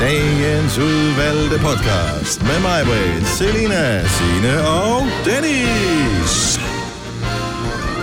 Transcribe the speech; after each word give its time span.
Dagens 0.00 0.78
udvalgte 0.78 1.58
podcast 1.58 2.42
med 2.42 2.60
mig, 2.62 2.80
Britt, 2.84 3.26
Selina, 3.26 4.06
Signe 4.06 4.54
og 4.68 5.02
Dennis. 5.24 6.60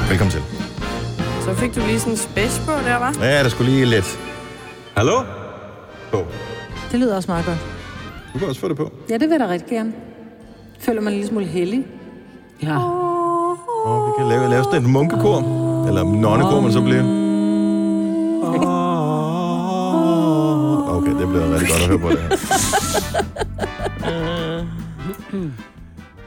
Velkommen 0.09 0.31
til. 0.31 0.41
Så 1.41 1.53
fik 1.53 1.75
du 1.75 1.79
lige 1.87 1.99
sådan 1.99 2.13
en 2.13 2.17
spids 2.17 2.61
på 2.65 2.71
der, 2.71 2.97
var? 2.99 3.15
Ja, 3.21 3.43
der 3.43 3.49
skulle 3.49 3.71
lige 3.71 3.85
lidt. 3.85 4.19
Hallo? 4.95 5.21
På. 6.11 6.17
Det 6.91 6.99
lyder 6.99 7.15
også 7.15 7.31
meget 7.31 7.45
godt. 7.45 7.57
Du 8.33 8.39
kan 8.39 8.47
også 8.47 8.61
få 8.61 8.67
det 8.67 8.77
på. 8.77 8.91
Ja, 9.09 9.13
det 9.13 9.21
vil 9.21 9.29
jeg 9.29 9.39
da 9.39 9.47
rigtig 9.47 9.69
gerne. 9.69 9.93
Føler 10.79 11.01
man 11.01 11.13
en 11.13 11.17
lille 11.19 11.29
smule 11.29 11.45
heldig. 11.45 11.85
Ja. 12.63 12.77
Og 13.85 14.07
vi 14.07 14.11
kan 14.17 14.27
lave, 14.29 14.49
lave 14.49 14.63
sådan 14.63 14.83
et 14.83 14.89
munkekor. 14.89 15.37
Eller 15.87 16.03
nonnekor, 16.03 16.61
man 16.61 16.71
så 16.71 16.81
bliver. 16.81 17.03
Okay, 18.47 18.72
det 21.19 21.27
bliver 21.27 21.53
rigtig 21.53 21.69
godt 21.69 21.81
at 21.81 21.87
høre 21.87 21.99
på 21.99 22.09
det 22.09 22.19
her. 22.19 22.29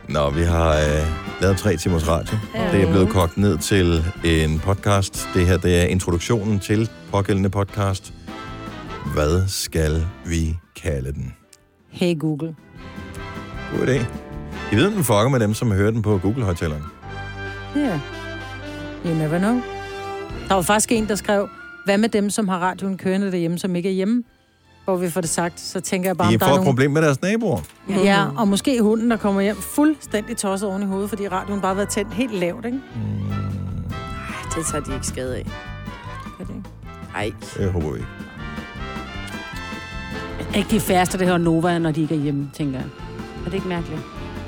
Nå, 0.08 0.30
vi 0.30 0.42
har 0.42 0.70
øh, 0.70 1.06
lavet 1.40 1.56
tre 1.56 1.76
timers 1.76 2.08
radio. 2.08 2.36
Det 2.72 2.82
er 2.82 2.90
blevet 2.90 3.08
kogt 3.08 3.36
ned 3.36 3.58
til 3.58 4.04
en 4.24 4.58
podcast. 4.58 5.28
Det 5.34 5.46
her, 5.46 5.56
det 5.56 5.82
er 5.82 5.84
introduktionen 5.84 6.60
til 6.60 6.90
pågældende 7.10 7.50
podcast. 7.50 8.12
Hvad 9.14 9.48
skal 9.48 10.06
vi 10.24 10.56
kalde 10.82 11.12
den? 11.12 11.34
Hey 11.90 12.18
Google. 12.18 12.54
God 13.72 13.86
idé. 13.86 14.04
I 14.72 14.76
ved, 14.76 14.90
den 14.90 15.04
fucker 15.04 15.28
med 15.28 15.40
dem, 15.40 15.54
som 15.54 15.72
hører 15.72 15.90
den 15.90 16.02
på 16.02 16.18
Google-højtaleren. 16.18 16.82
Ja. 17.76 17.80
Yeah. 17.80 18.00
You 19.06 19.14
never 19.14 19.38
know. 19.38 19.60
Der 20.48 20.54
var 20.54 20.62
faktisk 20.62 20.92
en, 20.92 21.08
der 21.08 21.14
skrev, 21.14 21.48
hvad 21.84 21.98
med 21.98 22.08
dem, 22.08 22.30
som 22.30 22.48
har 22.48 22.58
radioen 22.58 22.98
kørende 22.98 23.30
derhjemme, 23.32 23.58
som 23.58 23.76
ikke 23.76 23.88
er 23.88 23.92
hjemme? 23.92 24.22
Hvor 24.86 24.96
vi 24.96 25.10
får 25.10 25.20
det 25.20 25.30
sagt, 25.30 25.60
så 25.60 25.80
tænker 25.80 26.08
jeg 26.08 26.16
bare, 26.16 26.28
De 26.30 26.34
om 26.34 26.38
der 26.38 26.46
får 26.46 26.50
er 26.52 26.54
et 26.54 26.56
nogen... 26.60 26.74
problem 26.74 26.90
med 26.90 27.02
deres 27.02 27.22
naboer. 27.22 27.60
Ja, 27.88 28.24
og 28.36 28.48
måske 28.48 28.82
hunden, 28.82 29.10
der 29.10 29.16
kommer 29.16 29.40
hjem 29.40 29.56
fuldstændig 29.56 30.36
tosset 30.36 30.68
oven 30.68 30.82
i 30.82 30.86
hovedet, 30.86 31.08
fordi 31.08 31.28
radioen 31.28 31.60
bare 31.60 31.68
har 31.68 31.74
været 31.74 31.88
tændt 31.88 32.14
helt 32.14 32.34
lavt, 32.34 32.64
ikke? 32.64 32.78
Det 34.56 34.66
tager 34.70 34.84
de 34.84 34.94
ikke 34.94 35.06
skade 35.06 35.36
af. 35.36 35.46
Gør 36.38 36.44
det 36.44 36.54
ikke? 36.56 36.68
Ej. 37.14 37.32
Det 37.56 37.72
håber 37.72 37.90
vi 37.92 37.98
ikke. 37.98 38.08
Ikke 40.58 40.70
de 40.70 40.80
færreste, 40.80 41.18
der 41.18 41.24
hører 41.24 41.38
Nova, 41.38 41.78
når 41.78 41.90
de 41.90 42.00
ikke 42.02 42.14
er 42.14 42.18
hjemme, 42.18 42.50
tænker 42.54 42.78
jeg. 42.78 42.86
Er 43.40 43.44
det 43.44 43.54
ikke 43.54 43.68
mærkeligt? 43.68 44.00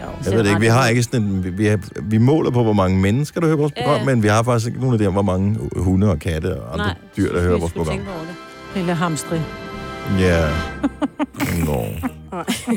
Jo. 0.03 0.07
Jeg 0.25 0.33
ved 0.33 0.39
det 0.45 0.49
ikke. 0.49 0.61
Vi 0.61 0.67
har 0.67 0.89
ikke 0.89 1.03
sådan 1.03 1.23
en, 1.23 1.45
vi, 1.45 1.51
vi, 1.51 1.67
har, 1.67 1.79
vi 2.03 2.19
måler 2.19 2.51
på, 2.51 2.63
hvor 2.63 2.73
mange 2.73 2.99
mennesker, 3.01 3.41
der 3.41 3.47
hører 3.47 3.59
vores 3.59 3.73
program, 3.83 3.99
Ja. 4.01 4.05
men 4.05 4.23
vi 4.23 4.29
har 4.29 4.43
faktisk 4.43 4.67
ikke 4.67 4.81
nogen 4.81 4.93
af 4.95 4.99
dem, 4.99 5.13
hvor 5.13 5.23
mange 5.23 5.59
hunde 5.77 6.11
og 6.11 6.19
katte 6.19 6.61
og 6.61 6.73
andre 6.73 6.85
Nej, 6.87 6.95
dyr, 7.17 7.33
der 7.33 7.41
hører 7.41 7.55
vi 7.55 7.61
vores 7.61 7.71
skulle 7.71 7.85
program. 7.85 7.99
tænke 7.99 8.13
over 8.13 8.21
det. 8.21 8.35
Lille 8.77 8.95
hamstrig. 8.95 9.43
Ja. 10.19 10.49
Nå. 11.67 11.85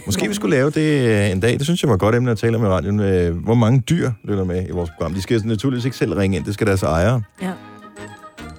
Måske 0.06 0.28
vi 0.28 0.34
skulle 0.34 0.56
lave 0.56 0.70
det 0.70 1.08
øh, 1.10 1.32
en 1.32 1.40
dag. 1.40 1.54
Det 1.54 1.62
synes 1.64 1.84
jeg 1.84 1.90
var 1.92 1.98
godt 1.98 2.16
emne 2.16 2.32
at 2.32 2.38
tale 2.38 2.58
om 2.58 2.64
i 2.64 2.68
radioen. 2.68 3.00
Øh, 3.00 3.44
Hvor 3.44 3.54
mange 3.54 3.80
dyr 3.80 4.12
lytter 4.24 4.44
med 4.44 4.68
i 4.68 4.72
vores 4.72 4.90
program? 4.90 5.14
De 5.14 5.22
skal 5.22 5.42
naturligvis 5.46 5.86
ikke 5.86 5.98
selv 5.98 6.14
ringe 6.14 6.38
ind. 6.38 6.46
Det 6.46 6.54
skal 6.54 6.68
deres 6.68 6.84
ejere. 6.84 7.22
Ja. 7.42 7.52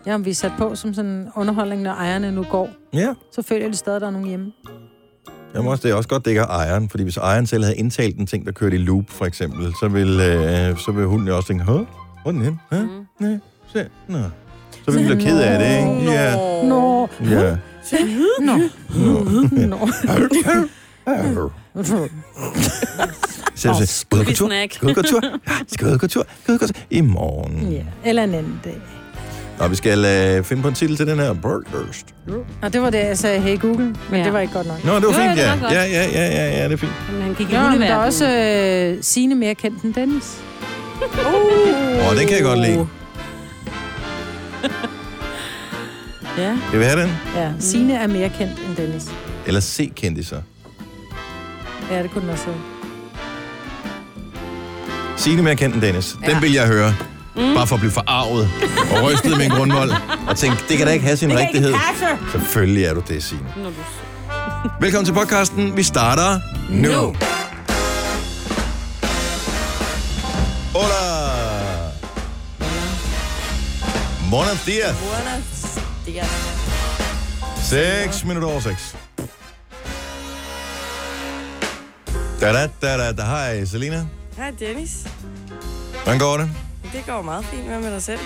Ja, 0.06 0.14
om 0.14 0.25
vi 0.25 0.31
er 0.31 0.34
sat 0.34 0.53
på 0.59 0.75
som 0.75 0.95
sådan 0.95 1.11
en 1.11 1.29
underholdning, 1.37 1.83
når 1.83 1.91
ejerne 1.91 2.33
nu 2.33 2.42
går, 2.51 2.69
Ja. 2.95 3.09
så 3.33 3.42
føler 3.42 3.69
de 3.69 3.77
stadig, 3.77 3.97
at 3.97 4.01
der 4.03 4.06
er 4.09 4.12
nogen 4.12 4.29
hjemme. 4.29 4.53
Jamen 5.55 5.69
også, 5.70 5.83
det 5.83 5.91
er 5.91 5.95
også 5.95 6.09
godt, 6.09 6.25
det 6.25 6.31
ikke 6.31 6.41
er 6.41 6.47
ejeren. 6.47 6.89
Fordi 6.89 7.03
hvis 7.03 7.17
ejeren 7.17 7.47
selv 7.47 7.64
havde 7.64 7.77
indtalt 7.77 8.17
en 8.19 8.27
ting, 8.27 8.47
der 8.47 8.53
kørte 8.53 8.77
i 8.77 8.79
loop, 8.79 9.05
for 9.09 9.25
eksempel, 9.25 9.73
så 9.81 9.89
vil, 9.89 10.20
øh, 10.20 10.79
så 10.79 10.92
vil 10.92 11.07
hunden 11.07 11.29
jo 11.29 11.36
også 11.36 11.48
tænke? 11.48 11.64
Hvor 11.64 11.86
er 12.27 12.31
den 12.33 12.42
hen? 12.42 12.61
Hæ? 12.73 12.79
Mm. 12.83 12.89
Nej, 13.20 13.39
se. 13.73 13.84
Nå. 14.09 14.19
Så 14.84 14.91
vil 14.91 15.01
vi 15.01 15.05
blive 15.05 15.20
ked 15.20 15.41
af 15.41 15.59
det, 15.59 15.67
ikke? 15.79 16.12
Ja. 16.12 16.34
Nå, 16.64 17.09
Ja. 17.25 17.57
Nå, 18.41 18.59
nå. 19.67 19.89
Så 23.55 23.69
jeg 23.69 23.77
siger, 23.77 24.05
ud 24.15 24.19
og 24.21 24.27
gå 24.27 24.33
tur, 24.33 24.47
ud 24.83 24.89
og 24.89 24.95
gå 24.95 25.03
tur, 25.03 25.21
ja, 25.25 25.53
skal 25.69 25.87
ud 25.87 25.92
og 25.92 26.01
gå 26.01 26.07
tur, 26.07 26.25
ud 26.48 26.55
og 26.55 26.61
gå 26.61 26.67
tur, 26.67 26.75
i 26.91 27.01
morgen. 27.01 27.73
Ja, 27.73 27.83
eller 28.05 28.25
en 28.25 28.35
anden 28.35 28.61
dag. 28.65 28.81
Og 29.59 29.71
vi 29.71 29.77
skal 29.77 30.05
øh, 30.05 30.45
finde 30.45 30.63
på 30.63 30.69
en 30.69 30.75
titel 30.75 30.97
til 30.97 31.07
den 31.07 31.19
her 31.19 31.33
Burgerst. 31.33 32.07
Og 32.63 32.73
det 32.73 32.83
var 32.83 32.91
det, 32.91 32.98
jeg 32.98 33.19
sagde, 33.19 33.41
hey 33.41 33.61
Google, 33.61 33.85
men 34.11 34.19
Ja. 34.21 34.25
det 34.25 34.33
var 34.33 34.41
ikke 34.41 34.55
godt 34.55 34.67
nok. 34.67 34.85
Nå, 34.85 34.95
det 34.97 35.03
var 35.07 35.13
fint, 35.13 35.39
ja. 35.39 35.55
Ja, 35.71 35.83
ja, 35.85 35.85
ja, 35.85 36.27
ja, 36.27 36.59
ja, 36.59 36.65
det 36.65 36.73
er 36.73 36.77
fint. 36.77 36.92
Men 37.13 37.23
han 37.23 37.35
gik 37.35 37.48
i 37.51 37.53
Ja, 37.53 37.71
men 37.71 37.81
der 37.81 37.87
er 37.95 37.97
også 37.97 38.29
øh, 38.31 38.98
Signe 39.03 39.35
mere 39.35 39.55
kendt 39.55 39.83
end 39.83 39.95
Dennis. 39.95 40.39
Åh, 41.03 42.09
oh, 42.11 42.17
den 42.19 42.27
kan 42.29 42.37
jeg 42.37 42.42
godt 42.45 42.59
lide. 42.61 42.87
Ja. 46.39 46.57
Skal 46.69 46.79
vi 46.81 46.85
have 46.85 47.03
den? 47.03 47.11
Ja, 47.37 47.53
Signe 47.61 47.95
er 47.95 48.07
mere 48.07 48.29
kendt 48.29 48.53
end 48.69 48.77
Dennis. 48.77 49.05
Eller 49.47 49.61
se 49.61 49.93
kendiser. 49.97 50.43
Ja, 51.91 52.03
det 52.03 52.11
kunne 52.11 52.23
den 52.23 52.31
også 52.31 52.45
hedde. 52.45 52.59
Signe 55.17 55.42
mere 55.42 55.57
kendt 55.57 55.75
end 55.75 55.83
Dennis. 55.83 56.17
Den 56.21 56.31
Ja. 56.31 56.41
vil 56.41 56.53
jeg 56.53 56.67
høre. 56.67 56.95
Mm. 57.37 57.55
Bare 57.55 57.67
for 57.67 57.75
at 57.77 57.81
blive 57.81 57.92
forarvet 57.92 58.51
og 58.97 59.03
rystet 59.11 59.37
med 59.37 59.45
en 59.45 59.51
grundvold. 59.51 59.91
Og 60.29 60.37
tænke, 60.37 60.57
det 60.69 60.77
kan 60.79 60.87
da 60.87 60.92
ikke 60.92 61.05
have 61.05 61.17
sin 61.17 61.39
rigtighed. 61.39 61.75
Selvfølgelig 62.33 62.85
er 62.85 62.95
du 62.95 63.03
det, 63.09 63.23
Signe. 63.23 63.45
Når 63.57 63.65
du... 63.65 63.75
Velkommen 64.81 65.05
til 65.07 65.13
podcasten. 65.13 65.77
Vi 65.77 65.83
starter 65.83 66.41
nu. 66.71 66.89
Nu. 66.91 67.15
Hola. 70.75 71.03
Buenos 74.31 74.65
dias. 74.67 74.97
Buenos 74.97 75.61
dias. 76.12 76.28
6 78.11 78.24
minutter 78.24 78.48
over 78.48 78.61
6. 78.61 78.96
Da 82.40 82.52
da 82.52 82.68
da 82.83 82.96
da 82.98 83.12
da. 83.12 83.23
Hej, 83.23 83.64
Selina. 83.64 84.06
Hej 84.36 84.50
Dennis. 84.61 84.90
Hvordan 86.05 86.18
går 86.18 86.36
det? 86.36 86.50
Det 86.92 87.06
går 87.06 87.23
meget 87.23 87.45
fint. 87.45 87.62
Hvad 87.67 87.80
med 87.80 87.92
dig 87.92 88.02
selv? 88.02 88.20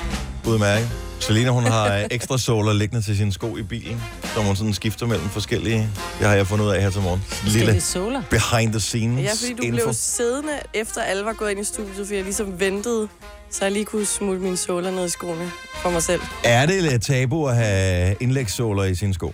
Udmærket. 0.46 0.88
Selina, 1.20 1.50
hun 1.50 1.64
har 1.64 2.06
ekstra 2.10 2.38
såler 2.38 2.72
liggende 2.72 3.02
til 3.04 3.16
sine 3.16 3.32
sko 3.32 3.56
i 3.56 3.62
bilen, 3.62 4.02
som 4.34 4.44
hun 4.44 4.56
sådan 4.56 4.74
skifter 4.74 5.06
mellem 5.06 5.28
forskellige. 5.28 5.90
Det 6.18 6.26
har 6.26 6.34
jeg 6.34 6.46
fundet 6.46 6.64
ud 6.64 6.70
af 6.70 6.82
her 6.82 6.90
til 6.90 7.00
morgen. 7.00 7.24
Lille 7.46 7.80
soler. 7.80 8.22
behind 8.30 8.72
the 8.72 8.80
scenes 8.80 9.24
Ja, 9.24 9.30
fordi 9.30 9.54
du 9.54 9.62
info. 9.62 9.76
blev 9.84 9.94
siddende, 9.94 10.52
efter 10.74 11.02
alle 11.02 11.24
var 11.24 11.32
gået 11.32 11.50
ind 11.50 11.60
i 11.60 11.64
studiet, 11.64 11.96
fordi 11.96 12.14
jeg 12.14 12.24
ligesom 12.24 12.60
ventede, 12.60 13.08
så 13.50 13.64
jeg 13.64 13.72
lige 13.72 13.84
kunne 13.84 14.06
smutte 14.06 14.42
mine 14.42 14.56
såler 14.56 14.90
ned 14.90 15.06
i 15.06 15.08
skoene 15.08 15.50
for 15.82 15.90
mig 15.90 16.02
selv. 16.02 16.20
Er 16.44 16.66
det 16.66 16.82
lidt 16.82 17.02
tabu 17.02 17.46
at 17.48 17.56
have 17.56 18.16
indlægssåler 18.20 18.84
i 18.84 18.94
sine 18.94 19.14
sko? 19.14 19.32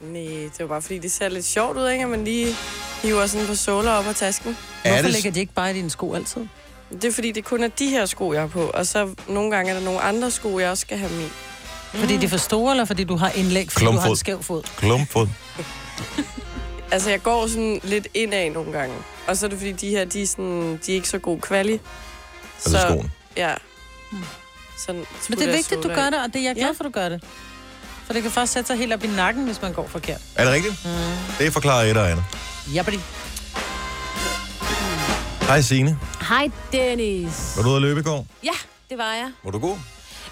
Nej, 0.00 0.22
det 0.22 0.52
var 0.60 0.66
bare 0.66 0.82
fordi, 0.82 0.98
det 0.98 1.12
ser 1.12 1.28
lidt 1.28 1.44
sjovt 1.44 1.76
ud, 1.78 1.88
ikke? 1.90 2.04
At 2.04 2.10
man 2.10 2.24
lige 2.24 2.46
hiver 3.02 3.26
sådan 3.26 3.46
på 3.46 3.54
såler 3.54 3.90
op 3.90 4.06
af 4.06 4.14
tasken. 4.14 4.56
Er 4.84 4.88
Hvorfor 4.88 5.02
det, 5.02 5.12
lægger 5.12 5.30
de 5.30 5.40
ikke 5.40 5.52
bare 5.54 5.70
i 5.70 5.74
dine 5.74 5.90
sko 5.90 6.14
altid? 6.14 6.46
Det 6.92 7.04
er 7.04 7.12
fordi, 7.12 7.32
det 7.32 7.44
kun 7.44 7.62
er 7.62 7.68
de 7.68 7.86
her 7.88 8.06
sko, 8.06 8.32
jeg 8.32 8.40
har 8.40 8.48
på. 8.48 8.60
Og 8.74 8.86
så 8.86 9.08
nogle 9.28 9.50
gange 9.56 9.70
er 9.72 9.78
der 9.78 9.84
nogle 9.84 10.00
andre 10.00 10.30
sko, 10.30 10.58
jeg 10.58 10.70
også 10.70 10.80
skal 10.80 10.98
have 10.98 11.12
med. 11.12 11.28
Fordi 11.94 12.16
de 12.16 12.24
er 12.24 12.28
for 12.28 12.36
store, 12.36 12.70
eller 12.72 12.84
fordi 12.84 13.04
du 13.04 13.16
har 13.16 13.30
indlæg, 13.30 13.72
fordi 13.72 13.84
du 13.84 13.90
har 13.90 13.98
Klumpfod. 13.98 14.10
en 14.10 14.16
skæv 14.16 14.42
fod? 14.42 14.62
klumpfod? 14.76 15.26
Altså, 16.92 17.10
jeg 17.10 17.22
går 17.22 17.46
sådan 17.46 17.80
lidt 17.82 18.08
indad 18.14 18.50
nogle 18.50 18.72
gange. 18.72 18.94
Og 19.26 19.36
så 19.36 19.46
er 19.46 19.50
det 19.50 19.58
fordi, 19.58 19.72
de 19.72 19.88
her, 19.88 20.04
de 20.04 20.22
er, 20.22 20.26
sådan, 20.26 20.80
de 20.86 20.92
er 20.92 20.94
ikke 20.96 21.08
så 21.08 21.18
god 21.18 21.38
kvali. 21.40 21.80
Altså 22.64 22.78
skoen. 22.88 23.10
Ja. 23.36 23.54
Hmm. 24.10 24.24
Sådan, 24.78 25.04
Men 25.28 25.38
det 25.38 25.48
er 25.48 25.52
vigtigt, 25.56 25.82
du 25.82 25.88
gør 25.88 26.10
det, 26.10 26.22
og 26.24 26.32
det 26.32 26.36
er 26.36 26.42
jeg 26.44 26.54
glad 26.54 26.66
Ja. 26.66 26.72
for, 26.72 26.84
du 26.84 26.90
gør 26.90 27.08
det. 27.08 27.24
For 28.06 28.12
det 28.12 28.22
kan 28.22 28.30
først 28.32 28.52
sætte 28.52 28.66
sig 28.66 28.76
helt 28.76 28.92
op 28.92 29.04
i 29.04 29.06
nakken, 29.06 29.44
hvis 29.44 29.62
man 29.62 29.72
går 29.72 29.86
forkert. 29.86 30.20
Er 30.36 30.44
det 30.44 30.52
rigtigt? 30.52 30.74
Mm. 30.84 30.90
Det 31.38 31.52
forklarer 31.52 31.82
et 31.90 31.96
og 31.96 32.10
andet. 32.10 32.24
Jabbedi. 32.74 32.98
Hej 35.46 35.60
Signe. 35.60 35.98
Hej, 36.28 36.50
Dennis. 36.72 37.52
Var 37.56 37.62
du 37.62 37.68
ude 37.68 37.76
at 37.76 37.82
løbe 37.82 38.00
i 38.00 38.02
går? 38.02 38.26
Ja, 38.44 38.50
det 38.90 38.98
var 38.98 39.12
jeg. 39.14 39.30
Var 39.44 39.50
du 39.50 39.58
god? 39.58 39.76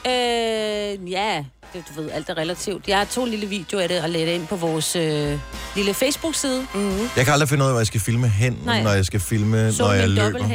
Øh, 0.07 1.13
ja, 1.13 1.45
det, 1.73 1.85
du 1.97 2.01
ved, 2.03 2.11
alt 2.11 2.29
er 2.29 2.37
relativt. 2.39 2.89
Jeg 2.89 3.07
tog 3.11 3.25
en 3.25 3.31
lille 3.31 3.47
video 3.47 3.79
af 3.79 3.89
det 3.89 4.03
og 4.03 4.11
lagde 4.11 4.27
det 4.27 4.33
ind 4.33 4.47
på 4.47 4.57
vores 4.57 4.97
øh, 4.97 5.39
lille 5.77 5.95
Facebook-side. 5.95 6.67
Mm-hmm. 6.75 7.09
Jeg 7.17 7.25
kan 7.25 7.33
aldrig 7.33 7.49
finde 7.49 7.63
ud 7.65 7.69
af, 7.69 7.73
hvor 7.73 7.81
jeg 7.81 7.87
skal 7.87 8.01
filme 8.01 8.29
hen, 8.29 8.59
Nej. 8.65 8.83
når 8.83 8.91
jeg 8.91 9.05
skal 9.07 9.21
filme, 9.21 9.73
Så 9.73 9.83
når 9.83 9.93
jeg 9.93 10.09
løber. 10.09 10.39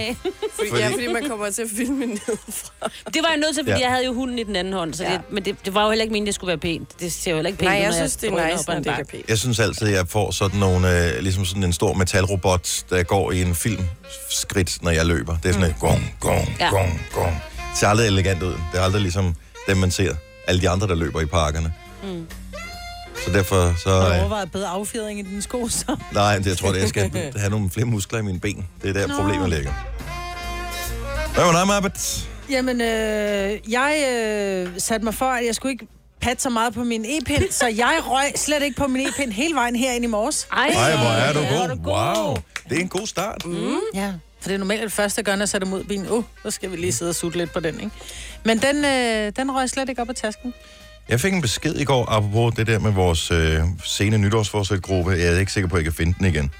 Fordi, 0.55 0.69
Fordi- 0.69 0.81
Ja, 0.81 0.89
fordi 0.91 1.07
man 1.13 1.29
kommer 1.29 1.49
til 1.49 1.61
at 1.61 1.67
filme 1.77 2.05
nedefra. 2.05 2.89
Det 3.13 3.21
var 3.23 3.29
jeg 3.29 3.37
nødt 3.37 3.55
til, 3.55 3.63
fordi 3.63 3.69
Ja. 3.71 3.77
ja. 3.77 3.83
jeg 3.83 3.91
havde 3.91 4.05
jo 4.05 4.13
hunden 4.13 4.39
i 4.39 4.43
den 4.43 4.55
anden 4.55 4.73
hånd. 4.73 4.93
Så 4.93 5.03
Ja. 5.03 5.11
det, 5.11 5.21
men 5.31 5.45
det, 5.45 5.55
det 5.65 5.73
var 5.73 5.83
jo 5.83 5.89
heller 5.89 6.03
ikke 6.03 6.11
meningen, 6.11 6.25
det 6.27 6.35
skulle 6.35 6.47
være 6.49 6.57
pænt. 6.57 6.99
Det 6.99 7.11
ser 7.13 7.31
jo 7.31 7.37
heller 7.37 7.47
ikke 7.47 7.59
pænt 7.59 7.69
Nej, 7.71 7.79
ud, 7.79 7.83
jeg 7.83 7.93
synes, 7.93 8.15
det 8.15 8.29
er 8.33 8.51
nice, 8.55 8.63
når 8.67 8.75
en 8.75 8.83
det 8.83 8.89
ikke 8.89 9.01
er 9.01 9.05
pænt. 9.05 9.29
Jeg 9.29 9.37
synes 9.39 9.59
altid, 9.59 9.87
at 9.87 9.93
jeg 9.93 10.07
får 10.07 10.31
sådan 10.31 10.59
nogle, 10.59 11.07
øh, 11.15 11.19
ligesom 11.21 11.45
sådan 11.45 11.63
en 11.63 11.73
stor 11.73 11.93
metalrobot, 11.93 12.83
der 12.89 13.03
går 13.03 13.31
i 13.31 13.41
en 13.41 13.55
filmskridt, 13.55 14.83
når 14.83 14.91
jeg 14.91 15.05
løber. 15.05 15.37
Det 15.43 15.49
er 15.49 15.53
sådan 15.53 15.69
et 15.69 15.75
gong, 15.79 16.15
gong, 16.19 16.55
Ja. 16.59 16.69
gong, 16.69 17.01
gong. 17.13 17.41
Det 17.73 17.79
ser 17.79 17.87
aldrig 17.87 18.07
elegant 18.07 18.43
ud. 18.43 18.51
Det 18.71 18.79
er 18.79 18.81
aldrig 18.83 19.01
ligesom 19.01 19.35
dem, 19.67 19.77
man 19.77 19.91
ser. 19.91 20.15
Alle 20.47 20.61
de 20.61 20.69
andre, 20.69 20.87
der 20.87 20.95
løber 20.95 21.21
i 21.21 21.25
parkerne. 21.25 21.73
Mm. 22.03 22.27
Så 23.25 23.31
derfor 23.31 23.73
så... 23.83 23.89
Har 23.89 24.07
du 24.09 24.13
Øh, 24.13 24.19
overvejet 24.19 24.51
bedre 24.51 24.67
affjedring 24.67 25.19
i 25.19 25.21
dine 25.21 25.41
sko, 25.41 25.67
så? 25.67 25.95
nej, 26.11 26.37
det, 26.37 26.45
jeg 26.47 26.57
tror, 26.57 26.71
det, 26.71 26.79
jeg 26.81 26.89
skal 26.89 27.11
have 27.35 27.49
nogle 27.49 27.69
flere 27.69 27.85
muskler 27.85 28.19
i 28.19 28.21
mine 28.21 28.39
ben. 28.39 28.67
Det 28.81 28.89
er 28.89 28.93
der, 28.93 29.07
Nå. 29.07 29.15
problemet 29.15 29.49
ligger. 29.49 29.71
Hvad 31.33 31.43
var 31.45 31.51
dig, 31.51 31.67
Marbet? 31.67 32.27
Jamen, 32.49 32.81
øh, 32.81 33.71
jeg 33.71 34.05
øh, 34.13 34.69
satte 34.77 35.03
mig 35.05 35.13
for, 35.13 35.25
at 35.25 35.45
jeg 35.45 35.55
skulle 35.55 35.71
ikke 35.71 35.87
pat 36.21 36.41
så 36.41 36.49
meget 36.49 36.73
på 36.73 36.83
min 36.83 37.05
e-pind, 37.05 37.51
så 37.51 37.67
jeg 37.67 37.99
røg 38.05 38.31
slet 38.35 38.63
ikke 38.63 38.77
på 38.77 38.87
min 38.87 39.07
e-pind 39.07 39.31
hele 39.31 39.55
vejen 39.55 39.75
herind 39.75 40.03
i 40.03 40.07
morges. 40.07 40.47
Ej, 40.51 40.65
Ej, 40.67 40.95
hvor 40.95 41.09
er 41.09 41.33
du 41.33 41.39
hvor 41.39 41.49
god. 41.49 41.63
er 41.69 41.75
du 41.75 41.81
god. 41.83 42.25
Wow. 42.27 42.35
Det 42.69 42.77
er 42.77 42.81
en 42.81 42.87
god 42.89 43.07
start. 43.07 43.45
Mm. 43.45 43.77
Ja, 43.95 44.11
for 44.43 44.49
det 44.49 44.55
er 44.55 44.59
normalt 44.59 44.83
det 44.83 44.91
første, 44.91 45.19
jeg 45.19 45.25
gør, 45.25 45.35
når 45.35 45.41
jeg 45.41 45.49
sætter 45.49 45.67
mod 45.67 45.83
bilen. 45.83 46.09
Uh, 46.09 46.23
så 46.43 46.51
skal 46.51 46.71
vi 46.71 46.75
lige 46.75 46.91
sidde 46.91 47.09
og 47.09 47.15
sutte 47.15 47.37
lidt 47.37 47.53
på 47.53 47.59
den, 47.59 47.79
ikke? 47.79 47.91
Men 48.45 48.61
den, 48.61 48.85
øh, 48.85 49.31
den 49.35 49.55
røg 49.55 49.69
slet 49.69 49.89
ikke 49.89 50.01
op 50.01 50.09
af 50.09 50.15
tasken. 50.15 50.53
Jeg 51.09 51.19
fik 51.19 51.33
en 51.33 51.41
besked 51.41 51.75
i 51.75 51.83
går, 51.83 52.05
apropos 52.09 52.55
det 52.55 52.67
der 52.67 52.79
med 52.79 52.91
vores 52.91 53.31
øh, 53.31 53.59
sene 53.83 54.17
nytårsforsætgruppe. 54.17 55.11
Jeg 55.11 55.35
er 55.35 55.39
ikke 55.39 55.51
sikker 55.51 55.67
på, 55.69 55.75
at 55.75 55.79
jeg 55.79 55.83
kan 55.83 55.93
finde 55.93 56.15
den 56.19 56.25
igen. 56.25 56.51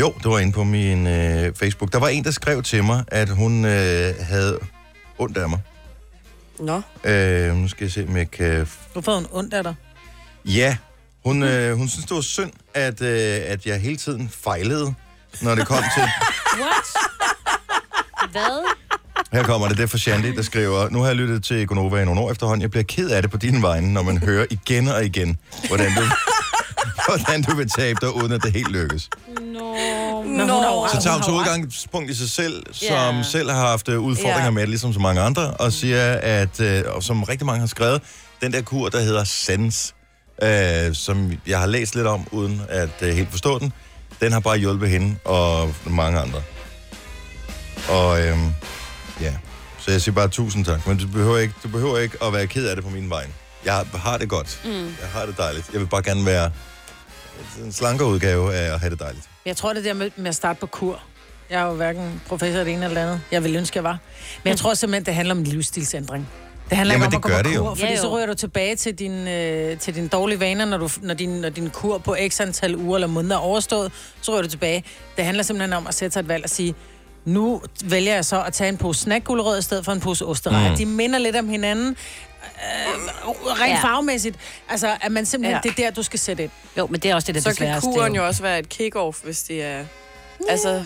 Jo, 0.00 0.14
det 0.18 0.30
var 0.30 0.38
inde 0.38 0.52
på 0.52 0.64
min 0.64 1.06
øh, 1.06 1.54
Facebook. 1.54 1.92
Der 1.92 1.98
var 1.98 2.08
en, 2.08 2.24
der 2.24 2.30
skrev 2.30 2.62
til 2.62 2.84
mig, 2.84 3.04
at 3.08 3.28
hun 3.28 3.64
øh, 3.64 4.14
havde 4.20 4.58
ondt 5.18 5.36
af 5.36 5.48
mig. 5.48 5.60
Nå. 6.60 6.82
Øh, 7.04 7.56
nu 7.56 7.68
skal 7.68 7.84
jeg 7.84 7.92
se, 7.92 8.04
om 8.08 8.16
jeg 8.16 8.30
kan... 8.30 8.68
Hvorfor 8.92 9.12
har 9.12 9.18
hun 9.18 9.26
ondt 9.32 9.54
af 9.54 9.62
dig? 9.62 9.74
Ja, 10.44 10.76
hun, 11.24 11.42
øh, 11.42 11.76
hun 11.76 11.88
synes, 11.88 12.06
det 12.06 12.14
var 12.14 12.20
synd, 12.20 12.52
at, 12.74 13.02
øh, 13.02 13.40
at 13.46 13.66
jeg 13.66 13.80
hele 13.80 13.96
tiden 13.96 14.28
fejlede, 14.28 14.94
når 15.42 15.54
det 15.54 15.66
kom 15.66 15.82
til... 15.94 16.02
What? 16.60 16.86
Hvad? 18.30 18.64
Her 19.32 19.42
kommer 19.42 19.68
det, 19.68 19.76
det 19.76 19.82
er 19.82 19.86
for 19.86 19.98
Shandy, 19.98 20.36
der 20.36 20.42
skriver, 20.42 20.88
nu 20.90 21.00
har 21.00 21.06
jeg 21.06 21.16
lyttet 21.16 21.44
til 21.44 21.66
Gonova 21.66 22.02
i 22.02 22.04
nogle 22.04 22.20
år 22.20 22.30
efterhånden. 22.30 22.62
Jeg 22.62 22.70
bliver 22.70 22.84
ked 22.84 23.10
af 23.10 23.22
det 23.22 23.30
på 23.30 23.36
dine 23.36 23.62
vegne, 23.62 23.92
når 23.92 24.02
man 24.02 24.18
hører 24.18 24.46
igen 24.50 24.88
og 24.88 25.04
igen, 25.04 25.36
hvordan 25.68 25.90
du, 25.94 26.02
hvordan 27.08 27.42
du 27.42 27.56
vil 27.56 27.70
tabe 27.70 27.98
dig, 28.00 28.14
uden 28.16 28.32
at 28.32 28.42
det 28.42 28.52
helt 28.52 28.68
lykkes. 28.72 29.08
Har 29.28 30.70
jo- 30.70 30.88
Så 30.94 31.02
tager 31.02 31.14
hun 31.14 31.34
ret. 31.34 31.40
udgangspunkt 31.40 32.10
i 32.10 32.14
sig 32.14 32.30
selv, 32.30 32.62
som 32.72 32.86
Ja. 33.16 33.22
selv 33.22 33.50
har 33.50 33.66
haft 33.66 33.88
øh, 33.88 34.00
udfordringer 34.00 34.50
med 34.50 34.62
det, 34.62 34.68
ligesom 34.68 34.92
så 34.92 35.00
mange 35.00 35.20
andre, 35.20 35.50
og 35.50 35.72
siger, 35.72 36.12
at, 36.12 36.60
øh, 36.60 36.82
og 36.86 37.02
som 37.02 37.22
rigtig 37.22 37.46
mange 37.46 37.60
har 37.60 37.66
skrevet, 37.66 38.02
den 38.42 38.52
der 38.52 38.62
kur, 38.62 38.88
der 38.88 39.00
hedder 39.00 39.24
Sense, 39.24 39.94
øh, 40.42 40.94
som 40.94 41.32
jeg 41.46 41.58
har 41.58 41.66
læst 41.66 41.94
lidt 41.94 42.06
om, 42.06 42.26
uden 42.30 42.62
at 42.68 42.88
øh, 43.02 43.14
helt 43.14 43.30
forstå 43.30 43.58
den, 43.58 43.72
den 44.20 44.32
har 44.32 44.40
bare 44.40 44.58
hjulpet 44.58 44.88
hende 44.88 45.16
og 45.24 45.74
mange 45.86 46.18
andre. 46.18 46.42
Og 47.88 48.20
øh, 48.20 48.38
ja, 49.20 49.34
så 49.78 49.90
jeg 49.90 50.02
siger 50.02 50.14
bare 50.14 50.28
tusind 50.28 50.64
tak, 50.64 50.86
men 50.86 50.98
du 50.98 51.06
behøver 51.06 51.38
ikke, 51.38 51.54
du 51.62 51.68
behøver 51.68 51.98
ikke 51.98 52.16
at 52.24 52.32
være 52.32 52.46
ked 52.46 52.66
af 52.66 52.76
det 52.76 52.84
på 52.84 52.90
min 52.90 53.10
vej. 53.10 53.26
Jeg 53.64 53.84
har 53.94 54.18
det 54.18 54.28
godt. 54.28 54.60
Mm. 54.64 54.70
Jeg 54.70 55.08
har 55.12 55.26
det 55.26 55.38
dejligt. 55.38 55.70
Jeg 55.72 55.80
vil 55.80 55.86
bare 55.86 56.02
gerne 56.02 56.26
være 56.26 56.50
en 57.64 57.72
slankere 57.72 58.08
udgave 58.08 58.54
af 58.54 58.74
at 58.74 58.80
have 58.80 58.90
det 58.90 59.00
dejligt. 59.00 59.28
Jeg 59.46 59.56
tror, 59.56 59.72
det 59.72 59.84
der 59.84 59.92
med, 59.94 60.10
med 60.16 60.28
at 60.28 60.34
starte 60.34 60.60
på 60.60 60.66
kur. 60.66 61.00
Jeg 61.50 61.60
er 61.60 61.66
jo 61.66 61.72
hverken 61.72 62.22
professor 62.28 62.60
i 62.60 62.64
det 62.64 62.72
ene 62.72 62.84
eller 62.84 63.02
andet. 63.02 63.20
Jeg 63.32 63.42
ville 63.42 63.58
ønske, 63.58 63.76
jeg 63.76 63.84
var. 63.84 63.98
Men 64.44 64.48
jeg 64.48 64.58
tror 64.58 64.74
simpelthen, 64.74 65.06
det 65.06 65.14
handler 65.14 65.34
om 65.34 65.38
en 65.38 65.44
livsstilsændring. 65.46 66.28
Det 66.68 66.76
handler 66.76 66.94
Jamen, 66.94 67.06
ikke 67.06 67.16
om 67.16 67.22
det 67.22 67.28
at 67.30 67.44
gå 67.54 67.58
på 67.58 67.64
kur, 67.64 67.74
fordi 67.74 67.86
Ja, 67.86 67.96
jo. 67.96 68.02
så 68.02 68.16
ryger 68.16 68.26
du 68.26 68.34
tilbage 68.34 68.76
til 68.76 68.94
din, 68.94 69.28
øh, 69.28 69.78
til 69.78 69.94
dine 69.94 70.08
dårlige 70.08 70.40
vaner, 70.40 70.64
når, 70.64 70.76
du, 70.78 70.88
når, 71.02 71.14
din, 71.14 71.28
når 71.28 71.48
din 71.48 71.70
kur 71.70 71.98
på 71.98 72.16
x 72.28 72.40
antal 72.40 72.76
uger 72.76 72.96
eller 72.96 73.06
måneder 73.08 73.36
er 73.36 73.40
overstået, 73.40 73.92
så 74.20 74.32
ryger 74.32 74.42
du 74.42 74.48
tilbage. 74.48 74.84
Det 75.16 75.24
handler 75.24 75.42
simpelthen 75.42 75.72
om 75.72 75.86
at 75.86 75.94
sætte 75.94 76.12
sig 76.12 76.20
et 76.20 76.28
valg 76.28 76.44
og 76.44 76.50
sige, 76.50 76.74
nu 77.24 77.62
vælger 77.84 78.14
jeg 78.14 78.24
så 78.24 78.42
at 78.42 78.52
tage 78.52 78.68
en 78.68 78.76
pose 78.76 79.00
snackgulerød 79.00 79.58
i 79.58 79.62
stedet 79.62 79.84
for 79.84 79.92
en 79.92 80.00
pose 80.00 80.24
osterej. 80.26 80.70
Mm. 80.70 80.76
De 80.76 80.86
minder 80.86 81.18
lidt 81.18 81.36
om 81.36 81.48
hinanden, 81.48 81.88
øh, 81.88 83.28
rent 83.60 83.70
Ja. 83.72 83.78
farvemæssigt. 83.82 84.36
Altså, 84.68 84.96
at 85.00 85.12
man 85.12 85.26
simpelthen, 85.26 85.60
Ja. 85.64 85.70
det 85.70 85.78
er 85.78 85.84
der, 85.88 85.94
du 85.94 86.02
skal 86.02 86.18
sætte 86.18 86.42
ind. 86.42 86.50
Jo, 86.78 86.86
men 86.86 87.00
det 87.00 87.10
er 87.10 87.14
også 87.14 87.26
det, 87.26 87.34
der 87.34 87.40
Så 87.40 87.64
er 87.64 87.70
kan 87.72 87.80
kuren 87.80 88.14
jo 88.14 88.26
også 88.26 88.42
være 88.42 88.58
et 88.58 88.66
kick-off, 88.74 89.24
hvis 89.24 89.42
det 89.42 89.62
er... 89.64 89.84
Altså, 90.48 90.84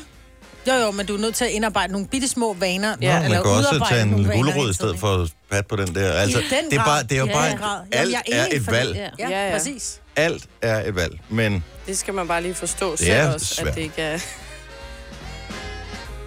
Jo, 0.68 0.72
jo, 0.74 0.90
men 0.90 1.06
du 1.06 1.14
er 1.14 1.18
nødt 1.18 1.34
til 1.34 1.44
at 1.44 1.50
indarbejde 1.50 1.92
nogle 1.92 2.08
bitte 2.08 2.28
små 2.28 2.52
vaner. 2.54 2.96
Ja, 3.00 3.20
man 3.20 3.30
kan 3.30 3.40
også 3.40 3.86
tage 3.88 4.02
en 4.02 4.24
gulerod 4.24 4.70
i 4.70 4.74
stedet 4.74 4.98
for 4.98 5.22
at 5.22 5.30
pat 5.50 5.66
på 5.66 5.76
den 5.76 5.94
der. 5.94 6.12
Altså, 6.12 6.38
I 6.38 6.42
den 6.42 6.70
det 6.70 6.78
er, 6.78 6.84
bare, 6.84 7.02
det 7.02 7.12
er 7.12 7.16
jo 7.18 7.26
Ja, 7.26 7.32
bare. 7.32 7.44
Jamen, 7.46 7.86
alt 7.92 8.10
jeg 8.12 8.22
er 8.32 8.42
er 8.42 8.46
et 8.52 8.70
valg. 8.70 8.88
ikke? 8.88 9.00
Ja, 9.18 9.28
Ja, 9.28 9.38
ja, 9.40 9.46
ja. 9.46 9.52
præcis. 9.58 10.00
Alt 10.16 10.46
er 10.62 10.88
et 10.88 10.94
valg, 10.96 11.20
men, 11.28 11.64
det 11.86 11.98
skal 11.98 12.14
man 12.14 12.28
bare 12.28 12.42
lige 12.42 12.54
forstå 12.54 12.90
Det 12.90 12.98
selv 12.98 13.12
er 13.12 13.32
også, 13.34 13.46
svært. 13.54 13.68
at 13.68 13.74
det 13.74 13.80
ikke 13.82 14.02
er... 14.02 14.18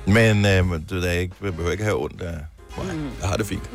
men 0.06 0.46
øh, 0.46 0.66
du 0.90 1.02
der 1.02 1.12
ikke, 1.12 1.36
jeg 1.44 1.52
behøver 1.56 1.72
ikke 1.72 1.84
have 1.84 2.04
ondt 2.04 2.22
af 2.22 2.34
mig. 2.78 2.86
Jeg 3.22 3.30
har 3.30 3.38
det 3.38 3.48
fint. 3.48 3.64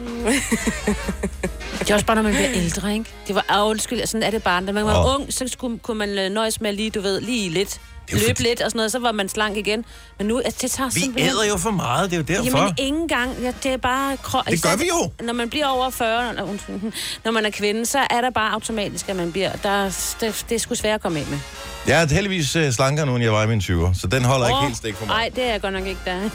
Det 1.79 1.91
er 1.91 1.95
også 1.95 2.07
bare, 2.07 2.17
når 2.17 2.23
man 2.23 2.33
bliver 2.35 2.51
ældre, 2.55 2.93
ikke? 2.93 3.11
Det 3.27 3.35
var, 3.35 3.45
ah, 3.49 3.67
undskyld, 3.71 4.07
sådan 4.07 4.23
er 4.23 4.31
det 4.31 4.43
bare. 4.43 4.67
Da 4.67 4.73
man 4.73 4.85
var 4.85 5.05
Åh. 5.09 5.15
ung, 5.21 5.33
så 5.33 5.49
skulle, 5.49 5.79
kunne 5.79 5.99
man 5.99 6.33
nøjes 6.33 6.61
med 6.61 6.73
lige, 6.73 6.91
du 6.91 7.01
ved, 7.01 7.21
lige 7.21 7.49
lidt. 7.51 7.81
Løbe 8.19 8.25
fordi- 8.27 8.43
lidt 8.43 8.61
og 8.61 8.71
sådan 8.71 8.79
noget, 8.79 8.93
så 8.93 8.99
var 8.99 9.13
man 9.13 9.29
slank 9.29 9.57
igen. 9.57 9.85
Men 10.19 10.27
nu, 10.27 10.39
altså, 10.39 10.59
det 10.63 10.71
tager 10.71 10.91
Vi 10.91 11.01
simpelthen... 11.01 11.33
æder 11.33 11.45
jo 11.45 11.57
for 11.57 11.71
meget, 11.71 12.11
det 12.11 12.17
er 12.31 12.35
jo 12.37 12.43
derfor. 12.45 12.59
Jamen, 12.59 12.75
ingen 12.79 13.09
gang. 13.09 13.31
Ja, 13.43 13.53
det 13.63 13.73
er 13.73 13.77
bare... 13.77 14.15
Kro- 14.23 14.51
Det 14.51 14.63
gør 14.63 14.77
vi 14.77 14.85
jo. 14.89 15.27
Når 15.27 15.33
man 15.33 15.51
bliver 15.51 15.67
over 15.67 15.91
40, 15.91 16.35
når, 16.35 16.57
når 17.25 17.31
man 17.31 17.47
er 17.47 17.51
kvinde, 17.51 17.87
så 17.87 17.99
er 18.11 18.21
der 18.21 18.31
bare 18.31 18.53
automatisk, 18.53 19.09
at 19.09 19.17
man 19.17 19.33
bliver... 19.33 19.53
Der, 19.53 19.85
det, 20.21 20.45
det 20.49 20.55
er 20.55 20.59
sgu 20.59 20.75
svært 20.75 20.95
at 20.95 21.01
komme 21.01 21.19
af 21.21 21.27
med. 21.27 21.39
Jeg 21.87 22.03
er 22.03 22.07
heldigvis 22.15 22.57
øh, 22.57 22.73
slankere 22.73 23.07
nu, 23.07 23.15
end 23.15 23.25
jeg 23.25 23.33
var 23.33 23.43
i 23.43 23.47
mine 23.47 23.61
20'er, 23.65 24.01
så 24.01 24.07
den 24.07 24.25
holder 24.25 24.49
ikke 24.49 24.61
helt 24.63 24.77
stik 24.77 24.95
for 24.97 25.07
mig. 25.07 25.15
Nej, 25.17 25.31
det 25.37 25.45
er 25.45 25.51
jeg 25.51 25.61
godt 25.61 25.73
nok 25.75 25.87
ikke 25.87 26.01
der. 26.05 26.29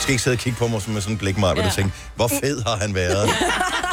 Skal 0.00 0.12
ikke 0.12 0.22
sidde 0.22 0.34
og 0.34 0.38
kigge 0.38 0.58
på 0.58 0.66
mig 0.66 0.82
med 0.88 1.00
sådan 1.00 1.14
en 1.14 1.18
blik, 1.18 1.38
Maja, 1.38 1.54
Ja. 1.60 1.68
du 1.68 1.74
tænker, 1.74 1.90
hvor 2.16 2.28
fed 2.28 2.62
har 2.66 2.76
han 2.76 2.94
været? 2.94 3.28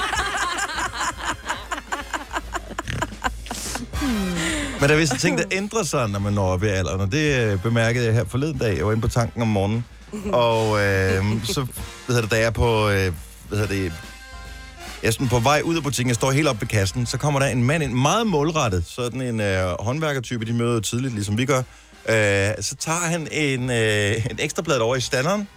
Men 4.80 4.90
der 4.90 4.96
er 4.96 5.00
visse 5.00 5.18
ting, 5.18 5.38
der 5.38 5.44
ændrer 5.60 5.84
sig, 5.84 6.10
når 6.10 6.20
man 6.20 6.34
når 6.34 6.46
op 6.48 6.64
i 6.64 6.68
alderen, 6.68 7.02
og 7.02 7.12
det 7.12 7.40
øh, 7.40 7.62
bemærkede 7.62 8.06
jeg 8.06 8.14
her 8.14 8.26
forleden 8.26 8.58
dag. 8.58 8.78
Jeg 8.78 8.86
var 8.86 8.92
inde 8.92 9.02
på 9.02 9.08
tanken 9.08 9.42
om 9.42 9.48
morgenen, 9.48 9.86
og 10.34 10.80
øh, 10.82 11.24
så, 11.44 11.62
hvad 12.06 12.16
hedder 12.16 12.22
det, 12.22 12.32
da 12.32 12.36
jeg 12.36 12.46
er 12.46 12.52
på, 12.52 12.90
øh, 12.90 13.14
hvad 13.50 13.68
det, 13.68 13.84
jeg 15.04 15.08
er 15.08 15.12
sådan 15.12 15.28
på 15.28 15.40
vej 15.40 15.62
ud 15.64 15.78
af 15.78 15.84
butikken, 15.84 16.10
jeg 16.10 16.16
står 16.16 16.32
helt 16.32 16.48
op 16.48 16.62
ved 16.62 16.68
kassen, 16.68 17.06
så 17.06 17.18
kommer 17.18 17.40
der 17.40 17.48
en 17.48 17.64
mand 17.64 17.84
ind, 17.84 17.94
meget 17.94 18.28
målrettet, 18.28 18.86
sådan 18.88 19.22
en 19.22 19.40
øh, 19.40 19.76
håndværkertype, 19.80 20.46
de 20.46 20.54
møder 20.54 20.80
tidligt, 20.80 21.14
ligesom 21.14 21.38
vi 21.38 21.46
gør. 21.46 21.58
Øh, 22.10 22.54
så 22.62 22.76
tager 22.80 22.98
han 23.00 23.28
en, 23.32 23.70
øh, 23.70 24.26
en 24.32 24.38
ekstrablad 24.40 24.78
over 24.78 24.96
i 24.96 25.02
standeren, 25.02 25.48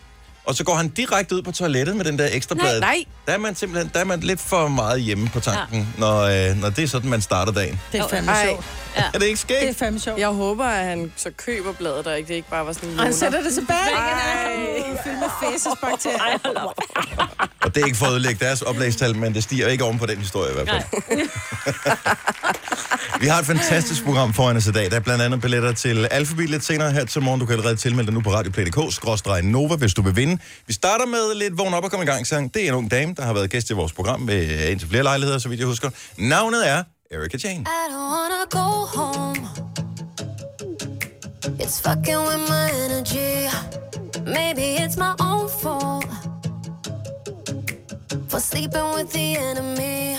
og 0.45 0.55
så 0.55 0.65
går 0.65 0.75
han 0.75 0.89
direkte 0.89 1.35
ud 1.35 1.43
på 1.43 1.53
toilettet 1.53 1.97
med 1.97 2.05
den 2.05 2.19
der 2.19 2.29
ekstrablad. 2.33 2.81
Nej, 2.81 2.89
nej. 2.97 3.05
Der 3.27 3.33
er 3.33 3.39
man 3.39 3.55
simpelthen 3.55 3.91
der 3.95 4.01
er 4.01 4.05
man 4.05 4.21
lidt 4.21 4.41
for 4.41 4.69
meget 4.69 5.03
hjemme 5.03 5.29
på 5.29 5.41
tanken, 5.41 5.79
ja. 5.79 6.01
når, 6.01 6.21
øh, 6.21 6.57
når 6.61 6.71
det 6.71 6.85
er 6.85 6.89
sådan, 6.89 7.11
man 7.11 7.23
starter 7.23 7.53
dagen. 7.53 7.81
Det 7.93 8.01
er 8.01 8.09
fandme 8.09 8.33
Ej. 8.33 8.47
sjovt. 8.47 8.65
Er 8.97 9.19
det 9.19 9.27
ikke 9.27 9.45
Det 9.49 9.69
er 9.69 9.75
fandme 9.75 10.01
sjovt. 10.01 10.19
Jeg 10.19 10.29
håber, 10.29 10.65
at 10.65 10.85
han 10.85 11.13
så 11.17 11.31
køber 11.37 11.73
bladet, 11.73 12.07
og 12.07 12.19
ikke 12.19 12.29
det 12.29 12.35
ikke 12.35 12.51
bare 12.51 12.67
var 12.67 12.73
sådan 12.73 12.89
en 12.89 12.99
Og 12.99 13.05
han 13.05 13.15
sætter 13.15 13.43
det 13.43 13.55
tilbage. 13.55 13.79
Ej. 13.97 14.97
Fyldt 15.05 15.19
med 15.19 15.29
fæsesbakterier. 15.43 16.73
Og 17.63 17.75
det 17.75 17.83
er 17.83 17.87
ikke 17.87 17.99
for 17.99 18.07
at 18.07 18.13
ødelægge 18.13 18.45
deres 18.45 18.63
oplægstal, 18.63 19.17
men 19.17 19.35
det 19.35 19.43
stiger 19.43 19.69
ikke 19.69 19.85
oven 19.85 19.99
på 19.99 20.07
den 20.07 20.19
historie 20.19 20.51
i 20.51 20.55
hvert 20.55 20.69
fald. 20.69 21.29
Vi 23.21 23.27
har 23.27 23.39
et 23.39 23.47
fantastisk 23.47 24.05
program 24.05 24.35
foran 24.35 24.57
os 24.57 24.67
i 24.67 24.73
dag. 24.73 24.91
Der 24.91 24.97
er 24.97 25.01
blandt 25.01 25.23
andet 25.23 25.41
billetter 25.41 25.73
til 25.73 26.09
Alphabet 26.11 26.51
lidt 26.51 26.65
senere 26.65 26.91
her 26.91 27.05
til 27.05 27.23
morgen. 27.23 27.41
Du 27.41 27.47
kan 27.47 27.53
allerede 27.53 27.77
tilmelde 27.77 28.07
dig 28.07 28.15
nu 28.15 28.21
på 28.21 28.31
radioplay.dk, 28.31 29.45
Nova, 29.45 29.77
hvis 29.77 29.95
du 29.95 30.03
vil 30.03 30.17
vinde 30.17 30.32
hende. 30.33 30.43
Vi 30.67 30.73
starter 30.73 31.07
med 31.07 31.35
lidt 31.35 31.59
vågn 31.59 31.75
op 31.75 31.85
og 31.85 31.91
kom 31.91 32.03
i 32.03 32.05
gang 32.05 32.27
sang. 32.27 32.55
Det 32.55 32.65
er 32.65 32.69
en 32.69 32.75
ung 32.75 32.91
dame, 32.91 33.15
der 33.17 33.23
har 33.23 33.33
været 33.33 33.51
gæst 33.51 33.71
i 33.71 33.73
vores 33.73 33.93
program 33.93 34.21
med 34.21 34.41
øh, 34.51 34.71
indtil 34.71 34.89
flere 34.89 35.03
lejligheder, 35.03 35.39
så 35.39 35.49
vidt 35.49 35.61
jeg 35.61 35.69
husker. 35.69 35.91
Navnet 36.17 36.69
er 36.69 36.83
Erika 37.11 37.39
Jane. 37.45 37.61
I 37.61 37.83
don't 37.93 38.11
wanna 38.17 38.45
go 38.51 38.69
home. 38.99 39.49
It's 41.61 41.81
fucking 41.81 42.21
with 42.29 42.43
my 42.55 42.67
energy. 42.85 43.33
Maybe 44.27 44.65
it's 44.83 44.97
my 44.97 45.15
own 45.21 45.49
fault 45.63 46.07
for 48.29 48.39
sleeping 48.39 48.89
with 48.97 49.11
the 49.13 49.37
enemy. 49.51 50.17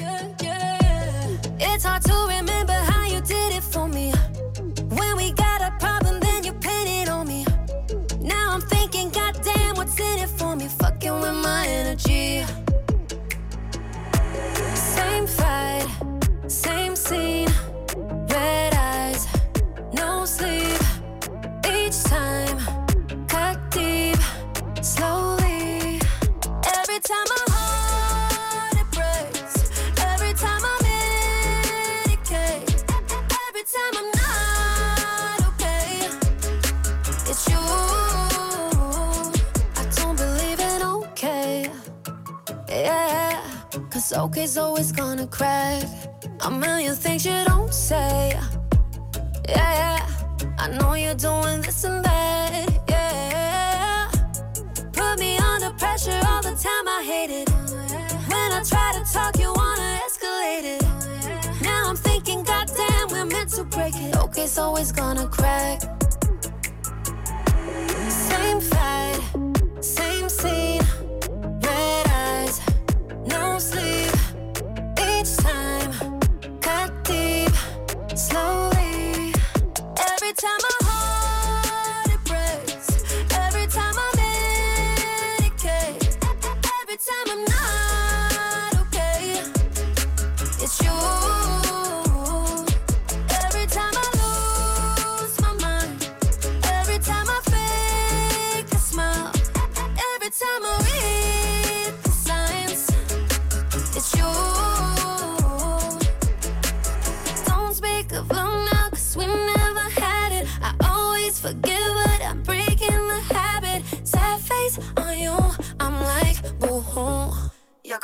Yeah, 0.00 0.22
yeah. 0.42 1.74
It's 1.74 1.84
hard 1.84 2.02
to 2.02 2.16
remember 2.36 2.78
how 2.90 3.04
you 3.12 3.20
did 3.20 3.50
it 3.58 3.64
for 3.72 3.86
me. 3.88 4.17
Energy. 12.06 12.44
Same 14.74 15.26
fight, 15.26 15.86
same 16.46 16.94
scene, 16.96 17.48
red 18.30 18.74
eyes, 18.74 19.26
no 19.92 20.24
sleep. 20.24 20.80
Each 21.66 22.02
time, 22.04 22.58
cut 23.28 23.58
deep, 23.70 24.18
slowly. 24.82 26.00
Every 26.76 27.00
time 27.00 27.26
my 27.28 27.47
cause 44.08 44.18
okay's 44.18 44.56
always 44.56 44.92
gonna 44.92 45.26
crack. 45.26 45.84
A 46.40 46.50
million 46.50 46.94
things 46.94 47.26
you 47.26 47.44
don't 47.46 47.72
say. 47.72 48.32
Yeah, 49.48 50.06
I 50.58 50.68
know 50.68 50.94
you're 50.94 51.14
doing 51.14 51.60
this 51.62 51.84
and 51.84 52.04
that. 52.04 52.68
Yeah, 52.88 54.10
put 54.92 55.18
me 55.18 55.36
under 55.38 55.70
pressure 55.76 56.20
all 56.26 56.42
the 56.42 56.54
time. 56.54 56.88
I 56.88 57.02
hate 57.04 57.30
it 57.30 57.50
when 58.30 58.52
I 58.52 58.62
try 58.64 58.92
to 58.98 59.12
talk, 59.12 59.38
you 59.38 59.52
wanna 59.54 60.00
escalate 60.06 60.64
it. 60.76 61.62
Now 61.62 61.88
I'm 61.88 61.96
thinking, 61.96 62.42
goddamn, 62.44 63.08
we're 63.10 63.26
meant 63.26 63.50
to 63.50 63.64
break 63.64 63.94
it. 63.96 64.16
Okay, 64.16 64.46
so 64.46 64.76
it's 64.76 64.92
gonna 64.92 65.26
crack. 65.28 65.82
Same 68.08 68.60
fight, 68.60 69.20
same 69.80 70.28
scene. 70.28 70.67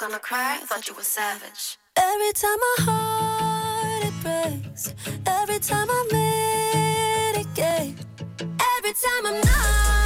Gonna 0.08 0.18
cry, 0.18 0.58
I 0.60 0.66
thought 0.66 0.86
you 0.86 0.94
were 0.94 1.02
savage. 1.02 1.78
Every 1.96 2.32
time 2.34 2.58
my 2.60 2.76
heart 2.84 4.04
it 4.04 4.12
breaks, 4.22 4.94
every 5.26 5.58
time 5.58 5.88
I 5.88 7.32
medicate, 7.32 7.96
every 8.76 8.92
time 8.92 9.24
I'm 9.24 9.40
not 9.40 10.03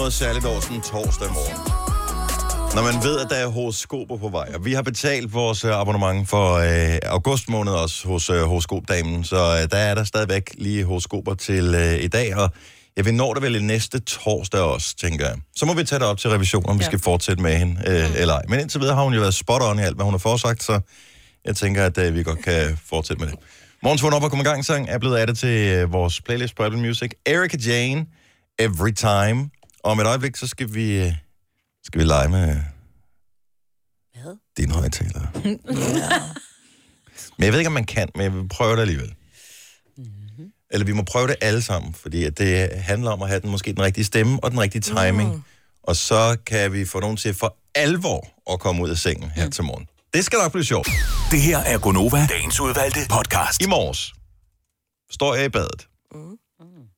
noget 0.00 0.12
særligt 0.12 0.44
over 0.44 0.60
sådan 0.60 0.76
en 0.76 0.82
torsdag 0.82 1.28
morgen. 1.28 1.60
Når 2.74 2.82
man 2.82 2.94
ved, 3.04 3.20
at 3.20 3.30
der 3.30 3.36
er 3.36 3.46
horoskoper 3.46 4.16
på 4.16 4.28
vej. 4.28 4.48
Og 4.54 4.64
vi 4.64 4.72
har 4.72 4.82
betalt 4.82 5.32
vores 5.34 5.64
øh, 5.64 5.80
abonnement 5.80 6.28
for 6.28 6.54
øh, 6.54 6.98
august 7.06 7.48
måned 7.48 7.72
også 7.72 8.08
hos 8.08 8.30
øh, 8.30 8.42
horoskopdamen. 8.42 9.24
Så 9.24 9.36
øh, 9.36 9.70
der 9.70 9.76
er 9.76 9.94
der 9.94 10.04
stadigvæk 10.04 10.50
lige 10.58 10.84
horoskoper 10.84 11.34
til 11.34 11.74
øh, 11.74 12.04
i 12.04 12.08
dag. 12.08 12.36
Og 12.36 12.50
jeg 12.96 13.04
vil 13.04 13.14
nå 13.14 13.34
det 13.34 13.42
vel 13.42 13.64
næste 13.64 14.00
torsdag 14.00 14.60
også, 14.60 14.96
tænker 14.96 15.26
jeg. 15.26 15.36
Så 15.56 15.66
må 15.66 15.74
vi 15.74 15.84
tage 15.84 15.98
det 15.98 16.06
op 16.08 16.18
til 16.18 16.30
revision, 16.30 16.68
om 16.68 16.78
vi 16.78 16.82
Ja. 16.82 16.86
skal 16.86 16.98
fortsætte 16.98 17.42
med 17.42 17.56
hende 17.56 17.82
øh, 17.86 18.20
eller 18.20 18.34
ej. 18.34 18.42
Men 18.48 18.60
indtil 18.60 18.80
videre 18.80 18.94
har 18.96 19.02
hun 19.04 19.14
jo 19.14 19.20
været 19.20 19.34
spot 19.34 19.62
on 19.62 19.78
i 19.78 19.82
alt, 19.82 19.96
hvad 19.96 20.04
hun 20.04 20.14
har 20.14 20.18
forsagt. 20.18 20.62
Så 20.62 20.80
jeg 21.44 21.56
tænker, 21.56 21.84
at 21.84 21.98
øh, 21.98 22.14
vi 22.14 22.22
godt 22.22 22.42
kan 22.44 22.78
fortsætte 22.90 23.20
med 23.24 23.30
det. 23.32 23.38
Morgens 23.82 24.02
vågn 24.02 24.12
op 24.14 24.22
og 24.22 24.30
kom 24.30 24.40
i 24.40 24.42
gang 24.42 24.64
sang 24.64 24.88
er 24.88 24.98
blevet 24.98 25.18
addet 25.18 25.38
til 25.38 25.68
øh, 25.68 25.92
vores 25.92 26.20
playlist 26.20 26.56
på 26.56 26.62
Apple 26.64 26.80
Music. 26.80 27.10
Erika 27.26 27.56
Jane, 27.66 28.06
Every 28.58 28.92
Time. 28.92 29.50
Og 29.84 29.90
om 29.90 30.00
et 30.00 30.06
øjeblik, 30.06 30.36
så 30.36 30.46
skal 30.46 30.74
vi, 30.74 31.06
øh, 31.06 31.12
skal 31.84 32.00
vi 32.00 32.04
lege 32.04 32.28
med 32.28 32.56
Hvad? 34.22 34.36
din 34.56 34.70
højtaler. 34.70 35.20
men 37.38 37.44
jeg 37.44 37.52
ved 37.52 37.58
ikke, 37.58 37.68
om 37.68 37.72
man 37.72 37.84
kan, 37.84 38.08
men 38.14 38.22
jeg 38.22 38.34
vil 38.34 38.48
prøve 38.48 38.76
det 38.76 38.80
alligevel. 38.80 39.14
Mhm. 39.96 40.52
Eller 40.70 40.86
vi 40.86 40.92
må 40.92 41.02
prøve 41.02 41.28
det 41.28 41.36
alle 41.40 41.62
sammen, 41.62 41.94
fordi 41.94 42.24
at 42.24 42.38
det 42.38 42.70
handler 42.70 43.10
om 43.10 43.22
at 43.22 43.28
have 43.28 43.40
den, 43.40 43.50
måske 43.50 43.72
den 43.72 43.82
rigtige 43.82 44.04
stemme 44.04 44.44
og 44.44 44.50
den 44.50 44.60
rigtige 44.60 44.82
timing. 44.82 45.34
Mm. 45.34 45.42
Og 45.82 45.96
så 45.96 46.36
kan 46.46 46.72
vi 46.72 46.84
få 46.84 47.00
nogen 47.00 47.16
til 47.16 47.34
for 47.34 47.56
alvor 47.74 48.28
at 48.52 48.60
komme 48.60 48.82
ud 48.82 48.90
af 48.90 48.98
sengen 48.98 49.30
her 49.30 49.44
mm. 49.44 49.50
til 49.50 49.64
morgen. 49.64 49.86
Det 50.14 50.24
skal 50.24 50.38
nok 50.38 50.52
blive 50.52 50.64
sjovt. 50.64 50.88
Det 51.30 51.40
her 51.40 51.58
er 51.58 51.78
Gonova, 51.78 52.26
dagens 52.26 52.60
udvalgte 52.60 53.00
podcast. 53.10 53.62
I 53.62 53.66
morges 53.66 54.12
står 55.10 55.34
jeg 55.34 55.44
i 55.44 55.48
badet. 55.48 55.88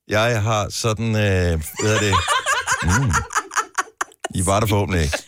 Jeg 0.08 0.42
har 0.42 0.68
sådan, 0.70 1.06
øh, 1.06 1.12
hvad 1.14 1.60
hedder 1.82 2.00
det? 2.00 2.14
Mm. 2.84 3.12
I 4.34 4.46
var 4.46 4.60
der 4.60 4.66
forhåbentlig 4.66 5.02
ikke. 5.02 5.18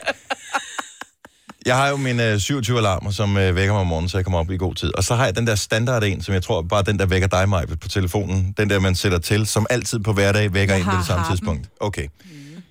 Jeg 1.66 1.76
har 1.76 1.88
jo 1.88 1.96
mine 1.96 2.32
øh, 2.32 2.38
27 2.38 2.78
alarmer, 2.78 3.10
som 3.10 3.36
øh, 3.36 3.56
vækker 3.56 3.72
mig 3.72 3.80
om 3.80 3.86
morgenen, 3.86 4.08
så 4.08 4.18
jeg 4.18 4.24
kommer 4.24 4.38
op 4.38 4.50
i 4.50 4.56
god 4.56 4.74
tid. 4.74 4.96
Og 4.96 5.04
så 5.04 5.14
har 5.14 5.24
jeg 5.24 5.36
den 5.36 5.46
der 5.46 5.54
standard 5.54 6.04
en, 6.04 6.22
som 6.22 6.34
jeg 6.34 6.42
tror 6.42 6.62
bare 6.62 6.82
den, 6.82 6.98
der 6.98 7.06
vækker 7.06 7.28
dig, 7.28 7.48
mig 7.48 7.68
på 7.80 7.88
telefonen. 7.88 8.54
Den 8.56 8.70
der, 8.70 8.80
man 8.80 8.94
sætter 8.94 9.18
til, 9.18 9.46
som 9.46 9.66
altid 9.70 9.98
på 9.98 10.12
hverdag 10.12 10.54
vækker 10.54 10.74
ind 10.74 10.84
på 10.84 10.96
det 10.96 11.06
samme 11.06 11.26
tidspunkt. 11.30 11.68
Okay. 11.80 12.08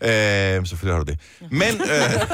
Øh, 0.01 0.67
selvfølgelig 0.67 0.93
har 0.95 1.03
du 1.03 1.11
det. 1.11 1.19
Men, 1.51 1.81
øh, 1.81 2.29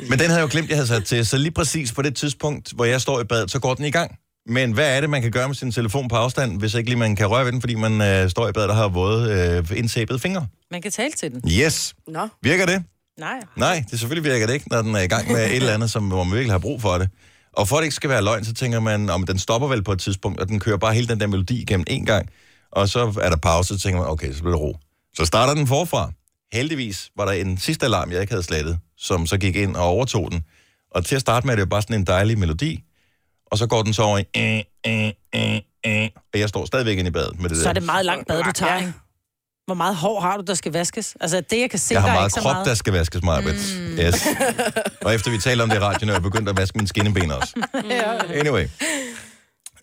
men 0.10 0.18
den 0.18 0.26
havde 0.26 0.34
jeg 0.34 0.42
jo 0.42 0.48
glemt, 0.50 0.68
jeg 0.68 0.76
havde 0.76 0.88
sat 0.88 1.04
til. 1.04 1.26
Så 1.26 1.38
lige 1.38 1.50
præcis 1.50 1.92
på 1.92 2.02
det 2.02 2.16
tidspunkt, 2.16 2.72
hvor 2.72 2.84
jeg 2.84 3.00
står 3.00 3.20
i 3.20 3.24
badet, 3.24 3.50
så 3.50 3.58
går 3.58 3.74
den 3.74 3.84
i 3.84 3.90
gang. 3.90 4.18
Men 4.48 4.72
hvad 4.72 4.96
er 4.96 5.00
det, 5.00 5.10
man 5.10 5.22
kan 5.22 5.30
gøre 5.30 5.48
med 5.48 5.54
sin 5.54 5.72
telefon 5.72 6.08
på 6.08 6.16
afstand, 6.16 6.58
hvis 6.58 6.74
ikke 6.74 6.90
lige 6.90 6.98
man 6.98 7.16
kan 7.16 7.26
røre 7.26 7.44
ved 7.44 7.52
den, 7.52 7.60
fordi 7.60 7.74
man 7.74 8.00
øh, 8.00 8.30
står 8.30 8.48
i 8.48 8.52
badet 8.52 8.70
og 8.70 8.76
har 8.76 8.88
våde 8.88 9.32
øh, 9.70 9.78
indsæbede 9.78 10.18
fingre? 10.18 10.46
Man 10.70 10.82
kan 10.82 10.92
tale 10.92 11.12
til 11.12 11.32
den. 11.32 11.50
Yes. 11.50 11.94
Nå. 12.08 12.28
Virker 12.42 12.66
det? 12.66 12.84
Nej. 13.18 13.40
Nej, 13.56 13.84
det 13.90 14.00
selvfølgelig 14.00 14.32
virker 14.32 14.46
det 14.46 14.54
ikke, 14.54 14.68
når 14.68 14.82
den 14.82 14.94
er 14.94 15.00
i 15.00 15.06
gang 15.06 15.32
med 15.32 15.46
et 15.46 15.56
eller 15.56 15.74
andet, 15.74 15.90
som 15.90 16.08
hvor 16.08 16.24
man 16.24 16.32
virkelig 16.34 16.52
har 16.52 16.58
brug 16.58 16.82
for 16.82 16.98
det. 16.98 17.08
Og 17.52 17.68
for 17.68 17.76
at 17.76 17.80
det 17.80 17.84
ikke 17.84 17.94
skal 17.94 18.10
være 18.10 18.24
løgn, 18.24 18.44
så 18.44 18.54
tænker 18.54 18.80
man, 18.80 19.10
om 19.10 19.26
den 19.26 19.38
stopper 19.38 19.68
vel 19.68 19.82
på 19.82 19.92
et 19.92 20.00
tidspunkt, 20.00 20.40
og 20.40 20.48
den 20.48 20.60
kører 20.60 20.76
bare 20.76 20.94
hele 20.94 21.08
den 21.08 21.20
der 21.20 21.26
melodi 21.26 21.62
igennem 21.62 21.84
en 21.88 22.06
gang. 22.06 22.28
Og 22.72 22.88
så 22.88 23.18
er 23.22 23.30
der 23.30 23.36
pause, 23.36 23.68
så 23.68 23.82
tænker 23.82 24.00
man, 24.00 24.10
okay, 24.10 24.32
så 24.32 24.40
bliver 24.40 24.54
det 24.54 24.60
ro. 24.60 24.76
Så 25.16 25.24
starter 25.24 25.54
den 25.54 25.66
forfra. 25.66 26.10
Heldigvis 26.52 27.10
var 27.16 27.24
der 27.24 27.32
en 27.32 27.58
sidste 27.58 27.86
alarm, 27.86 28.12
jeg 28.12 28.20
ikke 28.20 28.32
havde 28.32 28.42
slettet, 28.42 28.78
som 28.98 29.26
så 29.26 29.38
gik 29.38 29.56
ind 29.56 29.76
og 29.76 29.84
overtog 29.84 30.32
den. 30.32 30.42
Og 30.90 31.04
til 31.04 31.14
at 31.14 31.20
starte 31.20 31.46
med, 31.46 31.54
er 31.54 31.56
det 31.56 31.60
jo 31.60 31.66
bare 31.66 31.82
sådan 31.82 31.96
en 31.96 32.06
dejlig 32.06 32.38
melodi. 32.38 32.82
Og 33.50 33.58
så 33.58 33.66
går 33.66 33.82
den 33.82 33.94
så 33.94 34.02
over 34.02 34.18
i... 34.18 34.24
Øh, 34.36 34.62
øh, 34.86 35.12
øh, 35.34 35.60
øh, 35.86 36.08
og 36.34 36.40
jeg 36.40 36.48
står 36.48 36.64
stadigvæk 36.66 36.98
inde 36.98 37.08
i 37.08 37.12
badet 37.12 37.40
med 37.40 37.48
det 37.48 37.56
Så 37.56 37.62
der. 37.62 37.68
er 37.68 37.72
det 37.72 37.82
meget 37.82 38.04
langt 38.04 38.28
bad, 38.28 38.42
du 38.42 38.52
tager, 38.52 38.72
Ja. 38.72 38.78
ikke? 38.80 38.92
Hvor 39.66 39.74
meget 39.74 39.96
hår 39.96 40.20
har 40.20 40.36
du, 40.36 40.42
der 40.46 40.54
skal 40.54 40.72
vaskes? 40.72 41.16
Altså, 41.20 41.40
det 41.50 41.60
jeg 41.60 41.70
kan 41.70 41.78
se, 41.78 41.94
Jeg 41.94 42.02
der 42.02 42.08
har 42.08 42.16
er 42.16 42.20
meget 42.20 42.26
ikke 42.28 42.34
så 42.34 42.40
krop, 42.40 42.52
meget. 42.54 42.66
der 42.66 42.74
skal 42.74 42.92
vaskes 42.92 43.22
meget, 43.22 43.44
mm. 43.44 43.50
yes. 43.98 44.26
Og 45.00 45.14
efter 45.14 45.30
vi 45.30 45.38
taler 45.38 45.62
om 45.64 45.70
det 45.70 45.76
i 45.76 45.80
radioen, 45.80 46.08
er 46.08 46.12
jeg 46.12 46.22
begyndt 46.22 46.48
at 46.48 46.56
vaske 46.56 46.78
mine 46.78 46.88
skinneben 46.88 47.30
også. 47.30 47.62
Anyway. 48.34 48.66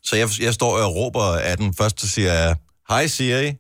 Så 0.04 0.16
jeg, 0.16 0.30
jeg 0.42 0.54
står 0.54 0.78
og 0.78 0.96
råber 0.96 1.24
af 1.24 1.58
den. 1.58 1.74
Først 1.74 2.02
så 2.02 2.08
siger 2.10 2.34
jeg, 2.34 2.56
hej 2.90 3.08
Siri, 3.08 3.54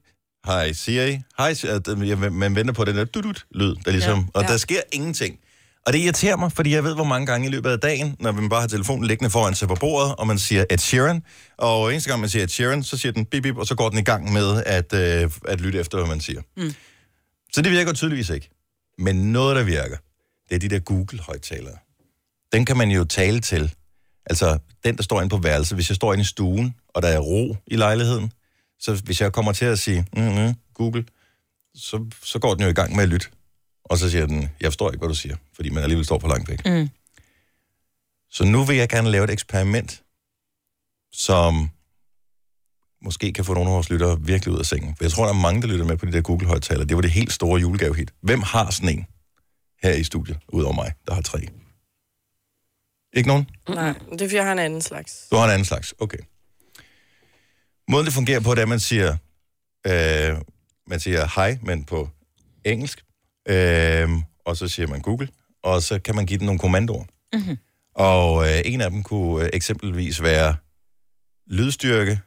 hej 0.45 0.73
Siri, 0.73 1.19
hej 1.37 1.53
Siri. 1.53 2.15
Man 2.29 2.55
venter 2.55 2.73
på 2.73 2.85
den 2.85 2.97
der 2.97 3.05
dudut 3.05 3.45
lyd 3.51 3.75
der 3.85 3.91
ligesom, 3.91 4.19
ja. 4.19 4.25
og 4.33 4.41
Ja. 4.41 4.47
der 4.47 4.57
sker 4.57 4.81
ingenting. 4.91 5.39
Og 5.85 5.93
det 5.93 5.99
irriterer 5.99 6.37
mig, 6.37 6.51
fordi 6.51 6.73
jeg 6.73 6.83
ved, 6.83 6.95
hvor 6.95 7.03
mange 7.03 7.25
gange 7.25 7.47
i 7.47 7.49
løbet 7.49 7.69
af 7.69 7.79
dagen, 7.79 8.15
når 8.19 8.31
man 8.31 8.49
bare 8.49 8.61
har 8.61 8.67
telefonen 8.67 9.05
liggende 9.05 9.29
foran 9.29 9.55
sig 9.55 9.67
på 9.67 9.75
bordet, 9.75 10.15
og 10.15 10.27
man 10.27 10.39
siger 10.39 10.65
Ed 10.69 10.77
Sheeran, 10.77 11.23
og 11.57 11.91
eneste 11.91 12.09
gang 12.09 12.21
man 12.21 12.29
siger 12.29 12.43
Ed 12.43 12.49
Sheeran, 12.49 12.83
så 12.83 12.97
siger 12.97 13.11
den 13.11 13.25
bip 13.25 13.43
bip, 13.43 13.57
og 13.57 13.67
så 13.67 13.75
går 13.75 13.89
den 13.89 13.99
i 13.99 14.03
gang 14.03 14.33
med 14.33 14.63
at, 14.65 14.93
øh, 14.93 15.31
at 15.47 15.61
lytte 15.61 15.79
efter, 15.79 15.97
hvad 15.97 16.07
man 16.07 16.19
siger. 16.19 16.41
Mm. 16.57 16.73
Så 17.53 17.61
det 17.61 17.71
virker 17.71 17.93
tydeligvis 17.93 18.29
ikke. 18.29 18.49
Men 18.97 19.31
noget, 19.31 19.55
der 19.55 19.63
virker, 19.63 19.97
det 20.49 20.55
er 20.55 20.59
de 20.59 20.69
der 20.69 20.79
Google-højtalere. 20.79 21.77
Den 22.53 22.65
kan 22.65 22.77
man 22.77 22.91
jo 22.91 23.03
tale 23.03 23.39
til. 23.39 23.73
Altså, 24.25 24.57
den, 24.83 24.97
der 24.97 25.03
står 25.03 25.21
inde 25.21 25.29
på 25.29 25.37
værelset. 25.37 25.77
Hvis 25.77 25.89
jeg 25.89 25.95
står 25.95 26.13
inde 26.13 26.21
i 26.21 26.25
stuen, 26.25 26.75
og 26.89 27.01
der 27.01 27.07
er 27.07 27.19
ro 27.19 27.57
i 27.67 27.75
lejligheden, 27.75 28.31
så 28.79 29.01
hvis 29.05 29.21
jeg 29.21 29.31
kommer 29.31 29.51
til 29.51 29.65
at 29.65 29.79
sige, 29.79 30.05
mm-hmm, 30.17 30.53
Google, 30.73 31.05
så, 31.75 32.05
så 32.23 32.39
går 32.39 32.53
den 32.53 32.63
jo 32.63 32.69
i 32.69 32.73
gang 32.73 32.95
med 32.95 33.03
at 33.03 33.09
lytte. 33.09 33.27
Og 33.85 33.97
så 33.97 34.09
siger 34.09 34.25
den, 34.25 34.49
jeg 34.61 34.67
forstår 34.67 34.91
ikke, 34.91 34.99
hvad 34.99 35.09
du 35.09 35.15
siger, 35.15 35.35
fordi 35.55 35.69
man 35.69 35.83
alligevel 35.83 36.05
står 36.05 36.19
for 36.19 36.27
langt 36.27 36.49
væk. 36.49 36.65
Mm. 36.65 36.89
Så 38.29 38.45
nu 38.45 38.63
vil 38.63 38.75
jeg 38.75 38.89
gerne 38.89 39.11
lave 39.11 39.23
et 39.23 39.29
eksperiment, 39.29 40.03
som 41.11 41.69
måske 43.01 43.33
kan 43.33 43.45
få 43.45 43.53
nogle 43.53 43.69
af 43.69 43.73
vores 43.73 43.89
lyttere 43.89 44.21
virkelig 44.21 44.53
ud 44.53 44.59
af 44.59 44.65
sengen. 44.65 44.95
For 44.95 45.03
jeg 45.03 45.11
tror, 45.11 45.23
der 45.23 45.33
er 45.33 45.37
mange, 45.37 45.61
der 45.61 45.67
lytter 45.67 45.85
med 45.85 45.97
på 45.97 46.05
de 46.05 46.11
der 46.11 46.21
Google-højtaler. 46.21 46.85
Det 46.85 46.95
var 46.95 47.01
det 47.01 47.11
helt 47.11 47.33
store 47.33 47.61
julegavehit. 47.61 48.13
Hvem 48.21 48.41
har 48.41 48.71
sådan 48.71 48.89
en 48.89 49.05
her 49.83 49.93
i 49.93 50.03
studiet, 50.03 50.39
udover 50.53 50.75
mig, 50.75 50.93
der 51.07 51.13
har 51.13 51.21
tre? 51.21 51.39
Ikke 53.13 53.27
nogen? 53.27 53.49
Nej, 53.69 53.93
det 53.93 54.21
er 54.21 54.25
fordi, 54.25 54.35
jeg 54.35 54.45
har 54.45 54.51
en 54.51 54.59
anden 54.59 54.81
slags. 54.81 55.27
Du 55.31 55.35
har 55.35 55.45
en 55.45 55.51
anden 55.51 55.65
slags. 55.65 55.93
Okay. 55.99 56.17
Måden 57.87 58.05
det 58.05 58.13
fungerer 58.13 58.39
på, 58.39 58.51
det 58.51 58.57
er, 58.57 58.63
at 58.63 58.69
man 58.69 58.79
siger, 58.79 59.17
øh, 59.87 60.41
man 60.87 60.99
siger 60.99 61.27
hej, 61.35 61.57
men 61.61 61.83
på 61.85 62.09
engelsk. 62.65 63.03
Øh, 63.49 64.09
og 64.45 64.57
så 64.57 64.67
siger 64.67 64.87
man 64.87 65.01
Google. 65.01 65.27
Og 65.63 65.83
så 65.83 65.99
kan 65.99 66.15
man 66.15 66.25
give 66.25 66.37
den 66.39 66.45
nogle 66.45 66.59
kommandoer. 66.59 67.05
Mhm. 67.33 67.57
Og 67.95 68.49
øh, 68.49 68.61
en 68.65 68.81
af 68.81 68.91
dem 68.91 69.03
kunne 69.03 69.43
øh, 69.45 69.49
eksempelvis 69.53 70.21
være 70.23 70.55
lydstyrke, 71.47 72.19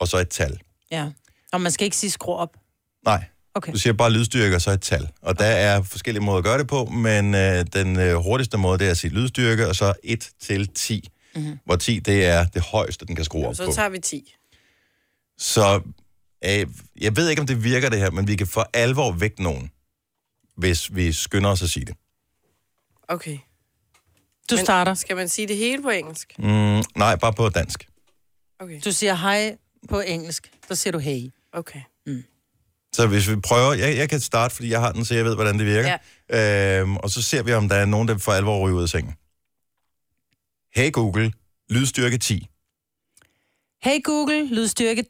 og 0.00 0.08
så 0.08 0.18
et 0.18 0.28
tal. 0.28 0.58
Ja. 0.90 1.08
Og 1.52 1.60
man 1.60 1.72
skal 1.72 1.84
ikke 1.84 1.96
sige 1.96 2.10
skru 2.10 2.32
op. 2.34 2.56
Nej, 3.04 3.24
Okay. 3.56 3.72
du 3.72 3.78
siger 3.78 3.92
bare 3.92 4.10
lydstyrke, 4.12 4.54
og 4.56 4.60
så 4.60 4.70
et 4.70 4.80
tal. 4.80 5.08
Og 5.22 5.38
der 5.38 5.44
er 5.44 5.82
forskellige 5.82 6.24
måder 6.24 6.38
at 6.38 6.44
gøre 6.44 6.58
det 6.58 6.66
på, 6.66 6.84
men 6.84 7.34
øh, 7.34 7.64
den 7.72 7.98
øh, 7.98 8.14
hurtigste 8.16 8.58
måde, 8.58 8.78
det 8.78 8.86
er 8.86 8.90
at 8.90 8.96
sige 8.98 9.10
lydstyrke, 9.10 9.68
og 9.68 9.76
så 9.76 9.92
1 10.04 10.30
til 10.40 10.68
10. 10.68 11.08
Mm-hmm. 11.36 11.58
Hvor 11.64 11.76
10, 11.76 11.98
det 11.98 12.24
er 12.24 12.44
det 12.46 12.62
højeste, 12.62 13.06
den 13.06 13.16
kan 13.16 13.24
skrue 13.24 13.46
op 13.48 13.54
Så 13.54 13.66
på. 13.66 13.72
tager 13.72 13.88
vi 13.88 13.98
10. 13.98 14.34
Så 15.38 15.80
øh, 16.44 16.66
jeg 17.00 17.16
ved 17.16 17.28
ikke, 17.30 17.40
om 17.40 17.46
det 17.46 17.64
virker 17.64 17.88
det 17.88 17.98
her, 17.98 18.10
men 18.10 18.28
vi 18.28 18.36
kan 18.36 18.46
for 18.46 18.70
alvor 18.72 19.12
vække 19.12 19.42
nogen, 19.42 19.70
hvis 20.56 20.94
vi 20.94 21.12
skynder 21.12 21.50
os 21.50 21.62
at 21.62 21.70
sige 21.70 21.86
det. 21.86 21.96
Okay. 23.08 23.38
Du 24.50 24.54
Men 24.54 24.64
starter. 24.64 24.94
Skal 24.94 25.16
man 25.16 25.28
sige 25.28 25.48
det 25.48 25.56
hele 25.56 25.82
på 25.82 25.90
engelsk? 25.90 26.38
Mm, 26.38 26.82
nej, 26.96 27.16
bare 27.16 27.32
på 27.32 27.48
dansk. 27.48 27.88
Okay. 28.58 28.80
Du 28.84 28.92
siger 28.92 29.14
hej 29.14 29.56
på 29.88 30.00
engelsk. 30.00 30.52
Så 30.68 30.74
siger 30.74 30.92
du 30.92 30.98
hey. 30.98 31.30
Okay. 31.52 31.80
Så 32.94 33.06
hvis 33.06 33.30
vi 33.30 33.36
prøver, 33.36 33.74
jeg, 33.74 33.96
jeg 33.96 34.08
kan 34.08 34.20
starte, 34.20 34.54
fordi 34.54 34.70
jeg 34.70 34.80
har 34.80 34.92
den, 34.92 35.04
så 35.04 35.14
jeg 35.14 35.24
ved, 35.24 35.34
hvordan 35.34 35.58
det 35.58 35.66
virker. 35.66 35.98
Ja. 36.30 36.80
Øhm, 36.80 36.96
og 36.96 37.10
så 37.10 37.22
ser 37.22 37.42
vi, 37.42 37.52
om 37.52 37.68
der 37.68 37.76
er 37.76 37.84
nogen, 37.84 38.08
der 38.08 38.18
for 38.18 38.32
alvor 38.32 38.66
ryger 38.66 38.76
ud 38.76 38.82
af 38.82 38.88
sengen. 38.88 39.14
Hey 40.74 40.92
Google, 40.92 41.32
lydstyrke 41.70 42.18
10. 42.18 42.46
Hey 43.82 44.02
Google, 44.04 44.48
lydstyrke 44.54 45.04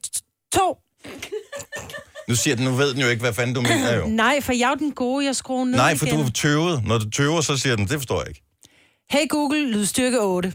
2. 0.52 0.78
Nu 2.28 2.34
siger 2.34 2.56
den, 2.56 2.64
nu 2.64 2.70
ved 2.74 2.92
den 2.94 3.00
jo 3.00 3.08
ikke, 3.08 3.20
hvad 3.20 3.32
fanden 3.34 3.54
du 3.54 3.60
mener 3.70 3.94
jo. 3.96 4.06
Nej, 4.06 4.40
for 4.40 4.52
jeg 4.52 4.66
er 4.66 4.70
jo 4.70 4.74
den 4.86 4.92
gode, 4.92 5.24
jeg 5.26 5.36
skruer 5.36 5.64
ned 5.64 5.76
Nej, 5.76 5.96
for 5.96 6.06
igen. 6.06 6.18
du 6.18 6.24
er 6.24 6.30
tøvet. 6.30 6.84
Når 6.84 6.98
du 6.98 7.10
tøver, 7.10 7.40
så 7.40 7.56
siger 7.56 7.76
den, 7.76 7.88
det 7.88 7.98
forstår 7.98 8.20
jeg 8.20 8.28
ikke. 8.28 8.42
Hey 9.10 9.26
Google, 9.30 9.70
lydstyrke 9.72 10.20
8. 10.20 10.52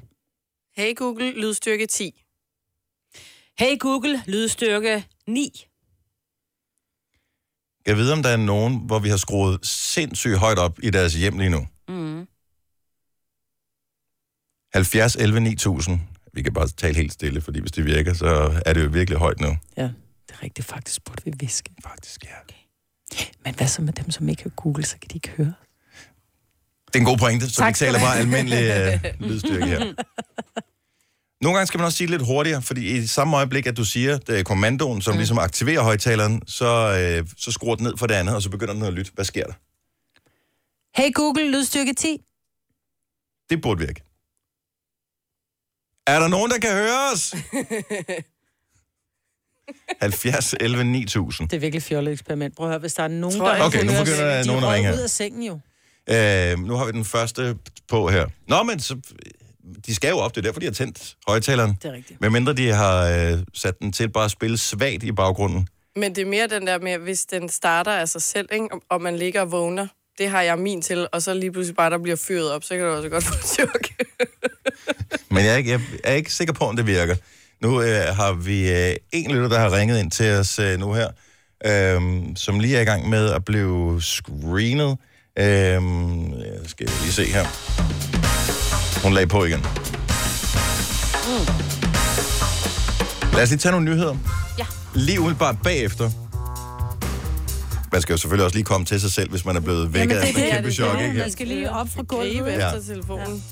Hey 0.77 0.95
Google, 0.95 1.31
lydstyrke 1.41 1.85
10. 1.87 2.23
Hey 3.59 3.77
Google, 3.79 4.23
lydstyrke 4.27 5.05
9. 5.27 5.65
Jeg 7.85 7.97
ved, 7.97 8.11
om 8.11 8.23
der 8.23 8.29
er 8.29 8.37
nogen, 8.37 8.81
hvor 8.85 8.99
vi 8.99 9.09
har 9.09 9.17
skruet 9.17 9.59
sindssygt 9.65 10.37
højt 10.37 10.59
op 10.59 10.79
i 10.83 10.89
deres 10.89 11.13
hjem 11.13 11.37
lige 11.37 11.49
nu. 11.49 11.67
Mm. 11.87 12.27
70, 14.73 15.15
11, 15.15 15.39
9000. 15.39 15.99
Vi 16.33 16.41
kan 16.41 16.53
bare 16.53 16.67
tale 16.67 16.95
helt 16.95 17.13
stille, 17.13 17.41
fordi 17.41 17.59
hvis 17.59 17.71
det 17.71 17.85
virker, 17.85 18.13
så 18.13 18.61
er 18.65 18.73
det 18.73 18.83
jo 18.83 18.89
virkelig 18.89 19.19
højt 19.19 19.39
nu. 19.39 19.57
Ja, 19.77 19.89
rigtigt. 20.43 20.67
Faktisk 20.67 21.03
burde 21.03 21.21
vi 21.25 21.31
viske. 21.39 21.69
Faktisk, 21.83 22.25
ja. 22.25 22.29
Men 23.45 23.55
hvad 23.55 23.67
så 23.67 23.81
med 23.81 23.93
dem, 23.93 24.11
som 24.11 24.29
ikke 24.29 24.43
har 24.43 24.49
Google, 24.49 24.85
så 24.85 24.97
kan 25.01 25.09
de 25.09 25.15
ikke 25.15 25.29
høre? 25.29 25.53
Det 26.87 26.95
er 26.95 26.99
en 26.99 27.05
god 27.05 27.17
pointe, 27.17 27.49
så 27.49 27.55
Tak 27.55 27.73
vi 27.73 27.77
taler 27.77 27.99
bare 27.99 28.17
almindelig 28.17 28.63
øh, 28.63 29.11
lydstyrke 29.29 29.65
her. 29.65 29.93
Nogle 31.41 31.57
gange 31.57 31.67
skal 31.67 31.77
man 31.77 31.85
også 31.85 31.97
sige 31.97 32.07
det 32.07 32.19
lidt 32.19 32.27
hurtigere, 32.27 32.61
fordi 32.61 32.97
i 32.97 33.07
samme 33.07 33.37
øjeblik, 33.37 33.67
at 33.67 33.77
du 33.77 33.85
siger, 33.85 34.17
det 34.17 34.39
er 34.39 34.43
kommandoen, 34.43 35.01
som 35.01 35.13
mm. 35.13 35.17
ligesom 35.17 35.37
aktiverer 35.37 35.81
højtaleren, 35.81 36.41
så, 36.47 36.65
øh, 36.99 37.27
så 37.37 37.51
skruer 37.51 37.75
den 37.75 37.83
ned 37.83 37.97
for 37.97 38.07
det 38.07 38.13
andet, 38.13 38.35
og 38.35 38.41
så 38.41 38.49
begynder 38.49 38.73
den 38.73 38.83
at 38.83 38.93
lytte. 38.93 39.11
Hvad 39.15 39.25
sker 39.25 39.45
der? 39.45 39.53
Hey 41.01 41.13
Google, 41.13 41.51
lydstyrke 41.51 41.93
10. 41.93 42.17
Det 43.49 43.61
burde 43.61 43.79
virke. 43.79 44.01
Er 46.07 46.19
der 46.19 46.27
nogen, 46.27 46.51
der 46.51 46.59
kan 46.59 46.71
høre 46.71 47.11
os? 47.13 47.35
70, 50.01 50.55
11, 50.59 50.83
9000. 50.83 51.49
Det 51.49 51.55
er 51.55 51.59
virkelig 51.59 51.83
fjollet 51.83 52.11
eksperiment. 52.11 52.55
Prøv 52.55 52.65
at 52.67 52.71
høre, 52.71 52.79
hvis 52.79 52.93
der 52.93 53.03
er 53.03 53.07
nogen, 53.07 53.37
Tror 53.39 53.47
der 53.55 53.63
Okay, 53.65 53.83
nu 53.83 53.91
begynder 53.91 54.25
der 54.25 54.41
de 54.41 54.47
nogen 54.47 54.63
at 54.63 54.69
ringe 54.69 54.93
ud 54.93 54.99
af 54.99 55.09
sengen 55.09 55.43
jo. 55.43 55.59
Øh, 56.09 56.59
nu 56.67 56.73
har 56.75 56.85
vi 56.85 56.91
den 56.91 57.05
første 57.05 57.57
på 57.87 58.07
her. 58.09 58.25
Nå, 58.47 58.63
men 58.63 58.79
så, 58.79 58.97
de 59.85 59.95
skal 59.95 60.09
jo 60.09 60.17
op, 60.17 60.35
det 60.35 60.41
er 60.41 60.45
derfor, 60.47 60.59
de 60.59 60.65
har 60.65 60.73
tændt 60.73 61.15
højtaleren. 61.27 61.77
Det 61.81 61.85
er 61.89 61.93
rigtigt. 61.93 62.21
Med 62.21 62.29
mindre 62.29 62.53
de 62.53 62.67
har 62.73 63.03
øh, 63.31 63.39
sat 63.53 63.79
den 63.79 63.91
til 63.93 64.09
bare 64.09 64.25
at 64.25 64.31
spille 64.31 64.57
svagt 64.57 65.03
i 65.03 65.11
baggrunden. 65.11 65.67
Men 65.95 66.15
det 66.15 66.21
er 66.21 66.25
mere 66.25 66.47
den 66.47 66.67
der 66.67 66.79
med, 66.79 66.97
hvis 66.97 67.25
den 67.25 67.49
starter 67.49 67.91
af 67.91 68.09
sig 68.09 68.21
selv, 68.21 68.47
ikke? 68.51 68.67
Og- 68.71 68.81
og 68.89 69.01
man 69.01 69.15
ligger 69.17 69.41
og 69.41 69.51
vågner. 69.51 69.87
Det 70.17 70.29
har 70.29 70.41
jeg 70.41 70.59
min 70.59 70.81
til, 70.81 71.07
og 71.11 71.21
så 71.21 71.33
lige 71.33 71.51
pludselig 71.51 71.75
bare, 71.75 71.89
der 71.89 71.97
bliver 71.97 72.15
fyret 72.15 72.51
op, 72.51 72.63
så 72.63 72.75
kan 72.75 72.83
du 72.85 72.91
også 72.91 73.09
godt 73.09 73.23
få 73.23 73.33
et 73.33 73.45
chok. 73.47 73.87
Men 75.31 75.45
jeg 75.45 75.53
er 75.53 75.57
ikke, 75.57 75.71
jeg 75.71 75.81
er 76.03 76.13
ikke 76.13 76.33
sikker 76.33 76.53
på, 76.53 76.65
om 76.65 76.75
det 76.75 76.87
virker. 76.87 77.15
Nu 77.61 77.81
øh, 77.81 78.15
har 78.15 78.33
vi 78.33 78.71
øh, 78.71 78.95
en 79.11 79.31
lytter, 79.31 79.47
der 79.49 79.59
har 79.59 79.71
ringet 79.77 79.99
ind 79.99 80.11
til 80.11 80.31
os 80.31 80.59
øh, 80.59 80.79
nu 80.79 80.93
her, 80.93 81.07
øh, 81.65 82.21
som 82.35 82.59
lige 82.59 82.77
er 82.77 82.81
i 82.81 82.85
gang 82.85 83.09
med 83.09 83.29
at 83.29 83.45
blive 83.45 84.01
screenet. 84.01 84.97
Øh, 85.39 85.45
jeg 85.45 85.81
skal 86.65 86.89
lige 87.01 87.11
se 87.11 87.25
her. 87.25 87.45
Hun 89.03 89.13
lagde 89.13 89.27
på 89.27 89.45
igen. 89.45 89.65
Lad 93.33 93.43
os 93.43 93.49
lige 93.49 93.59
tage 93.59 93.71
nogle 93.71 93.85
nyheder. 93.85 94.15
Ja. 94.57 94.65
Lige 94.95 95.19
umiddelbart 95.19 95.55
bagefter. 95.63 96.09
Man 97.91 98.01
skal 98.01 98.13
jo 98.13 98.17
selvfølgelig 98.17 98.45
også 98.45 98.55
lige 98.57 98.65
komme 98.65 98.85
til 98.85 99.01
sig 99.01 99.11
selv, 99.11 99.29
hvis 99.29 99.45
man 99.45 99.55
er 99.55 99.59
blevet 99.59 99.93
vækket 99.93 100.15
af 100.15 100.29
er 100.29 100.51
kæmpe 100.55 100.71
chok. 100.71 100.97
Ja, 100.97 101.05
Ikke? 101.07 101.19
Man 101.19 101.31
skal 101.31 101.47
lige 101.47 101.71
op 101.71 101.87
fra 101.95 102.03
gulvet. 102.03 102.45
Ja. 102.47 102.75
efter 102.75 102.81
telefonen. 102.93 103.43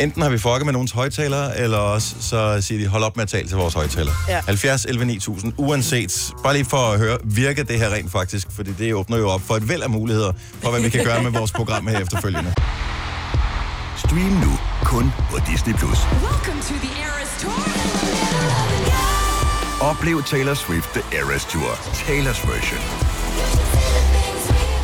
Enten 0.00 0.22
har 0.22 0.30
vi 0.30 0.38
fucket 0.38 0.64
med 0.64 0.72
nogens 0.72 0.92
højtalere, 0.92 1.58
eller 1.58 1.78
også 1.78 2.14
så 2.20 2.60
siger 2.60 2.80
de, 2.80 2.86
hold 2.86 3.02
op 3.02 3.16
med 3.16 3.22
at 3.22 3.28
tale 3.28 3.48
til 3.48 3.56
vores 3.56 3.74
højtalere. 3.74 4.14
Ja. 4.28 4.40
70 4.46 4.84
11 4.84 5.04
9000, 5.04 5.52
uanset. 5.56 6.30
Bare 6.42 6.52
lige 6.54 6.64
for 6.64 6.76
at 6.76 6.98
høre, 6.98 7.18
virker 7.24 7.64
det 7.64 7.78
her 7.78 7.90
rent 7.94 8.12
faktisk? 8.12 8.46
Fordi 8.50 8.72
det 8.78 8.94
åbner 8.94 9.16
jo 9.16 9.28
op 9.30 9.40
for 9.40 9.54
et 9.54 9.68
væld 9.68 9.82
af 9.82 9.90
muligheder 9.90 10.32
for, 10.62 10.70
hvad 10.70 10.80
vi 10.80 10.88
kan 10.88 11.04
gøre 11.04 11.22
med 11.22 11.30
vores 11.30 11.52
program 11.52 11.86
her 11.86 11.98
efterfølgende. 11.98 12.54
Stream 13.96 14.32
nu 14.32 14.58
kun 14.84 15.12
på 15.30 15.38
Disney+. 15.50 15.74
Plus. 15.74 15.98
Oplev 19.80 20.22
Taylor 20.22 20.54
Swift 20.54 20.90
The 20.90 21.18
Eras 21.18 21.44
Tour, 21.44 21.70
Taylor's 22.06 22.50
version. 22.52 22.80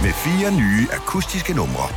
Med 0.02 0.12
fire 0.12 0.52
nye 0.52 0.88
akustiske 0.92 1.52
numre. 1.52 1.88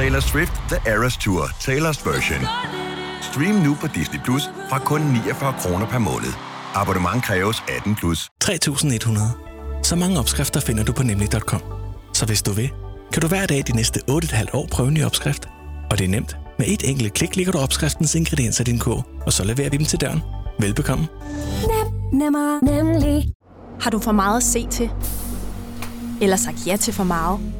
Taylor 0.00 0.20
Swift 0.20 0.52
The 0.68 0.90
Eras 0.92 1.16
Tour, 1.16 1.44
Taylor's 1.44 2.08
version. 2.10 2.40
Stream 3.22 3.54
nu 3.54 3.74
på 3.80 3.86
Disney 3.86 4.20
Plus 4.24 4.42
fra 4.68 4.78
kun 4.78 5.00
49 5.00 5.54
kroner 5.60 5.86
per 5.86 5.98
måned. 5.98 6.32
Abonnement 6.74 7.24
kræves 7.24 7.62
18 7.76 7.94
plus. 7.94 8.28
3100. 8.40 9.32
Så 9.82 9.96
mange 9.96 10.18
opskrifter 10.18 10.60
finder 10.60 10.84
du 10.84 10.92
på 10.92 11.02
nemlig.com. 11.02 11.60
Så 12.14 12.26
hvis 12.26 12.42
du 12.42 12.52
vil, 12.52 12.70
kan 13.12 13.22
du 13.22 13.28
hver 13.28 13.46
dag 13.46 13.62
de 13.66 13.72
næste 13.76 14.00
8,5 14.10 14.44
år 14.52 14.66
prøve 14.70 14.88
en 14.88 14.94
ny 14.94 15.04
opskrift. 15.04 15.48
Og 15.90 15.98
det 15.98 16.04
er 16.04 16.08
nemt. 16.08 16.36
Med 16.58 16.66
et 16.68 16.90
enkelt 16.90 17.12
klik 17.12 17.36
ligger 17.36 17.52
du 17.52 17.58
opskriftens 17.58 18.14
ingredienser 18.14 18.64
i 18.64 18.64
din 18.64 18.78
kog, 18.78 19.04
og 19.26 19.32
så 19.32 19.44
leverer 19.44 19.70
vi 19.70 19.76
dem 19.76 19.86
til 19.86 20.00
døren. 20.00 20.20
Velbekomme. 20.58 21.08
Nemmer, 22.12 22.64
nemlig. 22.64 23.32
Har 23.80 23.90
du 23.90 23.98
for 23.98 24.12
meget 24.12 24.36
at 24.36 24.42
se 24.42 24.66
til? 24.70 24.90
Eller 26.20 26.36
sagt 26.36 26.66
ja 26.66 26.76
til 26.76 26.94
for 26.94 27.04
meget? 27.04 27.59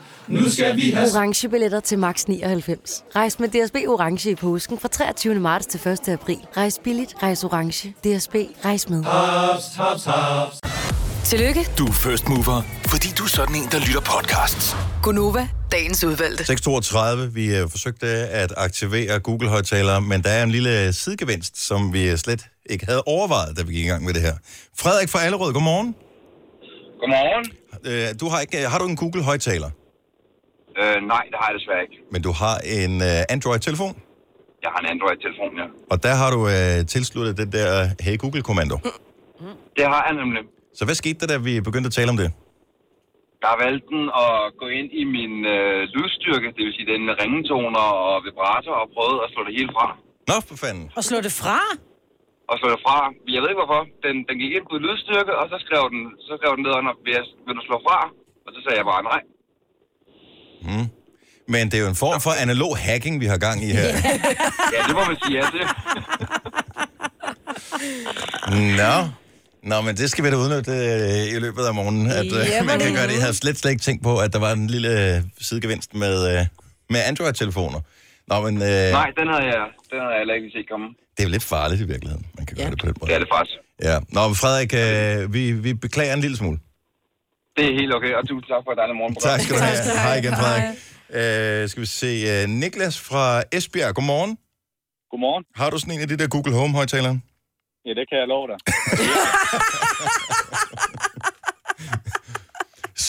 Nu 0.27 0.49
skal 0.49 0.75
vi 0.75 0.91
have... 0.91 1.07
orange 1.15 1.49
billetter 1.49 1.79
til 1.79 1.99
max 1.99 2.25
99. 2.25 3.03
Rejs 3.15 3.39
med 3.39 3.49
DSB 3.49 3.75
orange 3.87 4.31
i 4.31 4.35
påsken 4.35 4.79
fra 4.79 4.87
23. 4.87 5.35
marts 5.39 5.65
til 5.65 5.87
1. 5.91 6.09
april. 6.09 6.37
Rejs 6.57 6.79
billigt, 6.83 7.15
rejs 7.23 7.43
orange. 7.43 7.89
DSB 8.03 8.35
rejs 8.65 8.89
med. 8.89 9.03
Haps, 9.03 9.63
haps, 9.75 10.05
haps. 10.05 10.59
Tillykke, 11.25 11.67
Du 11.77 11.85
er 11.87 11.91
first 11.91 12.29
mover, 12.29 12.61
fordi 12.87 13.07
du 13.17 13.23
er 13.23 13.27
sådan 13.27 13.55
en, 13.55 13.63
der 13.71 13.79
lytter 13.79 14.01
podcasts. 14.01 14.75
Gunova, 15.03 15.47
dagens 15.71 16.03
udvalgte. 16.03 16.43
6.32, 16.53 17.17
vi 17.33 17.55
øh, 17.57 17.69
forsøgte 17.69 18.07
at 18.07 18.53
aktivere 18.57 19.19
Google-højtalere, 19.19 20.01
men 20.01 20.23
der 20.23 20.29
er 20.29 20.43
en 20.43 20.51
lille 20.51 20.93
sidegevinst, 20.93 21.65
som 21.67 21.93
vi 21.93 22.17
slet 22.17 22.45
ikke 22.69 22.85
havde 22.85 23.01
overvejet, 23.05 23.57
da 23.57 23.63
vi 23.63 23.73
gik 23.73 23.85
i 23.85 23.87
gang 23.87 24.05
med 24.05 24.13
det 24.13 24.21
her. 24.21 24.33
Frederik 24.79 25.09
fra 25.09 25.19
Allerød, 25.23 25.53
godmorgen. 25.53 25.95
Godmorgen. 26.99 27.45
Øh, 27.85 28.19
Du 28.19 28.29
har, 28.29 28.39
ikke, 28.39 28.57
har 28.69 28.79
du 28.79 28.85
en 28.85 28.95
Google-højtaler, 28.95 29.69
Øh, 30.79 30.97
nej, 31.13 31.23
det 31.31 31.37
har 31.41 31.47
jeg 31.49 31.55
desværre 31.59 31.81
ikke. 31.85 31.97
men 32.13 32.21
du 32.27 32.31
har 32.41 32.55
en 32.79 32.93
øh, 33.09 33.35
Android-telefon, 33.35 33.93
Jeg 34.65 34.71
har 34.73 34.79
en 34.85 34.89
Android-telefon, 34.95 35.51
ja. 35.61 35.67
og 35.91 35.97
der 36.05 36.13
har 36.21 36.29
du 36.35 36.41
øh, 36.55 36.77
tilsluttet 36.93 37.33
den 37.41 37.49
der 37.57 37.67
Hey 38.05 38.15
Google-kommando. 38.21 38.75
Det 39.77 39.85
har 39.93 40.01
jeg 40.07 40.13
nemlig. 40.21 40.43
Så 40.77 40.81
hvad 40.87 40.95
skete 41.01 41.17
der, 41.21 41.27
da 41.33 41.37
vi 41.47 41.53
begyndte 41.67 41.87
at 41.91 41.95
tale 41.99 42.09
om 42.13 42.17
det? 42.23 42.29
Der 43.45 43.53
valgte 43.63 43.87
den 43.95 44.03
at 44.25 44.33
gå 44.61 44.67
ind 44.79 44.89
i 45.01 45.03
min 45.17 45.33
øh, 45.55 45.79
lydstyrke, 45.95 46.47
det 46.55 46.61
vil 46.65 46.73
sige 46.77 46.87
den 46.93 47.03
ringetoner 47.21 47.85
og 48.07 48.15
vibrator, 48.27 48.73
og 48.81 48.87
prøvede 48.95 49.19
at 49.25 49.29
slå 49.33 49.41
det 49.47 49.53
hele 49.59 49.71
fra. 49.77 49.87
Nå, 50.29 50.35
for 50.49 50.55
fanden. 50.63 50.85
Og 50.97 51.03
slå 51.09 51.17
det 51.27 51.33
fra? 51.41 51.59
Og 52.51 52.55
slå 52.61 52.67
det 52.75 52.81
fra. 52.85 52.97
Jeg 53.35 53.39
ved 53.41 53.49
ikke 53.51 53.61
hvorfor. 53.63 53.83
Den, 54.05 54.15
den 54.27 54.35
gik 54.41 54.51
ind 54.57 54.65
på 54.71 54.75
lydstyrke, 54.85 55.33
og 55.39 55.45
så 55.51 55.55
skrev 55.65 55.83
den, 55.93 56.01
så 56.25 56.31
skrev 56.39 56.51
den 56.57 56.63
ned 56.65 56.73
under, 56.79 56.91
vil, 57.05 57.13
jeg, 57.17 57.25
vil 57.45 57.55
du 57.59 57.63
slå 57.69 57.77
fra? 57.87 57.99
Og 58.45 58.49
så 58.55 58.59
sagde 58.63 58.77
jeg 58.81 58.87
bare 58.93 59.03
nej. 59.11 59.21
Mm. 60.61 60.85
Men 61.47 61.71
det 61.71 61.77
er 61.77 61.81
jo 61.81 61.87
en 61.87 61.95
form 61.95 62.21
for 62.21 62.31
analog 62.41 62.77
hacking, 62.77 63.19
vi 63.21 63.25
har 63.25 63.37
gang 63.37 63.63
i 63.63 63.67
her. 63.71 63.81
Ja, 64.75 64.87
det 64.87 64.95
må 64.95 65.03
man 65.05 65.17
sige 65.25 65.37
ja 65.39 65.45
til. 65.51 65.67
Nå. 68.81 69.07
Nå, 69.63 69.81
men 69.81 69.97
det 69.97 70.09
skal 70.11 70.23
vi 70.25 70.29
da 70.29 70.35
udnytte 70.35 70.71
øh, 70.71 71.35
i 71.35 71.39
løbet 71.39 71.63
af 71.65 71.73
morgenen, 71.73 72.07
at 72.07 72.25
øh, 72.25 72.65
man 72.65 72.79
kan 72.79 72.93
gøre 72.93 73.07
det. 73.07 73.13
Jeg 73.13 73.21
havde 73.21 73.33
slet, 73.35 73.57
slet 73.57 73.71
ikke 73.71 73.81
tænkt 73.83 74.03
på, 74.03 74.17
at 74.17 74.33
der 74.33 74.39
var 74.39 74.51
en 74.51 74.67
lille 74.67 75.15
øh, 75.15 75.21
sidegevinst 75.41 75.95
med, 75.95 76.37
øh, 76.39 76.45
med 76.89 76.99
Android-telefoner. 77.07 77.79
Nå, 78.27 78.41
men 78.41 78.55
øh, 78.55 78.91
Nej, 78.91 79.09
den 79.19 79.27
havde 79.33 79.45
jeg, 79.53 79.65
den 79.91 79.99
havde 79.99 80.11
jeg 80.11 80.17
heller 80.19 80.33
ikke 80.33 80.49
set 80.55 80.69
komme. 80.71 80.87
det 81.17 81.19
er 81.23 81.27
jo 81.27 81.29
lidt 81.29 81.43
farligt 81.43 81.81
i 81.81 81.87
virkeligheden. 81.87 82.25
Man 82.37 82.45
kan 82.45 82.57
ja. 82.57 82.63
gøre 82.63 82.71
det 82.71 82.79
på 82.79 82.85
den 82.85 82.95
måde. 82.99 83.09
Det 83.09 83.15
er 83.15 83.19
det 83.19 83.27
faktisk. 83.37 83.57
Ja. 83.83 83.95
Nå, 84.09 84.27
men 84.27 84.35
Frederik, 84.35 84.71
øh, 84.83 85.33
vi, 85.33 85.51
vi 85.51 85.73
beklager 85.73 86.13
en 86.13 86.21
lille 86.21 86.37
smule. 86.37 86.57
Det 87.57 87.65
er 87.69 87.73
helt 87.79 87.93
okay, 87.97 88.13
og 88.19 88.27
tusind 88.27 88.49
tak 88.53 88.61
for 88.65 88.71
et 88.71 88.77
dejligt 88.81 88.97
morgenprogram. 88.97 89.31
Tak 89.31 89.39
skal 89.43 89.55
du 89.55 89.61
have. 89.67 89.77
Hej 90.07 90.15
igen, 90.21 90.33
Frederik. 90.41 90.63
Øh, 91.63 91.69
skal 91.69 91.81
vi 91.81 91.89
se. 92.03 92.11
Øh, 92.31 92.49
Niklas 92.61 92.95
fra 93.09 93.23
Esbjerg, 93.57 93.95
godmorgen. 93.95 94.37
Godmorgen. 95.11 95.43
Har 95.55 95.69
du 95.69 95.77
sådan 95.79 95.93
en 95.93 96.01
af 96.01 96.07
de 96.07 96.17
der 96.17 96.27
Google 96.35 96.53
Home-højtalere? 96.59 97.15
Ja, 97.85 97.91
det 97.99 98.05
kan 98.09 98.17
jeg 98.21 98.27
love 98.33 98.47
dig. 98.51 98.57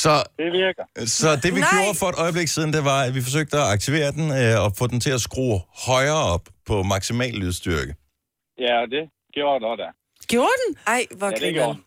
Så, 0.02 0.14
det 0.38 0.52
virker. 0.62 0.84
Så 1.06 1.28
det 1.42 1.54
vi 1.54 1.60
Nej. 1.60 1.68
gjorde 1.72 1.98
for 1.98 2.06
et 2.06 2.18
øjeblik 2.24 2.48
siden, 2.48 2.72
det 2.72 2.84
var, 2.84 3.00
at 3.02 3.14
vi 3.14 3.20
forsøgte 3.22 3.56
at 3.56 3.66
aktivere 3.76 4.12
den 4.18 4.26
øh, 4.40 4.64
og 4.64 4.72
få 4.78 4.86
den 4.86 5.00
til 5.00 5.10
at 5.10 5.20
skrue 5.20 5.60
højere 5.86 6.22
op 6.34 6.44
på 6.66 6.82
maksimal 6.82 7.34
lydstyrke. 7.42 7.94
Ja, 8.64 8.72
og 8.82 8.86
det 8.94 9.02
gjorde 9.34 9.60
det 9.60 9.66
også 9.70 9.82
der. 9.84 9.92
Gjorde 10.32 10.56
den? 10.66 10.70
Ej, 10.86 11.06
hvor 11.18 11.26
Ja, 11.26 11.46
det 11.46 11.54
gjorde 11.54 11.74
den. 11.74 11.84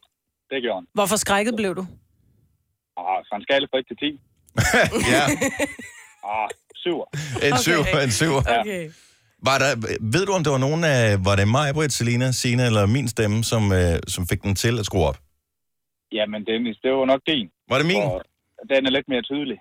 Det 0.52 0.62
gjorde 0.66 0.80
den. 0.82 0.88
Hvorfor 0.94 1.16
skrækket 1.16 1.56
blev 1.56 1.76
du? 1.76 1.88
Ah, 3.02 3.20
fra 3.28 3.36
en 3.38 3.44
skala 3.48 3.66
fra 3.72 3.78
1 3.80 3.86
til 3.90 3.98
10. 3.98 4.20
ja. 5.16 5.24
Ah, 6.34 6.50
7. 6.76 7.04
En 7.48 7.58
syv, 7.66 7.80
en 8.04 8.12
syv. 8.12 8.34
Okay. 8.36 8.90
Var 9.50 9.58
der, 9.58 9.72
ved 10.14 10.26
du, 10.26 10.32
om 10.32 10.44
det 10.44 10.52
var 10.52 10.58
nogen 10.58 10.84
af, 10.84 11.26
var 11.26 11.36
det 11.36 11.48
mig, 11.48 11.74
Britt, 11.74 11.94
Selina, 11.94 12.32
Sina 12.32 12.66
eller 12.66 12.86
min 12.86 13.08
stemme, 13.08 13.44
som, 13.44 13.72
øh, 13.72 14.00
som 14.08 14.28
fik 14.28 14.42
den 14.44 14.56
til 14.56 14.80
at 14.80 14.86
skrue 14.86 15.06
op? 15.08 15.18
Jamen, 16.12 16.46
Dennis, 16.46 16.78
det 16.84 16.92
var 16.92 17.06
nok 17.06 17.22
din. 17.28 17.48
Var 17.70 17.78
det 17.78 17.88
min? 17.88 18.02
Og 18.02 18.22
den 18.70 18.86
er 18.86 18.92
lidt 18.92 19.08
mere 19.08 19.22
tydelig. 19.22 19.58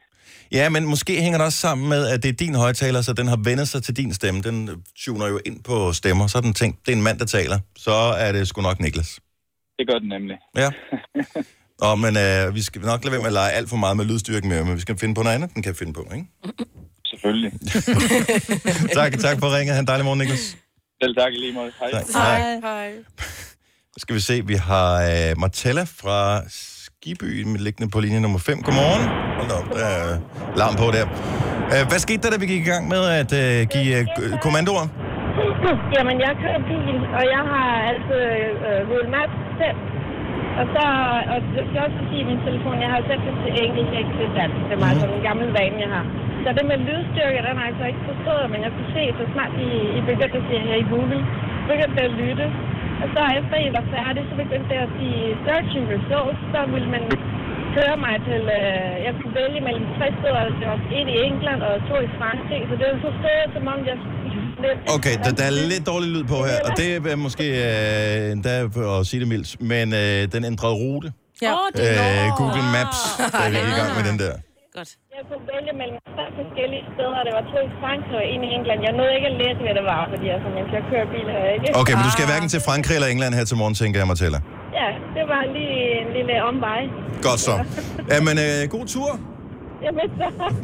Ja, 0.52 0.68
men 0.68 0.86
måske 0.86 1.20
hænger 1.20 1.38
det 1.38 1.46
også 1.46 1.58
sammen 1.58 1.88
med, 1.88 2.08
at 2.08 2.22
det 2.22 2.28
er 2.28 2.32
din 2.32 2.54
højtaler, 2.54 3.00
så 3.02 3.12
den 3.12 3.28
har 3.28 3.36
vendt 3.44 3.68
sig 3.68 3.82
til 3.82 3.96
din 3.96 4.14
stemme. 4.14 4.42
Den 4.42 4.84
tuner 5.04 5.26
jo 5.26 5.40
ind 5.46 5.64
på 5.64 5.92
stemmer, 5.92 6.26
så 6.26 6.40
den 6.40 6.54
tænkt, 6.54 6.86
det 6.86 6.92
er 6.92 6.96
en 6.96 7.02
mand, 7.02 7.18
der 7.18 7.26
taler. 7.26 7.58
Så 7.76 7.92
er 8.24 8.32
det 8.32 8.48
sgu 8.48 8.62
nok 8.62 8.80
Niklas. 8.80 9.20
Det 9.78 9.88
gør 9.88 9.98
den 9.98 10.08
nemlig. 10.08 10.36
Ja. 10.56 10.70
Og, 11.80 11.98
men 11.98 12.16
øh, 12.16 12.54
vi 12.54 12.62
skal 12.62 12.80
nok 12.82 13.04
lade 13.04 13.12
være 13.12 13.20
med 13.20 13.26
at 13.26 13.32
lege 13.32 13.52
alt 13.52 13.68
for 13.68 13.76
meget 13.76 13.96
med 13.96 14.04
lydstyrken 14.04 14.48
med, 14.48 14.64
men 14.64 14.74
vi 14.74 14.80
skal 14.80 14.98
finde 14.98 15.14
på 15.14 15.22
noget 15.22 15.34
andet, 15.34 15.54
den 15.54 15.62
kan 15.62 15.74
finde 15.74 15.92
på, 15.92 16.02
ikke? 16.14 16.26
Selvfølgelig. 17.06 17.52
tak, 18.98 19.12
tak 19.18 19.36
for 19.40 19.56
ringet. 19.56 19.74
Ha' 19.74 19.80
en 19.80 19.86
dejlig 19.86 20.04
morgen, 20.04 20.18
Niklas. 20.18 20.56
Selv 21.02 21.14
tak 21.16 21.32
lige 21.32 21.52
måde. 21.52 21.70
Hej. 21.80 21.90
Tak. 21.90 22.02
Hej. 22.14 22.60
Hej. 22.62 22.90
Skal 23.96 24.14
vi 24.16 24.20
se, 24.20 24.46
vi 24.46 24.54
har 24.54 24.90
øh, 25.10 25.38
Martella 25.38 25.84
fra 26.00 26.42
Skiby 26.48 27.42
med 27.42 27.60
liggende 27.60 27.90
på 27.90 28.00
linje 28.00 28.20
nummer 28.20 28.38
5. 28.38 28.62
Godmorgen. 28.62 29.04
Hold 29.38 29.48
da 29.48 29.54
op, 29.60 29.68
der 29.78 29.86
er 29.86 30.18
larm 30.56 30.74
på 30.82 30.86
der. 30.96 31.06
Øh, 31.72 31.82
hvad 31.88 31.98
skete 31.98 32.22
der, 32.22 32.30
da 32.30 32.36
vi 32.36 32.46
gik 32.46 32.62
i 32.66 32.70
gang 32.70 32.88
med 32.88 33.02
at 33.20 33.30
øh, 33.42 33.66
give 33.74 33.98
øh, 33.98 34.38
kommandoer? 34.42 34.86
Jamen, 35.96 36.16
jeg 36.26 36.32
kører 36.42 36.60
bil, 36.72 36.96
og 37.18 37.24
jeg 37.34 37.42
har 37.52 37.68
altså 37.92 38.16
øh, 38.68 38.80
Google 38.88 39.10
Maps 39.16 39.36
selv. 39.60 39.78
Og 40.60 40.64
så, 40.74 40.84
og 41.32 41.38
det 41.54 41.62
skal 41.68 41.80
også 41.86 42.00
sige 42.10 42.24
min 42.30 42.40
telefon, 42.48 42.76
jeg 42.84 42.90
har 42.94 43.00
selv 43.10 43.22
til 43.44 43.52
engelsk, 43.64 43.92
ikke 44.00 44.12
til 44.18 44.28
dansk. 44.38 44.60
Det 44.68 44.76
er 44.76 44.86
altså 44.92 45.06
en 45.18 45.24
gammel 45.28 45.48
vane, 45.58 45.78
jeg 45.84 45.90
har. 45.96 46.04
Så 46.42 46.48
det 46.56 46.64
med 46.70 46.78
lydstyrke, 46.88 47.40
den 47.46 47.54
har 47.58 47.64
jeg 47.64 47.72
altså 47.72 47.84
ikke 47.90 48.04
forstået, 48.10 48.46
men 48.52 48.60
jeg 48.64 48.70
kunne 48.76 48.92
se, 48.96 49.04
så 49.18 49.24
snart 49.34 49.52
I, 49.66 49.68
I 49.98 50.00
begyndte 50.10 50.38
at 50.40 50.46
sige 50.48 50.62
her 50.68 50.76
i 50.84 50.86
Google, 50.92 51.20
begyndte 51.72 52.00
at 52.08 52.12
lytte. 52.22 52.46
Og 53.02 53.06
så 53.14 53.20
efter 53.38 53.56
I 53.66 53.68
var 53.78 53.84
færdige, 53.96 54.26
så 54.30 54.34
begyndte 54.42 54.70
jeg 54.76 54.82
at 54.88 54.92
sige 54.98 55.20
searching 55.44 55.84
results, 55.96 56.40
så 56.52 56.60
ville 56.74 56.90
man 56.96 57.04
køre 57.76 57.96
mig 58.06 58.16
til, 58.28 58.42
øh, 58.58 58.92
jeg 59.06 59.12
kunne 59.18 59.34
vælge 59.40 59.60
mellem 59.68 59.86
tre 59.98 60.06
steder, 60.18 60.42
det 60.60 60.66
var 60.72 60.78
et 60.98 61.08
i 61.14 61.16
England 61.28 61.60
og 61.68 61.74
to 61.88 61.96
i 62.06 62.08
Frankrig, 62.18 62.60
så 62.68 62.74
det 62.80 62.86
var 62.90 62.98
forstået, 63.08 63.46
som 63.54 63.64
om 63.72 63.78
jeg 63.90 63.98
lidt... 64.66 64.78
Okay, 64.96 65.14
der, 65.24 65.30
der 65.38 65.44
er 65.50 65.54
lidt 65.72 65.84
dårlig 65.92 66.08
lyd 66.14 66.24
på 66.34 66.38
her, 66.48 66.58
og 66.66 66.70
det 66.78 66.86
er 67.12 67.16
måske 67.26 67.46
øh, 67.66 68.32
endda 68.34 68.54
at 68.98 69.06
sige 69.10 69.20
det 69.22 69.28
mildt, 69.34 69.50
men 69.72 69.86
øh, 70.02 70.20
den 70.34 70.42
ændrede 70.50 70.74
rute. 70.82 71.08
Ja. 71.46 71.52
Øh, 71.84 72.26
Google 72.38 72.66
Maps, 72.76 72.98
da 73.40 73.44
vi 73.52 73.56
gik 73.64 73.70
i 73.74 73.76
gang 73.80 73.90
med 73.98 74.04
den 74.10 74.16
der. 74.22 74.34
Godt. 74.78 74.90
Jeg 75.16 75.22
kunne 75.28 75.44
vælge 75.54 75.72
mellem 75.80 75.98
tre 76.16 76.24
forskellige 76.40 76.84
steder, 76.94 77.16
og 77.20 77.24
det 77.28 77.32
var 77.38 77.44
to 77.52 77.58
i 77.68 77.72
Frankrig 77.82 78.16
og 78.22 78.26
en 78.32 78.40
i 78.48 78.50
England. 78.58 78.78
Jeg 78.86 78.92
nåede 78.98 79.12
ikke 79.18 79.28
at 79.32 79.36
læse, 79.42 79.58
hvad 79.66 79.74
det 79.78 79.84
var, 79.92 80.02
fordi 80.12 80.26
altså, 80.34 80.48
mens 80.56 80.68
jeg 80.76 80.82
kører 80.90 81.06
bil 81.14 81.26
her, 81.34 81.44
ikke? 81.54 81.66
Okay, 81.80 81.94
men 81.98 82.04
du 82.08 82.12
skal 82.16 82.24
hverken 82.32 82.48
til 82.54 82.60
Frankrig 82.68 82.94
eller 82.98 83.10
England 83.14 83.32
her 83.38 83.44
til 83.50 83.56
morgen, 83.60 83.74
tænker 83.82 83.96
jeg, 84.00 84.08
Martella. 84.12 84.38
Ja, 84.80 84.88
det 85.16 85.24
var 85.32 85.42
lige 85.56 85.78
en 86.02 86.08
lille 86.16 86.34
omvej. 86.50 86.80
Godt 87.28 87.40
så. 87.48 87.54
Jamen, 88.12 88.36
øh, 88.46 88.60
god 88.76 88.86
tur. 88.94 89.10
Jamen, 89.84 90.10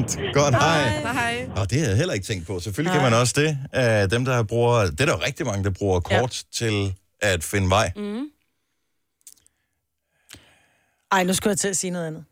så... 0.08 0.18
Godt, 0.32 0.54
hej. 0.54 1.12
Hej. 1.12 1.48
Og 1.56 1.70
det 1.70 1.78
havde 1.78 1.90
jeg 1.90 1.96
heller 1.96 2.14
ikke 2.14 2.26
tænkt 2.26 2.46
på. 2.46 2.60
Selvfølgelig 2.60 3.00
kan 3.00 3.10
man 3.10 3.20
også 3.20 3.34
det. 3.36 3.58
Uh, 3.76 4.10
dem, 4.10 4.24
der 4.24 4.42
bruger... 4.42 4.80
Det 4.80 5.00
er 5.00 5.04
der 5.04 5.12
jo 5.12 5.20
rigtig 5.26 5.46
mange, 5.46 5.64
der 5.64 5.70
bruger 5.70 6.00
kort 6.00 6.44
ja. 6.60 6.66
til 6.66 6.94
at 7.20 7.44
finde 7.44 7.70
vej. 7.70 7.92
Mm. 7.96 8.26
Ej, 11.12 11.24
nu 11.24 11.34
skulle 11.34 11.50
jeg 11.50 11.58
til 11.58 11.68
at 11.68 11.76
sige 11.76 11.90
noget 11.90 12.06
andet. 12.06 12.24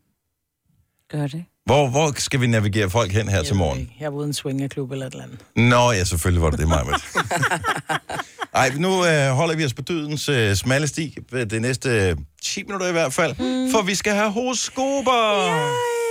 Gør 1.11 1.27
det. 1.27 1.45
Hvor, 1.65 1.87
hvor 1.87 2.13
skal 2.15 2.41
vi 2.41 2.47
navigere 2.47 2.89
folk 2.89 3.11
hen 3.11 3.29
her 3.29 3.43
til 3.43 3.55
morgen? 3.55 3.91
Jeg 3.99 4.11
var 4.11 4.17
ude 4.17 4.25
i 4.25 4.27
en 4.27 4.33
swingerklub 4.33 4.91
eller 4.91 5.07
et 5.07 5.11
eller 5.13 5.23
andet. 5.23 5.39
Nå, 5.55 5.91
ja, 5.91 6.03
selvfølgelig 6.03 6.41
var 6.41 6.49
det 6.49 6.59
det, 6.59 6.67
Majbet. 6.67 6.93
Ej, 8.53 8.71
nu 8.77 9.05
øh, 9.05 9.29
holder 9.29 9.55
vi 9.55 9.65
os 9.65 9.73
på 9.73 9.81
dødens 9.81 10.29
øh, 10.29 10.55
smalle 10.55 10.87
sti 10.87 11.17
det 11.31 11.61
næste 11.61 11.89
øh, 11.89 12.15
10 12.43 12.63
minutter 12.63 12.87
i 12.87 12.91
hvert 12.91 13.13
fald, 13.13 13.35
mm. 13.39 13.71
for 13.71 13.81
vi 13.81 13.95
skal 13.95 14.13
have 14.13 14.31
horoskoper. 14.31 15.47
Yay! 15.47 16.08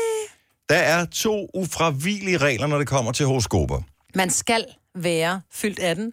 Der 0.69 0.77
er 0.77 1.05
to 1.05 1.49
ufravigelige 1.55 2.37
regler, 2.39 2.67
når 2.67 2.79
det 2.79 2.87
kommer 2.87 3.13
til 3.13 3.27
horoskoper. 3.27 3.81
Man 4.15 4.31
skal 4.31 4.65
være 4.95 5.41
fyldt 5.53 5.79
18, 5.79 6.13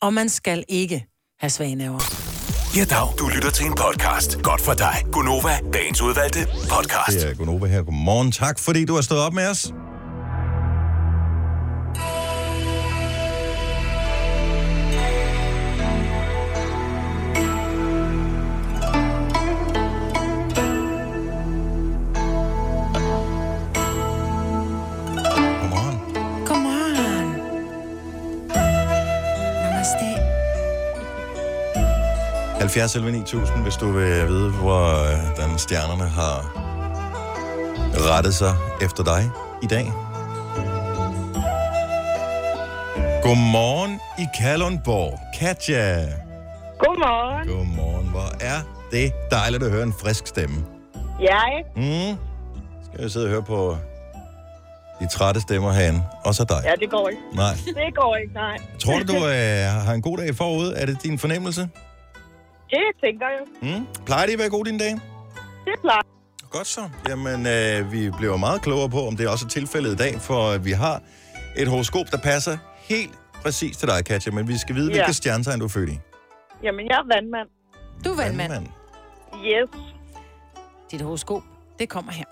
og 0.00 0.14
man 0.14 0.28
skal 0.28 0.64
ikke 0.68 1.06
have 1.40 1.50
svage 1.50 1.74
nerver. 1.74 2.00
Ja, 2.76 2.84
dag. 2.84 3.08
Du 3.18 3.28
lytter 3.34 3.50
til 3.50 3.66
en 3.66 3.74
podcast. 3.74 4.42
Godt 4.42 4.60
for 4.60 4.72
dig. 4.74 4.94
Gunova, 5.12 5.58
dagens 5.72 6.02
udvalgte 6.02 6.38
podcast. 6.46 7.20
Det 7.20 7.30
er 7.30 7.34
Gunova 7.34 7.66
her. 7.66 7.82
Godmorgen. 7.82 8.32
Tak, 8.32 8.58
fordi 8.58 8.84
du 8.84 8.94
har 8.94 9.02
stået 9.02 9.20
op 9.20 9.32
med 9.32 9.48
os. 9.48 9.72
70 32.66 32.94
11 32.96 33.12
9000, 33.12 33.62
hvis 33.62 33.74
du 33.76 33.92
vil 33.92 34.28
vide, 34.28 34.50
hvordan 34.50 35.58
stjernerne 35.58 36.08
har 36.08 36.52
rettet 38.10 38.34
sig 38.34 38.54
efter 38.82 39.04
dig 39.04 39.30
i 39.62 39.66
dag. 39.66 39.92
Godmorgen 43.22 44.00
i 44.18 44.26
Kalundborg. 44.38 45.20
Katja. 45.38 46.06
Godmorgen. 46.78 47.48
Godmorgen. 47.48 48.08
Hvor 48.08 48.30
er 48.40 48.60
det 48.90 49.12
dejligt 49.30 49.62
at 49.62 49.70
høre 49.70 49.82
en 49.82 49.94
frisk 50.00 50.26
stemme. 50.26 50.56
Ja, 51.20 51.40
ikke? 51.58 51.70
Mm. 51.76 52.16
Skal 52.84 53.02
jeg 53.02 53.10
sidde 53.10 53.26
og 53.26 53.30
høre 53.30 53.42
på 53.42 53.76
de 55.00 55.08
trætte 55.08 55.40
stemmer 55.40 55.72
herinde. 55.72 56.02
Og 56.24 56.34
så 56.34 56.44
dig. 56.44 56.62
Ja, 56.64 56.72
det 56.80 56.90
går 56.90 57.08
ikke. 57.08 57.22
Nej. 57.34 57.54
Det 57.66 57.94
går 57.94 58.16
ikke, 58.16 58.34
nej. 58.34 58.58
Tror 58.78 58.98
du, 58.98 59.12
du 59.12 59.16
øh, 59.16 59.84
har 59.86 59.92
en 59.92 60.02
god 60.02 60.18
dag 60.18 60.36
forud? 60.36 60.72
Er 60.76 60.86
det 60.86 61.02
din 61.02 61.18
fornemmelse? 61.18 61.68
Det 62.70 62.78
tænker 63.02 63.26
jeg. 63.28 63.42
Mm. 63.78 63.86
Plejer 64.06 64.26
det 64.26 64.32
at 64.32 64.38
være 64.38 64.50
god 64.50 64.64
din 64.64 64.78
dag? 64.78 64.90
Det 65.64 65.74
plejer. 65.80 66.02
Godt 66.50 66.66
så. 66.66 66.90
Jamen, 67.08 67.46
øh, 67.46 67.92
vi 67.92 68.10
bliver 68.18 68.36
meget 68.36 68.62
klogere 68.62 68.88
på, 68.90 69.06
om 69.06 69.16
det 69.16 69.26
er 69.26 69.30
også 69.30 69.48
tilfældet 69.48 69.92
i 69.92 69.96
dag, 69.96 70.20
for 70.20 70.58
vi 70.58 70.70
har 70.72 71.02
et 71.56 71.68
horoskop, 71.68 72.06
der 72.10 72.18
passer 72.18 72.58
helt 72.78 73.18
præcis 73.42 73.76
til 73.76 73.88
dig, 73.88 74.04
Katja, 74.04 74.32
men 74.32 74.48
vi 74.48 74.58
skal 74.58 74.74
vide, 74.74 74.90
Ja. 74.92 74.96
hvilke 74.96 75.12
stjernetegn 75.12 75.58
du 75.60 75.64
er 75.64 75.68
født 75.68 75.90
i. 75.90 75.98
Jamen, 76.62 76.86
jeg 76.88 76.94
er 76.98 77.14
vandmand. 77.14 77.48
Du 78.04 78.10
er 78.10 78.16
vandmand. 78.16 78.52
Vandmand. 78.52 78.72
Yes. 79.46 79.70
Dit 80.90 81.00
horoskop, 81.00 81.42
det 81.78 81.88
kommer 81.88 82.12
her. 82.12 82.24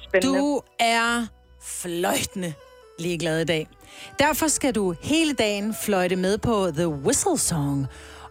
Spændende. 0.00 0.38
Du 0.38 0.60
er 0.80 1.26
fløjtende 1.62 2.52
ligeglad 2.98 3.40
i 3.40 3.44
dag. 3.44 3.68
Derfor 4.18 4.48
skal 4.48 4.74
du 4.74 4.94
hele 5.02 5.32
dagen 5.34 5.74
fløjte 5.84 6.16
med 6.16 6.38
på 6.38 6.70
The 6.74 6.88
Whistle 6.88 7.38
Song. 7.38 7.86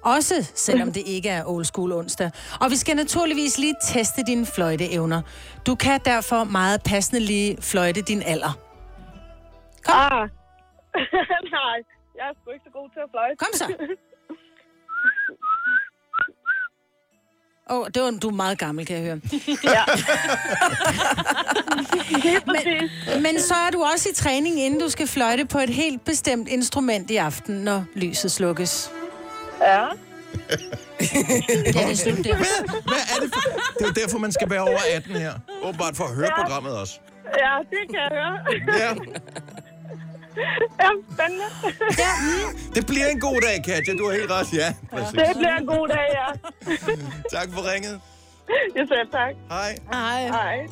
Også 0.06 0.52
selvom 0.56 0.94
det 0.94 1.04
ikke 1.06 1.30
er 1.30 1.46
old 1.46 1.66
school 1.66 1.92
onsdag. 1.92 2.32
Og 2.62 2.72
vi 2.72 2.76
skal 2.76 2.96
naturligvis 2.96 3.58
lige 3.58 3.76
teste 3.84 4.24
dine 4.28 4.46
fløjteevner. 4.46 5.22
Du 5.66 5.76
kan 5.76 6.00
derfor 6.06 6.44
meget 6.44 6.84
passende 6.84 7.22
lige 7.22 7.58
fløjte 7.62 8.02
din 8.02 8.22
alder. 8.22 8.60
Kom. 9.86 9.96
Ah. 9.96 10.30
Nej, 11.58 11.78
jeg 12.18 12.26
er 12.30 12.34
sgu 12.42 12.52
ikke 12.52 12.64
så 12.66 12.72
god 12.74 12.90
til 12.90 13.00
at 13.00 13.10
fløjte. 13.12 13.36
Kom 13.38 13.54
så. 13.54 13.66
Åh, 17.70 17.80
oh, 17.80 17.88
det 17.96 18.04
var, 18.04 18.12
du 18.12 18.28
er 18.28 18.34
meget 18.34 18.60
gammel, 18.60 18.86
kan 18.86 18.96
jeg 18.96 19.06
høre. 19.06 19.20
Ja. 19.76 19.84
men, 22.54 22.90
men 23.24 23.40
så 23.40 23.54
er 23.54 23.70
du 23.72 23.84
også 23.94 24.10
i 24.10 24.14
træning, 24.14 24.60
inden 24.60 24.80
du 24.80 24.90
skal 24.90 25.08
fløjte 25.08 25.46
på 25.46 25.60
et 25.60 25.70
helt 25.70 26.06
bestemt 26.06 26.48
instrument 26.48 27.12
i 27.12 27.16
aften, 27.16 27.56
når 27.56 27.86
lyset 27.96 28.32
slukkes. 28.32 28.92
Ja. 29.62 29.82
Ja, 29.82 29.86
det 31.74 31.92
er 31.92 31.96
slut 31.96 32.18
der. 32.26 32.36
Hvad, 32.36 32.82
hvad 32.84 33.04
er 33.16 33.20
det 33.22 33.30
for... 33.34 33.42
Det 33.78 33.82
er 33.82 33.88
jo 33.88 33.92
derfor, 34.02 34.18
man 34.18 34.32
skal 34.32 34.50
være 34.50 34.62
over 34.62 34.80
18 34.96 35.16
her. 35.16 35.34
Åbenbart 35.64 35.96
for 35.98 36.04
at 36.04 36.16
høre 36.16 36.30
Ja. 36.38 36.42
programmet 36.42 36.78
også. 36.82 37.00
Ja, 37.44 37.54
det 37.70 37.82
kan 37.90 38.00
jeg 38.04 38.10
høre. 38.12 38.34
Ja. 38.80 38.96
Ja, 40.82 40.90
spændende. 41.14 41.46
Ja, 41.98 42.12
Det 42.76 42.86
bliver 42.88 43.08
en 43.08 43.20
god 43.20 43.42
dag, 43.42 43.64
Katja. 43.66 43.94
Du 43.94 44.06
har 44.10 44.16
helt 44.16 44.32
ret. 44.32 44.54
Ja, 44.54 44.74
præcis. 44.92 45.12
Det 45.12 45.36
bliver 45.36 45.56
en 45.58 45.66
god 45.68 45.88
dag, 45.88 46.06
ja. 46.20 46.28
Tak 47.40 47.48
for 47.54 47.72
ringet. 47.74 48.02
Jeg 48.76 48.86
selv 48.88 49.12
tak. 49.12 49.34
Hej. 49.50 49.78
Hej. 49.94 50.28
Hej. 50.28 50.68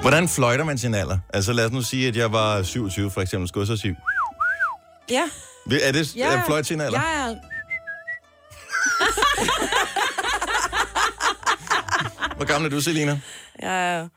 Hvordan 0.00 0.28
fløjter 0.28 0.64
man 0.64 0.78
sin 0.78 0.94
alder? 0.94 1.18
Altså 1.34 1.52
lad 1.52 1.64
os 1.66 1.72
nu 1.72 1.82
sige, 1.82 2.08
at 2.08 2.16
jeg 2.16 2.32
var 2.32 2.62
27 2.62 3.10
for 3.10 3.20
eksempel. 3.20 3.48
Skulle 3.48 3.68
jeg 3.68 3.76
så 3.76 3.82
sige... 3.82 3.96
Ja. 5.10 5.22
Er 5.72 5.92
det 5.92 6.16
ja. 6.16 6.42
fløjt 6.46 6.66
sin 6.66 6.80
alder? 6.80 7.00
Jeg 7.00 7.30
er... 7.30 7.34
Hvor 12.36 12.44
gammel 12.44 12.72
er 12.72 12.76
du, 12.76 12.80
Selina? 12.80 13.20
Jeg 13.62 13.96
er... 13.96 14.08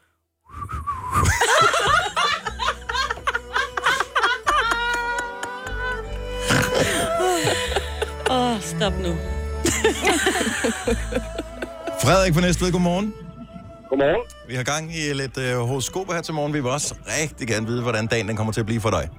Åh, 8.29 8.51
oh, 8.51 8.61
stop 8.61 8.93
nu. 8.93 9.09
Frederik 12.03 12.33
på 12.33 12.39
Næstved, 12.39 12.71
godmorgen. 12.71 13.13
Godmorgen. 13.89 14.21
Vi 14.47 14.55
har 14.55 14.63
gang 14.63 14.95
i 14.95 15.13
lidt 15.13 15.37
øh, 15.37 15.57
horoskoper 15.57 16.13
her 16.13 16.21
til 16.21 16.33
morgen. 16.33 16.53
Vi 16.53 16.59
vil 16.59 16.71
også 16.71 16.95
rigtig 17.21 17.47
gerne 17.47 17.67
vide, 17.67 17.81
hvordan 17.81 18.07
dagen 18.07 18.27
den 18.27 18.35
kommer 18.35 18.53
til 18.53 18.59
at 18.59 18.65
blive 18.65 18.81
for 18.81 18.89
dig. 18.89 19.09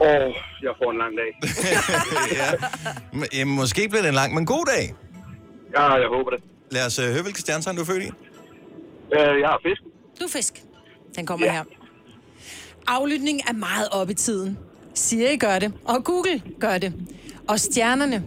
Åh, 0.00 0.06
oh, 0.08 0.34
jeg 0.62 0.72
får 0.82 0.90
en 0.90 0.98
lang 0.98 1.12
dag. 1.20 1.30
ja. 2.40 3.42
M- 3.42 3.44
måske 3.44 3.88
bliver 3.88 4.02
det 4.02 4.08
en 4.08 4.14
lang, 4.14 4.34
men 4.34 4.46
god 4.46 4.64
dag. 4.76 4.94
Ja, 5.76 5.92
jeg 5.92 6.08
håber 6.08 6.30
det. 6.30 6.42
Lad 6.70 6.86
os 6.86 6.98
øh, 6.98 7.10
høre, 7.12 7.22
hvilke 7.22 7.40
stjernetegn 7.40 7.76
du 7.76 7.82
er 7.82 7.86
født 7.86 8.02
i. 8.02 8.06
Øh, 8.06 9.40
jeg 9.40 9.48
har 9.48 9.60
fisk. 9.66 9.82
Du 10.20 10.24
er 10.24 10.28
fisk. 10.28 10.62
Den 11.16 11.26
kommer 11.26 11.46
ja. 11.46 11.52
her. 11.52 11.64
Aflytning 12.86 13.40
er 13.48 13.52
meget 13.52 13.88
op 13.92 14.10
i 14.10 14.14
tiden. 14.14 14.58
Siri 14.94 15.36
gør 15.36 15.58
det, 15.58 15.72
og 15.84 16.04
Google 16.04 16.42
gør 16.60 16.78
det. 16.78 16.92
Og 17.48 17.60
stjernerne, 17.60 18.24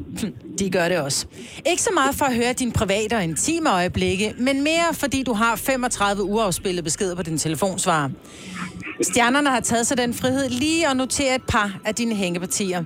de 0.60 0.70
gør 0.70 0.90
det 0.90 1.00
også. 1.00 1.26
Ikke 1.66 1.82
så 1.82 1.90
meget 1.94 2.16
for 2.16 2.26
at 2.26 2.36
høre 2.36 2.54
dine 2.54 2.72
private 2.72 3.14
og 3.16 3.24
intime 3.24 3.70
øjeblikke, 3.74 4.34
men 4.38 4.62
mere 4.64 4.94
fordi 4.94 5.24
du 5.24 5.34
har 5.34 5.56
35 5.56 6.24
uafspillede 6.24 6.84
beskeder 6.84 7.16
på 7.16 7.24
din 7.24 7.38
telefonsvarer. 7.38 8.10
Stjernerne 9.02 9.50
har 9.50 9.60
taget 9.60 9.88
sig 9.88 9.98
den 9.98 10.14
frihed 10.14 10.50
lige 10.50 10.90
at 10.90 10.98
notere 10.98 11.36
et 11.36 11.44
par 11.48 11.80
af 11.86 11.96
dine 11.96 12.16
hængepartier. 12.16 12.84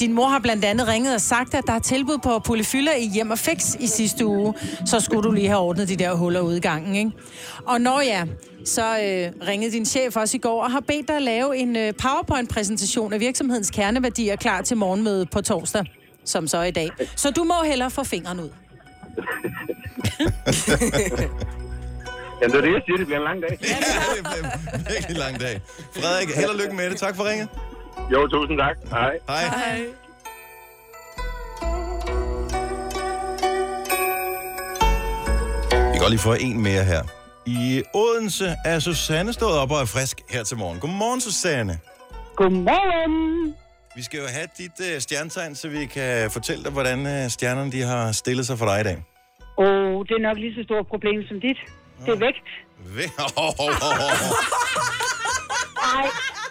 Din 0.00 0.12
mor 0.12 0.26
har 0.26 0.38
blandt 0.38 0.64
andet 0.64 0.88
ringet 0.88 1.14
og 1.14 1.20
sagt, 1.20 1.54
at 1.54 1.64
der 1.66 1.72
er 1.72 1.78
tilbud 1.78 2.18
på 2.22 2.38
polyfylder 2.38 2.92
i 2.94 3.06
hjem 3.14 3.30
og 3.30 3.38
fix 3.38 3.74
i 3.80 3.86
sidste 3.86 4.26
uge. 4.26 4.54
Så 4.86 5.00
skulle 5.00 5.22
du 5.22 5.32
lige 5.32 5.48
have 5.48 5.60
ordnet 5.60 5.88
de 5.88 5.96
der 5.96 6.14
huller 6.14 6.40
ude 6.40 6.56
i 6.56 6.60
gangen, 6.60 6.94
ikke? 6.94 7.10
Og 7.66 7.80
når 7.80 8.00
ja, 8.00 8.24
så 8.64 8.82
øh, 8.82 9.48
ringede 9.48 9.72
din 9.72 9.86
chef 9.86 10.16
også 10.16 10.36
i 10.36 10.40
går 10.40 10.62
og 10.62 10.70
har 10.70 10.80
bedt 10.80 11.08
dig 11.08 11.16
at 11.16 11.22
lave 11.22 11.56
en 11.56 11.76
øh, 11.76 11.92
PowerPoint-præsentation 11.92 13.12
af 13.12 13.20
virksomhedens 13.20 13.70
kerneværdier 13.70 14.36
klar 14.36 14.62
til 14.62 14.76
morgenmødet 14.76 15.30
på 15.30 15.40
torsdag, 15.40 15.84
som 16.24 16.46
så 16.48 16.58
er 16.58 16.64
i 16.64 16.70
dag. 16.70 16.90
Så 17.16 17.30
du 17.30 17.44
må 17.44 17.54
hellere 17.64 17.90
få 17.90 18.04
fingeren 18.04 18.40
ud. 18.40 18.50
Jamen, 22.40 22.52
det 22.52 22.58
er 22.58 22.66
det, 22.66 22.72
jeg 22.72 22.82
siger, 22.86 22.96
det 22.96 23.06
bliver 23.06 23.18
en 23.18 23.24
lang 23.24 23.42
dag. 23.42 23.58
Ja, 23.70 23.76
det 24.16 24.24
bliver 24.30 24.44
en 24.74 24.86
virkelig 24.94 25.16
lang 25.16 25.40
dag. 25.40 25.60
Frederik, 25.94 26.28
held 26.36 26.50
og 26.50 26.56
lykke 26.62 26.74
med 26.76 26.90
det. 26.90 26.96
Tak 26.98 27.16
for 27.16 27.24
ringet. 27.30 27.48
Jo, 28.12 28.26
tusind 28.26 28.58
tak. 28.58 28.76
Hej. 28.90 29.18
Hej. 29.28 29.44
Hej. 29.44 29.78
Vi 35.70 35.92
kan 35.92 36.00
godt 36.00 36.10
lige 36.10 36.20
få 36.30 36.34
en 36.40 36.62
mere 36.62 36.84
her. 36.84 37.02
I 37.46 37.82
Odense 37.94 38.54
er 38.64 38.78
Susanne 38.78 39.32
stået 39.32 39.58
op 39.58 39.70
og 39.70 39.80
er 39.80 39.84
frisk 39.84 40.16
her 40.30 40.42
til 40.44 40.56
morgen. 40.56 40.80
Godmorgen, 40.80 41.20
Susanne. 41.20 41.78
Godmorgen. 42.36 43.54
Vi 43.96 44.02
skal 44.02 44.18
jo 44.18 44.26
have 44.26 44.48
dit 44.58 44.76
uh, 44.80 44.98
stjernetegn, 44.98 45.54
så 45.54 45.68
vi 45.68 45.86
kan 45.86 46.30
fortælle 46.30 46.64
dig, 46.64 46.72
hvordan 46.72 46.98
uh, 46.98 47.28
stjernerne 47.28 47.72
de 47.72 47.82
har 47.82 48.12
stillet 48.12 48.46
sig 48.46 48.58
for 48.58 48.66
dig 48.66 48.80
i 48.80 48.84
dag. 48.84 48.98
Åh, 49.58 49.66
oh, 49.66 50.06
det 50.06 50.14
er 50.14 50.22
nok 50.28 50.38
lige 50.38 50.54
så 50.54 50.62
stort 50.62 50.86
problem 50.86 51.22
som 51.28 51.40
dit. 51.40 51.58
Det 52.06 52.12
er 52.14 52.18
vægt. 52.26 52.46
Væ- 52.96 53.24
oh, 53.44 53.52
oh. 53.58 53.70
Ej, 55.96 56.06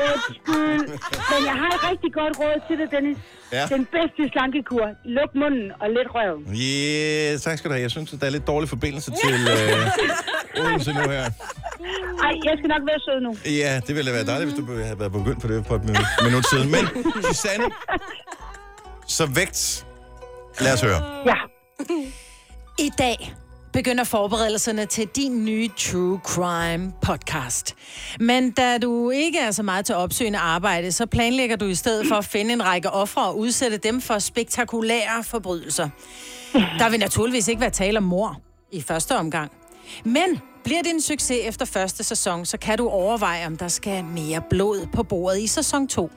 undskyld. 0.10 0.88
Men 1.32 1.40
jeg 1.50 1.56
har 1.62 1.70
et 1.78 1.92
rigtig 1.92 2.14
godt 2.14 2.34
råd 2.40 2.58
til 2.68 2.78
dig, 2.78 2.88
Dennis. 2.92 3.18
Ja. 3.52 3.66
Den 3.76 3.86
bedste 3.86 4.22
slankekur. 4.32 4.86
Luk 5.06 5.32
munden 5.36 5.72
og 5.82 5.88
lidt 5.90 6.08
røv. 6.16 6.36
Yeah, 6.66 7.40
tak 7.40 7.58
skal 7.58 7.70
du 7.70 7.74
have. 7.74 7.82
Jeg 7.82 7.92
synes, 7.92 8.14
at 8.14 8.20
der 8.22 8.28
er 8.28 8.32
lidt 8.32 8.48
dårlig 8.48 8.70
forbindelse 8.70 9.12
til 9.24 9.36
uh, 9.54 10.60
Odense 10.66 10.94
nu 10.94 11.00
her. 11.00 11.24
Ej, 12.26 12.34
jeg 12.48 12.54
skal 12.58 12.68
nok 12.76 12.82
være 12.92 13.00
sød 13.06 13.20
nu. 13.22 13.32
Ja, 13.46 13.82
det 13.88 13.96
ville 13.96 14.12
da 14.12 14.16
være 14.16 14.26
dejligt, 14.26 14.50
hvis 14.50 14.66
du 14.68 14.84
havde 14.84 15.00
været 15.00 15.12
begyndt 15.12 15.42
på 15.42 15.48
det 15.48 15.66
på 15.66 15.76
et 15.76 15.84
minut, 15.84 16.06
minut 16.24 16.46
siden. 16.50 16.72
Men, 16.72 16.84
Susanne, 17.24 17.66
så 19.08 19.26
vægt. 19.26 19.86
Lad 20.60 20.74
os 20.74 20.82
høre. 20.82 21.02
Ja. 21.26 21.36
I 22.80 22.92
dag 22.98 23.34
begynder 23.74 24.04
forberedelserne 24.04 24.86
til 24.86 25.08
din 25.08 25.46
nye 25.46 25.70
True 25.78 26.20
Crime 26.24 26.94
podcast. 27.02 27.76
Men 28.20 28.52
da 28.52 28.78
du 28.78 29.10
ikke 29.10 29.40
er 29.40 29.52
så 29.52 29.64
meget 29.64 29.86
til 29.86 29.96
opsøgende 29.96 30.40
arbejde, 30.40 30.92
så 30.92 31.06
planlægger 31.06 31.56
du 31.56 31.66
i 31.66 31.76
stedet 31.76 32.08
for 32.08 32.16
at 32.16 32.26
finde 32.26 32.54
en 32.54 32.66
række 32.66 32.90
ofre 32.90 33.26
og 33.26 33.38
udsætte 33.38 33.78
dem 33.78 34.02
for 34.02 34.20
spektakulære 34.20 35.24
forbrydelser. 35.24 35.90
Der 36.54 36.90
vil 36.90 37.00
naturligvis 37.00 37.48
ikke 37.48 37.62
være 37.62 37.70
tale 37.70 37.98
om 37.98 38.04
mor 38.04 38.42
i 38.72 38.82
første 38.82 39.16
omgang. 39.16 39.52
Men 40.04 40.42
bliver 40.64 40.82
det 40.82 40.92
en 40.92 41.02
succes 41.02 41.40
efter 41.44 41.66
første 41.66 42.04
sæson, 42.04 42.46
så 42.46 42.58
kan 42.58 42.78
du 42.78 42.88
overveje, 42.88 43.46
om 43.46 43.58
der 43.58 43.68
skal 43.68 44.04
mere 44.04 44.42
blod 44.50 44.88
på 44.94 45.04
bordet 45.04 45.40
i 45.40 45.48
sæson 45.48 45.88
2. 45.88 46.12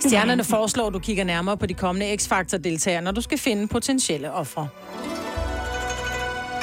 Stjernerne 0.00 0.44
foreslår, 0.44 0.86
at 0.86 0.94
du 0.94 0.98
kigger 0.98 1.24
nærmere 1.24 1.56
på 1.56 1.66
de 1.66 1.74
kommende 1.74 2.16
X-Factor-deltagere, 2.16 3.02
når 3.02 3.10
du 3.10 3.20
skal 3.20 3.38
finde 3.38 3.68
potentielle 3.68 4.32
ofre. 4.32 4.68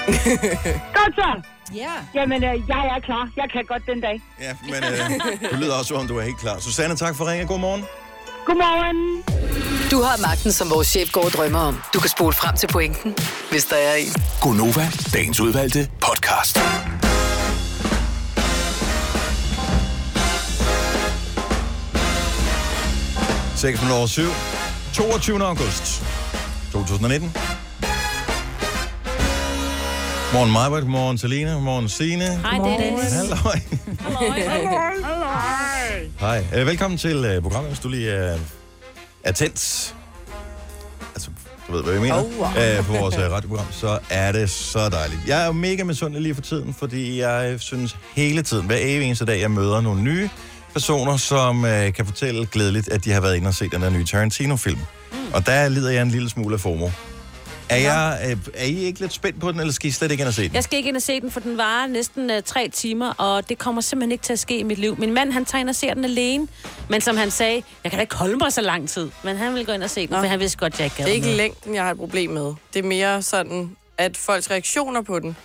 Godt 1.00 1.16
så. 1.16 1.42
Ja. 1.76 1.92
Jamen, 2.16 2.44
øh, 2.44 2.56
jeg 2.68 2.84
er 2.96 3.00
klar. 3.00 3.30
Jeg 3.38 3.48
kan 3.54 3.66
godt 3.68 3.84
den 3.86 4.02
dag. 4.02 4.22
Ja, 4.42 4.56
men 4.64 4.84
øh, 4.84 5.52
du 5.52 5.56
lyder 5.56 5.74
også, 5.74 5.88
som 5.88 5.98
om 5.98 6.08
du 6.08 6.18
er 6.18 6.22
helt 6.24 6.38
klar. 6.40 6.60
Susanne, 6.60 6.96
tak 6.96 7.16
for 7.16 7.26
ringen. 7.32 7.48
God 7.48 7.60
morgen. 7.60 7.86
Godmorgen. 8.46 9.24
Du 9.92 10.02
har 10.02 10.22
magten, 10.22 10.52
som 10.52 10.70
vores 10.70 10.88
chef 10.88 11.12
går 11.12 11.26
og 11.26 11.32
drømmer 11.32 11.60
om. 11.60 11.82
Du 11.94 12.00
kan 12.00 12.10
spole 12.10 12.34
frem 12.34 12.56
til 12.58 12.68
pointen, 12.68 13.16
hvis 13.52 13.66
der 13.66 13.76
er 13.76 13.96
en. 13.96 14.14
Gonova, 14.42 14.88
dagens 15.14 15.40
udvalgte 15.40 15.90
podcast. 16.02 16.60
Seks 23.56 23.82
minutter 23.82 23.98
over 23.98 24.08
syv. 24.08 24.30
22. 24.94 25.44
august 25.44 26.04
2019. 26.72 27.32
Morgen 30.34 30.52
Majbert, 30.52 30.88
morgen 30.88 31.18
Selina, 31.18 31.60
morgen 31.60 31.90
Signe. 31.90 32.24
Hej, 32.24 32.58
Dennis. 32.58 33.14
Halløj. 33.14 33.60
Halløj. 35.00 36.08
Hej. 36.20 36.46
Øh, 36.56 36.68
velkommen 36.68 36.98
til 36.98 37.36
uh, 37.38 37.42
programmet, 37.42 37.72
hvis 37.72 37.80
du 37.80 37.90
lige 37.90 38.12
er, 38.12 38.38
er 39.24 39.32
tændt. 39.32 39.96
Altså, 41.16 41.30
du 41.68 41.74
ved, 41.74 41.84
hvad 41.84 41.94
jeg 41.94 42.02
mener. 42.02 42.16
Oh, 42.16 42.40
wow. 42.40 42.48
Øh, 42.48 42.86
på 42.86 42.94
vores 42.94 43.16
uh, 43.16 43.22
radioprogram, 43.22 43.66
så 43.72 44.00
er 44.10 44.32
det 44.32 44.50
så 44.50 44.90
dejligt. 44.90 45.20
Jeg 45.28 45.42
er 45.42 45.46
jo 45.46 45.52
mega 45.52 45.84
misundelig 45.84 46.22
lige 46.22 46.36
for 46.36 46.42
tiden, 46.42 46.74
fordi 46.74 47.20
jeg 47.20 47.56
synes 47.60 47.98
hele 48.16 48.42
tiden, 48.42 48.66
hver 48.66 48.78
evig 48.80 49.06
eneste 49.06 49.26
dag, 49.26 49.42
jeg 49.42 49.52
møder 49.52 49.82
nogle 49.82 50.02
nye 50.02 50.30
personer, 50.74 51.18
som 51.18 51.64
uh, 51.64 51.70
kan 51.70 52.06
fortælle 52.06 52.46
glædeligt, 52.46 52.90
at 52.90 53.06
de 53.06 53.12
har 53.12 53.22
været 53.22 53.36
inde 53.36 53.48
og 53.48 53.54
set 53.54 53.72
den 53.72 53.82
der 53.82 53.90
nye 53.90 54.06
Tarantino-film. 54.06 54.80
Mm. 55.12 55.18
Og 55.34 55.46
der 55.46 55.70
lider 55.70 55.92
jeg 55.92 56.02
en 56.02 56.12
lille 56.12 56.30
smule 56.30 56.54
af 56.54 56.60
FOMO. 56.60 56.90
Er, 57.72 57.78
jeg, 57.78 58.20
øh, 58.32 58.38
er 58.56 58.66
I 58.66 58.76
ikke 58.78 59.00
lidt 59.00 59.14
spændt 59.14 59.40
på 59.42 59.52
den, 59.52 59.60
eller 59.60 59.74
skal 59.74 59.88
I 59.90 59.92
slet 59.92 60.12
ikke 60.12 60.22
ind 60.22 60.28
og 60.28 60.34
se 60.34 60.44
den? 60.44 60.54
Jeg 60.54 60.64
skal 60.64 60.78
ikke 60.78 60.88
ind 60.90 60.96
og 60.98 61.02
se 61.02 61.22
den, 61.22 61.32
for 61.32 61.40
den 61.40 61.58
varer 61.58 61.88
næsten 61.88 62.30
uh, 62.32 62.36
tre 62.46 62.70
timer, 62.74 63.14
og 63.14 63.50
det 63.50 63.58
kommer 63.58 63.82
simpelthen 63.82 64.12
ikke 64.12 64.24
til 64.24 64.34
at 64.34 64.40
ske 64.40 64.58
i 64.60 64.64
mit 64.64 64.78
liv. 64.78 64.96
Min 65.00 65.14
mand, 65.14 65.32
han 65.32 65.46
tager 65.46 65.60
ind 65.60 65.70
og 65.70 65.76
ser 65.76 65.94
den 65.94 66.04
alene, 66.06 66.48
men 66.90 67.02
som 67.02 67.18
han 67.18 67.32
sagde, 67.32 67.64
jeg 67.84 67.92
kan 67.92 67.98
da 67.98 68.02
ikke 68.02 68.16
holde 68.16 68.38
mig 68.38 68.54
så 68.54 68.62
lang 68.62 68.90
tid. 68.90 69.10
Men 69.24 69.38
han 69.38 69.54
vil 69.56 69.66
gå 69.66 69.72
ind 69.72 69.84
og 69.84 69.90
se 69.90 70.02
den, 70.02 70.10
Nå. 70.10 70.18
for 70.20 70.26
han 70.28 70.40
vidste 70.40 70.58
godt, 70.58 70.80
jeg 70.80 70.86
ikke 70.86 70.96
gad 70.96 71.06
Det 71.06 71.12
er 71.12 71.16
ikke 71.16 71.26
noget. 71.28 71.38
længden, 71.38 71.76
jeg 71.76 71.84
har 71.84 71.92
et 71.92 71.98
problem 71.98 72.30
med. 72.30 72.54
Det 72.74 72.80
er 72.80 72.84
mere 72.88 73.22
sådan, 73.22 73.72
at 73.98 74.18
folks 74.18 74.52
reaktioner 74.52 75.02
på 75.02 75.20
den, 75.20 75.36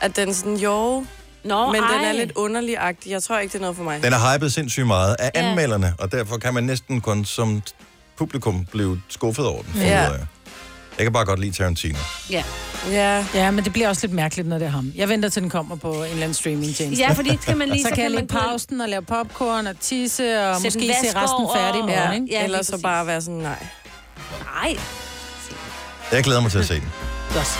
at 0.00 0.16
den 0.16 0.34
sådan, 0.34 0.56
jo, 0.56 1.04
Nå, 1.44 1.66
men 1.72 1.74
den 1.82 1.84
er 2.00 2.06
ej. 2.06 2.12
lidt 2.12 2.32
underlig-agtig. 2.36 3.10
Jeg 3.10 3.22
tror 3.22 3.38
ikke, 3.38 3.52
det 3.52 3.58
er 3.58 3.60
noget 3.60 3.76
for 3.76 3.84
mig. 3.84 4.02
Den 4.02 4.12
er 4.12 4.34
hypet 4.34 4.52
sindssygt 4.52 4.86
meget 4.86 5.16
af 5.18 5.30
Ja. 5.34 5.48
anmelderne, 5.50 5.94
og 5.98 6.12
derfor 6.12 6.36
kan 6.38 6.54
man 6.54 6.64
næsten 6.64 7.00
kun 7.00 7.24
som 7.24 7.62
publikum 8.16 8.64
blive 8.64 9.00
skuffet 9.08 9.46
over 9.46 9.62
den. 9.62 9.72
Ja. 9.80 9.88
Ja. 9.88 10.00
Jeg 10.02 10.18
kan 10.98 11.12
bare 11.12 11.24
godt 11.24 11.40
lide 11.40 11.52
Tarantino. 11.52 11.98
Ja. 12.30 12.44
Ja. 12.90 13.24
ja, 13.34 13.50
men 13.50 13.64
det 13.64 13.72
bliver 13.72 13.88
også 13.88 14.06
lidt 14.06 14.14
mærkeligt, 14.14 14.48
når 14.48 14.58
det 14.58 14.66
er 14.66 14.70
ham. 14.70 14.92
Jeg 14.96 15.08
venter 15.08 15.28
til 15.28 15.42
den 15.42 15.50
kommer 15.50 15.76
på 15.76 15.92
en 15.92 16.02
eller 16.02 16.14
anden 16.22 16.34
streamingtjeneste. 16.34 17.04
Ja, 17.04 17.12
fordi 17.12 17.36
kan 17.46 17.58
man 17.58 17.68
lige- 17.68 17.82
så, 17.84 17.88
så 17.88 17.94
kan 17.94 18.02
jeg 18.04 18.10
lige 18.10 18.26
pausen 18.26 18.80
og 18.80 18.88
lave 18.88 19.02
popcorn 19.02 19.66
og 19.66 19.80
tisse 19.80 20.40
og 20.48 20.60
Sætte 20.60 20.78
måske 20.78 20.94
se 21.02 21.16
resten 21.16 21.46
færdig 21.56 21.78
i 21.78 21.82
morgen, 21.82 21.92
Ja, 21.92 22.12
ikke? 22.12 22.26
ja, 22.30 22.44
ellers 22.44 22.66
så 22.66 22.78
bare 22.82 23.06
være 23.06 23.20
sådan, 23.20 23.40
nej. 23.40 23.66
Nej. 24.62 24.76
Jeg 26.12 26.24
glæder 26.24 26.40
mig 26.40 26.50
til 26.50 26.58
at 26.58 26.66
se 26.66 26.74
den. 26.74 26.88
Godt. 27.34 27.58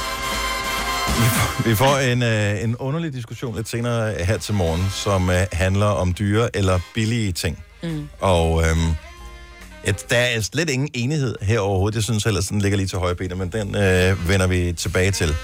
Vi 1.66 1.74
får 1.74 1.98
en, 1.98 2.22
øh, 2.22 2.64
en 2.64 2.76
underlig 2.76 3.12
diskussion 3.12 3.56
lidt 3.56 3.68
senere 3.68 4.14
her 4.24 4.38
til 4.38 4.54
morgen, 4.54 4.86
som 4.94 5.30
øh, 5.30 5.46
handler 5.52 5.86
om 5.86 6.14
dyre 6.14 6.56
eller 6.56 6.80
billige 6.94 7.32
ting. 7.32 7.64
Mm. 7.82 8.08
Og 8.20 8.62
øhm, 8.68 8.78
ja, 9.86 9.92
der 10.10 10.16
er 10.16 10.40
slet 10.40 10.70
ingen 10.70 10.88
enighed 10.94 11.34
her 11.42 11.60
overhovedet. 11.60 11.96
Jeg 11.96 12.02
synes 12.04 12.26
ellers, 12.26 12.46
den 12.46 12.60
ligger 12.60 12.76
lige 12.76 12.86
til 12.88 12.98
højre 12.98 13.14
benet, 13.14 13.38
men 13.38 13.52
den 13.52 13.74
øh, 13.74 14.28
vender 14.28 14.46
vi 14.46 14.72
tilbage 14.72 15.10
til. 15.10 15.34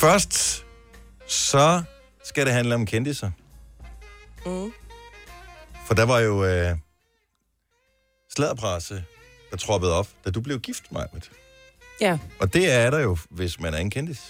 Først, 0.00 0.64
så 1.28 1.82
skal 2.24 2.46
det 2.46 2.52
handle 2.54 2.74
om 2.74 2.86
kendiser. 2.86 3.30
Mm. 4.46 4.72
For 5.86 5.94
der 5.94 6.04
var 6.04 6.18
jo 6.18 6.44
øh, 6.44 6.76
sladderpresse, 8.36 9.04
der 9.50 9.56
troppede 9.56 9.92
op, 9.94 10.08
da 10.24 10.30
du 10.30 10.40
blev 10.40 10.60
gift, 10.60 10.92
Majbet. 10.92 11.30
Ja. 12.00 12.18
Og 12.38 12.54
det 12.54 12.72
er 12.72 12.90
der 12.90 12.98
jo, 12.98 13.16
hvis 13.30 13.60
man 13.60 13.74
er 13.74 13.78
en 13.78 13.90
kendis. 13.90 14.20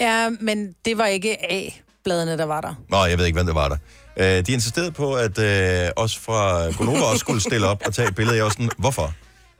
ja, 0.00 0.30
men 0.40 0.74
det 0.84 0.98
var 0.98 1.06
ikke 1.06 1.52
A-bladene, 1.52 2.38
der 2.38 2.44
var 2.44 2.60
der. 2.60 2.74
Nå, 2.88 3.04
jeg 3.04 3.18
ved 3.18 3.26
ikke, 3.26 3.36
hvem 3.36 3.46
det 3.46 3.54
var 3.54 3.68
der. 3.68 3.76
Øh, 4.20 4.46
de 4.46 4.52
insisterede 4.52 4.90
på, 4.92 5.14
at 5.14 5.38
øh, 5.38 5.88
os 5.96 6.18
fra 6.18 6.70
Gonova 6.70 7.00
også 7.02 7.18
skulle 7.18 7.40
stille 7.40 7.66
op 7.66 7.82
og 7.86 7.94
tage 7.94 8.08
et 8.08 8.14
billede. 8.14 8.36
Jeg 8.36 8.44
var 8.44 8.50
sådan, 8.50 8.70
hvorfor? 8.78 9.12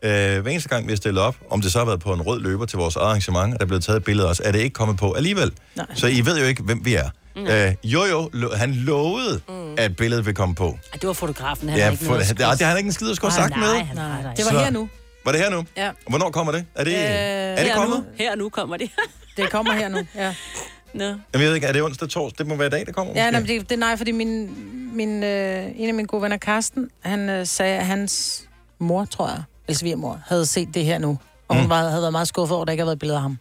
Øh, 0.02 0.10
hver 0.42 0.50
eneste 0.50 0.68
gang, 0.68 0.86
vi 0.86 0.92
har 0.92 0.96
stillet 0.96 1.22
op, 1.22 1.36
om 1.50 1.60
det 1.60 1.72
så 1.72 1.78
har 1.78 1.86
været 1.86 2.00
på 2.00 2.12
en 2.12 2.22
rød 2.22 2.40
løber 2.40 2.66
til 2.66 2.78
vores 2.78 2.96
arrangement, 2.96 3.54
og 3.54 3.60
der 3.60 3.64
er 3.64 3.68
blevet 3.68 3.84
taget 3.84 3.96
et 3.96 4.04
billede 4.04 4.28
også, 4.28 4.42
er 4.44 4.52
det 4.52 4.58
ikke 4.58 4.74
kommet 4.74 4.96
på 4.98 5.12
alligevel. 5.12 5.52
Nej. 5.76 5.86
Så 5.94 6.06
I 6.06 6.20
ved 6.26 6.38
jo 6.38 6.44
ikke, 6.44 6.62
hvem 6.62 6.84
vi 6.84 6.94
er. 6.94 7.10
Øh, 7.36 7.74
jo, 7.84 8.04
jo, 8.04 8.30
lo- 8.32 8.54
han 8.54 8.74
lovede, 8.74 9.40
mm. 9.48 9.74
at 9.78 9.96
billedet 9.96 10.26
vil 10.26 10.34
komme 10.34 10.54
på. 10.54 10.78
Ej, 10.92 10.98
det 11.00 11.06
var 11.06 11.12
fotografen, 11.12 11.68
han 11.68 11.78
Ja, 11.78 11.84
har 11.84 11.90
ikke 11.90 12.04
for, 12.04 12.12
noget 12.12 12.28
det, 12.28 12.38
det, 12.38 12.46
det 12.50 12.60
har 12.60 12.66
han 12.68 12.76
ikke 12.76 12.86
en 12.88 12.92
skid 12.92 13.10
at 13.10 13.16
skulle 13.16 13.32
have 13.32 13.42
sagt 13.48 13.56
nej, 13.56 13.66
med. 13.66 13.94
nej, 13.94 14.22
nej. 14.22 14.34
Det 14.34 14.44
var 14.44 14.50
Så- 14.50 14.58
her 14.58 14.70
nu. 14.70 14.88
Var 15.24 15.32
det 15.32 15.40
her 15.40 15.50
nu? 15.50 15.64
Ja. 15.76 15.90
Hvornår 16.08 16.30
kommer 16.30 16.52
det? 16.52 16.64
Er 16.74 16.84
det, 16.84 16.94
Øh, 16.94 16.98
er 17.00 17.56
det 17.56 17.64
her 17.64 17.74
kommet? 17.74 17.98
Nu, 17.98 18.04
her 18.18 18.34
nu 18.36 18.48
kommer 18.48 18.76
det. 18.76 18.90
Det 19.36 19.50
kommer 19.50 19.72
her 19.72 19.88
nu, 19.88 19.98
ja. 20.14 20.34
Nå. 20.94 21.04
Jamen, 21.04 21.20
jeg 21.32 21.40
ved 21.40 21.54
ikke, 21.54 21.66
er 21.66 21.72
det 21.72 21.82
onsdag, 21.82 22.08
torsdag? 22.08 22.38
Det 22.38 22.46
må 22.46 22.56
være 22.56 22.66
i 22.66 22.70
dag, 22.70 22.86
det 22.86 22.94
kommer. 22.94 23.12
Ja, 23.16 23.30
nej, 23.30 23.40
men 23.40 23.48
det, 23.48 23.60
det 23.68 23.72
er 23.74 23.78
nej, 23.78 23.96
fordi 23.96 24.12
min, 24.12 24.50
min, 24.96 25.22
øh, 25.24 25.64
en 25.76 25.88
af 25.88 25.94
mine 25.94 26.08
gode 26.08 26.22
venner, 26.22 26.36
Karsten, 26.36 26.88
han 27.00 27.28
øh, 27.30 27.46
sagde, 27.46 27.78
at 27.78 27.86
hans 27.86 28.42
mor, 28.78 29.04
tror 29.04 29.28
jeg, 29.28 29.42
eller 29.68 29.78
svigermor, 29.78 30.20
havde 30.26 30.46
set 30.46 30.68
det 30.74 30.84
her 30.84 30.98
nu. 30.98 31.18
Og 31.48 31.54
hun 31.56 31.64
Mm. 31.64 31.70
var, 31.70 31.88
havde 31.88 32.02
været 32.02 32.12
meget 32.12 32.28
skuffet 32.28 32.54
over, 32.54 32.62
at 32.62 32.66
der 32.66 32.72
ikke 32.72 32.80
havde 32.82 32.88
været 32.88 32.98
billeder 32.98 33.18
af 33.18 33.22
ham. 33.22 33.38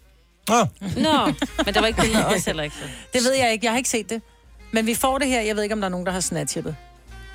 Ah. 0.49 0.67
Nå, 0.97 1.33
men 1.65 1.73
der 1.73 1.79
var 1.79 1.87
ikke 1.87 2.01
billeder 2.01 2.25
af 2.25 2.35
os 2.35 2.45
heller 2.45 2.63
ikke. 2.63 2.75
Så. 2.75 2.81
Det 3.13 3.21
ved 3.23 3.33
jeg 3.33 3.51
ikke. 3.51 3.65
Jeg 3.65 3.71
har 3.73 3.77
ikke 3.77 3.89
set 3.89 4.09
det. 4.09 4.21
Men 4.71 4.85
vi 4.85 4.95
får 4.95 5.17
det 5.17 5.27
her. 5.27 5.41
Jeg 5.41 5.55
ved 5.55 5.63
ikke, 5.63 5.73
om 5.73 5.81
der 5.81 5.85
er 5.87 5.89
nogen, 5.91 6.05
der 6.05 6.11
har 6.11 6.19
snatchet 6.19 6.63
det. 6.65 6.75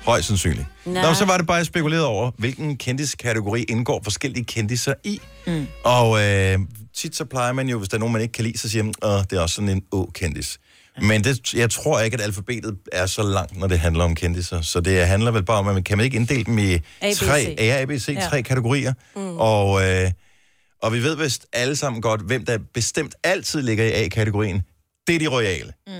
Højst 0.05 0.27
sandsynligt. 0.27 0.65
Nej. 0.85 1.01
Nå, 1.03 1.13
så 1.13 1.25
var 1.25 1.37
det 1.37 1.47
bare 1.47 1.65
spekuleret 1.65 2.05
over, 2.05 2.31
hvilken 2.37 2.77
kendiskategori 2.77 3.63
indgår 3.63 4.01
forskellige 4.03 4.45
kendiser 4.45 4.93
i. 5.03 5.21
Mm. 5.47 5.67
Og 5.83 6.23
øh, 6.23 6.59
tit 6.95 7.15
så 7.15 7.25
plejer 7.25 7.53
man 7.53 7.69
jo, 7.69 7.77
hvis 7.77 7.89
der 7.89 7.97
er 7.97 7.99
nogen, 7.99 8.13
man 8.13 8.21
ikke 8.21 8.31
kan 8.31 8.43
lide, 8.45 8.57
så 8.57 8.69
siger 8.69 8.83
man, 8.83 8.93
at 9.03 9.29
det 9.29 9.37
er 9.37 9.41
også 9.41 9.55
sådan 9.55 9.69
en 9.69 9.83
å-kendis. 9.91 10.57
Men 11.01 11.23
det, 11.23 11.53
jeg 11.53 11.69
tror 11.69 11.99
ikke, 11.99 12.15
at 12.15 12.21
alfabetet 12.21 12.77
er 12.91 13.05
så 13.05 13.23
langt, 13.23 13.57
når 13.57 13.67
det 13.67 13.79
handler 13.79 14.03
om 14.03 14.15
kendiser. 14.15 14.61
Så 14.61 14.79
det 14.81 15.07
handler 15.07 15.31
vel 15.31 15.43
bare 15.43 15.59
om, 15.59 15.67
at 15.67 15.73
man 15.73 15.83
kan 15.83 15.97
man 15.97 16.03
ikke 16.05 16.15
inddele 16.17 16.43
dem 16.43 16.57
i 16.57 16.73
A, 16.73 16.77
B, 17.01 17.15
tre. 17.15 17.55
A, 17.57 17.81
A, 17.81 17.85
B, 17.85 17.91
C, 17.99 18.09
Ja. 18.09 18.27
tre 18.29 18.43
kategorier. 18.43 18.93
Mm. 19.15 19.37
Og, 19.37 19.83
øh, 19.89 20.11
og 20.81 20.93
vi 20.93 21.03
ved 21.03 21.15
vist 21.15 21.45
alle 21.53 21.75
sammen 21.75 22.01
godt, 22.01 22.21
hvem 22.21 22.45
der 22.45 22.57
bestemt 22.73 23.15
altid 23.23 23.61
ligger 23.61 23.85
i 23.85 23.91
A-kategorien. 23.91 24.61
Det 25.07 25.15
er 25.15 25.19
de 25.19 25.27
royale. 25.27 25.73
Mm. 25.87 25.93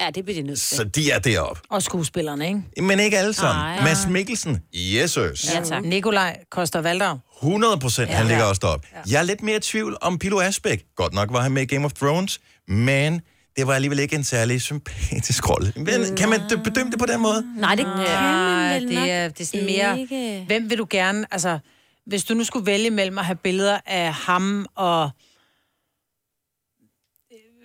Ja, 0.00 0.10
det 0.10 0.24
bliver 0.24 0.36
det 0.38 0.44
nødt 0.46 0.60
til. 0.60 0.76
Så 0.76 0.84
de 0.84 1.10
er 1.10 1.18
deroppe. 1.18 1.62
Og 1.70 1.82
skuespillerne, 1.82 2.48
ikke? 2.48 2.82
Men 2.82 3.00
ikke 3.00 3.18
alle 3.18 3.32
sammen. 3.32 3.64
Nej. 3.64 3.84
Mads 3.84 4.06
Mikkelsen, 4.06 4.58
yes, 4.76 5.10
sirs. 5.10 5.54
Ja, 5.54 5.60
tak. 5.64 5.84
Nikolaj 5.84 6.38
Koster 6.50 6.80
Valdau. 6.80 7.18
100 7.42 7.78
procent, 7.78 8.08
Ja. 8.10 8.14
han 8.16 8.26
ligger 8.26 8.42
Ja. 8.44 8.48
også 8.48 8.60
deroppe. 8.62 8.88
Jeg 9.10 9.18
er 9.18 9.22
lidt 9.22 9.42
mere 9.42 9.56
i 9.56 9.60
tvivl 9.60 9.96
om 10.00 10.18
Pilo 10.18 10.40
Asbæk. 10.40 10.84
Godt 10.96 11.14
nok 11.14 11.32
var 11.32 11.40
han 11.40 11.52
med 11.52 11.62
i 11.62 11.66
Game 11.66 11.84
of 11.84 11.92
Thrones, 11.92 12.40
men 12.68 13.20
det 13.56 13.66
var 13.66 13.74
alligevel 13.74 13.98
ikke 13.98 14.16
en 14.16 14.24
særlig 14.24 14.62
sympatisk 14.62 15.48
rolle. 15.50 15.72
Men 15.76 16.16
kan 16.16 16.28
man 16.28 16.40
d- 16.40 16.62
bedømme 16.62 16.90
det 16.92 16.98
på 16.98 17.06
den 17.06 17.20
måde? 17.20 17.46
Nej, 17.56 17.74
det 17.74 17.84
kan 17.84 17.96
man 17.96 18.74
vel 18.82 18.88
det 18.88 19.10
er, 19.10 19.28
det 19.28 19.40
er 19.40 19.44
sådan 19.44 19.66
mere... 19.66 20.00
ikke. 20.00 20.44
Hvem 20.46 20.70
vil 20.70 20.78
du 20.78 20.86
gerne... 20.90 21.26
Altså, 21.30 21.58
hvis 22.06 22.24
du 22.24 22.34
nu 22.34 22.44
skulle 22.44 22.66
vælge 22.66 22.90
mellem 22.90 23.18
at 23.18 23.24
have 23.24 23.36
billeder 23.36 23.80
af 23.86 24.12
ham 24.12 24.66
og... 24.74 25.10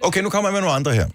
Okay, 0.01 0.21
nu 0.21 0.29
kommer 0.29 0.49
jeg 0.49 0.53
med 0.53 0.61
nogle 0.61 0.75
andre 0.75 0.93
her. 0.93 1.07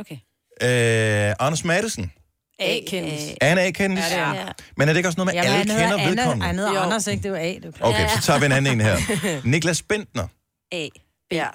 Okay. 0.00 0.16
Øh, 0.62 1.34
Anders 1.40 1.64
Madsen. 1.64 2.12
A-kendis. 2.58 3.20
Er 3.40 3.48
han 3.48 3.58
A-kendis? 3.58 4.04
Ja, 4.04 4.10
det 4.10 4.18
er 4.18 4.24
han. 4.24 4.52
Men 4.76 4.88
er 4.88 4.92
det 4.92 4.98
ikke 4.98 5.08
også 5.08 5.16
noget 5.16 5.34
med, 5.34 5.42
Jamen, 5.42 5.60
alle 5.60 5.72
kender 5.72 5.96
Anna, 5.96 6.08
vedkommende? 6.08 6.46
han 6.46 6.58
hedder. 6.58 6.80
Anders, 6.80 7.06
ikke? 7.06 7.22
Det 7.22 7.28
jo 7.28 7.34
A, 7.34 7.54
det 7.62 7.74
klart. 7.74 7.94
Okay, 7.94 8.08
så 8.08 8.22
tager 8.22 8.38
vi 8.38 8.46
en 8.46 8.52
anden 8.52 8.72
en 8.72 8.80
her. 8.80 8.96
Niklas 9.50 9.82
Bentner. 9.82 10.26
A. 10.72 10.88
Ja. 11.32 11.46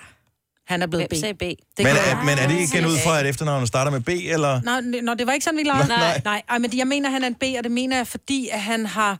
Han 0.67 0.81
er 0.81 0.87
blevet 0.87 1.09
B. 1.09 1.13
Sagde 1.15 1.33
B? 1.33 1.39
Det 1.41 1.57
Men 1.77 1.85
kan 1.85 1.95
er, 1.95 2.23
men 2.23 2.37
er 2.37 2.47
det 2.47 2.73
igen 2.73 2.85
ud 2.85 2.97
fra, 3.05 3.19
at 3.19 3.25
efternavnet 3.25 3.67
starter 3.67 3.91
med 3.91 3.99
B, 4.01 4.09
eller? 4.09 4.61
Nej, 4.61 4.81
nå, 5.01 5.13
det 5.13 5.27
var 5.27 5.33
ikke 5.33 5.43
sådan, 5.43 5.57
vi 5.57 5.63
lavede. 5.63 5.87
Nej. 5.87 5.97
Nej, 5.97 6.21
nej. 6.25 6.41
Ej, 6.49 6.57
men 6.57 6.77
jeg 6.77 6.87
mener, 6.87 7.09
han 7.09 7.23
er 7.23 7.27
en 7.27 7.35
B, 7.35 7.43
og 7.57 7.63
det 7.63 7.71
mener 7.71 7.97
jeg, 7.97 8.07
fordi 8.07 8.49
at 8.51 8.61
han 8.61 8.85
har... 8.85 9.17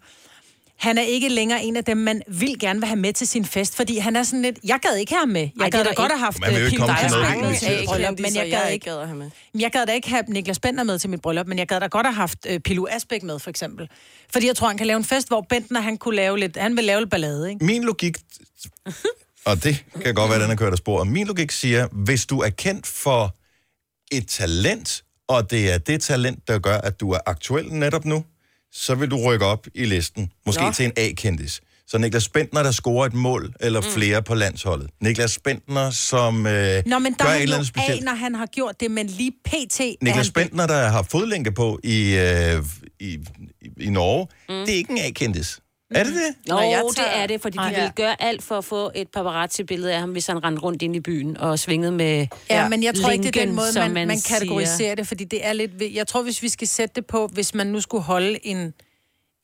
Han 0.78 0.98
er 0.98 1.02
ikke 1.02 1.30
længere 1.30 1.64
en 1.64 1.76
af 1.76 1.84
dem, 1.84 1.98
man 1.98 2.22
vil 2.28 2.60
gerne 2.60 2.80
vil 2.80 2.88
have 2.88 3.00
med 3.00 3.14
til 3.14 3.28
sin 3.28 3.46
fest, 3.46 3.76
fordi 3.76 3.98
han 3.98 4.16
er 4.16 4.24
sådan 4.24 4.42
lidt... 4.42 4.60
Jeg 4.64 4.80
gad 4.82 4.98
ikke 4.98 5.12
have 5.12 5.20
ham 5.20 5.30
med. 5.30 5.42
Jeg 5.42 5.64
Ej, 5.64 5.70
gad 5.70 5.84
da 5.84 5.90
der 5.90 5.96
godt 5.96 6.06
ikke. 6.06 6.18
have 6.18 6.26
haft 6.26 6.40
Man 6.40 6.54
vil 6.54 6.62
øh, 6.64 6.70
Kim 6.70 6.80
noget 6.80 7.00
med 8.02 8.12
men 8.22 8.36
jeg 8.36 8.50
gad 8.52 8.72
ikke... 8.72 8.86
gad 8.86 9.06
have 9.06 9.18
med. 9.18 9.30
Jeg 9.60 9.72
gad 9.72 9.86
da 9.86 9.94
ikke 9.94 10.10
have 10.10 10.24
Niklas 10.28 10.60
Bentner 10.60 10.84
med 10.84 11.00
til 11.00 11.10
mit 11.10 11.22
bryllup, 11.22 11.48
men 11.48 11.60
jeg 11.60 11.68
gad 11.68 11.80
da 11.80 11.88
godt 11.88 12.06
have 12.06 12.16
haft 12.16 12.38
øh, 12.50 12.60
Pilu 12.60 12.88
Asbæk 12.90 13.24
med, 13.24 13.40
for 13.40 13.50
eksempel. 13.50 13.90
Fordi 14.34 14.48
jeg 14.48 14.56
tror, 14.56 14.68
han 14.68 14.78
kan 14.78 14.88
lave 14.88 14.98
en 14.98 15.04
fest, 15.04 15.28
hvor 15.28 15.46
Bentner, 15.50 15.82
han 15.82 15.98
kunne 15.98 16.16
lave 16.16 16.40
lidt... 16.40 16.58
Han 16.58 16.78
vil 16.78 16.84
lave 16.84 17.00
lidt 17.02 17.12
ballade, 17.12 17.50
ikke? 17.50 17.66
Min 17.66 17.84
logik, 17.84 18.18
og 19.46 19.64
det 19.64 19.86
kan 20.04 20.16
godt 20.16 20.30
være, 20.30 20.36
at 20.36 20.44
den 20.44 20.52
er 20.52 20.56
kørt 20.56 20.72
af 20.72 20.78
sporet, 20.78 21.08
min 21.08 21.28
logik 21.28 21.52
siger, 21.52 21.88
hvis 21.92 22.26
du 22.26 22.40
er 22.40 22.50
kendt 22.50 22.88
for 22.88 23.36
et 24.12 24.28
talent, 24.28 25.04
og 25.28 25.52
det 25.52 25.72
er 25.72 25.78
det 25.78 26.02
talent, 26.02 26.48
der 26.48 26.60
gør, 26.60 26.78
at 26.78 27.00
du 27.00 27.12
er 27.12 27.20
aktuel 27.26 27.74
netop 27.74 28.06
nu, 28.06 28.24
så 28.78 28.96
vil 28.96 29.12
du 29.12 29.18
rykke 29.26 29.46
op 29.46 29.68
i 29.76 29.86
listen. 29.86 30.32
Måske 30.46 30.64
Nå. 30.64 30.72
Til 30.72 30.86
en 30.86 30.92
A-kendis. 30.98 31.62
Så 31.88 31.98
Niklas 31.98 32.30
Bentner, 32.30 32.64
der 32.64 32.72
scorer 32.72 33.06
et 33.06 33.14
mål 33.14 33.54
eller 33.60 33.82
Mm. 33.82 33.88
flere 33.88 34.24
på 34.24 34.36
landsholdet. 34.36 34.90
Niklas 35.02 35.40
Bentner, 35.44 35.90
som 35.92 36.48
øh, 36.48 36.84
Nå, 36.86 37.00
men 37.00 37.14
der 37.20 37.26
gør 37.26 37.32
et 37.32 37.42
eller 37.42 37.56
andet 37.56 37.68
specielt. 37.68 38.02
A, 38.02 38.06
når 38.06 38.14
han 38.16 38.36
har 38.36 38.46
gjort 38.46 38.80
det, 38.80 38.92
men 38.92 39.08
lige 39.08 39.32
pt. 39.46 39.80
Niklas. 40.02 40.32
Bentner, 40.32 40.68
der 40.68 40.88
har 40.90 41.02
fodlænke 41.12 41.52
på 41.52 41.80
i, 41.84 42.16
øh, 42.16 42.64
i, 43.00 43.14
i, 43.62 43.70
i 43.80 43.90
Norge, 43.90 44.28
mm. 44.50 44.66
det 44.66 44.74
er 44.74 44.78
ikke 44.78 44.92
en 44.92 44.98
A-kendis. 44.98 45.60
Er 45.92 46.04
det 46.04 46.14
det? 46.14 46.36
Nå, 46.48 46.56
Nå, 46.56 46.62
jeg 46.62 46.72
jeg 46.72 46.84
tager- 46.96 47.10
det 47.14 47.22
er 47.22 47.28
det, 47.28 47.42
fordi 47.42 47.58
de 47.58 47.64
Ej. 47.64 47.70
ville 47.74 47.92
gøre 47.96 48.22
alt 48.22 48.44
for 48.44 48.58
at 48.58 48.66
få 48.66 48.92
et 48.96 49.08
paparazzi-billede 49.14 49.94
af 49.94 50.00
ham, 50.00 50.10
hvis 50.12 50.28
han 50.28 50.44
rendte 50.44 50.62
rundt 50.62 50.82
ind 50.82 50.96
i 50.96 51.00
byen 51.00 51.38
og 51.38 51.60
svingede 51.60 51.92
med 51.92 52.28
Ja, 52.50 52.70
men 52.70 52.84
jeg 52.84 52.96
tror 52.96 53.10
ikke, 53.10 53.24
det 53.24 53.28
er 53.28 53.32
den 53.32 53.40
linken, 53.42 53.56
måde, 53.56 53.68
man, 53.76 53.92
man, 53.94 54.08
man 54.08 54.20
siger. 54.20 54.40
kategoriserer 54.40 54.96
det, 54.96 55.08
fordi 55.08 55.24
det 55.24 55.46
er 55.46 55.54
lidt... 55.54 55.72
Jeg 55.94 56.08
tror, 56.08 56.22
hvis 56.24 56.44
vi 56.44 56.50
skal 56.50 56.68
sætte 56.68 56.96
det 56.96 57.06
på, 57.06 57.28
hvis 57.34 57.54
man 57.54 57.68
nu 57.68 57.82
skulle 57.82 58.04
holde 58.04 58.46
en, 58.48 58.74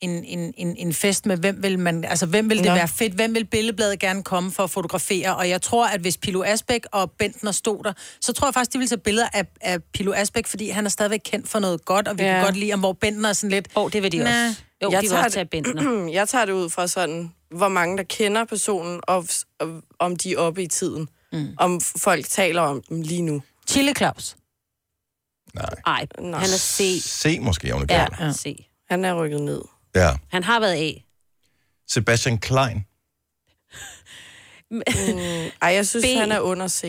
en, 0.00 0.24
en, 0.24 0.54
en, 0.56 0.76
en 0.76 0.92
fest 0.94 1.26
med, 1.26 1.36
hvem 1.36 1.62
vil 1.62 1.78
man... 1.78 2.04
Altså, 2.04 2.26
hvem 2.26 2.50
vil 2.50 2.58
det 2.58 2.66
Nå. 2.66 2.74
være 2.74 2.88
fedt? 2.88 3.12
Hvem 3.12 3.34
vil 3.34 3.44
billedbladet 3.44 3.98
gerne 3.98 4.22
komme 4.22 4.52
for 4.52 4.62
at 4.64 4.70
fotografere? 4.70 5.36
Og 5.36 5.48
jeg 5.48 5.62
tror, 5.62 5.86
at 5.86 6.00
hvis 6.00 6.16
Pilo 6.16 6.42
Asbæk 6.46 6.84
og 6.92 7.10
Bentner 7.10 7.52
stod 7.52 7.84
der, 7.84 7.92
så 8.20 8.32
tror 8.32 8.46
jeg 8.48 8.54
faktisk, 8.54 8.72
de 8.72 8.78
ville 8.78 8.88
tage 8.88 8.98
billeder 9.00 9.28
af, 9.32 9.44
af 9.60 9.78
Pilo 9.94 10.12
Asbæk, 10.16 10.46
fordi 10.46 10.68
han 10.68 10.84
er 10.86 10.90
stadigvæk 10.90 11.20
kendt 11.24 11.48
for 11.48 11.58
noget 11.58 11.84
godt, 11.84 12.08
og 12.08 12.18
vi 12.18 12.22
ja. 12.22 12.28
Ja. 12.28 12.34
kan 12.36 12.44
godt 12.44 12.56
lide 12.56 12.70
ham, 12.70 12.80
hvor 12.80 12.92
Bentner 12.92 13.28
er 13.28 13.32
sådan 13.32 13.50
lidt... 13.50 13.68
Åh, 13.76 13.82
oh, 13.84 13.92
det 13.92 14.02
vil 14.02 14.12
de 14.12 14.18
Næh. 14.18 14.26
også. 14.48 14.62
Jo, 14.84 14.90
Jeg 14.90 15.00
de 15.02 15.04
vil 15.04 15.10
tager 15.10 15.24
også 15.24 15.46
tage 15.52 16.10
jeg 16.18 16.28
tager 16.28 16.44
det 16.44 16.52
ud 16.52 16.70
fra 16.70 16.86
sådan, 16.86 17.34
hvor 17.50 17.68
mange 17.68 17.96
der 17.98 18.02
kender 18.02 18.44
personen, 18.44 19.00
og, 19.02 19.26
og 19.58 19.82
om 19.98 20.16
de 20.16 20.32
er 20.32 20.38
oppe 20.38 20.62
i 20.62 20.66
tiden. 20.68 21.08
Mm. 21.32 21.54
Om 21.58 21.80
folk 21.80 22.28
taler 22.28 22.60
om 22.62 22.82
dem 22.88 23.00
lige 23.02 23.22
nu. 23.22 23.42
Chile 23.68 23.94
Claus. 23.94 24.36
Nej. 25.54 25.64
Ej, 25.86 26.06
Nå. 26.18 26.36
han 26.36 26.46
er 26.50 26.58
C. 26.58 27.00
C 27.02 27.38
måske, 27.40 27.74
om 27.74 27.80
det 27.80 27.90
Ja, 27.90 28.06
ja. 28.20 28.32
C. 28.32 28.66
Han 28.90 29.04
er 29.04 29.14
rykket 29.22 29.42
ned. 29.42 29.62
ja. 29.94 30.10
Han 30.32 30.44
har 30.44 30.60
været 30.60 30.74
A. 30.74 30.92
Sebastian 31.88 32.38
Klein. 32.38 32.84
Mm, 34.70 34.80
ej, 35.62 35.68
jeg 35.68 35.86
synes, 35.86 36.06
B. 36.06 36.18
han 36.18 36.32
er 36.32 36.40
under 36.40 36.68
C. 36.68 36.82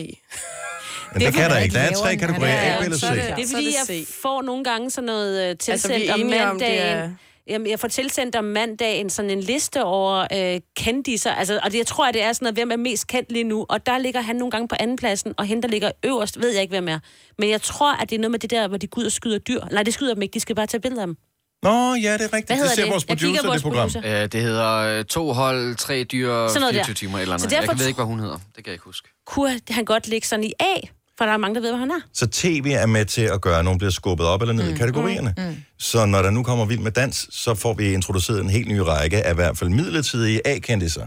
Men 1.12 1.20
det 1.22 1.34
kan 1.34 1.50
der 1.50 1.58
ikke. 1.58 1.74
Der 1.74 1.80
er 1.80 1.94
tre 1.94 2.16
kategorier, 2.16 2.52
er- 2.52 2.76
A, 2.76 2.80
B 2.80 2.84
eller 2.84 2.96
C. 2.96 3.00
så 3.00 3.06
er 3.06 3.14
det- 3.14 3.36
Det 3.36 3.44
er 3.44 3.48
fordi, 3.52 3.66
det 3.66 3.88
jeg 3.98 4.06
får 4.22 4.42
nogle 4.42 4.64
gange 4.64 4.90
sådan 4.90 5.06
noget 5.06 5.50
øh, 5.50 5.58
tilsendt 5.58 5.94
Altså, 5.94 5.98
vi 5.98 6.06
er 6.06 6.14
om 6.14 6.50
om, 6.50 6.58
det 6.58 6.68
mandagen. 6.68 6.96
er- 6.98 7.10
Jamen, 7.48 7.70
jeg 7.70 7.80
får 7.80 7.88
tilsendt 7.88 8.36
om 8.36 8.44
mandagen 8.44 9.10
sådan 9.10 9.30
en 9.30 9.40
liste 9.40 9.84
over 9.84 10.26
øh, 10.32 10.60
kendiser, 10.76 11.30
altså, 11.32 11.60
og 11.64 11.72
det, 11.72 11.78
jeg 11.78 11.86
tror, 11.86 12.06
at 12.08 12.14
det 12.14 12.22
er 12.22 12.32
sådan 12.32 12.44
noget, 12.44 12.56
hvem 12.56 12.70
er 12.70 12.76
mest 12.76 13.06
kendt 13.06 13.32
lige 13.32 13.44
nu, 13.44 13.66
og 13.68 13.86
der 13.86 13.98
ligger 13.98 14.20
han 14.20 14.36
nogle 14.36 14.50
gange 14.50 14.68
på 14.68 14.74
anden 14.80 14.96
pladsen, 14.96 15.34
og 15.38 15.44
hende, 15.44 15.62
der 15.62 15.68
ligger 15.68 15.90
øverst, 16.04 16.40
ved 16.40 16.52
jeg 16.52 16.62
ikke, 16.62 16.72
hvem 16.72 16.88
er. 16.88 16.98
Men 17.38 17.50
jeg 17.50 17.62
tror, 17.62 17.92
at 17.96 18.10
det 18.10 18.16
er 18.16 18.20
noget 18.20 18.30
med 18.30 18.38
det 18.38 18.50
der, 18.50 18.68
hvor 18.68 18.76
de 18.76 18.86
går 18.86 19.00
ud 19.00 19.06
og 19.06 19.12
skyder 19.12 19.38
dyr. 19.38 19.60
Nej, 19.72 19.82
det 19.82 19.94
skyder 19.94 20.14
dem 20.14 20.22
ikke, 20.22 20.34
de 20.34 20.40
skal 20.40 20.54
bare 20.56 20.66
tage 20.66 20.80
billeder 20.80 21.02
af 21.02 21.06
dem. 21.06 21.16
Nå, 21.62 21.70
ja, 21.70 21.72
det 21.94 22.02
er 22.04 22.12
rigtigt. 22.12 22.30
Hvad 22.32 22.40
det 22.42 22.56
hedder 22.56 22.74
ser 22.74 22.82
det? 22.82 22.92
vores 22.92 23.04
producer, 23.04 23.46
vores 23.46 23.62
det 23.62 23.72
program. 23.72 23.90
producer. 23.90 24.22
Øh, 24.22 24.28
det 24.32 24.40
hedder 24.42 24.72
øh, 24.98 25.04
to 25.04 25.32
hold, 25.32 25.76
tre 25.76 26.04
dyr, 26.04 26.48
Sådan 26.48 26.60
noget 26.60 26.74
24 26.74 26.92
der. 26.92 26.94
timer 26.94 27.18
eller 27.18 27.36
Så 27.38 27.46
derfor 27.46 27.72
Jeg 27.72 27.78
ved 27.78 27.86
ikke, 27.86 27.96
hvad 27.96 28.06
hun 28.06 28.20
hedder. 28.20 28.34
Det 28.34 28.54
kan 28.54 28.66
jeg 28.66 28.72
ikke 28.72 28.84
huske. 28.84 29.08
Kunne 29.26 29.60
han 29.70 29.84
godt 29.84 30.08
ligge 30.08 30.26
sådan 30.26 30.44
i 30.44 30.52
A? 30.60 30.74
For 31.18 31.24
der 31.24 31.32
er 31.32 31.36
mange, 31.36 31.54
der 31.54 31.60
ved, 31.60 31.70
hvor 31.70 31.78
han 31.78 31.90
er. 31.90 32.00
Så 32.12 32.26
tv 32.26 32.72
er 32.78 32.86
med 32.86 33.04
til 33.04 33.22
at 33.22 33.40
gøre, 33.40 33.58
at 33.58 33.64
nogen 33.64 33.78
bliver 33.78 33.90
skubbet 33.90 34.26
op 34.26 34.40
eller 34.42 34.54
ned 34.54 34.68
mm. 34.68 34.74
i 34.74 34.78
kategorierne. 34.78 35.34
Mm. 35.36 35.44
Mm. 35.44 35.56
Så 35.78 36.06
når 36.06 36.22
der 36.22 36.30
nu 36.30 36.42
kommer 36.42 36.64
Vild 36.64 36.80
med 36.80 36.92
Dans, 36.92 37.28
så 37.30 37.54
får 37.54 37.74
vi 37.74 37.92
introduceret 37.92 38.40
en 38.40 38.50
helt 38.50 38.68
ny 38.68 38.78
række 38.78 39.26
af 39.26 39.32
i 39.32 39.34
hvert 39.34 39.58
fald 39.58 39.70
midlertidige 39.70 40.46
A-kendiser. 40.46 41.06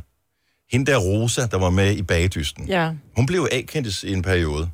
Hende 0.71 0.91
der 0.91 0.97
Rosa, 0.97 1.45
der 1.45 1.57
var 1.57 1.69
med 1.69 1.95
i 1.95 2.01
Bagdysten. 2.01 2.67
Ja. 2.67 2.91
Hun 3.15 3.25
blev 3.25 3.47
A-kendis 3.51 4.03
i 4.03 4.13
en 4.13 4.21
periode. 4.21 4.69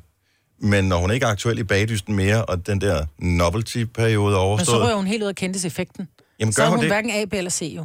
Men 0.58 0.84
når 0.84 0.98
hun 0.98 1.10
ikke 1.10 1.26
er 1.26 1.30
aktuel 1.30 1.58
i 1.58 1.62
Bagdysten 1.62 2.14
mere, 2.16 2.44
og 2.44 2.66
den 2.66 2.80
der 2.80 3.04
novelty-periode 3.18 4.16
er 4.16 4.28
Men 4.28 4.34
så 4.34 4.38
overstået... 4.38 4.82
rører 4.82 4.96
hun 4.96 5.06
helt 5.06 5.22
ud 5.22 5.28
af 5.28 5.34
kendtiseffekten. 5.34 6.08
Jamen, 6.40 6.52
så 6.52 6.60
gør 6.60 6.66
er 6.66 6.70
hun 6.70 6.76
hun 6.76 6.82
det? 6.84 6.90
hverken 6.90 7.10
A, 7.10 7.24
B 7.24 7.34
eller 7.34 7.50
C 7.50 7.72
jo. 7.76 7.84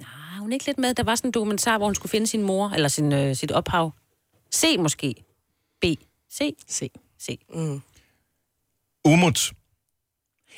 Er 0.00 0.40
hun 0.40 0.52
ikke 0.52 0.66
lidt 0.66 0.78
med? 0.78 0.94
Der 0.94 1.02
var 1.02 1.14
sådan 1.14 1.28
en 1.28 1.32
dokumentar, 1.32 1.78
hvor 1.78 1.86
hun 1.86 1.94
skulle 1.94 2.10
finde 2.10 2.26
sin 2.26 2.42
mor, 2.42 2.70
eller 2.74 2.88
sin, 2.88 3.12
øh, 3.12 3.36
sit 3.36 3.52
ophav. 3.52 3.92
C 4.54 4.76
måske. 4.78 5.14
B. 5.82 5.84
C. 6.32 6.54
C. 6.70 6.90
C. 7.22 7.38
Mm. 7.54 7.80
Umut. 9.04 9.52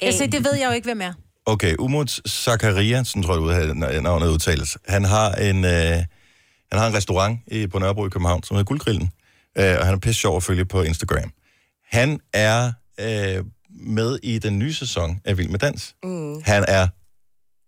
Ja, 0.03 0.11
se, 0.11 0.27
det 0.27 0.45
ved 0.45 0.55
jeg 0.55 0.66
jo 0.66 0.73
ikke, 0.73 0.87
hvem 0.87 1.01
er. 1.01 1.12
Okay, 1.47 1.77
Umut 1.79 2.20
Zakaria, 2.29 3.05
sådan 3.05 3.23
tror 3.23 3.35
jeg, 3.35 3.70
ud- 3.70 4.01
navnet 4.01 4.29
udtales. 4.29 4.77
Han 4.89 5.05
har 5.05 5.33
en, 5.33 5.64
øh, 5.64 5.70
han 6.70 6.79
har 6.81 6.87
en 6.87 6.95
restaurant 6.95 7.41
i, 7.47 7.66
på 7.66 7.79
Nørrebro 7.79 8.07
i 8.07 8.11
København, 8.11 8.43
som 8.43 8.55
hedder 8.57 8.64
Guldgrillen. 8.68 9.11
Øh, 9.59 9.77
og 9.79 9.85
han 9.87 9.95
er 9.95 9.99
pisse 9.99 10.20
sjov 10.20 10.37
at 10.37 10.43
følge 10.43 10.64
på 10.64 10.83
Instagram. 10.83 11.33
Han 11.91 12.20
er 12.33 12.73
øh, 13.01 13.45
med 13.70 14.18
i 14.23 14.39
den 14.39 14.59
nye 14.59 14.75
sæson 14.75 15.20
af 15.25 15.39
Vild 15.39 15.49
med 15.49 15.59
Dans. 15.59 15.95
Mm. 16.03 16.43
Han 16.43 16.64
er 16.68 16.89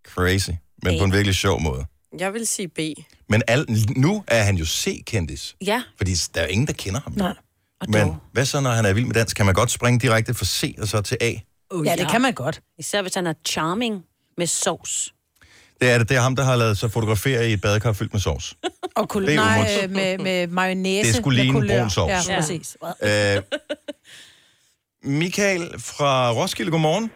crazy, 0.06 0.50
men 0.82 0.94
A. 0.94 0.98
på 0.98 1.04
en 1.04 1.12
virkelig 1.12 1.34
sjov 1.34 1.60
måde. 1.60 1.86
Jeg 2.18 2.32
vil 2.32 2.46
sige 2.46 2.68
B. 2.68 2.78
Men 3.28 3.42
al, 3.48 3.66
nu 3.96 4.24
er 4.28 4.42
han 4.42 4.56
jo 4.56 4.64
C-kendis, 4.66 5.56
Ja. 5.60 5.82
fordi 5.96 6.14
der 6.34 6.40
er 6.40 6.44
jo 6.44 6.50
ingen, 6.50 6.66
der 6.66 6.72
kender 6.72 7.00
ham. 7.00 7.12
Nej. 7.16 7.34
Men 7.88 8.14
hvad 8.32 8.44
så, 8.44 8.60
når 8.60 8.70
han 8.70 8.84
er 8.84 8.92
vild 8.92 9.06
med 9.06 9.14
dans? 9.14 9.34
Kan 9.34 9.46
man 9.46 9.54
godt 9.54 9.70
springe 9.70 10.00
direkte 10.00 10.34
fra 10.34 10.44
C 10.44 10.74
og 10.80 10.88
så 10.88 11.00
til 11.02 11.16
A? 11.20 11.32
Uh, 11.74 11.86
Ja, 11.86 11.96
det 11.96 12.08
kan 12.10 12.20
man 12.22 12.32
godt. 12.32 12.60
Især 12.78 13.02
hvis 13.02 13.14
han 13.14 13.26
er 13.26 13.32
charming 13.48 14.04
med 14.38 14.46
sovs. 14.46 15.14
Det 15.80 15.90
er 15.90 15.98
det. 15.98 16.08
Det 16.08 16.16
er 16.16 16.20
ham, 16.20 16.36
der 16.36 16.44
har 16.44 16.56
lavet 16.56 16.78
sig 16.78 16.90
fotografere 16.90 17.48
i 17.48 17.52
et 17.52 17.60
badekar 17.60 17.92
fyldt 17.92 18.12
med 18.12 18.20
sovs. 18.20 18.54
Og 18.96 19.14
kul- 19.16 19.26
Det 19.26 19.34
er 19.34 19.36
nej, 19.36 19.78
øh, 19.84 19.90
med, 19.90 20.18
med 20.18 20.46
mayonnaise. 20.46 21.08
Det 21.08 21.16
skulle 21.16 21.42
ligne 21.42 21.68
brun 21.68 21.90
sovs. 21.90 22.10
Ja, 22.10 22.20
Ja. 22.34 22.40
præcis. 22.40 22.76
Øh, 23.02 23.42
Michael 25.02 25.74
fra 25.78 26.30
Roskilde, 26.32 26.70
godmorgen. 26.70 27.10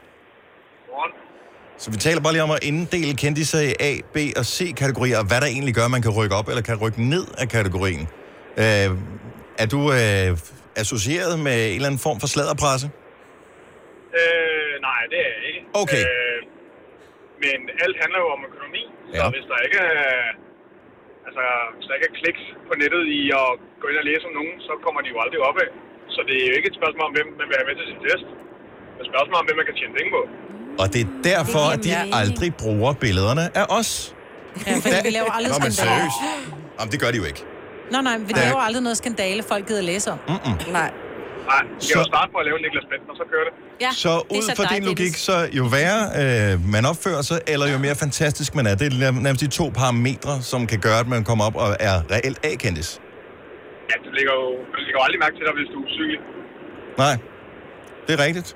Godmorgen. 0.86 1.12
Så 1.78 1.90
vi 1.90 1.96
taler 1.96 2.20
bare 2.20 2.32
lige 2.32 2.42
om 2.42 2.50
at 2.50 2.58
inddele 2.62 3.14
kendtiser 3.16 3.60
i 3.60 3.74
A, 3.80 3.96
B 4.14 4.16
og 4.38 4.46
C-kategorier, 4.46 5.18
og 5.18 5.24
hvad 5.26 5.40
der 5.40 5.46
egentlig 5.46 5.74
gør, 5.74 5.84
at 5.84 5.90
man 5.90 6.02
kan 6.02 6.10
rykke 6.10 6.34
op 6.36 6.48
eller 6.48 6.62
kan 6.62 6.76
rykke 6.76 7.02
ned 7.02 7.26
af 7.38 7.48
kategorien. 7.48 8.08
Øh, 8.56 8.90
er 9.62 9.66
du 9.74 9.80
øh, 9.98 10.28
associeret 10.82 11.34
med 11.46 11.58
en 11.68 11.74
eller 11.78 11.88
anden 11.90 12.02
form 12.08 12.18
for 12.22 12.28
sladderpresse? 12.34 12.86
Øh, 14.20 14.72
nej, 14.88 15.00
det 15.12 15.18
er 15.26 15.30
jeg 15.36 15.42
ikke. 15.50 15.60
Okay. 15.82 16.02
Øh, 16.10 16.38
men 17.44 17.58
alt 17.84 17.96
handler 18.02 18.18
jo 18.24 18.28
om 18.36 18.40
økonomi. 18.50 18.82
Så 19.10 19.14
Ja. 19.20 19.26
hvis 19.34 19.46
der 19.52 19.58
ikke 19.66 19.80
er, 19.96 20.10
altså, 21.28 21.44
hvis 21.76 21.84
der 21.88 21.94
ikke 21.98 22.08
er 22.12 22.16
kliks 22.22 22.42
på 22.68 22.72
nettet 22.82 23.02
i 23.18 23.20
at 23.40 23.48
gå 23.80 23.84
ind 23.90 23.98
og 24.02 24.06
læse 24.10 24.24
om 24.30 24.34
nogen, 24.38 24.54
så 24.68 24.72
kommer 24.84 25.00
de 25.04 25.08
jo 25.14 25.18
aldrig 25.24 25.40
op 25.48 25.56
af. 25.64 25.70
Så 26.14 26.20
det 26.28 26.34
er 26.42 26.46
jo 26.50 26.54
ikke 26.58 26.68
et 26.72 26.76
spørgsmål 26.80 27.04
om, 27.08 27.12
hvem 27.18 27.28
man 27.40 27.46
vil 27.50 27.56
have 27.60 27.66
med 27.70 27.76
til 27.80 27.86
sin 27.92 28.00
fest. 28.06 28.26
Det 28.94 29.00
er 29.00 29.04
et 29.06 29.10
spørgsmål 29.12 29.36
om, 29.40 29.44
hvem 29.48 29.56
man 29.60 29.66
kan 29.70 29.76
tjene 29.80 29.94
penge 29.98 30.10
på. 30.16 30.22
Og 30.82 30.86
det 30.94 31.00
er 31.06 31.10
derfor, 31.32 31.64
at 31.74 31.80
de 31.86 31.92
aldrig 32.20 32.50
bruger 32.62 32.92
billederne 33.04 33.44
af 33.62 33.66
os. 33.78 33.90
Ja, 34.66 34.72
fordi 34.84 34.98
vi 35.08 35.12
laver 35.18 35.30
aldrig 35.38 35.52
Nå, 35.54 35.64
men 35.66 35.72
seriøst. 35.84 36.18
Jamen, 36.76 36.90
det 36.92 36.98
gør 37.02 37.10
de 37.14 37.18
jo 37.22 37.26
ikke. 37.32 37.42
Nå, 37.92 37.98
nej, 38.08 38.16
vi 38.18 38.32
Der- 38.32 38.44
laver 38.44 38.60
aldrig 38.68 38.82
noget 38.82 38.96
skandale, 39.02 39.42
folk 39.52 39.66
gider 39.68 39.82
læse 39.82 40.08
om. 40.14 40.18
Mm-mm. 40.28 40.54
Nej. 40.78 40.90
Nej, 41.52 41.62
vi 41.80 41.86
kan 41.92 41.96
jo 42.02 42.04
starte 42.14 42.28
på 42.34 42.38
at 42.42 42.46
lave 42.48 42.58
Niklas 42.64 42.86
Bentner, 42.90 43.14
så 43.20 43.24
kører 43.32 43.44
det. 43.48 43.54
Ja, 43.84 43.90
Så 44.04 44.12
ud 44.36 44.42
fra 44.56 44.64
din 44.74 44.84
logik, 44.90 45.14
så 45.28 45.36
jo 45.58 45.64
værre 45.76 46.00
øh, 46.20 46.52
man 46.74 46.82
opfører 46.92 47.22
sig, 47.30 47.38
eller 47.52 47.66
jo 47.72 47.78
mere 47.86 47.96
fantastisk 48.04 48.50
man 48.58 48.66
er, 48.70 48.74
det 48.80 48.86
er 48.92 49.10
nærmest 49.26 49.40
de 49.46 49.50
to 49.60 49.66
parametre, 49.80 50.34
som 50.50 50.60
kan 50.72 50.80
gøre, 50.86 50.98
at 51.04 51.08
man 51.14 51.24
kommer 51.24 51.44
op 51.48 51.56
og 51.64 51.68
er 51.88 51.96
reelt 52.14 52.38
A-kendis. 52.50 52.88
Ja, 53.90 53.94
det 54.04 54.10
ligger 54.18 54.32
jo, 54.40 54.46
det 54.72 54.80
ligger 54.84 54.98
jo 55.00 55.04
aldrig 55.06 55.20
mærke 55.24 55.34
til 55.38 55.44
dig, 55.48 55.54
hvis 55.58 55.68
du 55.74 55.78
er 55.80 55.84
usynlig. 55.88 56.18
Nej, 57.02 57.14
det 58.06 58.12
er 58.20 58.20
rigtigt. 58.26 58.48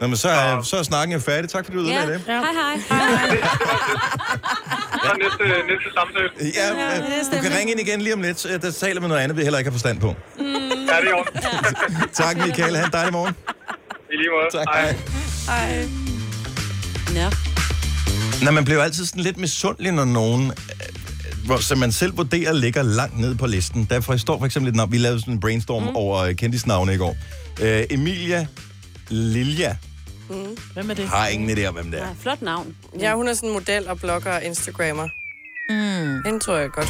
Nå, 0.00 0.06
men 0.06 0.16
så 0.16 0.28
er, 0.28 0.62
så 0.62 0.76
er 0.76 0.82
snakken 0.82 1.12
jo 1.12 1.20
færdig. 1.20 1.50
Tak 1.50 1.64
fordi 1.64 1.76
du 1.76 1.82
udlagde 1.82 2.12
det. 2.12 2.20
Hej, 2.26 2.38
hej. 2.38 2.80
Så 5.04 5.14
næste, 5.18 5.44
næste 5.68 5.88
samtale. 5.94 6.28
Ja, 6.54 6.66
ja 6.92 7.36
du 7.36 7.42
kan 7.42 7.58
ringe 7.58 7.72
ind 7.72 7.80
igen 7.80 8.00
lige 8.00 8.14
om 8.14 8.22
lidt. 8.22 8.46
Der 8.62 8.70
taler 8.70 9.00
med 9.00 9.08
noget 9.08 9.22
andet, 9.22 9.36
vi 9.36 9.42
heller 9.42 9.58
ikke 9.58 9.70
har 9.70 9.74
forstand 9.74 10.00
på. 10.00 10.14
Ja, 10.38 10.44
det 10.44 10.50
er 10.90 11.10
jo. 11.10 11.24
tak, 12.12 12.36
Michael. 12.36 12.76
Ha' 12.76 12.84
en 12.84 12.92
dejlig 12.92 13.12
morgen. 13.12 13.34
I 14.12 14.16
lige 14.16 14.28
måde. 14.30 14.64
Tak. 14.64 14.66
Hej. 14.74 14.96
Hej. 15.46 15.88
Ja. 17.14 17.30
Nå, 18.44 18.50
man 18.50 18.64
bliver 18.64 18.78
jo 18.78 18.82
altid 18.84 19.04
sådan 19.06 19.22
lidt 19.22 19.36
misundelig, 19.36 19.92
når 19.92 20.04
nogen, 20.04 20.46
øh, 20.46 21.46
hvor, 21.46 21.56
som 21.56 21.78
man 21.78 21.92
selv 21.92 22.16
vurderer, 22.16 22.52
ligger 22.52 22.82
langt 22.82 23.18
ned 23.18 23.34
på 23.34 23.46
listen. 23.46 23.86
Derfor 23.90 24.16
står 24.16 24.38
for 24.38 24.46
eksempel 24.46 24.68
et 24.70 24.76
navn. 24.76 24.92
Vi 24.92 24.98
lavede 24.98 25.20
sådan 25.20 25.34
en 25.34 25.40
brainstorm 25.40 25.82
mm. 25.82 25.96
over 25.96 26.18
øh, 26.18 26.34
kendisnavne 26.34 26.94
i 26.94 26.96
går. 26.96 27.16
Øh, 27.60 27.84
Emilia 27.90 28.46
Lilja 29.08 29.76
Mm. 30.30 30.56
Hvem 30.74 30.90
er 30.90 30.94
det? 30.94 31.08
har 31.08 31.26
ingen 31.28 31.58
idé 31.58 31.64
om, 31.66 31.74
hvem 31.74 31.90
det 31.90 32.00
er. 32.00 32.06
Ja, 32.06 32.12
flot 32.20 32.42
navn. 32.42 32.76
Ja, 33.00 33.14
hun 33.14 33.28
er 33.28 33.34
sådan 33.34 33.52
model 33.52 33.88
og 33.88 34.00
blogger 34.00 34.32
og 34.32 34.44
instagrammer. 34.44 35.08
Mm. 35.70 36.22
Den 36.32 36.40
tror 36.40 36.56
jeg 36.56 36.70
godt. 36.70 36.88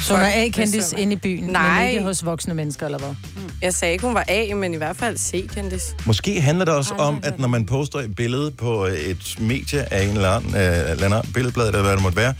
Så 0.00 0.14
hun 0.14 0.22
er 0.24 0.30
A-kendis 0.34 0.92
inde 0.92 1.12
i 1.12 1.16
byen, 1.16 1.44
Nej. 1.44 1.80
men 1.80 1.90
ikke 1.90 2.02
hos 2.02 2.24
voksne 2.24 2.54
mennesker, 2.54 2.86
eller 2.86 2.98
hvad? 2.98 3.14
Jeg 3.62 3.74
sagde 3.74 3.92
ikke, 3.92 4.04
hun 4.06 4.14
var 4.14 4.24
A, 4.28 4.54
men 4.54 4.74
i 4.74 4.76
hvert 4.76 4.96
fald 4.96 5.16
C-kendis. 5.18 5.82
Måske 6.06 6.40
handler 6.40 6.64
det 6.64 6.74
også 6.74 6.94
om, 6.94 7.20
at 7.22 7.38
når 7.38 7.48
man 7.48 7.66
poster 7.66 7.98
et 7.98 8.16
billede 8.16 8.50
på 8.50 8.84
et 8.84 9.36
medie 9.38 9.92
af 9.94 10.02
en 10.02 10.08
eller 10.10 10.30
anden, 10.30 10.54
øh, 10.54 10.90
eller 10.90 11.04
anden 11.04 11.32
billedblad, 11.34 11.66
eller 11.66 11.82
hvad 11.82 11.92
det 11.92 12.02
måtte 12.02 12.16
være, 12.16 12.34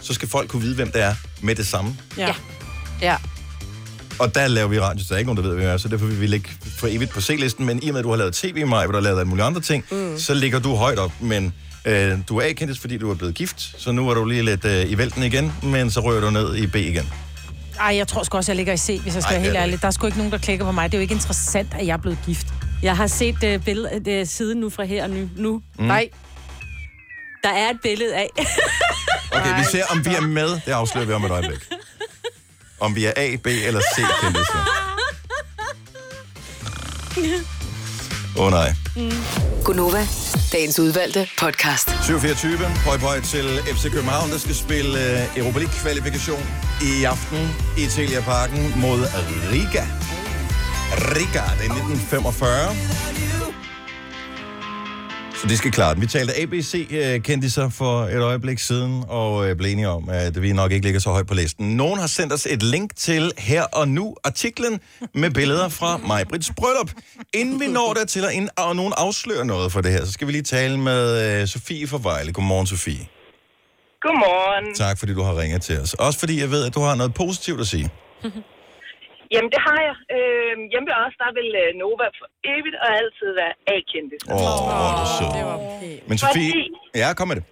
så 0.00 0.14
skal 0.14 0.28
folk 0.28 0.48
kunne 0.50 0.62
vide, 0.62 0.74
hvem 0.74 0.90
det 0.92 1.02
er 1.02 1.14
med 1.42 1.54
det 1.54 1.66
samme. 1.66 1.96
Ja. 2.18 2.34
Ja. 3.00 3.16
Og 4.22 4.34
der 4.34 4.48
laver 4.48 4.68
vi 4.68 4.80
radio, 4.80 5.04
så 5.04 5.06
der 5.08 5.14
er 5.14 5.18
ikke 5.18 5.34
nogen, 5.34 5.44
der 5.44 5.48
ved, 5.48 5.54
hvem 5.56 5.66
jeg 5.66 5.72
er, 5.72 5.76
så 5.76 5.88
derfor 5.88 6.06
vil 6.06 6.20
vi 6.20 6.26
ligge 6.26 6.50
for 6.78 6.86
evigt 6.90 7.10
på 7.10 7.20
C-listen. 7.20 7.66
Men 7.66 7.82
i 7.82 7.88
og 7.88 7.92
med, 7.92 7.98
at 7.98 8.04
du 8.04 8.10
har 8.10 8.16
lavet 8.16 8.34
tv, 8.34 8.66
Maja, 8.66 8.84
hvor 8.84 8.92
du 8.92 8.98
har 8.98 9.02
lavet 9.02 9.18
alle 9.18 9.28
mulige 9.28 9.44
andre 9.44 9.60
ting, 9.60 9.84
mm. 9.90 10.18
så 10.18 10.34
ligger 10.34 10.58
du 10.58 10.74
højt 10.74 10.98
op. 10.98 11.12
Men 11.20 11.54
øh, 11.84 12.18
du 12.28 12.38
er 12.38 12.46
A-kendis, 12.46 12.78
fordi 12.78 12.98
du 12.98 13.10
er 13.10 13.14
blevet 13.14 13.34
gift, 13.34 13.74
så 13.78 13.92
nu 13.92 14.08
er 14.10 14.14
du 14.14 14.24
lige 14.24 14.42
lidt 14.42 14.64
øh, 14.64 14.90
i 14.90 14.98
vælten 14.98 15.22
igen, 15.22 15.52
men 15.62 15.90
så 15.90 16.00
rører 16.00 16.20
du 16.20 16.30
ned 16.30 16.56
i 16.56 16.66
B 16.66 16.76
igen. 16.76 17.12
Ej, 17.80 17.96
jeg 17.96 18.08
tror 18.08 18.22
sgu 18.22 18.36
også, 18.36 18.52
jeg 18.52 18.56
ligger 18.56 18.72
i 18.72 18.76
C, 18.76 19.00
hvis 19.02 19.14
jeg 19.14 19.22
skal 19.22 19.34
Ej, 19.34 19.40
være 19.40 19.44
helt 19.44 19.56
ærlig. 19.56 19.80
Der 19.80 19.86
er 19.86 19.90
sgu 19.90 20.06
ikke 20.06 20.18
nogen, 20.18 20.32
der 20.32 20.38
klikker 20.38 20.64
på 20.64 20.72
mig. 20.72 20.92
Det 20.92 20.94
er 20.94 20.98
jo 20.98 21.02
ikke 21.02 21.14
interessant, 21.14 21.68
at 21.78 21.86
jeg 21.86 21.92
er 21.92 21.96
blevet 21.96 22.18
gift. 22.26 22.46
Jeg 22.82 22.96
har 22.96 23.06
set 23.06 23.36
uh, 23.54 23.64
billede, 23.64 24.20
uh, 24.20 24.28
siden 24.28 24.58
nu 24.58 24.70
fra 24.70 24.84
her 24.84 25.04
og 25.04 25.10
nu. 25.10 25.28
nu. 25.36 25.62
Mm. 25.78 25.84
Nej. 25.84 26.08
Der 27.42 27.50
er 27.50 27.70
et 27.70 27.78
billede 27.82 28.14
af. 28.14 28.28
Okay, 29.32 29.58
vi 29.58 29.64
ser, 29.70 29.84
om 29.90 30.04
vi 30.04 30.10
er 30.10 30.20
med. 30.38 30.48
Det 30.48 30.72
afslører 30.72 31.06
vi 31.06 31.12
om 31.12 31.24
et 31.24 31.30
øjeblik. 31.30 31.58
Om 32.82 32.94
vi 32.94 33.04
er 33.04 33.12
A, 33.16 33.36
B 33.36 33.46
eller 33.46 33.80
C-kendiser. 33.80 34.62
Åh 38.36 38.44
oh, 38.44 38.50
nej. 38.50 38.74
Gunova, 39.64 40.06
dagens 40.52 40.78
udvalgte 40.78 41.28
podcast. 41.38 41.88
7.24. 41.88 42.84
Pøj 42.84 42.98
pøj 42.98 43.20
til 43.20 43.58
FC 43.74 43.92
København, 43.92 44.30
der 44.30 44.38
skal 44.38 44.54
spille 44.54 44.90
uh, 44.90 45.38
Europa 45.38 45.58
League-kvalifikation 45.58 46.42
i 46.82 47.04
aften 47.04 47.56
i 47.78 47.86
Telia 47.86 48.20
Parken 48.20 48.72
mod 48.76 49.00
Riga. 49.52 49.84
Riga, 50.92 51.44
det 51.58 51.66
er 51.66 51.74
1945. 51.74 53.31
Så 55.42 55.48
de 55.48 55.56
skal 55.56 55.72
klare 55.72 55.94
den. 55.94 56.02
Vi 56.02 56.06
talte 56.06 56.32
ABC-kendiser 56.40 57.68
for 57.68 58.02
et 58.02 58.22
øjeblik 58.22 58.58
siden, 58.58 59.04
og 59.08 59.48
øh, 59.48 59.56
blev 59.56 59.70
enige 59.72 59.88
om, 59.88 60.08
at 60.08 60.42
vi 60.42 60.52
nok 60.52 60.72
ikke 60.72 60.86
ligger 60.86 61.00
så 61.00 61.10
højt 61.10 61.26
på 61.26 61.34
listen. 61.34 61.76
Nogen 61.76 62.00
har 62.00 62.06
sendt 62.06 62.32
os 62.32 62.46
et 62.46 62.62
link 62.62 62.96
til 62.96 63.32
her 63.38 63.62
og 63.62 63.88
nu 63.88 64.16
artiklen 64.24 64.80
med 65.14 65.30
billeder 65.30 65.68
fra 65.68 65.96
Majbrits 65.96 66.52
bryllup. 66.56 66.90
Inden 67.34 67.60
vi 67.60 67.66
når 67.66 67.92
der 67.94 68.04
til, 68.04 68.24
at 68.24 68.48
og 68.58 68.76
nogen 68.76 68.92
afslører 68.96 69.44
noget 69.44 69.72
for 69.72 69.80
det 69.80 69.92
her, 69.92 70.04
så 70.04 70.12
skal 70.12 70.26
vi 70.26 70.32
lige 70.32 70.42
tale 70.42 70.78
med 70.78 71.40
øh, 71.40 71.48
Sofie 71.48 71.86
fra 71.86 71.98
Vejle. 72.02 72.32
Godmorgen, 72.32 72.66
Sofie. 72.66 73.06
Godmorgen. 74.00 74.74
Tak, 74.74 74.98
fordi 74.98 75.14
du 75.14 75.22
har 75.22 75.40
ringet 75.40 75.62
til 75.62 75.80
os. 75.80 75.94
Også 75.94 76.18
fordi 76.18 76.40
jeg 76.40 76.50
ved, 76.50 76.66
at 76.66 76.74
du 76.74 76.80
har 76.80 76.94
noget 76.94 77.14
positivt 77.14 77.60
at 77.60 77.66
sige. 77.66 77.90
Jamen, 79.34 79.50
det 79.54 79.60
har 79.68 79.80
jeg. 79.88 79.96
Øh, 80.16 80.54
hjemme 80.72 80.86
ved 80.90 80.96
os, 81.04 81.14
der 81.22 81.30
vil 81.38 81.48
øh, 81.62 81.68
Nova 81.80 82.06
for 82.18 82.26
evigt 82.54 82.76
og 82.84 82.88
altid 83.00 83.30
være 83.40 83.52
A-kendte. 83.74 84.16
Åh, 84.34 84.58
hvor 84.66 84.88
er 84.90 84.94
du 85.00 85.04
sød. 85.18 85.30
Men 86.08 86.16
Sofie, 86.22 86.52
ja, 87.02 87.08
kom 87.18 87.26
med 87.30 87.36
det. 87.38 87.44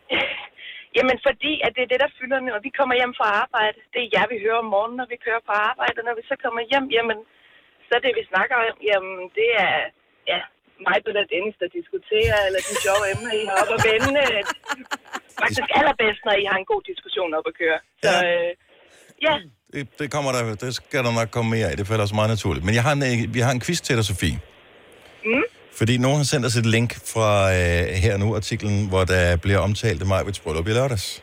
Jamen, 0.97 1.19
fordi 1.27 1.53
at 1.67 1.71
det 1.77 1.83
er 1.85 1.91
det, 1.93 2.01
der 2.05 2.11
fylder, 2.19 2.39
når 2.49 2.61
vi 2.67 2.71
kommer 2.79 2.95
hjem 3.01 3.15
fra 3.19 3.29
arbejde. 3.45 3.79
Det 3.93 4.01
er 4.03 4.13
jer, 4.15 4.27
vi 4.33 4.39
hører 4.45 4.61
om 4.65 4.69
morgenen, 4.75 4.97
når 5.01 5.09
vi 5.13 5.19
kører 5.27 5.43
på 5.49 5.55
arbejde. 5.71 5.97
Og 6.01 6.07
når 6.09 6.15
vi 6.21 6.25
så 6.31 6.37
kommer 6.45 6.61
hjem, 6.71 6.87
jamen, 6.97 7.19
så 7.87 7.93
er 7.97 8.03
det, 8.05 8.13
vi 8.21 8.25
snakker 8.33 8.55
om, 8.59 8.65
jamen, 8.91 9.17
det 9.39 9.49
er, 9.67 9.75
ja, 10.33 10.41
mig 10.87 10.99
og 11.23 11.27
Dennis, 11.35 11.57
der 11.63 11.69
diskuterer, 11.79 12.39
eller 12.47 12.61
de 12.69 12.75
sjove 12.85 13.05
emner, 13.13 13.33
I 13.41 13.45
har 13.51 13.57
op 13.63 13.73
at 13.77 13.81
vende. 13.91 14.21
øh, 14.25 14.43
Faktisk 15.41 15.69
allerbedst, 15.81 16.23
når 16.27 16.35
I 16.43 16.45
har 16.51 16.59
en 16.63 16.71
god 16.73 16.83
diskussion 16.91 17.31
op 17.39 17.47
at 17.51 17.55
køre. 17.63 17.79
Så, 18.05 18.13
øh, 18.31 18.51
ja, 19.27 19.35
Det, 19.73 19.89
det 19.99 20.11
kommer 20.11 20.33
der, 20.33 20.55
det 20.55 20.75
skal 20.75 21.05
der 21.05 21.13
nok 21.13 21.31
komme 21.31 21.51
mere 21.51 21.67
af. 21.67 21.77
Det 21.77 21.87
falder 21.87 22.03
også 22.03 22.15
meget 22.15 22.31
naturligt. 22.31 22.65
Men 22.65 22.75
jeg 22.75 22.83
har 22.83 22.93
en, 22.93 23.03
øh, 23.03 23.35
vi 23.35 23.41
har 23.41 23.51
en 23.51 23.61
quiz 23.61 23.81
til 23.81 23.97
dig, 23.97 24.05
Sofie. 24.05 24.41
Mm. 25.25 25.43
Fordi 25.77 25.99
nogen 25.99 26.17
har 26.17 26.25
sendt 26.25 26.47
os 26.47 26.57
et 26.57 26.67
link 26.67 26.99
fra 27.13 27.53
øh, 27.53 27.87
her 27.87 28.17
nu 28.17 28.37
artiklen, 28.37 28.89
hvor 28.89 29.05
der 29.05 29.37
bliver 29.37 29.59
omtalt 29.59 30.07
Majvits 30.07 30.41
bryllup 30.41 30.69
i 30.69 30.71
lørdags. 30.71 31.23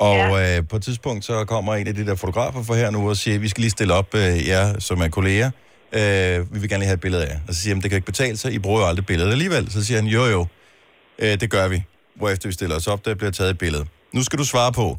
Og 0.00 0.16
ja. 0.16 0.58
øh, 0.58 0.68
på 0.68 0.76
et 0.76 0.82
tidspunkt 0.82 1.24
så 1.24 1.44
kommer 1.44 1.74
en 1.74 1.86
af 1.86 1.94
de 1.94 2.06
der 2.06 2.14
fotografer 2.14 2.62
for 2.62 2.74
her 2.74 2.90
nu 2.90 3.08
og 3.08 3.16
siger, 3.16 3.38
vi 3.38 3.48
skal 3.48 3.60
lige 3.60 3.70
stille 3.70 3.94
op 3.94 4.14
øh, 4.14 4.48
jer, 4.48 4.78
som 4.78 5.00
er 5.00 5.08
kolleger. 5.08 5.50
Øh, 5.92 6.54
vi 6.54 6.58
vil 6.60 6.68
gerne 6.68 6.80
lige 6.80 6.86
have 6.86 6.94
et 6.94 7.00
billede 7.00 7.26
af 7.26 7.28
jer. 7.30 7.38
Og 7.48 7.54
så 7.54 7.60
siger 7.60 7.74
han, 7.74 7.82
det 7.82 7.90
kan 7.90 7.96
ikke 7.96 8.06
betale 8.06 8.36
sig, 8.36 8.52
I 8.52 8.58
bruger 8.58 8.80
jo 8.80 8.86
aldrig 8.86 9.06
billedet 9.06 9.30
alligevel. 9.32 9.70
Så 9.70 9.84
siger 9.84 10.00
han, 10.00 10.08
jo 10.08 10.24
jo, 10.24 10.46
øh, 11.18 11.40
det 11.40 11.50
gør 11.50 11.68
vi. 11.68 11.82
Hvorefter 12.16 12.48
vi 12.48 12.52
stiller 12.52 12.76
os 12.76 12.86
op, 12.86 13.04
der 13.04 13.14
bliver 13.14 13.30
taget 13.30 13.50
et 13.50 13.58
billede. 13.58 13.84
Nu 14.12 14.22
skal 14.22 14.38
du 14.38 14.44
svare 14.44 14.72
på, 14.72 14.98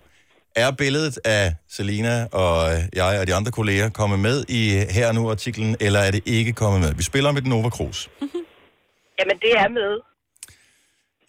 er 0.56 0.72
billedet 0.72 1.20
af 1.26 1.56
Selina 1.70 2.26
og 2.32 2.74
øh, 2.74 2.80
jeg 2.94 3.20
og 3.20 3.28
de 3.28 3.36
andre 3.36 3.52
kolleger 3.52 3.90
kommet 3.90 4.20
med 4.20 4.46
i 4.48 4.70
her 4.90 5.12
nu 5.12 5.30
artiklen, 5.32 5.76
eller 5.80 6.00
er 6.00 6.12
det 6.12 6.22
ikke 6.26 6.54
kommet 6.54 6.82
med? 6.82 6.94
Vi 6.94 7.04
spiller 7.04 7.32
med 7.32 7.42
den 7.42 7.50
Nova 7.50 7.70
Cruz. 7.70 8.08
jamen, 9.20 9.38
det 9.42 9.52
er 9.52 9.70
med. 9.70 10.00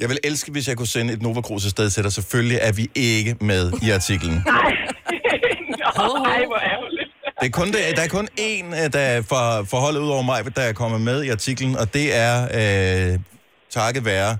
Jeg 0.01 0.09
vil 0.09 0.18
elske, 0.25 0.53
hvis 0.53 0.68
jeg 0.68 0.77
kunne 0.77 0.87
sende 0.87 1.12
et 1.12 1.23
Nova 1.23 1.41
Cruz 1.41 1.64
afsted 1.64 1.91
til 1.91 2.05
dig. 2.05 2.12
Selvfølgelig 2.12 2.59
er 2.62 2.73
vi 2.73 2.91
ikke 2.95 3.37
med 3.41 3.73
i 3.83 3.91
artiklen. 3.91 4.35
Nej. 4.47 4.73
Nå, 5.97 6.25
ej, 6.25 6.47
hvor 6.47 6.57
ærgerligt. 6.57 7.11
Det 7.41 7.47
er 7.47 7.51
kun, 7.51 7.66
det, 7.66 7.97
der 7.97 8.03
er 8.03 8.09
kun 8.09 8.29
én, 8.41 8.85
øh, 8.85 8.93
der 8.93 8.99
er 8.99 9.23
for, 9.23 9.64
forholdet 9.64 10.01
ud 10.01 10.09
over 10.09 10.23
mig, 10.23 10.57
der 10.57 10.62
er 10.62 10.73
kommet 10.73 11.01
med 11.01 11.23
i 11.23 11.29
artiklen, 11.29 11.77
og 11.77 11.95
det 11.95 12.16
er 12.16 12.35
øh, 13.12 13.18
takket 13.71 14.05
være 14.05 14.37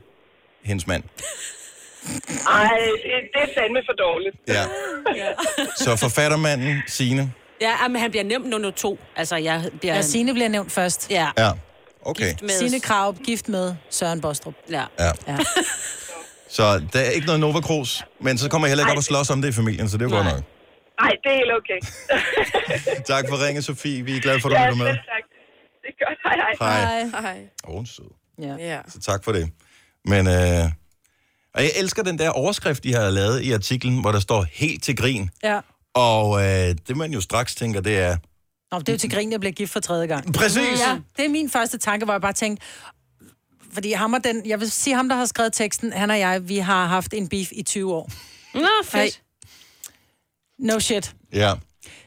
hendes 0.65 0.87
mand. 0.87 1.03
Ej, 2.49 2.79
det, 3.03 3.13
det 3.35 3.43
er 3.43 3.61
fandme 3.61 3.81
for 3.89 3.93
dårligt. 3.93 4.37
Ja. 4.49 4.65
Så 5.77 5.97
forfattermanden, 5.97 6.83
Signe. 6.87 7.33
Ja, 7.61 7.89
men 7.89 8.01
han 8.01 8.11
bliver 8.11 8.25
nemt 8.25 8.47
nummer 8.47 8.71
to. 8.71 8.99
Altså, 9.17 9.37
jeg 9.37 9.71
bliver... 9.81 9.95
Ja, 9.95 10.03
Signe 10.03 10.33
bliver 10.33 10.49
nævnt 10.49 10.73
først. 10.73 11.11
Ja. 11.11 11.29
Ja, 11.39 11.51
okay. 12.03 12.35
Med... 12.41 12.49
Signe 12.49 12.81
Krav, 12.81 13.15
gift 13.25 13.49
med 13.49 13.75
Søren 13.91 14.21
Bostrup. 14.21 14.55
Ja. 14.71 14.85
Ja. 14.99 15.11
ja. 15.29 15.39
Så 16.49 16.83
der 16.93 17.01
er 17.01 17.11
ikke 17.11 17.27
noget 17.27 17.41
Nova 17.41 17.61
Cruz, 17.61 18.03
men 18.21 18.39
så 18.39 18.51
kommer 18.51 18.67
jeg 18.69 18.71
heller 18.71 18.85
ikke 18.85 18.91
op 18.93 18.97
og 18.97 19.05
slås 19.05 19.31
om 19.31 19.43
det 19.43 19.49
i 19.49 19.53
familien, 19.53 19.89
så 19.89 19.97
det 19.99 20.05
er 20.05 20.09
jo 20.11 20.17
godt 20.17 20.27
nok. 20.27 20.43
Nej, 21.01 21.11
det 21.23 21.33
er 21.33 21.37
helt 21.37 21.53
okay. 21.61 21.81
Tak 23.13 23.25
for 23.29 23.47
ringe, 23.47 23.63
Sofie. 23.63 24.03
Vi 24.05 24.17
er 24.17 24.21
glade 24.21 24.41
for, 24.41 24.49
at 24.49 24.53
du 24.57 24.61
ja, 24.61 24.71
lytter 24.71 24.85
med. 24.85 24.87
tak. 24.87 25.25
Det 25.83 25.89
er 25.89 26.07
godt. 26.07 26.19
Hej, 26.25 26.37
hej. 26.37 27.01
Hej. 27.13 27.21
Hej. 27.21 27.39
Åh, 27.69 27.81
er 27.81 27.85
sød. 27.85 28.11
Ja. 28.43 28.55
ja. 28.75 28.81
Så 28.89 29.01
tak 29.01 29.25
for 29.25 29.33
det. 29.33 29.51
Men, 30.05 30.27
øh, 30.27 30.65
og 31.55 31.63
jeg 31.63 31.71
elsker 31.77 32.03
den 32.03 32.19
der 32.19 32.31
overskrift, 32.31 32.85
de 32.85 32.95
har 32.95 33.11
lavet 33.11 33.41
i 33.43 33.53
artiklen, 33.53 34.01
hvor 34.01 34.13
der 34.13 34.21
står 34.21 34.43
helt 34.53 34.83
til 34.83 34.97
grin. 34.97 35.31
Ja. 35.43 35.61
Og 35.95 36.43
øh, 36.43 36.75
det 36.89 36.97
man 36.97 37.13
jo 37.13 37.21
straks 37.21 37.55
tænker, 37.55 37.81
det 37.81 37.99
er, 37.99 38.17
Nå, 38.73 38.79
det 38.79 38.89
er 38.89 38.93
jo 38.93 38.99
til 38.99 39.11
grin, 39.11 39.33
jeg 39.33 39.41
bliver 39.41 39.53
gift 39.53 39.73
for 39.73 39.81
tredje 39.81 40.07
gang. 40.07 40.33
Præcis. 40.35 40.81
Ja, 40.81 40.99
det 41.17 41.25
er 41.25 41.29
min 41.29 41.51
første 41.51 41.79
tanke, 41.79 42.05
hvor 42.05 42.15
jeg 42.15 42.21
bare 42.21 42.33
tænkte, 42.33 42.67
fordi 43.73 43.93
ham 43.93 44.13
og 44.13 44.25
den, 44.25 44.47
jeg 44.47 44.61
vil 44.61 44.71
sige 44.71 44.97
ham, 44.97 45.09
der 45.09 45.17
har 45.17 45.27
skrevet 45.27 45.53
teksten, 45.53 45.93
han 45.93 46.11
og 46.11 46.19
jeg, 46.19 46.49
vi 46.49 46.57
har 46.59 46.87
haft 46.87 47.15
en 47.15 47.29
beef 47.29 47.49
i 47.53 47.63
20 47.63 47.95
år. 47.95 48.11
Nå, 48.55 48.69
fedt. 48.85 49.23
No 50.59 50.79
shit. 50.79 51.15
ja. 51.33 51.55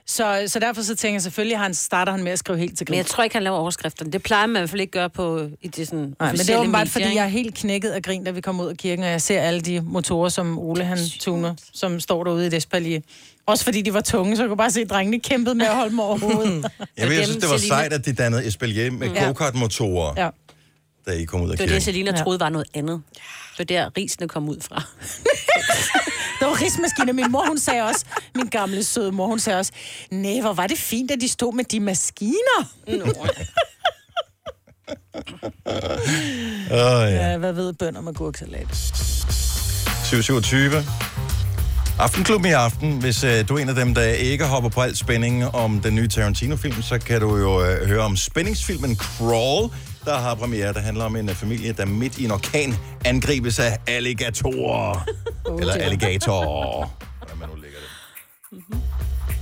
Så, 0.06 0.44
så 0.48 0.60
derfor 0.60 0.82
så 0.82 0.96
tænker 0.96 1.16
jeg 1.16 1.22
selvfølgelig, 1.22 1.58
han 1.60 1.74
starter 1.74 2.12
han 2.12 2.24
med 2.24 2.32
at 2.32 2.40
skrive 2.40 2.60
helt 2.60 2.78
til 2.78 2.88
grin. 2.88 2.92
Men 2.94 2.98
jeg 2.98 3.06
tror 3.06 3.24
ikke, 3.24 3.36
han 3.36 3.44
laver 3.44 3.58
overskrifterne. 3.58 4.12
Det 4.12 4.24
plejer 4.24 4.48
man 4.48 4.56
i 4.56 4.60
hvert 4.60 4.70
fald 4.70 4.82
ikke 4.82 4.92
gøre 4.92 5.10
på 5.10 5.48
i 5.62 5.68
det 5.68 5.88
sådan 5.88 6.16
Nej, 6.20 6.32
men 6.32 6.38
det 6.40 6.50
er 6.50 6.58
åbenbart, 6.58 6.80
medier, 6.80 6.92
fordi 6.92 7.16
jeg 7.16 7.24
er 7.24 7.28
helt 7.28 7.56
knækket 7.56 7.90
af 7.90 8.02
grin, 8.02 8.24
da 8.24 8.32
vi 8.32 8.42
kommer 8.42 8.64
ud 8.64 8.70
af 8.70 8.78
kirken, 8.78 9.04
og 9.06 9.10
jeg 9.12 9.22
ser 9.22 9.42
alle 9.42 9.62
de 9.62 9.82
motorer, 9.82 10.30
som 10.30 10.60
Ole 10.60 10.84
han 10.86 10.98
tuner, 11.20 11.56
som 11.74 12.00
står 12.00 12.24
derude 12.24 12.46
i 12.48 12.50
det 12.50 12.58
espalier. 12.58 13.00
Også 13.46 13.64
fordi 13.64 13.82
de 13.82 13.94
var 13.94 14.02
tunge, 14.02 14.36
så 14.36 14.42
jeg 14.44 14.48
kunne 14.50 14.58
bare 14.58 14.72
se, 14.72 14.82
at 14.82 14.90
drengene 14.90 15.20
kæmpede 15.20 15.56
med 15.56 15.66
at 15.66 15.76
holde 15.76 15.90
dem 15.90 16.00
over 16.00 16.18
hovedet. 16.34 16.66
Jeg, 16.98 17.10
ved, 17.10 17.16
jeg 17.16 17.26
synes, 17.26 17.42
det 17.42 17.50
var 17.50 17.58
sejt, 17.58 17.94
at 17.94 18.06
de 18.06 18.14
dannede 18.14 18.48
Espalier 18.48 18.92
med 18.92 19.10
Ja. 19.10 19.26
go-kart-motorer, 19.26 20.14
Ja. 20.18 20.30
da 21.08 21.12
I 21.12 21.24
kom 21.26 21.42
ud 21.42 21.50
af 21.50 21.52
Det 21.52 21.60
var 21.60 21.66
kirken. 21.66 21.76
det, 21.76 21.84
Selina 21.84 22.12
troede 22.12 22.40
var 22.40 22.50
noget 22.50 22.68
andet. 22.74 23.02
Det 23.58 23.60
var 23.60 23.66
der, 23.66 23.90
risene 23.98 24.28
kom 24.28 24.50
ud 24.50 24.58
fra. 24.62 24.76
Det 26.40 26.48
var 26.48 26.62
rismaskiner. 26.62 27.14
Min 27.14 27.32
mor, 27.32 27.46
hun 27.48 27.60
sagde 27.60 27.84
også, 27.84 28.06
min 28.36 28.48
gamle 28.48 28.84
søde 28.84 29.12
mor, 29.12 29.28
hun 29.28 29.40
sagde 29.40 29.60
også, 29.60 29.72
nej, 30.12 30.42
hvor 30.42 30.54
var 30.54 30.68
det 30.68 30.78
fint, 30.78 31.12
at 31.12 31.22
de 31.22 31.28
stod 31.28 31.54
med 31.54 31.64
de 31.64 31.80
maskiner. 31.80 32.64
Åh, 36.72 37.12
ja. 37.12 37.30
Ja, 37.30 37.38
hvad 37.38 37.54
ved 37.54 37.74
bønder 37.74 38.02
med 38.02 38.14
gurksalat? 38.14 38.76
727. 40.06 40.84
Aftenklubben 42.00 42.50
i 42.50 42.54
aften. 42.54 42.98
Hvis 43.00 43.24
øh, 43.24 43.48
du 43.50 43.56
er 43.56 43.60
en 43.60 43.70
af 43.70 43.76
dem, 43.76 43.96
der 43.96 44.04
ikke 44.04 44.46
hopper 44.46 44.70
på 44.70 44.82
alt 44.82 44.98
spænding 44.98 45.46
om 45.46 45.80
den 45.82 45.96
nye 45.96 46.08
Tarantino-film, 46.08 46.82
så 46.82 47.00
kan 47.00 47.22
du 47.22 47.38
jo 47.38 47.66
øh, 47.66 47.88
høre 47.88 48.02
om 48.02 48.18
spændingsfilmen 48.18 48.96
Crawl, 48.96 49.72
der 50.06 50.18
har 50.18 50.36
premiere. 50.36 50.74
Der 50.74 50.80
handler 50.80 51.04
om 51.06 51.16
en 51.16 51.30
øh, 51.30 51.36
familie, 51.36 51.74
der 51.74 51.86
midt 51.86 52.18
i 52.18 52.26
en 52.26 52.32
orkan 52.32 52.76
angribes 53.06 53.60
af 53.60 53.78
alligatorer. 53.88 55.06
Oh, 55.46 55.58
Eller 55.62 55.74
dear. 55.74 55.84
alligator. 55.86 56.92
Hvordan 57.18 57.38
man 57.40 57.50
nu 57.50 57.56
lægger 57.56 57.78
det. 58.52 58.64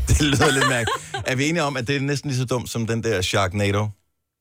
Det 0.07 0.21
lyder 0.21 0.51
lidt 0.51 0.69
mærkeligt. 0.69 0.97
Er 1.27 1.35
vi 1.35 1.49
enige 1.49 1.63
om, 1.63 1.77
at 1.77 1.87
det 1.87 1.95
er 1.95 1.99
næsten 1.99 2.29
lige 2.29 2.39
så 2.39 2.45
dumt 2.45 2.69
som 2.69 2.87
den 2.87 3.03
der 3.03 3.21
Sharknado? 3.21 3.87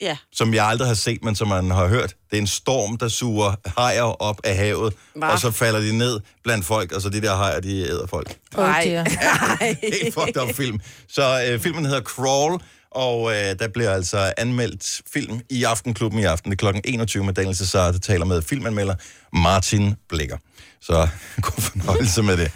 Ja. 0.03 0.17
som 0.33 0.55
jeg 0.55 0.67
aldrig 0.67 0.89
har 0.89 0.95
set, 0.95 1.25
men 1.25 1.35
som 1.35 1.49
man 1.49 1.71
har 1.71 1.87
hørt. 1.89 2.15
Det 2.31 2.37
er 2.37 2.41
en 2.41 2.47
storm, 2.47 2.97
der 2.99 3.09
suger 3.09 3.55
hajer 3.81 4.03
op 4.23 4.41
af 4.45 4.57
havet, 4.57 4.95
Hva? 5.15 5.27
og 5.27 5.39
så 5.39 5.51
falder 5.51 5.81
de 5.81 5.99
ned 5.99 6.21
blandt 6.45 6.65
folk, 6.67 6.93
og 6.93 7.01
så 7.03 7.09
de 7.09 7.21
der 7.23 7.37
hajer, 7.37 7.61
de 7.61 7.81
æder 7.83 8.07
folk. 8.07 8.37
Oh, 8.57 8.65
dear. 8.65 9.05
Helt 9.83 10.15
fucked 10.15 10.43
up 10.43 10.55
film. 10.57 10.81
Så 11.09 11.47
øh, 11.51 11.61
filmen 11.61 11.85
hedder 11.87 12.01
Crawl, 12.01 12.61
og 12.91 13.31
øh, 13.31 13.59
der 13.59 13.69
bliver 13.69 13.91
altså 13.91 14.33
anmeldt 14.39 15.03
film 15.13 15.41
i 15.51 15.65
Aftenklubben 15.65 16.21
i 16.21 16.25
aften. 16.25 16.51
Det 16.51 16.57
er 16.57 16.59
klokken 16.59 16.83
21 16.85 17.25
med 17.25 17.35
Daniel 17.35 17.57
Cesar, 17.57 17.93
der 17.93 17.99
taler 17.99 18.25
med 18.25 18.43
filmanmelder 18.43 18.95
Martin 19.33 19.95
Blikker. 20.09 20.37
Så 20.81 20.95
god 21.43 21.63
fornøjelse 21.63 22.23
med 22.23 22.37
det. 22.37 22.53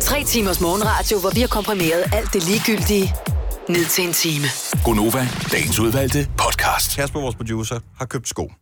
Tre 0.00 0.24
timers 0.24 0.60
morgenradio, 0.60 1.20
hvor 1.20 1.30
vi 1.30 1.40
har 1.40 1.48
komprimeret 1.48 2.04
alt 2.12 2.32
det 2.32 2.42
ligegyldige 2.48 3.14
ned 3.68 3.86
til 3.86 4.04
en 4.04 4.12
time. 4.12 4.46
Gonova, 4.84 5.28
dagens 5.52 5.78
udvalgte 5.78 6.28
podcast. 6.38 6.96
Kasper, 6.96 7.20
vores 7.20 7.36
producer, 7.36 7.80
har 7.98 8.06
købt 8.06 8.28
sko. 8.28 8.52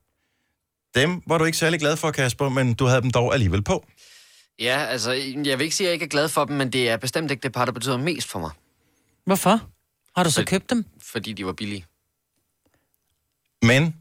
Dem 0.94 1.22
var 1.26 1.38
du 1.38 1.44
ikke 1.44 1.58
særlig 1.58 1.80
glad 1.80 1.96
for, 1.96 2.10
Kasper, 2.10 2.48
men 2.48 2.74
du 2.74 2.86
havde 2.86 3.02
dem 3.02 3.10
dog 3.10 3.32
alligevel 3.34 3.62
på. 3.62 3.84
Ja, 4.60 4.84
altså, 4.84 5.12
jeg 5.44 5.58
vil 5.58 5.64
ikke 5.64 5.76
sige, 5.76 5.86
at 5.86 5.88
jeg 5.88 5.94
ikke 5.94 6.04
er 6.04 6.08
glad 6.08 6.28
for 6.28 6.44
dem, 6.44 6.56
men 6.56 6.72
det 6.72 6.90
er 6.90 6.96
bestemt 6.96 7.30
ikke 7.30 7.42
det 7.42 7.52
par, 7.52 7.64
der 7.64 7.72
betyder 7.72 7.96
mest 7.96 8.28
for 8.28 8.38
mig. 8.38 8.50
Hvorfor? 9.26 9.60
Har 10.16 10.24
du 10.24 10.30
så 10.30 10.44
købt 10.44 10.70
dem? 10.70 10.84
Fordi 11.12 11.32
de 11.32 11.46
var 11.46 11.52
billige. 11.52 11.86
Men, 13.62 13.96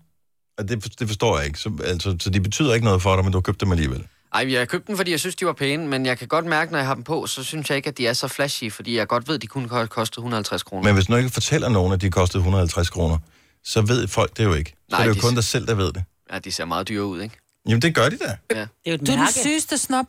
og 0.58 0.70
det, 0.70 1.00
det 1.00 1.08
forstår 1.08 1.38
jeg 1.38 1.48
ikke, 1.48 1.60
så, 1.60 1.72
altså, 1.84 2.16
så 2.20 2.30
de 2.30 2.42
betyder 2.42 2.74
ikke 2.74 2.86
noget 2.86 3.02
for 3.02 3.16
dig, 3.16 3.24
men 3.24 3.32
du 3.32 3.38
har 3.38 3.42
købt 3.42 3.62
dem 3.62 3.72
alligevel. 3.72 4.08
Ej, 4.34 4.52
jeg 4.52 4.60
har 4.60 4.66
købt 4.66 4.88
dem, 4.88 4.98
fordi 4.98 5.12
jeg 5.12 5.20
synes, 5.20 5.36
de 5.36 5.46
var 5.46 5.54
pæne, 5.54 5.88
men 5.88 6.06
jeg 6.06 6.18
kan 6.18 6.28
godt 6.28 6.46
mærke, 6.46 6.72
når 6.72 6.80
jeg 6.80 6.88
har 6.88 6.94
dem 6.96 7.04
på, 7.04 7.28
så 7.28 7.44
synes 7.44 7.70
jeg 7.70 7.76
ikke, 7.78 7.90
at 7.90 7.98
de 7.98 8.08
er 8.08 8.14
så 8.14 8.28
flashy, 8.28 8.72
fordi 8.72 8.96
jeg 8.98 9.08
godt 9.08 9.28
ved, 9.28 9.36
at 9.36 9.42
de 9.42 9.48
kun 9.48 9.68
ko- 9.68 9.86
kostede 9.86 10.20
150 10.20 10.64
kroner. 10.64 10.84
Men 10.84 10.94
hvis 10.94 11.06
du 11.06 11.16
ikke 11.16 11.30
fortæller 11.30 11.70
nogen, 11.70 11.94
at 11.94 12.02
de 12.02 12.10
kostede 12.12 12.40
150 12.40 12.90
kroner, 12.90 13.18
så 13.64 13.82
ved 13.82 14.08
folk 14.08 14.38
det 14.38 14.44
jo 14.44 14.54
ikke. 14.54 14.70
Så 14.70 14.76
Nej, 14.90 15.00
er 15.00 15.04
det 15.04 15.10
jo 15.10 15.14
de- 15.16 15.20
kun 15.20 15.36
dig 15.36 15.44
selv, 15.44 15.68
der 15.68 15.74
ved 15.76 15.94
det. 15.94 16.04
Ja, 16.32 16.40
de 16.40 16.52
ser 16.52 16.66
meget 16.66 16.88
dyre 16.88 17.06
ud, 17.06 17.22
ikke? 17.22 17.36
Jamen, 17.68 17.82
det 17.82 17.96
gør 17.96 18.10
de 18.10 18.18
da. 18.18 18.38
Ja. 18.52 18.60
Det 18.60 18.68
er 18.86 18.92
jo 18.92 18.98
Du 18.98 19.12
er 19.12 19.16
den 19.16 19.28
sygeste 19.44 19.78
snop. 19.78 20.06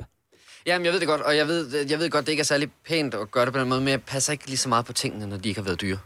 Jamen, 0.67 0.85
jeg 0.85 0.93
ved 0.93 1.01
det 1.01 1.09
godt, 1.09 1.21
og 1.21 1.37
jeg 1.37 1.49
ved, 1.49 1.87
jeg 1.89 1.99
ved 1.99 2.11
godt, 2.11 2.27
det 2.27 2.33
ikke 2.33 2.41
er 2.41 2.45
særlig 2.45 2.69
pænt 2.89 3.15
at 3.15 3.31
gøre 3.31 3.45
det 3.45 3.53
på 3.53 3.61
den 3.61 3.69
måde, 3.69 3.81
men 3.81 3.89
jeg 3.89 4.03
passer 4.03 4.33
ikke 4.33 4.47
lige 4.47 4.57
så 4.57 4.69
meget 4.69 4.85
på 4.85 4.93
tingene, 4.93 5.27
når 5.27 5.37
de 5.37 5.49
ikke 5.49 5.61
har 5.61 5.65
været 5.65 5.81
dyre. 5.81 5.99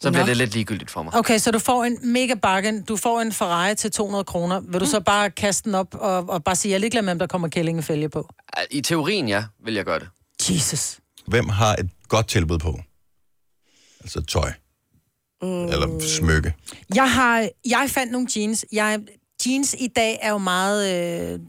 Så 0.00 0.10
bliver 0.10 0.24
Nå. 0.24 0.28
det 0.28 0.36
lidt 0.36 0.52
ligegyldigt 0.52 0.90
for 0.90 1.02
mig. 1.02 1.14
Okay, 1.14 1.38
så 1.38 1.50
du 1.50 1.58
får 1.58 1.84
en 1.84 1.98
mega 2.12 2.34
bargain. 2.34 2.82
Du 2.82 2.96
får 2.96 3.20
en 3.20 3.32
Ferrari 3.32 3.74
til 3.74 3.90
200 3.90 4.24
kroner. 4.24 4.60
Vil 4.60 4.80
du 4.80 4.86
så 4.86 5.00
bare 5.00 5.30
kaste 5.30 5.64
den 5.64 5.74
op 5.74 5.94
og, 5.94 6.28
og 6.28 6.44
bare 6.44 6.56
sige, 6.56 6.70
jeg 6.70 6.76
er 6.76 6.80
ligeglad 6.80 7.02
med, 7.02 7.12
om 7.12 7.18
der 7.18 7.26
kommer 7.26 7.48
kællingefælge 7.48 8.08
på? 8.08 8.28
I 8.70 8.80
teorien, 8.80 9.28
ja, 9.28 9.44
vil 9.64 9.74
jeg 9.74 9.84
gøre 9.84 9.98
det. 9.98 10.08
Jesus. 10.50 10.98
Hvem 11.26 11.48
har 11.48 11.74
et 11.74 11.90
godt 12.08 12.28
tilbud 12.28 12.58
på? 12.58 12.80
Altså 14.00 14.22
tøj. 14.22 14.52
Mm. 15.42 15.64
Eller 15.64 16.00
smykke. 16.18 16.54
Jeg 16.94 17.12
har, 17.12 17.48
jeg 17.64 17.86
fandt 17.90 18.12
nogle 18.12 18.28
jeans. 18.36 18.64
Jeg, 18.72 19.00
jeans 19.46 19.74
i 19.78 19.86
dag 19.86 20.18
er 20.22 20.30
jo 20.30 20.38
meget 20.38 21.32
øh, 21.32 21.40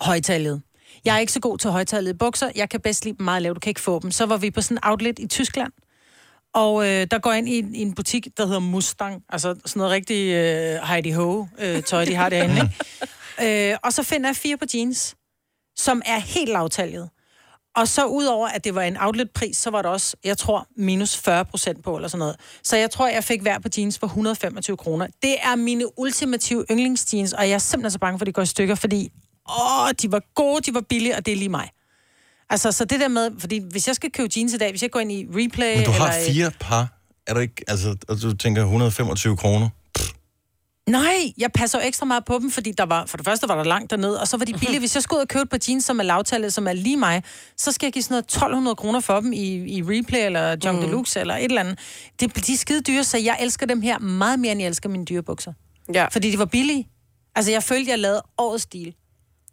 højtallet. 0.00 0.62
Jeg 1.06 1.14
er 1.14 1.18
ikke 1.18 1.32
så 1.32 1.40
god 1.40 1.58
til 1.58 1.70
højtallede 1.70 2.14
bukser. 2.18 2.50
Jeg 2.56 2.68
kan 2.68 2.80
bedst 2.80 3.04
lide 3.04 3.16
dem 3.18 3.24
meget 3.24 3.42
lavt. 3.42 3.54
Du 3.54 3.60
kan 3.60 3.70
ikke 3.70 3.80
få 3.80 3.98
dem. 4.02 4.10
Så 4.10 4.26
var 4.26 4.36
vi 4.36 4.50
på 4.50 4.60
sådan 4.60 4.76
en 4.76 4.80
outlet 4.82 5.18
i 5.18 5.26
Tyskland. 5.26 5.72
Og 6.54 6.84
øh, 6.88 7.06
der 7.10 7.18
går 7.18 7.30
jeg 7.30 7.38
ind 7.38 7.48
i, 7.48 7.58
en- 7.58 7.74
i 7.74 7.82
en 7.82 7.94
butik, 7.94 8.26
der 8.36 8.46
hedder 8.46 8.60
Mustang. 8.60 9.22
Altså 9.28 9.48
sådan 9.66 9.80
noget 9.80 9.92
rigtig 9.92 10.32
øh, 10.34 10.82
Heidi 10.88 11.10
Ho-tøj, 11.10 12.04
de 12.04 12.14
har 12.14 12.28
derinde. 12.28 12.54
Ikke? 12.56 12.74
Øh, 13.72 13.76
og 13.84 13.92
så 13.92 14.02
finder 14.02 14.28
jeg 14.28 14.36
fire 14.36 14.56
på 14.56 14.64
jeans, 14.74 15.14
som 15.76 16.02
er 16.06 16.18
helt 16.18 16.48
lavtaljet. 16.48 17.08
Og 17.76 17.88
så 17.88 18.06
udover, 18.06 18.48
at 18.48 18.64
det 18.64 18.74
var 18.74 18.82
en 18.82 18.96
outletpris, 19.00 19.56
så 19.56 19.70
var 19.70 19.82
der 19.82 19.88
også, 19.88 20.16
jeg 20.24 20.38
tror, 20.38 20.66
minus 20.76 21.16
40 21.16 21.44
procent 21.44 21.84
på, 21.84 21.96
eller 21.96 22.08
sådan 22.08 22.18
noget. 22.18 22.36
Så 22.62 22.76
jeg 22.76 22.90
tror, 22.90 23.08
jeg 23.08 23.24
fik 23.24 23.40
hver 23.42 23.58
på 23.58 23.68
jeans 23.78 23.98
for 23.98 24.06
125 24.06 24.76
kroner. 24.76 25.06
Det 25.22 25.34
er 25.42 25.56
mine 25.56 25.98
ultimative 25.98 26.64
yndlingsjeans, 26.70 27.32
og 27.32 27.48
jeg 27.48 27.54
er 27.54 27.58
simpelthen 27.58 27.90
så 27.90 27.98
bange 27.98 28.18
for, 28.18 28.22
at 28.22 28.26
de 28.26 28.32
går 28.32 28.42
i 28.42 28.46
stykker, 28.46 28.74
fordi 28.74 29.12
åh, 29.48 29.90
de 30.02 30.12
var 30.12 30.22
gode, 30.34 30.60
de 30.62 30.74
var 30.74 30.80
billige, 30.80 31.16
og 31.16 31.26
det 31.26 31.32
er 31.32 31.36
lige 31.36 31.48
mig. 31.48 31.70
Altså, 32.50 32.72
så 32.72 32.84
det 32.84 33.00
der 33.00 33.08
med, 33.08 33.30
fordi 33.38 33.60
hvis 33.70 33.86
jeg 33.86 33.96
skal 33.96 34.10
købe 34.12 34.28
jeans 34.36 34.54
i 34.54 34.58
dag, 34.58 34.70
hvis 34.70 34.82
jeg 34.82 34.90
går 34.90 35.00
ind 35.00 35.12
i 35.12 35.26
replay... 35.30 35.76
Men 35.76 35.84
du 35.84 35.90
har 35.90 36.12
eller, 36.12 36.32
fire 36.32 36.50
par. 36.60 36.88
Er 37.26 37.34
du 37.34 37.40
ikke, 37.40 37.64
altså, 37.68 37.96
og 38.08 38.22
du 38.22 38.36
tænker 38.36 38.62
125 38.62 39.36
kroner? 39.36 39.68
Nej, 40.90 41.32
jeg 41.38 41.52
passer 41.52 41.78
jo 41.78 41.86
ekstra 41.86 42.06
meget 42.06 42.24
på 42.24 42.38
dem, 42.38 42.50
fordi 42.50 42.72
der 42.72 42.86
var, 42.86 43.06
for 43.06 43.16
det 43.16 43.26
første 43.26 43.48
var 43.48 43.56
der 43.56 43.64
langt 43.64 43.90
derned, 43.90 44.14
og 44.14 44.28
så 44.28 44.36
var 44.36 44.44
de 44.44 44.52
billige. 44.52 44.78
Hvis 44.78 44.94
jeg 44.94 45.02
skulle 45.02 45.18
ud 45.18 45.22
og 45.22 45.28
købe 45.28 45.42
et 45.42 45.48
par 45.48 45.58
jeans, 45.68 45.84
som 45.84 45.98
er 45.98 46.02
lavtallet, 46.02 46.54
som 46.54 46.66
er 46.66 46.72
lige 46.72 46.96
mig, 46.96 47.22
så 47.56 47.72
skal 47.72 47.86
jeg 47.86 47.92
give 47.92 48.02
sådan 48.02 48.12
noget 48.12 48.24
1200 48.24 48.74
kroner 48.74 49.00
for 49.00 49.20
dem 49.20 49.32
i, 49.32 49.76
i 49.76 49.82
Replay 49.82 50.26
eller 50.26 50.56
Junk 50.64 50.78
mm. 50.78 50.84
Deluxe 50.84 51.20
eller 51.20 51.36
et 51.36 51.44
eller 51.44 51.60
andet. 51.60 51.78
Det, 52.20 52.46
de 52.46 52.52
er 52.52 52.56
skide 52.56 52.80
dyre, 52.80 53.04
så 53.04 53.18
jeg 53.18 53.36
elsker 53.40 53.66
dem 53.66 53.80
her 53.80 53.98
meget 53.98 54.38
mere, 54.38 54.52
end 54.52 54.60
jeg 54.60 54.68
elsker 54.68 54.88
mine 54.88 55.04
dyrebukser. 55.04 55.52
Ja. 55.94 56.06
Fordi 56.06 56.30
de 56.30 56.38
var 56.38 56.44
billige. 56.44 56.88
Altså, 57.34 57.50
jeg 57.52 57.62
følte, 57.62 57.90
jeg 57.90 57.98
lavede 57.98 58.22
årets 58.38 58.62
stil. 58.62 58.94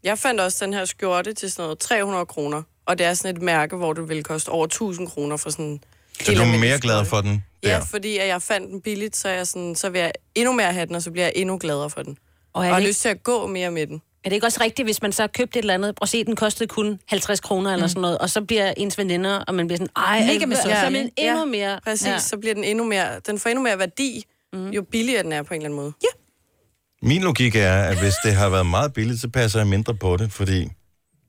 Jeg 0.04 0.18
fandt 0.20 0.41
også 0.41 0.66
den 0.66 0.74
her 0.74 0.86
skjorte 0.86 1.34
til 1.34 1.51
sådan 1.51 1.64
noget 1.64 1.80
300 1.80 2.26
kroner. 2.26 2.62
Og 2.86 2.97
det 2.97 3.06
er 3.06 3.14
sådan 3.14 3.36
et 3.36 3.41
mærke, 3.41 3.76
hvor 3.76 3.93
det 3.93 4.10
vil 4.10 4.24
koste 4.24 4.49
over 4.49 4.66
1000 4.66 5.08
kroner 5.08 5.38
for 5.38 5.49
sådan... 5.49 5.82
Så 6.24 6.34
du 6.34 6.41
er 6.41 6.60
mere 6.60 6.80
glad 6.80 7.06
for 7.06 7.22
den? 7.22 7.43
Ja, 7.64 7.80
fordi 7.80 8.18
at 8.18 8.28
jeg 8.28 8.41
fandt 8.41 8.72
den 8.72 8.82
billigt, 8.82 9.16
så, 9.16 9.30
er 9.30 9.34
jeg 9.34 9.47
sådan, 9.47 9.76
så 9.76 9.89
vil 9.89 10.01
jeg 10.01 10.12
endnu 10.36 10.54
mere 10.54 10.74
have 10.74 10.86
den, 10.86 10.95
og 10.95 11.01
så 11.01 11.12
bliver 11.12 11.26
jeg 11.26 11.34
endnu 11.36 11.58
gladere 11.58 11.89
for 11.89 12.01
den. 12.04 12.18
Og 12.54 12.60
Og 12.60 12.66
jeg 12.66 12.74
har 12.74 12.80
det- 12.80 12.88
lyst 12.89 13.01
til 13.01 13.10
at 13.10 13.24
gå 13.24 13.47
mere 13.47 13.72
med 13.72 13.88
den. 13.88 14.01
Er 14.24 14.30
det 14.30 14.36
ikke 14.36 14.47
også 14.47 14.60
rigtigt, 14.64 14.86
hvis 14.88 15.01
man 15.01 15.12
så 15.12 15.22
har 15.24 15.28
købt 15.28 15.56
et 15.56 15.60
eller 15.60 15.74
andet, 15.74 15.93
og 16.01 16.08
se, 16.10 16.24
den 16.24 16.36
kostede 16.36 16.68
kun 16.68 16.99
50 17.08 17.39
kroner 17.39 17.74
eller 17.74 17.86
Mm. 17.86 17.89
sådan 17.89 18.01
noget, 18.01 18.18
og 18.18 18.30
så 18.30 18.41
bliver 18.41 18.74
ens 18.78 18.97
veninder, 18.97 19.39
og 19.47 19.56
man 19.56 19.68
bliver 19.68 19.78
sådan, 19.78 19.89
ej, 19.95 20.20
Mega 20.20 20.34
mega 20.34 20.45
med 20.45 20.56
så, 20.56 20.62
sukker. 20.62 20.80
så 20.80 20.89
man 20.89 21.12
endnu 21.18 21.39
Ja, 21.39 21.45
mere... 21.45 21.80
Præcis, 21.84 22.08
Ja. 22.08 22.12
ja. 22.12 22.20
så 22.20 22.38
bliver 22.38 22.54
den 22.54 22.64
endnu 22.64 22.84
mere... 22.86 23.20
Den 23.28 23.39
får 23.39 23.49
endnu 23.49 23.64
mere 23.64 23.80
værdi, 23.80 24.26
mm. 24.54 24.70
jo 24.70 24.82
billigere 24.82 25.24
den 25.24 25.32
er 25.32 25.43
på 25.43 25.54
en 25.54 25.58
eller 25.62 25.66
anden 25.70 25.80
måde. 25.80 25.93
Ja. 26.04 26.08
Min 27.06 27.22
logik 27.22 27.56
er, 27.56 27.74
at 27.84 27.99
hvis 27.99 28.14
det 28.24 28.34
har 28.34 28.49
været 28.49 28.66
meget 28.66 28.93
billigt, 28.93 29.22
så 29.22 29.30
passer 29.30 29.60
jeg 29.60 29.68
mindre 29.68 29.95
på 29.95 30.18
det, 30.18 30.32
fordi 30.32 30.70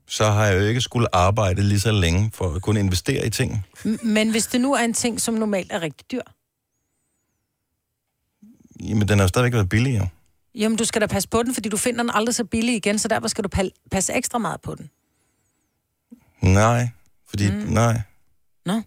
så 0.07 0.31
har 0.31 0.45
jeg 0.45 0.61
jo 0.61 0.65
ikke 0.67 0.81
skulle 0.81 1.15
arbejde 1.15 1.63
lige 1.63 1.79
så 1.79 1.91
længe 1.91 2.31
for 2.33 2.55
at 2.55 2.61
kunne 2.61 2.79
investere 2.79 3.25
i 3.25 3.29
ting. 3.29 3.65
Men 4.03 4.31
hvis 4.31 4.47
det 4.47 4.61
nu 4.61 4.73
er 4.73 4.79
en 4.79 4.93
ting, 4.93 5.21
som 5.21 5.33
normalt 5.33 5.71
er 5.71 5.81
rigtig 5.81 6.11
dyr, 6.11 6.21
Jamen, 8.79 9.07
den 9.07 9.19
har 9.19 9.23
jo 9.23 9.27
stadigvæk 9.27 9.53
været 9.53 9.69
billigere. 9.69 10.07
jamen 10.55 10.77
du 10.77 10.85
skal 10.85 11.01
da 11.01 11.07
passe 11.07 11.29
på 11.29 11.43
den, 11.43 11.53
fordi 11.53 11.69
du 11.69 11.77
finder 11.77 12.03
den 12.03 12.11
aldrig 12.13 12.35
så 12.35 12.43
billig 12.45 12.75
igen, 12.75 12.99
så 12.99 13.07
derfor 13.07 13.27
skal 13.27 13.43
du 13.43 13.49
pal- 13.55 13.87
passe 13.91 14.13
ekstra 14.13 14.37
meget 14.37 14.61
på 14.61 14.75
den. 14.75 14.89
Nej, 16.41 16.89
fordi, 17.29 17.51
mm. 17.51 17.57
nej. 17.57 18.01
Nå. 18.65 18.81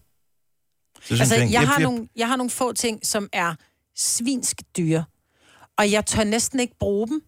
Så 1.02 1.14
Altså, 1.14 1.34
jeg, 1.34 1.52
jeg, 1.52 1.68
har 1.68 1.78
nogle, 1.78 2.08
jeg 2.16 2.28
har 2.28 2.36
nogle 2.36 2.50
få 2.50 2.72
ting, 2.72 3.06
som 3.06 3.28
er 3.32 3.54
svinsk 3.96 4.62
dyre, 4.76 5.04
og 5.78 5.90
jeg 5.90 6.06
tør 6.06 6.24
næsten 6.24 6.60
ikke 6.60 6.74
bruge 6.80 7.08
dem, 7.08 7.22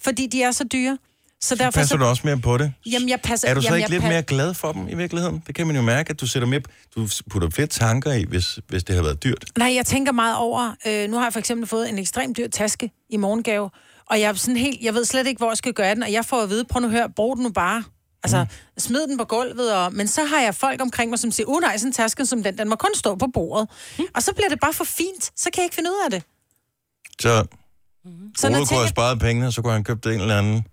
fordi 0.00 0.26
de 0.26 0.42
er 0.42 0.50
så 0.52 0.64
dyre. 0.64 0.98
Så, 1.40 1.48
så 1.48 1.54
derfor 1.54 1.70
passer 1.70 1.94
så, 1.94 1.96
du 1.96 2.04
også 2.04 2.22
mere 2.24 2.38
på 2.38 2.58
det. 2.58 2.72
Jamen, 2.86 3.08
jeg 3.08 3.20
passer, 3.20 3.48
Er 3.48 3.54
du 3.54 3.60
så 3.60 3.66
jamen, 3.66 3.78
ikke 3.78 3.90
lidt 3.90 4.02
pa- 4.04 4.08
mere 4.08 4.22
glad 4.22 4.54
for 4.54 4.72
dem 4.72 4.88
i 4.88 4.94
virkeligheden? 4.94 5.42
Det 5.46 5.54
kan 5.54 5.66
man 5.66 5.76
jo 5.76 5.82
mærke, 5.82 6.10
at 6.10 6.20
du 6.20 6.26
sætter 6.26 6.48
mere, 6.48 6.60
du 6.96 7.08
putter 7.30 7.50
flere 7.50 7.66
tanker 7.68 8.12
i, 8.12 8.24
hvis, 8.24 8.58
hvis 8.68 8.84
det 8.84 8.94
har 8.94 9.02
været 9.02 9.24
dyrt. 9.24 9.44
Nej, 9.58 9.74
jeg 9.74 9.86
tænker 9.86 10.12
meget 10.12 10.36
over, 10.36 10.74
øh, 10.86 11.10
nu 11.10 11.16
har 11.16 11.24
jeg 11.24 11.32
for 11.32 11.38
eksempel 11.40 11.66
fået 11.66 11.88
en 11.88 11.98
ekstremt 11.98 12.36
dyr 12.36 12.48
taske 12.48 12.90
i 13.10 13.16
morgengave, 13.16 13.70
og 14.06 14.20
jeg 14.20 14.28
er 14.28 14.34
sådan 14.34 14.56
helt, 14.56 14.82
jeg 14.82 14.94
ved 14.94 15.04
slet 15.04 15.26
ikke, 15.26 15.38
hvor 15.38 15.50
jeg 15.50 15.56
skal 15.56 15.72
gøre 15.72 15.94
den, 15.94 16.02
og 16.02 16.12
jeg 16.12 16.24
får 16.24 16.42
at 16.42 16.50
vide, 16.50 16.64
prøv 16.64 16.80
nu 16.80 16.86
at 16.86 16.92
høre, 16.92 17.10
brug 17.10 17.36
den 17.36 17.42
nu 17.42 17.50
bare. 17.50 17.84
Altså, 18.22 18.44
mm. 18.44 18.48
smid 18.78 19.06
den 19.06 19.18
på 19.18 19.24
gulvet, 19.24 19.74
og, 19.74 19.94
men 19.94 20.08
så 20.08 20.24
har 20.24 20.40
jeg 20.40 20.54
folk 20.54 20.80
omkring 20.82 21.10
mig, 21.10 21.18
som 21.18 21.30
siger, 21.30 21.46
uh 21.46 21.60
nej, 21.60 21.76
sådan 21.76 21.88
en 21.88 21.92
taske 21.92 22.26
som 22.26 22.42
den, 22.42 22.58
den 22.58 22.68
må 22.68 22.76
kun 22.76 22.90
stå 22.94 23.14
på 23.14 23.26
bordet. 23.34 23.68
Mm. 23.98 24.04
Og 24.14 24.22
så 24.22 24.32
bliver 24.32 24.48
det 24.48 24.60
bare 24.60 24.72
for 24.72 24.84
fint, 24.84 25.24
så 25.36 25.44
kan 25.44 25.60
jeg 25.60 25.64
ikke 25.64 25.74
finde 25.74 25.90
ud 25.90 26.04
af 26.04 26.10
det. 26.10 26.22
Så 27.20 27.44
Så 28.38 28.48
når 28.48 28.58
Ole 28.58 28.66
kunne 28.66 28.78
have 28.78 28.88
sparet 28.88 29.18
pengene, 29.20 29.46
og 29.46 29.52
så 29.52 29.62
kunne 29.62 29.72
han 29.72 29.84
købt 29.84 30.06
en 30.06 30.20
eller 30.20 30.38
anden 30.38 30.64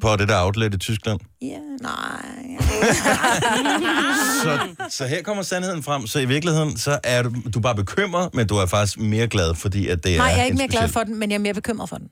på 0.00 0.16
det 0.16 0.28
der 0.28 0.44
outlet 0.44 0.74
i 0.74 0.78
Tyskland. 0.78 1.20
Ja, 1.42 1.58
nej. 1.80 2.56
Så, 4.42 4.58
så 4.88 5.06
her 5.06 5.22
kommer 5.22 5.42
sandheden 5.42 5.82
frem. 5.82 6.06
Så 6.06 6.18
i 6.18 6.24
virkeligheden, 6.24 6.76
så 6.78 6.98
er 7.04 7.22
du, 7.22 7.30
du 7.54 7.58
er 7.58 7.62
bare 7.62 7.74
bekymret, 7.74 8.34
men 8.34 8.46
du 8.46 8.56
er 8.56 8.66
faktisk 8.66 8.98
mere 8.98 9.26
glad, 9.28 9.54
fordi 9.54 9.88
at 9.88 10.04
det 10.04 10.16
Nej, 10.16 10.26
er 10.26 10.30
jeg 10.32 10.40
er 10.40 10.44
ikke 10.44 10.56
mere 10.56 10.68
glad 10.68 10.80
speciel- 10.82 10.92
for 10.92 11.04
den, 11.04 11.16
men 11.18 11.30
jeg 11.30 11.34
er 11.34 11.40
mere 11.40 11.54
bekymret 11.54 11.88
for 11.88 11.96
den. 11.96 12.08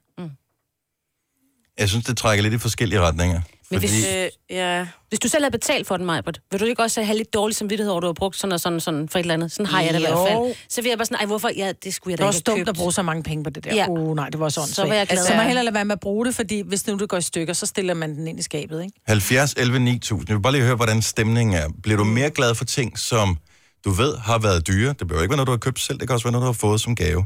Jeg 1.79 1.89
synes, 1.89 2.05
det 2.05 2.16
trækker 2.16 2.43
lidt 2.43 2.55
i 2.55 2.59
forskellige 2.59 3.01
retninger. 3.01 3.41
Men 3.71 3.81
Fordi... 3.81 3.93
hvis, 3.93 4.07
Øh, 4.07 4.29
ja. 4.51 4.87
hvis 5.09 5.21
du 5.21 5.29
selv 5.29 5.45
har 5.45 5.51
betalt 5.51 5.87
for 5.87 5.97
den, 5.97 6.07
Majbert, 6.07 6.41
vil 6.51 6.61
du 6.61 6.64
ikke 6.64 6.83
også 6.83 7.03
have 7.03 7.16
lidt 7.16 7.35
dårlig 7.35 7.57
samvittighed 7.57 7.91
over, 7.91 7.99
at 7.99 8.03
du 8.03 8.07
har 8.07 8.12
brugt 8.12 8.37
sådan 8.37 8.53
og 8.53 8.61
sådan, 8.61 8.81
sådan 8.81 9.09
for 9.09 9.19
et 9.19 9.23
eller 9.23 9.35
andet? 9.35 9.53
Sådan 9.53 9.66
har 9.66 9.81
jeg 9.83 9.95
det 9.95 9.99
i 10.01 10.03
hvert 10.03 10.29
fald. 10.29 10.55
Så 10.69 10.83
vil 10.83 10.89
jeg 10.89 10.99
bare 10.99 11.07
sådan, 11.07 11.19
ej, 11.19 11.27
hvorfor? 11.27 11.51
Ja, 11.57 11.73
det 11.85 11.95
skulle 11.95 12.12
jeg 12.12 12.19
Det 12.19 12.23
da 12.23 12.25
var 12.25 12.33
ikke 12.33 12.43
have 12.51 12.57
dumt 12.57 12.61
købt. 12.61 12.69
at 12.69 12.75
bruge 12.77 12.93
så 12.93 13.03
mange 13.03 13.23
penge 13.23 13.45
på 13.45 13.51
det 13.51 13.64
der. 13.64 13.75
Ja. 13.75 13.89
Uh, 13.89 14.16
nej, 14.16 14.29
det 14.29 14.41
var 14.41 14.49
sådan. 14.49 14.69
Så 14.69 14.87
var 14.87 14.95
jeg 14.95 15.07
glad. 15.07 15.25
Så 15.27 15.33
må 15.33 15.37
jeg 15.41 15.47
hellere 15.47 15.64
lade 15.64 15.75
være 15.75 15.85
med 15.85 15.93
at 15.93 16.01
bruge 16.01 16.27
det, 16.27 16.35
fordi 16.35 16.61
hvis 16.61 16.87
nu 16.87 16.97
det 16.99 17.09
går 17.09 17.16
i 17.16 17.23
stykker, 17.23 17.53
så 17.53 17.66
stiller 17.66 17.95
man 17.95 18.14
den 18.16 18.29
ind 18.29 18.39
i 18.39 18.43
skabet, 18.43 18.83
ikke? 18.83 18.93
70, 19.07 19.53
11, 19.57 19.79
9000. 19.79 20.29
Jeg 20.29 20.37
vil 20.37 20.43
bare 20.43 20.53
lige 20.53 20.64
høre, 20.64 20.77
hvordan 20.77 21.03
stemningen 21.03 21.55
er. 21.57 21.69
Bliver 21.83 21.97
du 21.99 22.05
mere 22.05 22.31
glad 22.31 22.55
for 22.55 22.64
ting, 22.64 22.99
som 22.99 23.39
du 23.85 23.91
ved 23.91 24.16
har 24.16 24.39
været 24.39 24.66
dyre? 24.66 24.95
Det 24.99 25.07
behøver 25.09 25.23
ikke 25.23 25.31
være 25.33 25.37
noget, 25.37 25.47
du 25.47 25.53
har 25.53 25.59
købt 25.59 25.81
selv. 25.81 25.99
Det 25.99 26.09
kan 26.09 26.14
også 26.14 26.25
være 26.25 26.33
noget, 26.33 26.43
du 26.43 26.47
har 26.47 26.53
fået 26.53 26.81
som 26.81 26.95
gave. 26.97 27.25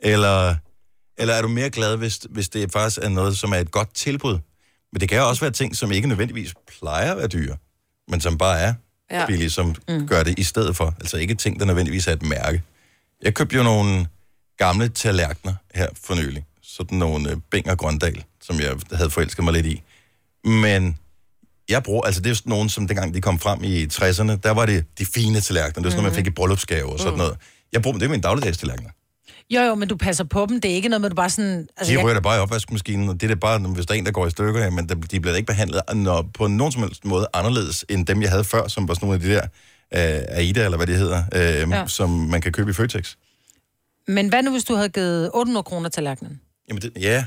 Eller, 0.00 0.54
eller 1.18 1.34
er 1.34 1.42
du 1.42 1.48
mere 1.48 1.70
glad, 1.70 1.96
hvis, 1.96 2.18
hvis 2.30 2.48
det 2.48 2.72
faktisk 2.72 3.00
er 3.02 3.08
noget, 3.08 3.36
som 3.38 3.52
er 3.52 3.56
et 3.56 3.70
godt 3.70 3.94
tilbud? 3.94 4.38
Men 4.94 5.00
det 5.00 5.08
kan 5.08 5.22
også 5.22 5.40
være 5.40 5.50
ting, 5.50 5.76
som 5.76 5.92
ikke 5.92 6.08
nødvendigvis 6.08 6.54
plejer 6.78 7.12
at 7.12 7.18
være 7.18 7.26
dyre, 7.26 7.56
men 8.08 8.20
som 8.20 8.38
bare 8.38 8.60
er 8.60 8.74
Ja. 9.10 9.26
billige, 9.26 9.50
som 9.50 9.74
mm. 9.88 10.06
gør 10.06 10.22
det 10.22 10.38
i 10.38 10.42
stedet 10.42 10.76
for. 10.76 10.94
Altså 11.00 11.16
ikke 11.16 11.34
ting, 11.34 11.60
der 11.60 11.66
nødvendigvis 11.66 12.06
er 12.06 12.12
et 12.12 12.22
mærke. 12.22 12.62
Jeg 13.22 13.34
købte 13.34 13.56
jo 13.56 13.62
nogle 13.62 14.06
gamle 14.58 14.88
tallerkener 14.88 15.54
her 15.74 15.88
for 16.04 16.14
nylig. 16.14 16.44
Sådan 16.62 16.98
nogle 16.98 17.30
øh, 17.30 17.36
Bing 17.50 17.70
og 17.70 17.78
Grøndal, 17.78 18.24
som 18.42 18.60
jeg 18.60 18.76
havde 18.92 19.10
forelsket 19.10 19.44
mig 19.44 19.52
lidt 19.52 19.66
i. 19.66 19.82
Men 20.44 20.98
jeg 21.68 21.82
bruger, 21.82 22.02
altså 22.02 22.20
det 22.20 22.30
er 22.30 22.34
sådan 22.34 22.50
nogle, 22.50 22.70
som 22.70 22.86
dengang 22.88 23.14
de 23.14 23.20
kom 23.20 23.38
frem 23.38 23.64
i 23.64 23.84
60'erne, 23.84 24.36
der 24.42 24.50
var 24.50 24.66
det 24.66 24.84
de 24.98 25.06
fine 25.06 25.40
tallerkener. 25.40 25.74
Det 25.74 25.84
var 25.84 25.90
sådan 25.90 26.02
noget, 26.02 26.12
man 26.12 26.24
fik 26.24 26.26
i 26.26 26.30
bryllupsgave 26.30 26.92
og 26.92 26.98
sådan 26.98 27.18
noget. 27.18 27.36
Jeg 27.72 27.82
bruger 27.82 27.92
dem, 27.92 28.00
det 28.00 28.06
er 28.06 28.10
mine 28.10 28.22
dagligdags 28.22 28.58
tallerkener. 28.58 28.90
Jo, 29.50 29.60
jo, 29.60 29.74
men 29.74 29.88
du 29.88 29.96
passer 29.96 30.24
på 30.24 30.46
dem. 30.48 30.60
Det 30.60 30.70
er 30.70 30.74
ikke 30.74 30.88
noget 30.88 31.00
med, 31.00 31.10
du 31.10 31.16
bare 31.16 31.30
sådan... 31.30 31.68
Altså, 31.76 31.94
de 31.94 32.00
jeg- 32.06 32.14
da 32.14 32.20
bare 32.20 32.36
i 32.36 32.40
opvaskemaskinen, 32.40 33.08
og 33.08 33.14
det 33.14 33.22
er 33.22 33.28
da 33.28 33.38
bare, 33.40 33.58
hvis 33.58 33.86
der 33.86 33.94
er 33.94 33.98
en, 33.98 34.06
der 34.06 34.12
går 34.12 34.26
i 34.26 34.30
stykker, 34.30 34.60
ja, 34.64 34.70
men 34.70 34.88
de 34.88 35.20
bliver 35.20 35.34
ikke 35.36 35.46
behandlet 35.46 35.80
når, 35.94 36.30
på 36.34 36.46
nogen 36.46 36.72
som 36.72 36.82
helst 36.82 37.04
måde 37.04 37.26
anderledes, 37.34 37.84
end 37.88 38.06
dem, 38.06 38.22
jeg 38.22 38.30
havde 38.30 38.44
før, 38.44 38.68
som 38.68 38.88
var 38.88 38.94
sådan 38.94 39.06
nogle 39.08 39.14
af 39.14 39.28
de 39.28 39.34
der 39.34 39.42
øh, 40.18 40.24
Aida, 40.38 40.64
eller 40.64 40.76
hvad 40.76 40.86
det 40.86 40.96
hedder, 40.96 41.22
øh, 41.34 41.70
Ja. 41.70 41.86
som 41.86 42.10
man 42.10 42.40
kan 42.40 42.52
købe 42.52 42.70
i 42.70 42.72
Føtex. 42.74 43.14
Men 44.08 44.28
hvad 44.28 44.42
nu, 44.42 44.50
hvis 44.50 44.64
du 44.64 44.74
havde 44.74 44.88
givet 44.88 45.30
800 45.34 45.62
kroner 45.62 45.88
til 45.88 45.94
tallerkenen? 45.94 46.40
Jamen, 46.68 46.82
det, 46.82 46.92
ja, 47.00 47.24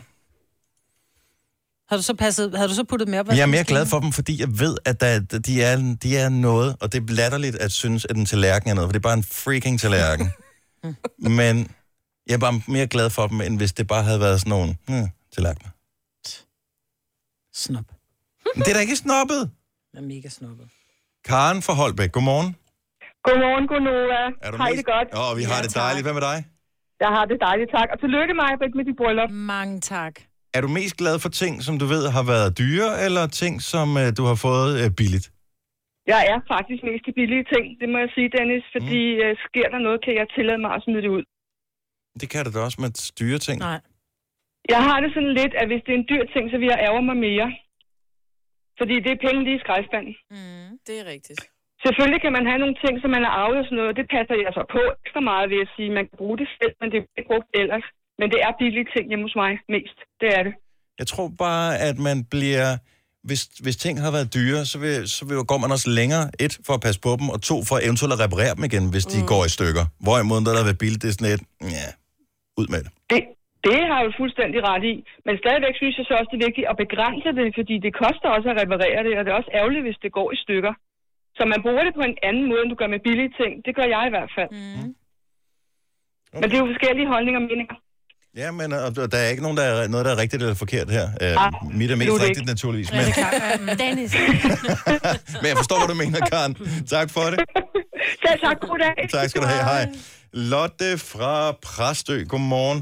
Har 1.89 1.97
du 1.97 2.03
så, 2.03 2.13
passet, 2.13 2.55
havde 2.55 2.69
du 2.69 2.73
så 2.75 2.83
puttet 2.83 3.07
mere 3.07 3.19
op? 3.19 3.27
jeg 3.27 3.39
er 3.39 3.45
mere 3.45 3.63
glad 3.63 3.85
for 3.85 3.99
dem, 3.99 4.11
fordi 4.11 4.39
jeg 4.41 4.59
ved, 4.59 4.77
at 4.85 5.01
der, 5.01 5.19
de, 5.19 5.63
er, 5.63 5.95
de 6.03 6.17
er 6.17 6.29
noget, 6.29 6.75
og 6.79 6.91
det 6.93 7.01
er 7.09 7.13
latterligt 7.13 7.55
at 7.55 7.71
synes, 7.71 8.05
at 8.09 8.15
en 8.15 8.25
tallerken 8.25 8.69
er 8.69 8.73
noget, 8.73 8.87
for 8.87 8.91
det 8.91 8.99
er 8.99 9.01
bare 9.09 9.13
en 9.13 9.23
freaking 9.23 9.79
tallerken. 9.79 10.29
men 11.39 11.67
jeg 12.27 12.35
er 12.39 12.43
bare 12.45 12.55
mere 12.67 12.87
glad 12.87 13.09
for 13.17 13.27
dem, 13.27 13.41
end 13.41 13.57
hvis 13.57 13.73
det 13.73 13.87
bare 13.87 14.03
havde 14.03 14.19
været 14.19 14.37
sådan 14.41 14.49
nogle 14.55 14.69
hmm, 14.87 15.07
tallerkener. 15.33 15.71
Snop. 17.63 17.87
Men 18.55 18.61
det 18.63 18.69
er 18.71 18.77
da 18.77 18.83
ikke 18.87 18.95
snobbet. 19.05 19.41
Jeg 19.93 19.99
er 20.03 20.07
mega 20.13 20.29
snobbet. 20.29 20.67
Karen 21.29 21.59
fra 21.65 21.73
Holbæk, 21.81 22.11
godmorgen. 22.11 22.49
Godmorgen, 23.27 23.65
Gunova. 23.71 24.21
Er 24.45 24.49
du 24.51 24.57
Hej 24.63 24.71
det 24.79 24.85
godt. 24.93 25.09
Åh, 25.21 25.31
vi 25.39 25.43
har 25.51 25.59
det 25.65 25.71
dejligt. 25.83 26.03
Hvad 26.07 26.15
med 26.19 26.25
dig? 26.31 26.37
Jeg 27.03 27.11
har 27.17 27.25
det 27.31 27.37
dejligt, 27.47 27.69
tak. 27.77 27.87
Og 27.93 27.97
tillykke 28.03 28.33
mig, 28.41 28.51
med 28.77 28.85
dit 28.89 28.97
bryllup. 29.01 29.29
Mange 29.55 29.75
tak. 29.95 30.13
Er 30.55 30.61
du 30.65 30.69
mest 30.79 30.95
glad 31.01 31.15
for 31.23 31.29
ting, 31.41 31.53
som 31.67 31.73
du 31.81 31.85
ved 31.93 32.03
har 32.17 32.25
været 32.33 32.49
dyre, 32.61 32.89
eller 33.05 33.23
ting, 33.41 33.53
som 33.71 33.87
uh, 34.01 34.07
du 34.17 34.23
har 34.29 34.37
fået 34.47 34.71
uh, 34.83 34.87
billigt? 34.99 35.27
Jeg 36.13 36.21
er 36.31 36.39
faktisk 36.53 36.81
mest 36.89 37.03
til 37.05 37.13
billige 37.19 37.45
ting, 37.53 37.65
det 37.81 37.87
må 37.93 37.97
jeg 38.03 38.11
sige, 38.15 38.29
Dennis. 38.37 38.65
Fordi 38.75 39.01
mm. 39.15 39.23
uh, 39.25 39.31
sker 39.47 39.67
der 39.73 39.79
noget, 39.87 39.99
kan 40.05 40.13
jeg 40.19 40.27
tillade 40.35 40.59
mig 40.65 40.71
at 40.77 40.81
smide 40.85 41.01
det 41.05 41.11
ud. 41.17 41.23
Det 42.21 42.27
kan 42.33 42.41
det 42.45 42.53
da 42.55 42.59
også 42.67 42.79
med 42.83 42.91
dyre 43.19 43.39
ting. 43.47 43.57
Nej. 43.69 43.79
Jeg 44.73 44.81
har 44.87 44.97
det 45.03 45.09
sådan 45.15 45.33
lidt, 45.41 45.53
at 45.61 45.65
hvis 45.69 45.81
det 45.85 45.91
er 45.93 45.99
en 46.03 46.09
dyr 46.11 46.23
ting, 46.33 46.43
så 46.51 46.57
vil 46.61 46.71
jeg 46.73 46.79
ærge 46.87 47.03
mig 47.09 47.17
mere. 47.27 47.47
Fordi 48.79 48.95
det 49.03 49.11
er 49.11 49.19
penge 49.27 49.41
lige 49.47 49.57
i 49.59 49.63
skraldespanden. 49.63 50.13
Mm. 50.35 50.69
Det 50.87 50.95
er 51.01 51.05
rigtigt. 51.13 51.41
Selvfølgelig 51.85 52.21
kan 52.25 52.33
man 52.37 52.45
have 52.49 52.59
nogle 52.63 52.77
ting, 52.83 52.93
som 53.01 53.09
man 53.15 53.23
har 53.27 53.33
arvet 53.41 53.57
og 53.61 53.65
sådan 53.67 53.79
noget. 53.81 53.97
Det 53.99 54.07
passer 54.15 54.35
jeg 54.45 54.51
så 54.57 54.63
på 54.75 54.81
ekstra 55.03 55.21
meget, 55.31 55.45
vil 55.51 55.57
jeg 55.63 55.69
sige. 55.75 55.89
Man 55.99 56.05
kan 56.09 56.17
bruge 56.21 56.37
det 56.41 56.47
selv, 56.59 56.73
men 56.79 56.87
det 56.91 56.97
er 56.97 57.03
ikke 57.19 57.31
brugt 57.31 57.49
ellers. 57.61 57.85
Men 58.19 58.27
det 58.33 58.39
er 58.45 58.51
billige 58.61 58.87
ting 58.93 59.03
hjemme 59.09 59.25
hos 59.27 59.37
mig 59.43 59.51
mest. 59.75 59.97
Det 60.21 60.29
er 60.37 60.41
det. 60.47 60.53
Jeg 61.01 61.07
tror 61.11 61.27
bare, 61.45 61.69
at 61.89 61.97
man 62.07 62.17
bliver 62.33 62.67
hvis, 63.29 63.41
hvis 63.65 63.77
ting 63.85 63.95
har 64.01 64.11
været 64.11 64.33
dyre, 64.33 64.65
så, 64.65 64.77
vil, 64.83 65.09
så 65.09 65.25
vil, 65.25 65.35
går 65.51 65.57
man 65.57 65.71
også 65.71 65.89
længere, 65.89 66.23
et, 66.39 66.53
for 66.65 66.73
at 66.73 66.81
passe 66.81 66.99
på 67.07 67.11
dem, 67.19 67.29
og 67.29 67.41
to, 67.41 67.55
for 67.69 67.75
eventuelt 67.87 68.13
at 68.13 68.19
reparere 68.25 68.55
dem 68.55 68.63
igen, 68.69 68.85
hvis 68.93 69.05
de 69.13 69.19
går 69.33 69.45
i 69.45 69.49
stykker. 69.57 69.85
Hvorimod, 70.05 70.41
når 70.41 70.51
der 70.51 70.57
har 70.57 70.67
været 70.69 70.81
billigt, 70.83 71.01
det 71.01 71.09
er 71.09 71.15
sådan 71.19 71.33
et, 71.33 71.43
ja, 71.77 71.87
ud 72.61 72.67
med 72.73 72.81
det. 72.85 72.91
Det, 73.11 73.21
det 73.67 73.79
har 73.91 73.99
du 74.05 74.11
fuldstændig 74.21 74.59
ret 74.71 74.83
i. 74.93 74.95
Men 75.27 75.33
stadigvæk 75.43 75.75
synes 75.81 75.95
jeg 75.99 76.05
så 76.09 76.13
også, 76.19 76.29
det 76.31 76.37
er 76.41 76.47
vigtigt 76.49 76.67
at 76.71 76.75
begrænse 76.83 77.29
det, 77.39 77.47
fordi 77.59 77.75
det 77.85 77.91
koster 78.03 78.27
også 78.35 78.47
at 78.53 78.57
reparere 78.61 78.99
det, 79.07 79.13
og 79.17 79.21
det 79.23 79.29
er 79.31 79.37
også 79.41 79.51
ærgerligt, 79.59 79.83
hvis 79.87 79.99
det 80.03 80.11
går 80.19 80.27
i 80.35 80.37
stykker. 80.45 80.73
Så 81.37 81.43
man 81.53 81.59
bruger 81.65 81.83
det 81.87 81.93
på 81.99 82.03
en 82.11 82.17
anden 82.29 82.45
måde, 82.51 82.61
end 82.63 82.71
du 82.73 82.77
gør 82.81 82.89
med 82.95 83.01
billige 83.07 83.31
ting. 83.41 83.51
Det 83.65 83.73
gør 83.77 83.87
jeg 83.95 84.03
i 84.09 84.13
hvert 84.15 84.31
fald. 84.37 84.49
Mm. 84.57 84.89
Men 86.39 86.45
det 86.49 86.55
er 86.57 86.61
jo 86.65 86.69
forskellige 86.73 87.07
holdninger 87.13 87.39
og 87.41 87.47
meninger. 87.51 87.77
Ja, 88.41 88.49
men 88.59 88.67
og, 88.85 88.89
der 89.13 89.17
er 89.25 89.29
ikke 89.33 89.43
nogen, 89.47 89.57
der 89.57 89.63
er, 89.63 89.87
noget, 89.93 90.05
der 90.07 90.11
er 90.15 90.19
rigtigt 90.23 90.41
eller 90.43 90.55
forkert 90.65 90.87
her. 90.97 91.05
Uh, 91.25 91.45
Ah, 91.45 91.51
mit 91.79 91.91
er 91.91 91.95
mest 91.95 92.11
rigtigt, 92.11 92.29
ikke. 92.29 92.51
naturligvis. 92.53 92.89
Men. 92.97 92.99
Dennis. 93.83 94.11
men 95.41 95.47
jeg 95.51 95.57
forstår, 95.61 95.77
hvad 95.81 95.89
du 95.93 95.97
mener, 96.03 96.19
Karen. 96.31 96.53
Tak 96.95 97.07
for 97.15 97.25
det. 97.31 97.39
Selv 98.23 98.39
tak. 98.45 98.57
God 98.59 98.77
dag. 98.85 98.95
Tak 99.17 99.29
skal 99.29 99.41
du 99.41 99.47
have. 99.53 99.63
Hej. 99.71 99.83
Lotte 100.33 100.89
fra 101.11 101.31
Præstø. 101.65 102.17
Godmorgen. 102.33 102.79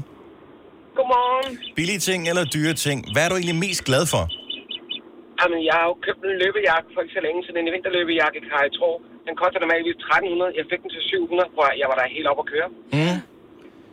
Godmorgen. 0.96 1.52
Billige 1.78 2.00
ting 2.08 2.20
eller 2.30 2.44
dyre 2.56 2.74
ting. 2.86 2.98
Hvad 3.12 3.22
er 3.24 3.28
du 3.32 3.36
egentlig 3.40 3.58
mest 3.66 3.82
glad 3.90 4.04
for? 4.12 4.22
Jamen, 5.40 5.60
jeg 5.68 5.74
har 5.78 5.86
jo 5.90 5.94
købt 6.06 6.20
en 6.30 6.36
løbejakke 6.42 6.88
for 6.92 7.00
ikke 7.04 7.14
så 7.18 7.22
længe 7.26 7.40
siden. 7.44 7.58
En 7.62 7.68
vinterløbejakke, 7.76 8.38
kan 8.48 8.56
jeg 8.66 8.72
tro. 8.80 8.90
Den 9.26 9.34
koster 9.42 9.58
normalvis 9.64 9.96
1300. 9.96 10.58
Jeg 10.60 10.64
fik 10.70 10.80
den 10.84 10.90
til 10.96 11.02
700, 11.10 11.48
hvor 11.56 11.66
jeg 11.82 11.86
var 11.90 11.96
der 12.00 12.06
helt 12.16 12.26
op 12.32 12.38
at 12.44 12.46
køre. 12.52 12.68
Mm. 12.96 13.18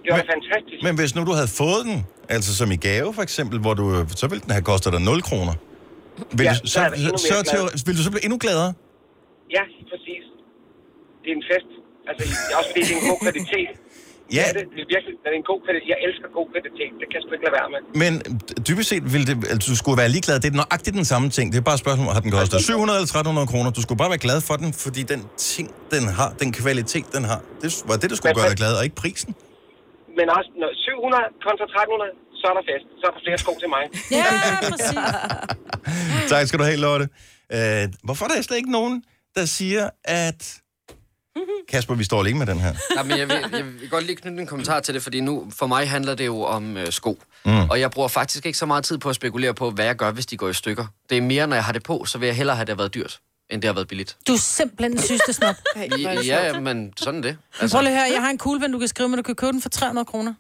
Det 0.04 0.10
var 0.18 0.24
fantastisk. 0.36 0.80
Men 0.88 0.94
hvis 1.00 1.12
nu 1.16 1.22
du 1.30 1.34
havde 1.40 1.52
fået 1.64 1.82
den, 1.90 1.98
altså 2.36 2.50
som 2.60 2.68
i 2.78 2.80
gave 2.88 3.10
for 3.18 3.24
eksempel, 3.28 3.58
hvor 3.66 3.74
du, 3.80 3.86
så 4.22 4.26
ville 4.32 4.44
den 4.46 4.52
have 4.58 4.66
kostet 4.72 4.90
dig 4.96 5.02
0 5.02 5.22
kroner. 5.30 5.56
Vil, 6.38 6.46
Ja, 6.50 6.54
du, 6.64 6.68
så 6.76 6.80
så, 7.30 7.36
så, 7.52 7.60
så, 7.80 7.84
vil 7.88 7.94
du 8.00 8.04
så 8.08 8.12
blive 8.14 8.24
endnu 8.28 8.38
gladere? 8.46 8.70
Ja, 9.58 9.64
præcis. 9.92 10.24
Det 11.22 11.30
er 11.34 11.36
en 11.42 11.46
fest. 11.52 11.72
Altså, 12.10 12.24
også 12.60 12.70
fordi 12.72 12.82
det 12.88 12.94
er 12.96 13.02
en 13.04 13.10
god 13.14 13.20
kvalitet. 13.26 13.74
Ja. 14.38 14.46
Det, 14.56 14.62
er 14.62 14.68
det, 14.76 14.82
er 14.86 14.90
virkelig 14.96 15.14
det 15.24 15.30
er 15.34 15.38
en 15.44 15.48
god 15.52 15.60
kvalitet. 15.66 15.88
Jeg 15.94 16.00
elsker 16.08 16.28
god 16.40 16.48
kvalitet. 16.54 16.92
Det 17.00 17.06
kan 17.10 17.16
jeg 17.18 17.24
sgu 17.24 17.32
ikke 17.38 17.46
lade 17.48 17.58
være 17.60 17.70
med. 17.74 17.82
Men 18.04 18.12
dybest 18.68 18.88
set 18.92 19.06
ville 19.14 19.26
det, 19.30 19.36
altså, 19.54 19.66
du 19.72 19.78
skulle 19.82 19.98
være 20.04 20.12
ligeglad. 20.16 20.36
Det 20.44 20.50
er 20.54 20.58
nøjagtigt 20.64 20.96
den 21.02 21.08
samme 21.14 21.28
ting. 21.38 21.46
Det 21.52 21.58
er 21.62 21.66
bare 21.72 21.78
et 21.80 21.84
spørgsmål, 21.86 22.08
har 22.18 22.24
den 22.28 22.32
kostet 22.38 22.58
700 22.72 22.98
eller 22.98 23.10
1300 23.10 23.48
kroner? 23.54 23.70
Du 23.78 23.82
skulle 23.86 24.00
bare 24.04 24.12
være 24.16 24.24
glad 24.28 24.40
for 24.50 24.56
den, 24.62 24.70
fordi 24.86 25.02
den 25.14 25.22
ting, 25.52 25.68
den 25.94 26.04
har, 26.18 26.30
den 26.42 26.50
kvalitet, 26.62 27.08
den 27.16 27.24
har, 27.30 27.40
det 27.62 27.68
var 27.90 27.96
det, 28.02 28.08
der 28.12 28.18
skulle 28.20 28.36
gøre 28.40 28.50
dig 28.54 28.60
glad, 28.64 28.74
og 28.80 28.84
ikke 28.88 29.00
prisen. 29.04 29.32
Men 30.20 30.26
også, 30.38 30.50
når 30.62 30.70
700 30.88 31.24
kontra 31.48 31.66
1300, 31.66 32.12
så 32.40 32.46
er 32.52 32.56
der 32.60 32.66
fest. 32.72 32.86
Så 33.00 33.04
er 33.10 33.12
der 33.16 33.22
flere 33.26 33.38
sko 33.44 33.52
til 33.64 33.70
mig. 33.76 33.84
Ja, 34.20 34.28
præcis. 34.70 34.98
Tak 36.34 36.44
skal 36.48 36.60
du 36.60 36.66
have, 36.70 36.80
Lotte. 36.88 37.06
Uh, 37.56 37.84
hvorfor 38.06 38.22
er 38.26 38.30
der 38.30 38.42
slet 38.42 38.58
ikke 38.58 38.72
nogen, 38.80 38.96
der 39.38 39.46
siger, 39.46 39.90
at... 40.04 40.63
Kasper, 41.70 41.96
vi 41.96 42.04
står 42.04 42.20
alene 42.20 42.40
med 42.40 42.48
den 42.48 42.60
her. 42.60 42.74
Ja, 42.98 43.04
men 43.04 43.18
jeg, 43.18 43.28
vil, 43.30 43.38
jeg 43.52 43.66
vil 43.66 43.90
godt 43.90 44.06
lige 44.06 44.16
knytte 44.16 44.42
en 44.42 44.48
kommentar 44.48 44.80
til 44.80 44.94
det, 44.94 45.04
fordi 45.04 45.20
nu 45.22 45.52
for 45.58 45.68
mig 45.68 45.90
handler 45.90 46.16
det 46.16 46.26
jo 46.26 46.42
om 46.42 46.78
øh, 46.78 46.92
sko. 46.92 47.22
Mm. 47.46 47.70
Og 47.70 47.80
jeg 47.80 47.92
bruger 47.92 48.08
faktisk 48.08 48.46
ikke 48.46 48.58
så 48.58 48.66
meget 48.66 48.84
tid 48.84 48.98
på 48.98 49.10
at 49.10 49.16
spekulere 49.16 49.54
på, 49.54 49.72
hvad 49.72 49.86
jeg 49.86 49.96
gør, 49.96 50.12
hvis 50.12 50.26
de 50.26 50.38
går 50.38 50.50
i 50.50 50.54
stykker. 50.54 50.86
Det 51.10 51.18
er 51.18 51.22
mere, 51.22 51.48
når 51.48 51.56
jeg 51.56 51.66
har 51.66 51.74
det 51.74 51.84
på, 51.84 52.06
så 52.06 52.18
vil 52.18 52.26
jeg 52.26 52.36
hellere 52.36 52.56
have, 52.56 52.62
at 52.62 52.68
det 52.68 52.74
har 52.76 52.78
været 52.78 52.94
dyrt, 52.94 53.20
end 53.50 53.62
det 53.62 53.68
har 53.68 53.74
været 53.74 53.88
billigt. 53.88 54.18
Du 54.28 54.34
er 54.34 54.38
simpelthen 54.38 54.92
en 54.92 54.98
sidste 55.02 55.34
snop. 55.34 55.56
Ja, 56.04 56.22
ja, 56.26 56.60
men 56.60 56.94
sådan 56.98 57.18
er 57.18 57.22
det. 57.22 57.38
Altså. 57.60 57.78
Prøv 57.78 57.84
lige 57.84 57.96
høre, 57.96 58.08
jeg 58.14 58.22
har 58.22 58.30
en 58.30 58.38
kuglepen, 58.38 58.72
du 58.72 58.80
kan 58.80 58.88
skrive, 58.88 59.10
men 59.10 59.18
du 59.18 59.24
kan 59.24 59.36
købe 59.36 59.52
den 59.52 59.62
for 59.62 59.70
300 59.70 60.06
kroner. 60.06 60.34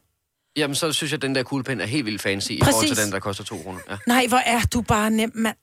Jamen, 0.55 0.75
så 0.75 0.91
synes 0.93 1.11
jeg, 1.11 1.17
at 1.17 1.21
den 1.21 1.35
der 1.35 1.43
kuglepen 1.43 1.81
er 1.81 1.85
helt 1.85 2.05
vildt 2.05 2.21
fancy 2.21 2.51
i 2.51 2.59
Præcis. 2.59 2.73
forhold 2.73 2.95
til 2.95 3.03
den, 3.05 3.11
der 3.11 3.19
koster 3.19 3.43
2 3.43 3.57
kroner. 3.63 3.79
Ja. 3.89 3.97
Nej, 4.07 4.25
hvor 4.27 4.37
er 4.37 4.59
du 4.73 4.81
bare 4.81 5.11
nem, 5.11 5.31
mand. 5.35 5.55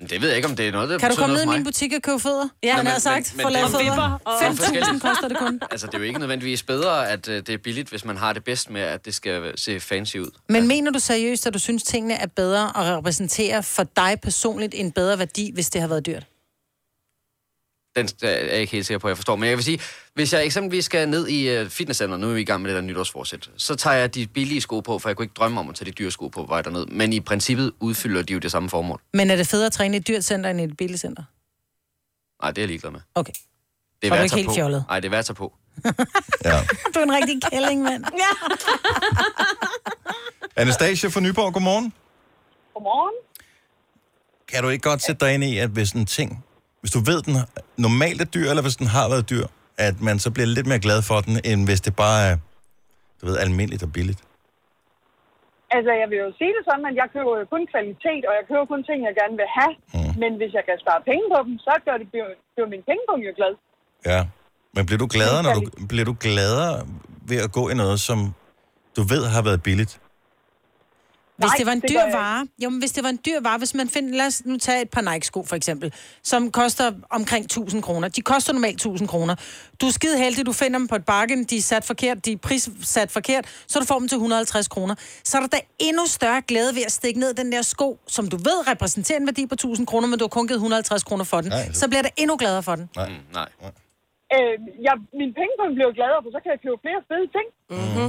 Det 0.00 0.20
ved 0.22 0.28
jeg 0.28 0.36
ikke, 0.36 0.48
om 0.48 0.56
det 0.56 0.68
er 0.68 0.72
noget, 0.72 0.88
der 0.90 0.98
Kan 0.98 1.10
du 1.10 1.16
komme 1.16 1.34
ned 1.34 1.42
i 1.42 1.46
min 1.46 1.64
butik 1.64 1.92
og 1.96 2.02
købe 2.02 2.20
fødder? 2.20 2.48
Ja, 2.62 2.68
Ja, 2.68 2.74
han 2.74 2.84
men- 2.84 2.92
har 2.92 2.98
sagt, 2.98 3.32
men- 3.36 3.42
for 3.42 3.48
men 3.48 3.52
lave 3.52 3.66
det 3.66 3.74
er 3.74 3.78
fødder. 3.78 4.18
forskelligt. 4.56 4.86
5.000 4.86 5.00
koster 5.00 5.28
det 5.28 5.36
kun. 5.38 5.60
Altså, 5.70 5.86
det 5.86 5.94
er 5.94 5.98
jo 5.98 6.04
ikke 6.04 6.18
nødvendigvis 6.18 6.62
bedre, 6.62 7.08
at 7.10 7.28
øh, 7.28 7.36
det 7.36 7.48
er 7.48 7.58
billigt, 7.58 7.88
hvis 7.88 8.04
man 8.04 8.16
har 8.16 8.32
det 8.32 8.44
bedst 8.44 8.70
med, 8.70 8.80
at 8.80 9.04
det 9.04 9.14
skal 9.14 9.52
se 9.58 9.80
fancy 9.80 10.16
ud. 10.16 10.30
Men 10.48 10.68
mener 10.68 10.90
du 10.90 10.98
seriøst, 10.98 11.46
at 11.46 11.54
du 11.54 11.58
synes, 11.58 11.82
tingene 11.82 12.14
er 12.14 12.26
bedre 12.26 12.72
og 12.72 12.84
repræsenterer 12.98 13.60
for 13.60 13.82
dig 13.96 14.16
personligt 14.22 14.74
en 14.76 14.92
bedre 14.92 15.18
værdi, 15.18 15.50
hvis 15.54 15.70
det 15.70 15.80
har 15.80 15.88
været 15.88 16.06
dyrt? 16.06 16.26
Den 17.96 18.08
er 18.22 18.28
jeg 18.28 18.52
ikke 18.52 18.72
helt 18.72 18.86
sikker 18.86 18.98
på, 18.98 19.06
at 19.06 19.10
jeg 19.10 19.16
forstår. 19.16 19.36
Men 19.36 19.48
jeg 19.48 19.56
vil 19.56 19.64
sige, 19.64 19.80
hvis 20.14 20.32
jeg 20.32 20.44
eksempelvis 20.44 20.84
skal 20.84 21.08
ned 21.08 21.28
i 21.28 21.60
uh, 21.60 21.68
fitnesscenter, 21.68 22.16
nu 22.16 22.28
er 22.30 22.34
vi 22.34 22.40
i 22.40 22.44
gang 22.44 22.62
med 22.62 22.70
det 22.70 22.76
der 22.76 22.82
nytårsforsæt, 22.82 23.50
så 23.56 23.74
tager 23.74 23.96
jeg 23.96 24.14
de 24.14 24.26
billige 24.26 24.60
sko 24.60 24.80
på, 24.80 24.98
for 24.98 25.08
jeg 25.08 25.16
kunne 25.16 25.24
ikke 25.24 25.34
drømme 25.34 25.60
om 25.60 25.68
at 25.68 25.74
tage 25.74 25.86
de 25.86 25.90
dyre 25.90 26.10
sko 26.10 26.28
på 26.28 26.44
vej 26.48 26.62
derned. 26.62 26.86
Men 26.86 27.12
i 27.12 27.20
princippet 27.20 27.72
udfylder 27.80 28.22
de 28.22 28.32
jo 28.32 28.38
det 28.38 28.50
samme 28.52 28.70
formål. 28.70 29.00
Men 29.14 29.30
er 29.30 29.36
det 29.36 29.46
federe 29.46 29.66
at 29.66 29.72
træne 29.72 29.96
i 29.96 30.00
et 30.00 30.08
dyrt 30.08 30.24
center 30.24 30.50
end 30.50 30.60
i 30.60 30.64
et 30.64 30.76
billigt 30.76 31.00
center? 31.00 31.22
Nej, 32.42 32.50
det 32.50 32.58
er 32.58 32.62
jeg 32.62 32.68
ligeglad 32.68 32.90
med. 32.90 33.00
Okay. 33.14 33.32
Det 34.02 34.06
er 34.06 34.10
du 34.10 34.14
værd 34.14 34.18
at 34.18 34.24
ikke 34.24 34.32
tage 34.32 34.38
helt 34.38 34.48
på. 34.48 34.54
fjollet? 34.54 34.84
Nej, 34.88 35.00
det 35.00 35.06
er 35.06 35.10
værd 35.10 35.18
at 35.18 35.26
tage 35.26 35.34
på. 35.34 35.52
Du 36.94 36.98
er 36.98 37.02
en 37.02 37.12
rigtig 37.12 37.40
kælling, 37.52 37.82
mand. 37.82 38.04
Ja. 38.04 38.54
Anastasia 40.62 41.10
fra 41.10 41.20
Nyborg, 41.20 41.52
godmorgen. 41.52 41.92
Godmorgen. 42.74 43.14
Kan 44.48 44.62
du 44.62 44.68
ikke 44.68 44.82
godt 44.82 45.02
sætte 45.02 45.26
dig 45.26 45.34
ind 45.34 45.44
i, 45.44 45.58
at 45.58 45.70
hvis 45.70 45.92
en 45.92 46.06
ting, 46.06 46.44
hvis 46.80 46.92
du 46.96 47.00
ved, 47.10 47.18
den 47.28 47.36
normalt 47.86 48.20
er 48.24 48.28
dyr, 48.36 48.48
eller 48.50 48.64
hvis 48.66 48.76
den 48.76 48.88
har 48.96 49.06
været 49.12 49.30
dyr, 49.32 49.46
at 49.86 49.94
man 50.08 50.16
så 50.24 50.28
bliver 50.34 50.46
lidt 50.56 50.66
mere 50.70 50.82
glad 50.86 51.00
for 51.08 51.18
den, 51.26 51.34
end 51.50 51.60
hvis 51.68 51.80
det 51.86 51.94
bare 52.04 52.18
er, 52.28 52.36
du 53.20 53.22
ved, 53.28 53.36
almindeligt 53.44 53.82
og 53.86 53.92
billigt? 53.96 54.22
Altså, 55.76 55.92
jeg 56.00 56.06
vil 56.10 56.18
jo 56.24 56.30
sige 56.38 56.52
det 56.56 56.62
sådan, 56.68 56.86
at 56.90 56.96
jeg 57.00 57.08
køber 57.14 57.32
jo 57.40 57.44
kun 57.54 57.64
kvalitet, 57.74 58.22
og 58.28 58.32
jeg 58.38 58.44
køber 58.50 58.66
kun 58.72 58.82
ting, 58.88 58.98
jeg 59.08 59.14
gerne 59.20 59.36
vil 59.42 59.50
have. 59.58 59.74
Mm. 59.96 60.12
Men 60.22 60.30
hvis 60.40 60.52
jeg 60.58 60.64
kan 60.68 60.76
spare 60.84 61.00
penge 61.10 61.24
på 61.34 61.38
dem, 61.46 61.54
så 61.66 61.72
gør 61.86 61.96
det, 62.00 62.08
bliver, 62.12 62.28
bliver 62.54 62.68
min 62.74 62.82
pengepunkt 62.88 63.22
jo 63.28 63.32
glad. 63.40 63.52
Ja. 64.10 64.20
Men 64.74 64.82
bliver 64.86 65.00
du 65.04 65.08
gladere, 65.16 65.42
når 65.46 65.54
du, 65.58 65.62
bliver 65.90 66.06
du 66.10 66.14
gladere 66.26 66.72
ved 67.30 67.38
at 67.46 67.50
gå 67.58 67.62
i 67.72 67.74
noget, 67.82 67.98
som 68.08 68.18
du 68.96 69.02
ved 69.12 69.22
har 69.34 69.42
været 69.48 69.60
billigt? 69.68 69.92
Hvis 71.40 71.48
Nej, 71.48 71.56
det 71.58 71.66
var 71.66 71.72
en 71.72 71.80
det 71.80 71.90
dyr 71.90 72.02
vare, 72.18 72.46
jo, 72.62 72.70
men 72.70 72.78
hvis 72.78 72.92
det 72.92 73.04
var 73.04 73.10
en 73.10 73.20
dyr 73.26 73.40
vare, 73.40 73.58
hvis 73.58 73.74
man 73.74 73.88
finder, 73.88 74.16
lad 74.16 74.26
os 74.26 74.42
nu 74.44 74.56
tage 74.56 74.82
et 74.82 74.90
par 74.90 75.00
Nike-sko 75.00 75.44
for 75.46 75.56
eksempel, 75.56 75.92
som 76.22 76.50
koster 76.50 76.92
omkring 77.10 77.44
1000 77.44 77.82
kroner. 77.82 78.08
De 78.08 78.22
koster 78.22 78.52
normalt 78.52 78.74
1000 78.74 79.08
kroner. 79.08 79.34
Du 79.80 79.86
er 79.86 79.90
skide 79.90 80.18
heldig, 80.18 80.46
du 80.46 80.52
finder 80.52 80.78
dem 80.78 80.88
på 80.88 80.94
et 80.94 81.04
bargain, 81.04 81.44
de 81.44 81.56
er 81.56 81.62
sat 81.62 81.84
forkert, 81.84 82.24
de 82.26 82.32
er 82.32 82.36
prissat 82.36 83.10
forkert, 83.10 83.44
så 83.66 83.80
du 83.80 83.84
får 83.84 83.98
dem 83.98 84.08
til 84.08 84.16
150 84.16 84.68
kroner. 84.68 84.94
Så 85.24 85.36
er 85.36 85.40
der 85.40 85.48
da 85.48 85.60
endnu 85.78 86.06
større 86.06 86.40
glæde 86.42 86.74
ved 86.74 86.82
at 86.86 86.92
stikke 86.92 87.20
ned 87.20 87.34
den 87.34 87.52
der 87.52 87.62
sko, 87.62 87.98
som 88.06 88.28
du 88.28 88.36
ved 88.36 88.68
repræsenterer 88.72 89.18
en 89.18 89.26
værdi 89.26 89.46
på 89.46 89.54
1000 89.54 89.86
kroner, 89.86 90.08
men 90.08 90.18
du 90.18 90.24
har 90.24 90.28
kun 90.28 90.46
givet 90.48 90.56
150 90.58 91.04
kroner 91.04 91.24
for 91.24 91.40
den. 91.40 91.50
Nej, 91.50 91.72
så 91.72 91.88
bliver 91.88 92.02
der 92.02 92.10
endnu 92.16 92.36
gladere 92.36 92.62
for 92.62 92.74
den. 92.74 92.88
Nej. 92.96 93.08
Mm, 93.08 93.14
nej. 93.32 93.48
Øh, 94.34 94.54
jeg, 94.86 94.94
min 95.20 95.30
pengepunkt 95.40 95.74
bliver 95.78 95.92
gladere, 95.98 96.20
for 96.24 96.30
så 96.36 96.38
kan 96.42 96.50
jeg 96.54 96.60
købe 96.64 96.78
flere 96.84 97.00
fede 97.10 97.26
ting. 97.36 97.46
Mm-hmm. 97.74 98.08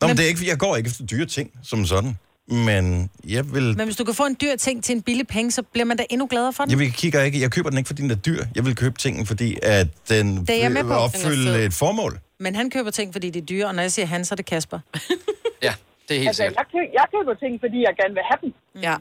Nå, 0.00 0.06
men 0.08 0.16
det 0.16 0.24
er 0.24 0.28
ikke, 0.28 0.46
jeg 0.48 0.58
går 0.58 0.76
ikke 0.76 0.88
efter 0.88 1.06
dyre 1.06 1.26
ting 1.26 1.50
som 1.62 1.84
sådan. 1.86 2.18
Men 2.48 3.10
jeg 3.28 3.52
vil... 3.54 3.76
Men 3.76 3.84
hvis 3.86 3.96
du 3.96 4.04
kan 4.04 4.14
få 4.14 4.26
en 4.26 4.36
dyr 4.40 4.56
ting 4.56 4.84
til 4.84 4.94
en 4.96 5.02
billig 5.02 5.26
penge, 5.26 5.50
så 5.50 5.62
bliver 5.62 5.84
man 5.84 5.96
da 5.96 6.04
endnu 6.10 6.26
gladere 6.26 6.52
for 6.52 6.62
den. 6.64 6.70
Jeg 6.70 6.78
vil 6.78 6.92
kigger 6.92 7.22
ikke, 7.22 7.40
jeg 7.40 7.50
køber 7.50 7.70
den 7.70 7.78
ikke, 7.78 7.86
fordi 7.88 8.02
den 8.02 8.10
er 8.10 8.14
dyr. 8.14 8.44
Jeg 8.54 8.64
vil 8.66 8.76
købe 8.76 8.98
tingen, 8.98 9.26
fordi 9.26 9.58
at 9.62 9.86
den 10.08 10.46
Det 10.46 10.50
er 10.50 10.58
jeg 10.58 10.72
med 10.72 10.82
på. 10.82 10.88
vil 10.88 10.94
Den 10.96 11.02
opfylde 11.02 11.44
fed. 11.52 11.64
et 11.66 11.74
formål. 11.74 12.18
Men 12.38 12.54
han 12.54 12.70
køber 12.70 12.90
ting, 12.90 13.12
fordi 13.14 13.30
det 13.30 13.42
er 13.42 13.46
dyre, 13.46 13.66
og 13.66 13.74
når 13.74 13.82
jeg 13.82 13.92
siger 13.92 14.06
han, 14.06 14.24
så 14.24 14.34
er 14.34 14.36
det 14.36 14.46
Kasper. 14.46 14.78
Ja, 15.62 15.74
det 16.08 16.14
er 16.14 16.18
helt 16.18 16.28
Altså, 16.28 16.42
sikkert. 16.42 16.56
jeg, 16.56 16.64
kø- 16.72 16.92
jeg 16.92 17.04
køber 17.14 17.34
ting, 17.34 17.60
fordi 17.60 17.76
jeg 17.82 17.92
gerne 17.96 18.14
vil 18.14 18.22
have 18.30 18.38
dem. 18.42 18.82
Ja. 18.82 18.96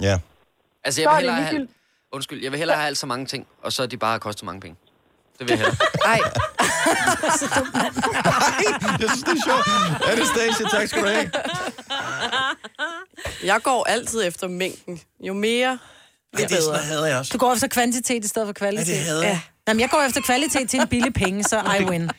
Ja. 0.00 0.18
Altså, 0.84 0.96
Så 0.96 1.02
jeg 1.02 1.10
vil 1.10 1.30
hellere 1.30 1.42
have... 1.44 1.68
Undskyld, 2.12 2.42
jeg 2.42 2.52
vil 2.52 2.58
hellere 2.58 2.76
have 2.76 2.86
alt 2.86 2.98
så 2.98 3.06
mange 3.06 3.26
ting, 3.26 3.46
og 3.62 3.72
så 3.72 3.82
er 3.82 3.86
de 3.86 3.96
bare 3.96 4.18
kostet 4.18 4.44
mange 4.44 4.60
penge. 4.60 4.76
Det 5.38 5.48
vil 5.48 5.48
jeg 5.48 5.58
hellere. 5.58 5.76
Ej. 6.12 6.20
Jeg 9.00 9.08
synes, 9.10 9.22
det 9.22 9.32
er 9.32 9.42
sjovt. 9.44 9.66
Anastasia, 10.12 10.66
tak 10.78 10.88
skal 10.88 11.02
du 11.02 11.08
have. 11.08 11.30
Jeg 13.44 13.60
går 13.62 13.84
altid 13.88 14.26
efter 14.26 14.48
mængden. 14.48 15.00
Jo 15.20 15.34
mere, 15.34 15.70
jo 15.70 15.76
det 16.36 16.44
er 16.44 16.48
sådan 16.48 16.62
bedre. 16.62 16.78
hader 16.78 17.06
jeg 17.06 17.16
også. 17.18 17.32
Du 17.32 17.38
går 17.38 17.52
efter 17.54 17.68
kvantitet 17.68 18.24
i 18.24 18.28
stedet 18.28 18.48
for 18.48 18.52
kvalitet. 18.52 18.88
Ja, 18.88 18.92
det 18.98 19.02
hader 19.04 19.22
jeg. 19.26 19.40
Jamen, 19.68 19.80
jeg 19.80 19.90
går 19.90 20.02
efter 20.02 20.20
kvalitet 20.20 20.70
til 20.70 20.80
en 20.80 20.88
billig 20.88 21.14
penge, 21.14 21.44
så 21.44 21.76
I 21.80 21.84
win. 21.84 22.02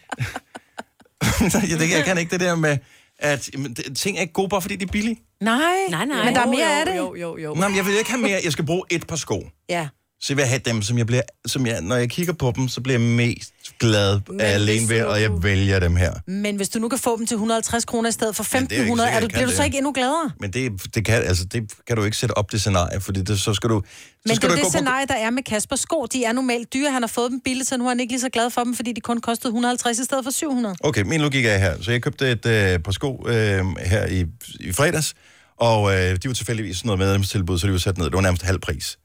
jeg, 1.70 1.80
det, 1.80 1.91
jeg 1.91 2.03
kan 2.05 2.18
ikke 2.18 2.32
det 2.32 2.39
der 2.39 2.55
med, 2.55 2.78
at 3.20 3.49
jamen, 3.53 3.74
det- 3.74 3.97
ting 3.97 4.18
er 4.18 4.22
ikke 4.22 4.34
gode, 4.34 4.49
bare 4.49 4.61
fordi 4.61 4.76
de 4.76 4.84
er 4.86 4.91
billige. 4.91 5.20
Nej, 5.41 5.59
nej, 5.89 6.05
nej. 6.05 6.26
Men 6.26 6.36
der 6.36 6.41
er 6.41 6.45
mere 6.45 6.68
jo, 6.68 6.80
af 6.80 6.86
det. 6.86 6.97
Jo, 6.97 7.15
jo, 7.15 7.38
jo. 7.38 7.53
Nå, 7.53 7.68
men 7.68 7.78
jeg 7.78 7.86
vil 7.86 7.97
ikke 7.97 8.09
have 8.09 8.22
mere. 8.22 8.39
Jeg 8.43 8.51
skal 8.51 8.65
bruge 8.65 8.84
et 8.89 9.07
par 9.07 9.15
sko. 9.15 9.43
Ja. 9.70 9.88
Så 10.22 10.34
jeg 10.34 10.38
vil 10.38 10.45
have 10.45 10.61
dem, 10.65 10.82
som 10.82 10.97
jeg 10.97 11.07
bliver, 11.07 11.22
som 11.45 11.65
jeg, 11.65 11.82
når 11.82 11.95
jeg 11.95 12.09
kigger 12.09 12.34
på 12.34 12.53
dem, 12.55 12.68
så 12.68 12.82
bliver 12.82 12.99
jeg 12.99 13.07
mest 13.07 13.51
glad 13.80 14.20
Men 14.30 14.41
alene 14.41 14.89
ved, 14.89 15.01
nu- 15.01 15.07
og 15.07 15.22
jeg 15.22 15.43
vælger 15.43 15.80
dem 15.80 15.95
her. 15.95 16.13
Men 16.28 16.55
hvis 16.55 16.70
du 16.70 16.80
nu 16.80 16.89
kan 16.89 16.99
få 16.99 17.18
dem 17.18 17.28
til 17.28 17.36
150 17.36 17.86
kroner 17.86 18.09
i 18.09 18.11
stedet 18.11 18.36
for 18.36 18.43
det 18.43 18.53
er 18.53 18.59
jo 18.59 18.63
ikke 18.63 18.74
1500, 18.74 19.09
er, 19.09 19.13
sikkert, 19.13 19.32
du, 19.32 19.34
bliver 19.34 19.45
du 19.45 19.51
så 19.51 19.57
det. 19.57 19.65
ikke 19.65 19.78
endnu 19.78 19.91
gladere? 19.91 20.32
Men 20.39 20.53
det, 20.53 20.95
det, 20.95 21.05
kan, 21.05 21.24
altså, 21.24 21.45
det 21.45 21.72
kan 21.88 21.97
du 21.97 22.03
ikke 22.03 22.18
sætte 22.18 22.38
op 22.38 22.51
det 22.51 22.61
scenarie, 22.61 23.01
fordi 23.01 23.22
det, 23.22 23.39
så 23.39 23.53
skal 23.53 23.70
du... 23.70 23.82
Så 23.86 23.89
Men 24.26 24.30
det 24.30 24.36
skal 24.36 24.49
er 24.49 24.51
du 24.53 24.57
jo 24.57 24.63
gå 24.63 24.65
det 24.65 24.72
scenarie, 24.74 25.05
der 25.07 25.13
er 25.15 25.30
med 25.30 25.43
Kaspers 25.43 25.80
sko. 25.80 26.05
De 26.13 26.24
er 26.26 26.32
normalt 26.32 26.74
dyre. 26.74 26.91
Han 26.91 27.01
har 27.01 27.07
fået 27.07 27.32
dem 27.32 27.41
billigt, 27.45 27.70
så 27.70 27.78
nu 27.78 27.84
er 27.86 27.89
han 27.89 27.99
ikke 27.99 28.13
lige 28.13 28.22
så 28.22 28.30
glad 28.30 28.49
for 28.49 28.63
dem, 28.63 28.76
fordi 28.76 28.91
de 28.93 29.01
kun 29.01 29.22
kostede 29.22 29.47
150 29.49 29.99
i 29.99 30.03
stedet 30.03 30.24
for 30.24 30.32
700. 30.32 30.76
Okay, 30.84 31.01
min 31.01 31.22
logik 31.22 31.45
er 31.45 31.57
her. 31.57 31.82
Så 31.82 31.91
jeg 31.91 32.01
købte 32.01 32.32
et 32.32 32.45
øh, 32.45 32.80
par 32.80 32.91
sko 32.91 33.26
øh, 33.28 33.65
her 33.86 34.05
i, 34.05 34.26
i 34.59 34.72
fredags, 34.72 35.13
Og 35.57 35.93
øh, 35.93 36.15
de 36.24 36.28
var 36.28 36.34
tilfældigvis 36.34 36.78
sådan 36.78 36.88
noget 36.88 36.99
medlemstilbud, 36.99 37.59
så 37.59 37.68
de 37.68 37.72
var 37.72 37.78
sat 37.78 37.97
ned. 37.97 38.05
Det 38.05 38.13
var 38.13 38.22
nærmest 38.22 38.43
halv 38.43 38.59
pris. 38.59 38.97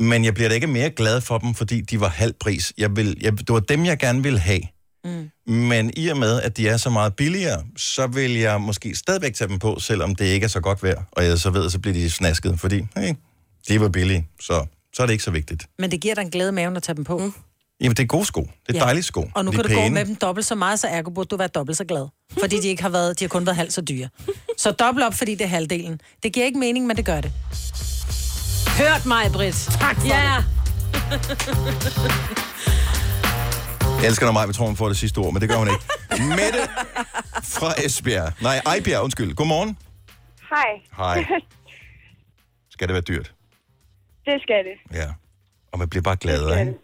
Men 0.00 0.24
jeg 0.24 0.34
bliver 0.34 0.48
da 0.48 0.54
ikke 0.54 0.66
mere 0.66 0.90
glad 0.90 1.20
for 1.20 1.38
dem, 1.38 1.54
fordi 1.54 1.80
de 1.80 2.00
var 2.00 2.08
halv 2.08 2.32
pris. 2.32 2.72
Jeg 2.78 2.96
vil, 2.96 3.16
jeg, 3.20 3.38
det 3.38 3.48
var 3.48 3.60
dem, 3.60 3.84
jeg 3.84 3.98
gerne 3.98 4.22
ville 4.22 4.38
have. 4.38 4.60
Mm. 5.04 5.30
Men 5.46 5.92
i 5.96 6.08
og 6.08 6.16
med, 6.16 6.42
at 6.42 6.56
de 6.56 6.68
er 6.68 6.76
så 6.76 6.90
meget 6.90 7.16
billigere, 7.16 7.64
så 7.76 8.06
vil 8.06 8.38
jeg 8.38 8.60
måske 8.60 8.94
stadigvæk 8.96 9.34
tage 9.34 9.48
dem 9.48 9.58
på, 9.58 9.78
selvom 9.78 10.14
det 10.14 10.24
ikke 10.24 10.44
er 10.44 10.48
så 10.48 10.60
godt 10.60 10.82
værd. 10.82 11.04
Og 11.12 11.24
jeg 11.24 11.38
så 11.38 11.50
ved, 11.50 11.70
så 11.70 11.78
bliver 11.78 11.94
de 11.94 12.10
snasket, 12.10 12.60
fordi 12.60 12.86
hey, 12.96 13.14
de 13.68 13.80
var 13.80 13.88
billige, 13.88 14.26
så, 14.40 14.66
så 14.94 15.02
er 15.02 15.06
det 15.06 15.12
ikke 15.12 15.24
så 15.24 15.30
vigtigt. 15.30 15.66
Men 15.78 15.90
det 15.90 16.00
giver 16.00 16.14
dig 16.14 16.22
en 16.22 16.30
glæde 16.30 16.48
i 16.48 16.52
maven 16.52 16.76
at 16.76 16.82
tage 16.82 16.96
dem 16.96 17.04
på. 17.04 17.18
Mm. 17.18 17.32
Jamen, 17.80 17.96
det 17.96 18.02
er 18.02 18.06
gode 18.06 18.24
sko. 18.24 18.40
Det 18.40 18.48
er 18.68 18.78
ja. 18.78 18.84
dejlige 18.84 19.02
sko. 19.02 19.30
Og 19.34 19.44
nu 19.44 19.50
de 19.50 19.56
kan 19.56 19.64
du 19.64 19.70
gå 19.70 19.80
pæne. 19.80 19.94
med 19.94 20.04
dem 20.04 20.16
dobbelt 20.16 20.46
så 20.46 20.54
meget, 20.54 20.80
så 20.80 20.86
ergo 20.86 21.10
burde 21.10 21.28
du 21.28 21.36
være 21.36 21.48
dobbelt 21.48 21.78
så 21.78 21.84
glad. 21.84 22.06
Fordi 22.40 22.60
de 22.60 22.68
ikke 22.68 22.82
har 22.82 22.88
været, 22.88 23.18
de 23.18 23.24
har 23.24 23.28
kun 23.28 23.46
været 23.46 23.56
halvt 23.56 23.72
så 23.72 23.80
dyre. 23.80 24.08
Så 24.56 24.70
dobbelt 24.70 25.06
op, 25.06 25.14
fordi 25.14 25.34
det 25.34 25.44
er 25.44 25.48
halvdelen. 25.48 26.00
Det 26.22 26.32
giver 26.32 26.46
ikke 26.46 26.58
mening, 26.58 26.86
men 26.86 26.96
det 26.96 27.04
gør 27.04 27.20
det. 27.20 27.32
Hørt 28.84 29.04
mig, 29.14 29.24
Britt. 29.36 29.58
Tak 29.84 29.96
for 30.00 30.06
ja. 30.14 30.24
Jeg 34.00 34.06
elsker, 34.10 34.24
når 34.28 34.34
mig 34.38 34.44
vi 34.50 34.54
tror, 34.56 34.66
hun 34.72 34.78
får 34.82 34.88
det 34.94 34.98
sidste 35.04 35.18
ord, 35.22 35.30
men 35.34 35.40
det 35.42 35.48
gør 35.52 35.58
hun 35.62 35.68
ikke. 35.74 35.84
Mette 36.40 36.62
fra 37.54 37.70
Esbjerg. 37.86 38.28
Nej, 38.48 38.56
Ejbjerg, 38.72 39.00
undskyld. 39.06 39.30
Godmorgen. 39.40 39.70
Hej. 40.52 40.70
Hej. 41.00 41.16
Skal 42.74 42.84
det 42.88 42.94
være 42.98 43.06
dyrt? 43.12 43.28
Det 44.26 44.36
skal 44.44 44.60
det. 44.68 44.76
Ja. 45.00 45.08
Og 45.72 45.76
man 45.80 45.88
bliver 45.90 46.04
bare 46.08 46.18
gladere, 46.24 46.54
ikke? 46.62 46.74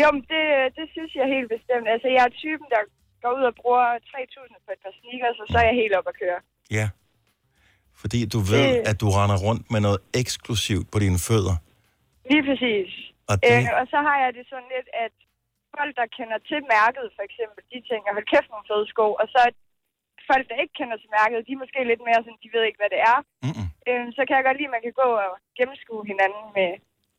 Jo, 0.00 0.06
men 0.14 0.22
det, 0.32 0.42
det 0.78 0.86
synes 0.94 1.10
jeg 1.20 1.26
helt 1.34 1.48
bestemt. 1.56 1.86
Altså, 1.94 2.08
jeg 2.16 2.22
er 2.28 2.32
typen, 2.44 2.66
der 2.74 2.82
går 3.22 3.32
ud 3.38 3.44
og 3.50 3.54
bruger 3.60 3.86
3.000 4.12 4.64
på 4.66 4.70
et 4.76 4.80
par 4.84 4.92
sneakers, 4.98 5.38
og 5.42 5.46
så 5.52 5.56
er 5.62 5.66
jeg 5.70 5.76
helt 5.82 5.94
op 5.98 6.06
at 6.12 6.16
køre. 6.22 6.38
Ja. 6.78 6.86
Fordi 8.02 8.18
du 8.34 8.38
ved, 8.52 8.66
Det- 8.74 8.82
at 8.90 8.96
du 9.02 9.06
render 9.18 9.38
rundt 9.46 9.64
med 9.74 9.80
noget 9.86 9.98
eksklusivt 10.20 10.86
på 10.92 10.96
dine 11.04 11.18
fødder. 11.28 11.56
Lige 12.30 12.44
præcis. 12.48 12.90
Og 13.30 13.34
det- 13.42 13.64
Øh, 13.68 13.80
og 13.80 13.84
så 13.92 13.98
har 14.08 14.16
jeg 14.24 14.30
det 14.38 14.44
sådan 14.52 14.68
lidt, 14.76 14.88
at 15.04 15.12
folk, 15.78 15.92
der 16.00 16.06
kender 16.18 16.38
til 16.50 16.60
mærket, 16.76 17.04
for 17.16 17.22
eksempel, 17.28 17.60
de 17.72 17.78
tænker, 17.90 18.08
hold 18.16 18.26
kæft, 18.32 18.48
nogle 18.54 18.66
fede 18.70 18.86
sko. 18.92 19.06
Og 19.22 19.26
så 19.34 19.40
folk, 20.30 20.44
der 20.50 20.56
ikke 20.62 20.74
kender 20.80 20.96
til 21.02 21.10
mærket, 21.18 21.36
de 21.48 21.52
er 21.56 21.60
måske 21.64 21.80
lidt 21.92 22.02
mere 22.08 22.20
sådan, 22.24 22.40
de 22.44 22.48
ved 22.54 22.62
ikke, 22.68 22.80
hvad 22.82 22.90
det 22.94 23.00
er. 23.12 23.18
Mm-mm. 23.46 23.66
Øh, 23.88 24.04
så 24.16 24.20
kan 24.26 24.34
jeg 24.38 24.44
godt 24.48 24.58
lide, 24.60 24.70
at 24.70 24.74
man 24.76 24.84
kan 24.86 24.94
gå 25.02 25.08
og 25.26 25.32
gennemskue 25.58 26.02
hinanden 26.10 26.44
med, 26.58 26.70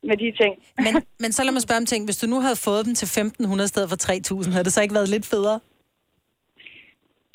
med 0.10 0.16
de 0.24 0.30
ting. 0.42 0.54
Men, 0.86 0.94
men 1.24 1.30
så 1.36 1.42
lad 1.46 1.54
mig 1.58 1.64
spørge 1.68 1.82
om 1.84 1.90
ting. 1.94 2.02
Hvis 2.08 2.20
du 2.22 2.28
nu 2.34 2.38
havde 2.46 2.60
fået 2.68 2.82
dem 2.88 2.94
til 3.00 3.08
1.500 3.18 3.68
i 3.70 3.72
stedet 3.74 3.88
for 3.92 3.98
3.000, 4.08 4.52
havde 4.56 4.66
det 4.68 4.74
så 4.78 4.82
ikke 4.86 4.98
været 5.00 5.10
lidt 5.16 5.26
federe? 5.34 5.60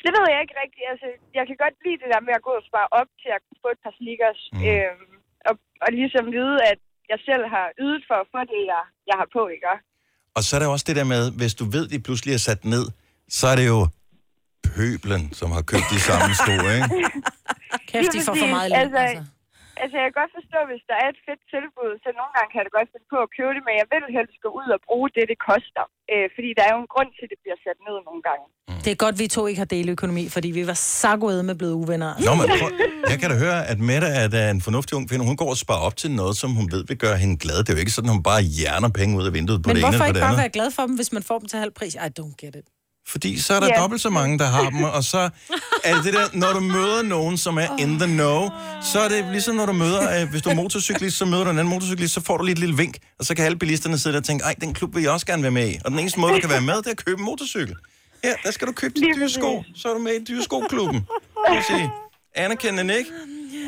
Det 0.03 0.11
ved 0.15 0.25
jeg 0.33 0.39
ikke 0.43 0.57
rigtigt. 0.63 0.85
Altså, 0.93 1.07
jeg 1.37 1.43
kan 1.47 1.57
godt 1.63 1.75
lide 1.85 1.99
det 2.01 2.09
der 2.13 2.21
med 2.27 2.33
at 2.39 2.45
gå 2.47 2.53
og 2.59 2.65
spare 2.69 2.89
op 2.99 3.09
til 3.21 3.29
at 3.35 3.41
kunne 3.45 3.61
få 3.63 3.69
et 3.75 3.81
par 3.85 3.93
sneakers. 3.99 4.41
Mm. 4.53 4.61
Øhm, 4.67 5.15
og, 5.49 5.53
og 5.83 5.89
ligesom 5.99 6.25
vide, 6.37 6.57
at 6.71 6.79
jeg 7.11 7.19
selv 7.29 7.43
har 7.55 7.67
ydet 7.85 8.03
for 8.09 8.17
at 8.23 8.27
få 8.33 8.39
det, 8.53 8.61
jeg, 8.73 8.83
jeg 9.09 9.15
har 9.21 9.27
på, 9.37 9.41
ikke? 9.55 9.67
Og 10.37 10.41
så 10.45 10.51
er 10.55 10.59
der 10.61 10.69
også 10.75 10.85
det 10.89 10.95
der 10.99 11.07
med, 11.15 11.23
hvis 11.39 11.53
du 11.59 11.65
ved, 11.75 11.85
de 11.93 11.99
pludselig 12.07 12.31
er 12.33 12.43
sat 12.49 12.61
ned, 12.73 12.85
så 13.37 13.43
er 13.51 13.55
det 13.59 13.67
jo 13.73 13.79
pøblen, 14.75 15.23
som 15.39 15.47
har 15.55 15.63
købt 15.71 15.87
de 15.93 15.99
samme 16.09 16.31
sko, 16.41 16.55
ikke? 16.77 16.87
Kæft, 17.89 18.11
de 18.15 18.19
får 18.27 18.35
for 18.43 18.51
meget 18.57 18.69
løn, 18.71 18.81
altså. 18.83 19.01
altså. 19.07 19.23
Altså, 19.81 19.95
jeg 19.99 20.05
kan 20.07 20.17
godt 20.21 20.33
forstå, 20.39 20.59
hvis 20.69 20.83
der 20.89 20.97
er 21.03 21.07
et 21.13 21.19
fedt 21.27 21.43
tilbud, 21.53 21.91
så 22.03 22.09
nogle 22.19 22.33
gange 22.35 22.49
kan 22.51 22.59
jeg 22.63 22.71
godt 22.77 22.89
finde 22.93 23.07
på 23.13 23.19
at 23.25 23.29
købe 23.37 23.51
det, 23.55 23.63
men 23.67 23.75
jeg 23.81 23.87
vil 23.93 24.05
helst 24.17 24.37
gå 24.45 24.49
ud 24.59 24.67
og 24.75 24.79
bruge 24.87 25.07
det, 25.15 25.23
det 25.31 25.39
koster. 25.49 25.85
Øh, 26.13 26.27
fordi 26.35 26.49
der 26.57 26.63
er 26.67 26.73
jo 26.75 26.81
en 26.85 26.93
grund 26.93 27.09
til, 27.15 27.23
at 27.25 27.31
det 27.33 27.39
bliver 27.43 27.59
sat 27.65 27.79
ned 27.87 27.97
nogle 28.07 28.21
gange. 28.29 28.45
Det 28.85 28.91
er 28.91 28.95
godt, 28.95 29.19
vi 29.19 29.27
to 29.27 29.47
ikke 29.47 29.57
har 29.57 29.65
deleøkonomi, 29.65 30.29
fordi 30.29 30.51
vi 30.51 30.67
var 30.67 30.73
sakkoede 30.73 31.43
med 31.43 31.55
blevet 31.55 31.73
uvenner. 31.73 32.13
Nå, 32.25 32.35
men 32.35 32.45
prøv, 32.59 32.69
jeg 33.09 33.19
kan 33.19 33.29
da 33.29 33.37
høre, 33.37 33.67
at 33.67 33.79
Mette 33.79 34.07
er 34.07 34.27
da 34.27 34.49
en 34.49 34.61
fornuftig 34.61 34.97
ung 34.97 35.09
kvinde. 35.09 35.25
Hun 35.25 35.35
går 35.37 35.49
og 35.49 35.57
sparer 35.57 35.79
op 35.79 35.95
til 35.95 36.11
noget, 36.11 36.37
som 36.37 36.51
hun 36.51 36.71
ved 36.71 36.83
vil 36.87 36.97
gøre 36.97 37.17
hende 37.17 37.37
glad. 37.37 37.57
Det 37.57 37.69
er 37.69 37.73
jo 37.73 37.79
ikke 37.79 37.91
sådan, 37.91 38.09
at 38.09 38.13
hun 38.13 38.23
bare 38.23 38.41
hjerner 38.41 38.89
penge 38.89 39.17
ud 39.17 39.25
af 39.25 39.33
vinduet 39.33 39.63
på 39.63 39.67
Men 39.67 39.75
det 39.75 39.81
ene 39.83 39.89
hvorfor 39.89 39.93
eller 39.93 40.05
på 40.05 40.07
ikke 40.07 40.13
det 40.13 40.21
bare 40.21 40.29
andet. 40.29 40.39
være 40.41 40.49
glad 40.49 40.71
for 40.71 40.81
dem, 40.85 40.95
hvis 40.95 41.11
man 41.11 41.23
får 41.23 41.39
dem 41.39 41.47
til 41.47 41.59
halv 41.59 41.71
pris? 41.71 41.93
I 41.93 41.97
don't 42.19 42.35
get 42.45 42.55
it. 42.55 42.65
Fordi 43.07 43.39
så 43.39 43.53
er 43.53 43.59
der 43.59 43.69
yeah. 43.69 43.81
dobbelt 43.81 44.01
så 44.01 44.09
mange, 44.09 44.39
der 44.39 44.45
har 44.45 44.69
dem, 44.69 44.83
og 44.83 45.03
så 45.03 45.29
er 45.83 45.95
det 45.95 46.03
det 46.03 46.13
der, 46.13 46.25
når 46.33 46.53
du 46.53 46.59
møder 46.59 47.01
nogen, 47.03 47.37
som 47.37 47.57
er 47.57 47.67
in 47.79 47.99
the 47.99 48.07
know, 48.07 48.49
så 48.91 48.99
er 48.99 49.09
det 49.09 49.25
ligesom 49.31 49.55
når 49.55 49.65
du 49.65 49.73
møder, 49.73 50.21
øh, 50.21 50.29
hvis 50.29 50.41
du 50.41 50.49
er 50.49 50.53
motorcyklist, 50.53 51.17
så 51.17 51.25
møder 51.25 51.43
du 51.43 51.49
en 51.49 51.59
anden 51.59 51.73
motorcyklist, 51.73 52.13
så 52.13 52.21
får 52.21 52.37
du 52.37 52.43
lige 52.43 52.53
et 52.53 52.59
lille 52.59 52.77
vink, 52.77 52.97
og 53.19 53.25
så 53.25 53.35
kan 53.35 53.45
alle 53.45 53.59
bilisterne 53.59 53.99
sidde 53.99 54.13
der 54.13 54.19
og 54.19 54.25
tænke, 54.25 54.45
ej, 54.45 54.55
den 54.61 54.73
klub 54.73 54.95
vil 54.95 55.03
jeg 55.03 55.11
også 55.11 55.25
gerne 55.25 55.41
være 55.43 55.51
med 55.51 55.69
i. 55.69 55.77
Og 55.85 55.91
den 55.91 55.99
eneste 55.99 56.19
måde, 56.19 56.33
du 56.33 56.39
kan 56.39 56.49
være 56.49 56.61
med, 56.61 56.75
det 56.77 56.85
er 56.87 56.91
at 56.91 57.05
købe 57.05 57.19
en 57.19 57.25
motorcykel. 57.25 57.75
Ja, 58.23 58.33
der 58.43 58.51
skal 58.51 58.67
du 58.67 58.71
købe 58.71 58.93
de 58.99 59.01
dyre 59.15 59.29
sko, 59.29 59.63
så 59.75 59.89
er 59.89 59.93
du 59.93 59.99
med 59.99 60.11
i 60.13 60.23
dyreskoklubben. 60.23 61.07
Vil 61.51 61.63
sige, 61.67 61.91
anerkendende, 62.35 62.97
ikke? 62.97 63.11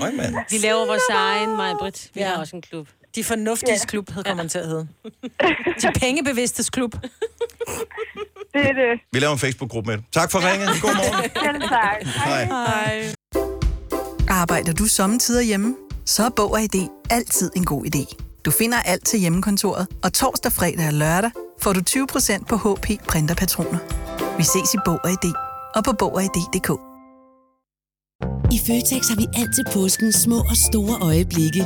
Øj, 0.01 0.11
mand. 0.11 0.35
Vi 0.49 0.57
laver 0.57 0.85
vores 0.85 1.01
egen, 1.11 1.55
mig, 1.55 1.75
Britt. 1.79 2.09
Vi 2.13 2.21
ja. 2.21 2.27
har 2.27 2.37
også 2.37 2.55
en 2.55 2.61
klub. 2.61 2.87
De 3.15 3.23
fornuftige 3.23 3.71
Ja. 3.73 3.85
klub, 3.87 4.09
hed 4.11 4.23
kommer 4.23 4.43
man 4.43 4.49
til 4.49 4.57
at 4.59 4.67
hedde. 4.67 4.87
De 5.81 5.91
pengebevidstes 5.99 6.69
klub. 6.69 6.91
Det 8.53 8.61
er 8.61 8.73
det. 8.73 8.99
Vi 9.11 9.19
laver 9.19 9.33
en 9.33 9.39
Facebook-gruppe 9.39 9.89
med 9.89 9.97
det. 9.97 10.05
Tak 10.11 10.31
for 10.31 10.39
ringet. 10.51 10.69
God 10.81 10.95
morgen. 10.95 11.29
Selv 11.45 11.61
tak. 11.69 12.05
Hej. 12.25 12.45
Hej. 12.45 13.13
Arbejder 14.29 14.73
du 14.73 14.85
sommetider 14.85 15.41
hjemme? 15.41 15.75
Så 16.05 16.23
er 16.25 16.29
Bog 16.29 16.51
og 16.51 16.61
ID 16.61 16.87
altid 17.09 17.51
en 17.55 17.65
god 17.65 17.85
idé. 17.85 18.15
Du 18.45 18.51
finder 18.51 18.77
alt 18.77 19.05
til 19.05 19.19
hjemmekontoret, 19.19 19.87
og 20.03 20.13
torsdag, 20.13 20.51
fredag 20.51 20.87
og 20.87 20.93
lørdag 20.93 21.31
får 21.61 21.73
du 21.73 21.81
20% 21.89 22.45
på 22.49 22.55
HP 22.55 22.87
printerpatroner. 23.07 23.79
Vi 24.37 24.43
ses 24.43 24.73
i 24.73 24.77
Bog 24.85 24.99
og 25.03 25.09
ID 25.11 25.33
og 25.75 25.83
på 25.83 25.91
Bog 25.99 26.13
og 26.13 26.23
ID.dk. 26.23 26.69
I 28.55 28.57
Føtex 28.67 29.01
har 29.11 29.17
vi 29.21 29.27
altid 29.41 29.63
påsken 29.73 30.11
små 30.13 30.39
og 30.51 30.57
store 30.67 30.95
øjeblikke. 31.01 31.63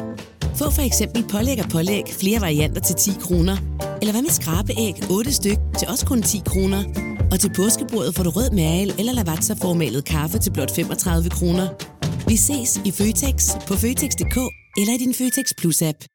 Få 0.59 0.71
for 0.71 0.81
eksempel 0.81 1.23
pålæg 1.31 1.59
og 1.63 1.69
pålæg 1.69 2.03
flere 2.19 2.41
varianter 2.41 2.81
til 2.81 2.95
10 2.95 3.11
kroner. 3.21 3.57
Eller 4.01 4.11
hvad 4.11 4.21
med 4.21 4.29
skrabeæg 4.29 4.95
8 5.11 5.33
styk 5.33 5.57
til 5.77 5.87
også 5.87 6.05
kun 6.05 6.21
10 6.21 6.41
kroner. 6.45 6.83
Og 7.31 7.39
til 7.39 7.51
påskebordet 7.55 8.15
får 8.15 8.23
du 8.23 8.29
rød 8.29 8.49
mal 8.51 8.95
eller 8.99 9.13
lavatserformalet 9.13 10.05
kaffe 10.05 10.37
til 10.39 10.51
blot 10.53 10.75
35 10.75 11.29
kroner. 11.29 11.67
Vi 12.27 12.35
ses 12.37 12.81
i 12.85 12.91
Føtex 12.91 13.35
på 13.67 13.73
Føtex.dk 13.73 14.37
eller 14.79 14.93
i 14.93 14.97
din 14.97 15.13
Føtex 15.13 15.45
Plus-app. 15.59 16.14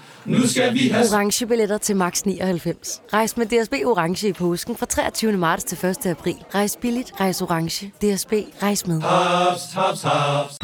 Nu 0.25 0.47
skal 0.47 0.73
vi 0.73 0.87
have... 0.89 1.05
Orange 1.13 1.45
billetter 1.45 1.77
til 1.77 1.95
max 1.95 2.21
99. 2.21 3.01
Rejs 3.13 3.37
med 3.37 3.45
DSB 3.45 3.73
Orange 3.85 4.27
i 4.27 4.33
påsken 4.33 4.77
fra 4.77 4.85
23. 4.85 5.31
marts 5.31 5.63
til 5.63 5.85
1. 5.85 6.05
april. 6.05 6.35
Rejs 6.55 6.77
billigt, 6.81 7.11
rejs 7.19 7.41
orange. 7.41 7.87
DSB, 7.87 8.33
rejs 8.63 8.87
med. 8.87 9.01
Haps, 9.01 9.61
haps, 9.73 10.01
haps. 10.01 10.57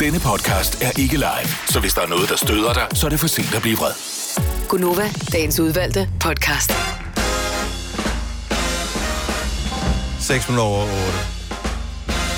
Denne 0.00 0.18
podcast 0.20 0.82
er 0.82 1.00
ikke 1.00 1.16
live, 1.16 1.48
så 1.66 1.80
hvis 1.80 1.94
der 1.94 2.02
er 2.02 2.06
noget, 2.06 2.28
der 2.28 2.36
støder 2.36 2.72
dig, 2.72 2.86
så 2.94 3.06
er 3.06 3.10
det 3.10 3.20
for 3.20 3.26
sent 3.26 3.54
at 3.54 3.62
blive 3.62 3.76
vred. 3.76 3.92
Gunova, 4.68 5.10
dagens 5.32 5.60
udvalgte 5.60 6.08
podcast. 6.20 6.72
6 10.20 10.48
minutter 10.48 10.64
over 10.64 10.82
8. 10.82 11.37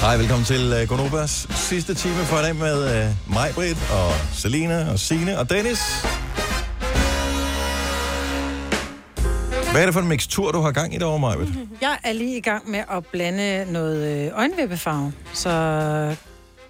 Hej, 0.00 0.16
velkommen 0.16 0.44
til 0.44 0.72
uh, 0.82 0.88
Gonobas 0.88 1.46
sidste 1.54 1.94
time 1.94 2.14
for 2.14 2.38
i 2.38 2.42
dag 2.42 2.56
med 2.56 3.06
uh, 3.28 3.34
mig, 3.34 3.50
Britt, 3.54 3.78
og 3.92 4.12
Selina, 4.32 4.90
og 4.92 4.98
Sine 4.98 5.38
og 5.38 5.50
Dennis. 5.50 5.80
Hvad 9.72 9.80
er 9.80 9.84
det 9.84 9.94
for 9.94 10.00
en 10.00 10.08
mixtur, 10.08 10.52
du 10.52 10.60
har 10.60 10.70
gang 10.72 10.94
i 10.94 10.98
derovre, 10.98 11.18
Majbet? 11.18 11.54
Jeg 11.82 11.98
er 12.04 12.12
lige 12.12 12.36
i 12.36 12.40
gang 12.40 12.70
med 12.70 12.78
at 12.92 13.06
blande 13.12 13.72
noget 13.72 14.26
øh, 14.26 14.38
øjenvippefarve, 14.38 15.12
så 15.34 16.14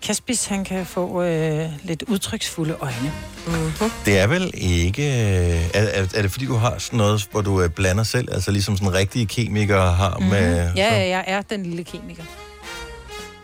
Kaspis 0.02 0.46
han 0.46 0.64
kan 0.64 0.86
få 0.86 1.22
øh, 1.22 1.68
lidt 1.82 2.02
udtryksfulde 2.02 2.76
øjne. 2.80 3.12
Mm-hmm. 3.46 3.90
Det 4.04 4.18
er 4.18 4.26
vel 4.26 4.50
ikke... 4.54 5.02
øh, 5.02 5.70
Er, 5.74 5.82
er, 5.82 6.06
er 6.14 6.22
det 6.22 6.30
fordi, 6.32 6.46
du 6.46 6.54
har 6.56 6.78
sådan 6.78 6.96
noget, 6.96 7.28
hvor 7.30 7.40
du 7.40 7.62
øh, 7.62 7.70
blander 7.70 8.04
selv? 8.04 8.28
Altså 8.32 8.50
ligesom 8.50 8.76
sådan 8.76 8.92
rigtige 8.94 9.26
kemikere 9.26 9.92
har 9.92 10.16
Mhm. 10.18 10.28
med... 10.28 10.70
Ja, 10.76 10.96
ja, 10.96 11.08
jeg 11.08 11.24
er 11.26 11.42
den 11.42 11.62
lille 11.66 11.84
kemiker. 11.84 12.22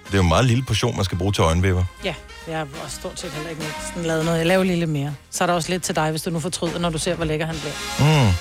Det 0.07 0.13
er 0.15 0.17
jo 0.19 0.23
en 0.23 0.29
meget 0.29 0.45
lille 0.45 0.65
portion, 0.65 0.97
man 0.97 1.05
skal 1.05 1.19
bruge 1.19 1.33
til 1.33 1.43
øjenvipper. 1.43 1.85
Ja, 2.05 2.15
jeg 2.49 2.59
har 2.59 2.67
også 2.85 2.97
stort 2.97 3.21
set 3.21 3.31
heller 3.31 3.51
ikke 3.51 3.63
sådan 3.87 4.03
lavet 4.03 4.25
noget. 4.25 4.39
Jeg 4.39 4.47
laver 4.47 4.65
lidt 4.65 4.91
mere. 4.91 5.15
Så 5.31 5.45
er 5.45 5.47
der 5.47 5.55
også 5.55 5.71
lidt 5.71 5.83
til 5.83 5.97
dig, 5.97 6.11
hvis 6.11 6.23
du 6.23 6.31
nu 6.31 6.41
fortryder, 6.41 6.79
når 6.79 6.91
du 6.91 6.99
ser, 6.99 7.15
hvor 7.15 7.25
lækker 7.25 7.47
han 7.47 7.57
bliver. 7.57 7.75
Mm. 8.29 8.33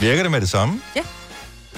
Virker 0.00 0.22
det 0.22 0.32
med 0.32 0.40
det 0.40 0.48
samme? 0.48 0.80
Ja, 0.96 1.00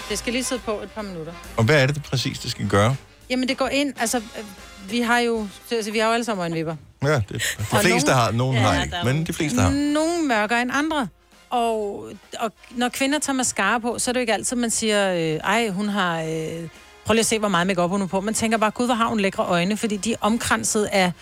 det 0.08 0.18
skal 0.18 0.32
lige 0.32 0.44
sidde 0.44 0.60
på 0.64 0.80
et 0.82 0.90
par 0.90 1.02
minutter. 1.02 1.32
Og 1.56 1.64
hvad 1.64 1.82
er 1.82 1.86
det, 1.86 1.94
det 1.94 2.02
præcis, 2.02 2.38
det 2.38 2.50
skal 2.50 2.68
gøre? 2.68 2.96
Jamen, 3.30 3.48
det 3.48 3.56
går 3.56 3.68
ind, 3.68 3.94
altså, 4.00 4.16
øh, 4.18 4.44
vi 4.90 5.00
har 5.00 5.18
jo, 5.18 5.48
altså, 5.72 5.90
vi 5.90 5.98
har 5.98 6.06
jo 6.06 6.12
alle 6.12 6.24
sammen 6.24 6.42
øjenvipper. 6.42 6.76
Ja, 7.02 7.14
det, 7.14 7.28
de 7.28 7.34
Og 7.70 7.80
fleste 7.80 7.88
nogen- 8.10 8.22
har, 8.22 8.30
nogen 8.30 8.56
Ja, 8.56 8.62
har 8.62 8.82
ikke, 8.82 8.96
men 9.04 9.26
de 9.26 9.32
fleste 9.32 9.60
har. 9.60 9.70
Nogle 9.70 10.22
mørkere 10.28 10.62
end 10.62 10.70
andre. 10.74 11.08
Og, 11.50 12.08
og 12.40 12.52
når 12.70 12.88
kvinder 12.88 13.18
tager 13.18 13.36
mascara 13.36 13.78
på, 13.78 13.98
så 13.98 14.10
er 14.10 14.12
det 14.12 14.18
jo 14.18 14.20
ikke 14.20 14.34
altid, 14.34 14.56
man 14.56 14.70
siger, 14.70 15.12
øh, 15.14 15.20
ej, 15.20 15.68
hun 15.68 15.88
har... 15.88 16.20
Øh, 16.20 16.68
prøv 17.04 17.14
lige 17.14 17.20
at 17.20 17.26
se, 17.26 17.38
hvor 17.38 17.48
meget 17.48 17.66
makeup 17.66 17.90
hun 17.90 18.02
er 18.02 18.06
på. 18.06 18.20
Man 18.20 18.34
tænker 18.34 18.58
bare, 18.58 18.70
gud, 18.70 18.86
hvor 18.86 18.94
har 18.94 19.06
hun 19.06 19.20
lækre 19.20 19.44
øjne, 19.44 19.76
fordi 19.76 19.96
de 19.96 20.12
er 20.12 20.16
omkranset 20.20 20.84
af 20.84 21.12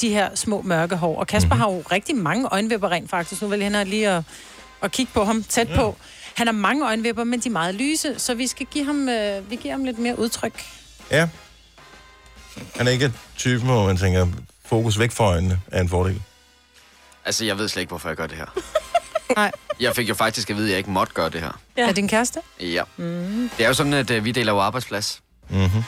de 0.00 0.08
her 0.08 0.34
små 0.34 0.62
mørke 0.62 0.96
hår. 0.96 1.18
Og 1.18 1.26
Kasper 1.26 1.54
mm-hmm. 1.54 1.60
har 1.60 1.70
jo 1.70 1.82
rigtig 1.92 2.16
mange 2.16 2.48
øjenvipper 2.48 2.90
rent 2.90 3.10
faktisk. 3.10 3.42
Nu 3.42 3.48
vil 3.48 3.60
jeg 3.60 3.86
lige 3.86 4.08
at, 4.08 4.22
at 4.82 4.92
kigge 4.92 5.12
på 5.14 5.24
ham 5.24 5.42
tæt 5.42 5.68
på. 5.76 5.96
Han 6.34 6.46
har 6.46 6.52
mange 6.52 6.86
øjenvipper, 6.86 7.24
men 7.24 7.40
de 7.40 7.48
er 7.48 7.52
meget 7.52 7.74
lyse, 7.74 8.18
så 8.18 8.34
vi 8.34 8.46
skal 8.46 8.66
give 8.66 8.84
ham, 8.84 9.08
øh, 9.08 9.50
vi 9.50 9.56
giver 9.56 9.74
ham 9.74 9.84
lidt 9.84 9.98
mere 9.98 10.18
udtryk. 10.18 10.64
Ja. 11.10 11.28
Han 12.76 12.86
er 12.86 12.90
ikke 12.90 13.12
typen, 13.36 13.66
hvor 13.68 13.86
man 13.86 13.96
tænker, 13.96 14.26
fokus 14.64 14.98
væk 14.98 15.12
fra 15.12 15.24
øjnene 15.24 15.60
er 15.72 15.80
en 15.80 15.88
fordel. 15.88 16.22
Altså, 17.24 17.44
jeg 17.44 17.58
ved 17.58 17.68
slet 17.68 17.80
ikke, 17.80 17.90
hvorfor 17.90 18.08
jeg 18.08 18.16
gør 18.16 18.26
det 18.26 18.36
her. 18.36 18.46
Nej. 19.36 19.52
Jeg 19.80 19.96
fik 19.96 20.08
jo 20.08 20.14
faktisk 20.14 20.50
at 20.50 20.56
vide, 20.56 20.66
at 20.66 20.70
jeg 20.70 20.78
ikke 20.78 20.90
måtte 20.90 21.12
gøre 21.12 21.30
det 21.30 21.40
her. 21.40 21.60
Ja. 21.76 21.88
Er 21.88 21.92
din 21.92 22.08
kæreste? 22.08 22.40
Ja. 22.60 22.82
Mm. 22.96 23.50
Det 23.56 23.64
er 23.64 23.68
jo 23.68 23.74
sådan, 23.74 23.92
at 23.92 24.10
øh, 24.10 24.24
vi 24.24 24.32
deler 24.32 24.52
jo 24.52 24.58
arbejdsplads. 24.58 25.20
Mm-hmm. 25.50 25.82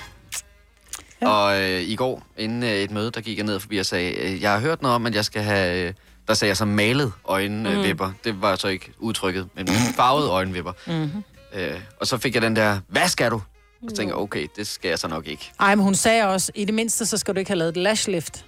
Ja. 1.23 1.29
Og 1.29 1.63
øh, 1.63 1.81
i 1.81 1.97
går, 1.97 2.23
inden 2.39 2.63
øh, 2.63 2.71
et 2.71 2.91
møde, 2.91 3.11
der 3.11 3.21
gik 3.21 3.37
jeg 3.37 3.47
ned 3.47 3.61
forbi 3.61 3.79
og 3.79 3.87
sagde, 3.87 4.13
øh, 4.13 4.43
jeg 4.43 4.53
har 4.53 4.59
hørt 4.59 4.83
noget 4.83 4.95
om, 4.95 5.07
at 5.07 5.15
jeg 5.15 5.25
skal 5.25 5.43
have... 5.43 5.89
Øh, 5.89 5.95
der 6.29 6.35
sagde 6.35 6.49
jeg 6.49 6.57
så 6.57 6.65
malet 6.65 7.13
øjenvipper. 7.25 8.07
Mm. 8.07 8.15
Det 8.25 8.43
var 8.43 8.57
så 8.57 8.69
ikke 8.69 8.93
udtrykket, 8.99 9.49
men 9.55 9.69
farvede 9.97 10.31
øjenvipper. 10.31 10.73
Mm-hmm. 10.87 11.23
Øh, 11.55 11.81
og 12.01 12.07
så 12.07 12.19
fik 12.19 12.35
jeg 12.35 12.43
den 12.43 12.57
der, 12.57 12.81
hvad 12.89 13.09
skal 13.09 13.31
du? 13.31 13.43
Og 13.83 13.91
så 13.91 13.97
tænkte 13.97 14.15
jeg, 14.15 14.23
okay, 14.23 14.47
det 14.57 14.67
skal 14.67 14.89
jeg 14.89 14.99
så 14.99 15.09
nok 15.09 15.27
ikke. 15.27 15.53
Ej, 15.61 15.75
men 15.75 15.85
hun 15.85 15.95
sagde 15.95 16.29
også, 16.29 16.53
i 16.55 16.65
det 16.65 16.75
mindste, 16.75 17.07
så 17.07 17.17
skal 17.19 17.35
du 17.35 17.39
ikke 17.39 17.51
have 17.51 17.59
lavet 17.59 17.71
et 17.71 17.77
lash 17.77 18.09
lift. 18.09 18.45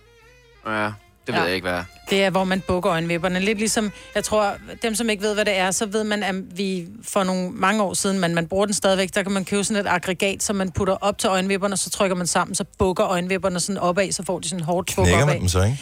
Ja, 0.67 0.93
det 1.27 1.35
ved 1.35 1.41
Ja. 1.41 1.47
jeg 1.47 1.55
ikke, 1.55 1.65
hvad 1.69 1.79
er. 1.79 1.85
Det 2.11 2.25
er, 2.25 2.31
hvor 2.31 2.45
man 2.45 2.61
bukker 2.61 2.93
øjenvipperne. 2.93 3.41
Lidt 3.41 3.59
ligesom, 3.59 3.93
jeg 4.15 4.25
tror, 4.25 4.53
dem 4.83 4.95
som 4.95 5.11
ikke 5.11 5.23
ved, 5.23 5.35
hvad 5.35 5.45
det 5.45 5.57
er, 5.59 5.71
så 5.71 5.87
ved 5.87 6.05
man, 6.05 6.23
at 6.23 6.35
vi 6.59 6.87
for 7.03 7.25
nogle 7.25 7.51
mange 7.51 7.83
år 7.83 7.95
siden, 7.95 8.21
men 8.21 8.35
man 8.35 8.47
bruger 8.47 8.65
den 8.67 8.75
stadigvæk, 8.75 9.15
der 9.15 9.23
kan 9.23 9.33
man 9.33 9.45
købe 9.45 9.65
sådan 9.65 9.87
et 9.87 9.91
aggregat, 9.91 10.43
som 10.43 10.57
man 10.57 10.71
putter 10.71 10.95
op 11.01 11.19
til 11.19 11.29
øjenvipperne, 11.29 11.77
så 11.77 11.91
trykker 11.91 12.17
man 12.17 12.27
sammen, 12.27 12.55
så 12.55 12.65
bukker 12.79 13.07
øjenvipperne 13.07 13.61
sådan 13.61 13.79
opad, 13.79 14.13
så 14.13 14.23
får 14.25 14.39
de 14.39 14.49
sådan 14.49 14.65
hårdt 14.65 14.87
Knækker 14.89 15.15
opad. 15.15 15.27
man 15.27 15.41
dem 15.41 15.49
så, 15.49 15.63
ikke? 15.63 15.79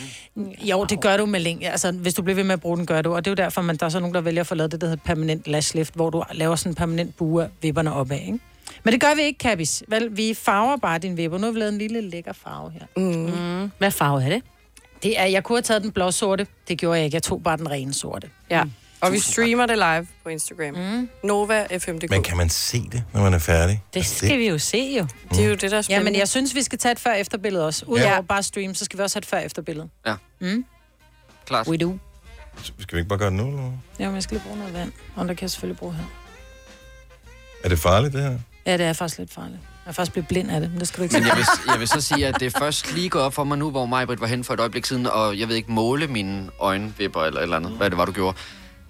Jo, 0.68 0.84
det 0.84 1.00
gør 1.00 1.16
du 1.16 1.26
med 1.26 1.40
længe. 1.40 1.70
Altså, 1.70 1.92
hvis 1.92 2.14
du 2.14 2.22
bliver 2.22 2.34
ved 2.36 2.44
med 2.44 2.52
at 2.52 2.60
bruge 2.60 2.76
den, 2.76 2.86
gør 2.86 3.02
du. 3.02 3.14
Og 3.14 3.24
det 3.24 3.30
er 3.30 3.32
jo 3.32 3.44
derfor, 3.44 3.62
man, 3.62 3.76
der 3.76 3.86
er 3.86 3.90
så 3.90 4.00
nogen, 4.00 4.14
der 4.14 4.20
vælger 4.20 4.40
at 4.40 4.46
få 4.46 4.54
lavet 4.54 4.72
det, 4.72 4.80
der 4.80 4.86
hedder 4.86 5.02
permanent 5.04 5.46
lash 5.46 5.74
lift, 5.74 5.94
hvor 5.94 6.10
du 6.10 6.24
laver 6.32 6.56
sådan 6.56 6.70
en 6.72 6.74
permanent 6.76 7.16
bue 7.16 7.42
af 7.44 7.48
vipperne 7.62 7.92
opad, 7.94 8.16
ikke? 8.20 8.38
Men 8.84 8.92
det 8.92 9.00
gør 9.00 9.14
vi 9.16 9.22
ikke, 9.22 9.38
Kabis. 9.38 9.82
Vel, 9.88 10.08
vi 10.16 10.34
farver 10.34 10.76
bare 10.76 10.98
din 10.98 11.16
vipper. 11.16 11.38
Nu 11.38 11.44
har 11.46 11.52
vi 11.52 11.58
lavet 11.58 11.72
en 11.72 11.78
lille 11.78 12.00
lækker 12.00 12.32
farve 12.32 12.72
her. 12.72 12.86
Mm. 12.96 13.70
Hvad 13.78 13.90
farve 13.90 14.24
er 14.24 14.28
det? 14.28 14.42
Det 15.02 15.20
er, 15.20 15.24
jeg 15.24 15.44
kunne 15.44 15.56
have 15.56 15.62
taget 15.62 15.82
den 15.82 15.92
blå 15.92 16.10
sorte. 16.10 16.46
Det 16.68 16.78
gjorde 16.78 16.96
jeg 16.96 17.04
ikke. 17.04 17.14
Jeg 17.14 17.22
tog 17.22 17.42
bare 17.42 17.56
den 17.56 17.70
rene 17.70 17.94
sorte. 17.94 18.30
Ja. 18.50 18.64
Og 19.00 19.12
vi 19.12 19.18
streamer 19.18 19.66
det 19.66 19.78
live 19.78 20.06
på 20.22 20.28
Instagram. 20.28 20.74
Mm. 20.74 21.08
Nova 21.24 21.78
FMDK. 21.78 22.10
Men 22.10 22.22
kan 22.22 22.36
man 22.36 22.48
se 22.48 22.82
det, 22.92 23.04
når 23.12 23.20
man 23.22 23.34
er 23.34 23.38
færdig? 23.38 23.82
Det 23.94 24.06
skal 24.06 24.38
vi 24.38 24.48
jo 24.48 24.58
se, 24.58 24.96
jo. 24.98 25.06
Det 25.30 25.44
er 25.44 25.48
jo 25.48 25.54
det, 25.54 25.62
der 25.62 25.68
er 25.68 25.76
Ja, 25.76 25.82
spændende. 25.82 26.10
men 26.10 26.18
jeg 26.18 26.28
synes, 26.28 26.54
vi 26.54 26.62
skal 26.62 26.78
tage 26.78 26.92
et 26.92 26.98
før-efter-billede 27.00 27.66
også. 27.66 27.84
Udover 27.86 28.08
Ja. 28.08 28.14
ja. 28.14 28.20
bare 28.20 28.42
stream, 28.42 28.74
så 28.74 28.84
skal 28.84 28.98
vi 28.98 29.02
også 29.02 29.16
have 29.16 29.20
et 29.20 29.26
før-efter-billede. 29.26 29.88
Ja. 30.06 30.14
Mm? 30.40 30.64
Klart. 31.46 31.66
We 31.68 31.76
do. 31.76 31.98
Skal 32.62 32.96
vi 32.96 32.98
ikke 32.98 33.08
bare 33.08 33.18
gøre 33.18 33.30
det 33.30 33.36
nu? 33.38 33.48
Eller? 33.48 33.72
Ja, 33.98 34.06
men 34.06 34.14
jeg 34.14 34.22
skal 34.22 34.34
lige 34.34 34.44
bruge 34.44 34.58
noget 34.58 34.74
vand. 34.74 34.92
Og 35.16 35.28
der 35.28 35.34
kan 35.34 35.42
jeg 35.42 35.50
selvfølgelig 35.50 35.78
bruge 35.78 35.94
her. 35.94 36.04
Er 37.64 37.68
det 37.68 37.78
farligt, 37.78 38.12
det 38.14 38.22
her? 38.22 38.38
Ja, 38.66 38.76
det 38.76 38.86
er 38.86 38.92
faktisk 38.92 39.18
lidt 39.18 39.32
farligt. 39.32 39.60
Jeg 39.90 39.92
er 39.92 39.96
faktisk 39.96 40.12
blevet 40.12 40.28
blind 40.28 40.50
af 40.50 40.60
det, 40.60 40.70
men 40.70 40.80
det 40.80 40.88
skal 40.88 40.98
du 40.98 41.02
ikke 41.02 41.12
Men 41.12 41.22
sige. 41.22 41.28
jeg 41.30 41.36
vil, 41.38 41.46
jeg 41.72 41.80
vil 41.80 41.88
så 41.88 42.00
sige, 42.00 42.26
at 42.26 42.40
det 42.40 42.54
er 42.54 42.58
først 42.58 42.94
lige 42.94 43.08
gået 43.08 43.24
op 43.24 43.34
for 43.34 43.44
mig 43.44 43.58
nu, 43.58 43.70
hvor 43.70 43.86
Majbrit 43.86 44.20
var 44.20 44.26
hen 44.26 44.44
for 44.44 44.54
et 44.54 44.60
øjeblik 44.60 44.84
siden, 44.86 45.06
og 45.06 45.38
jeg 45.38 45.48
ved 45.48 45.56
ikke, 45.56 45.72
måle 45.72 46.06
mine 46.06 46.48
øjenvipper 46.60 47.22
eller 47.24 47.38
et 47.38 47.42
eller 47.42 47.56
andet. 47.56 47.72
Hvad 47.72 47.90
det 47.90 47.98
var, 47.98 48.04
du 48.04 48.12
gjorde? 48.12 48.36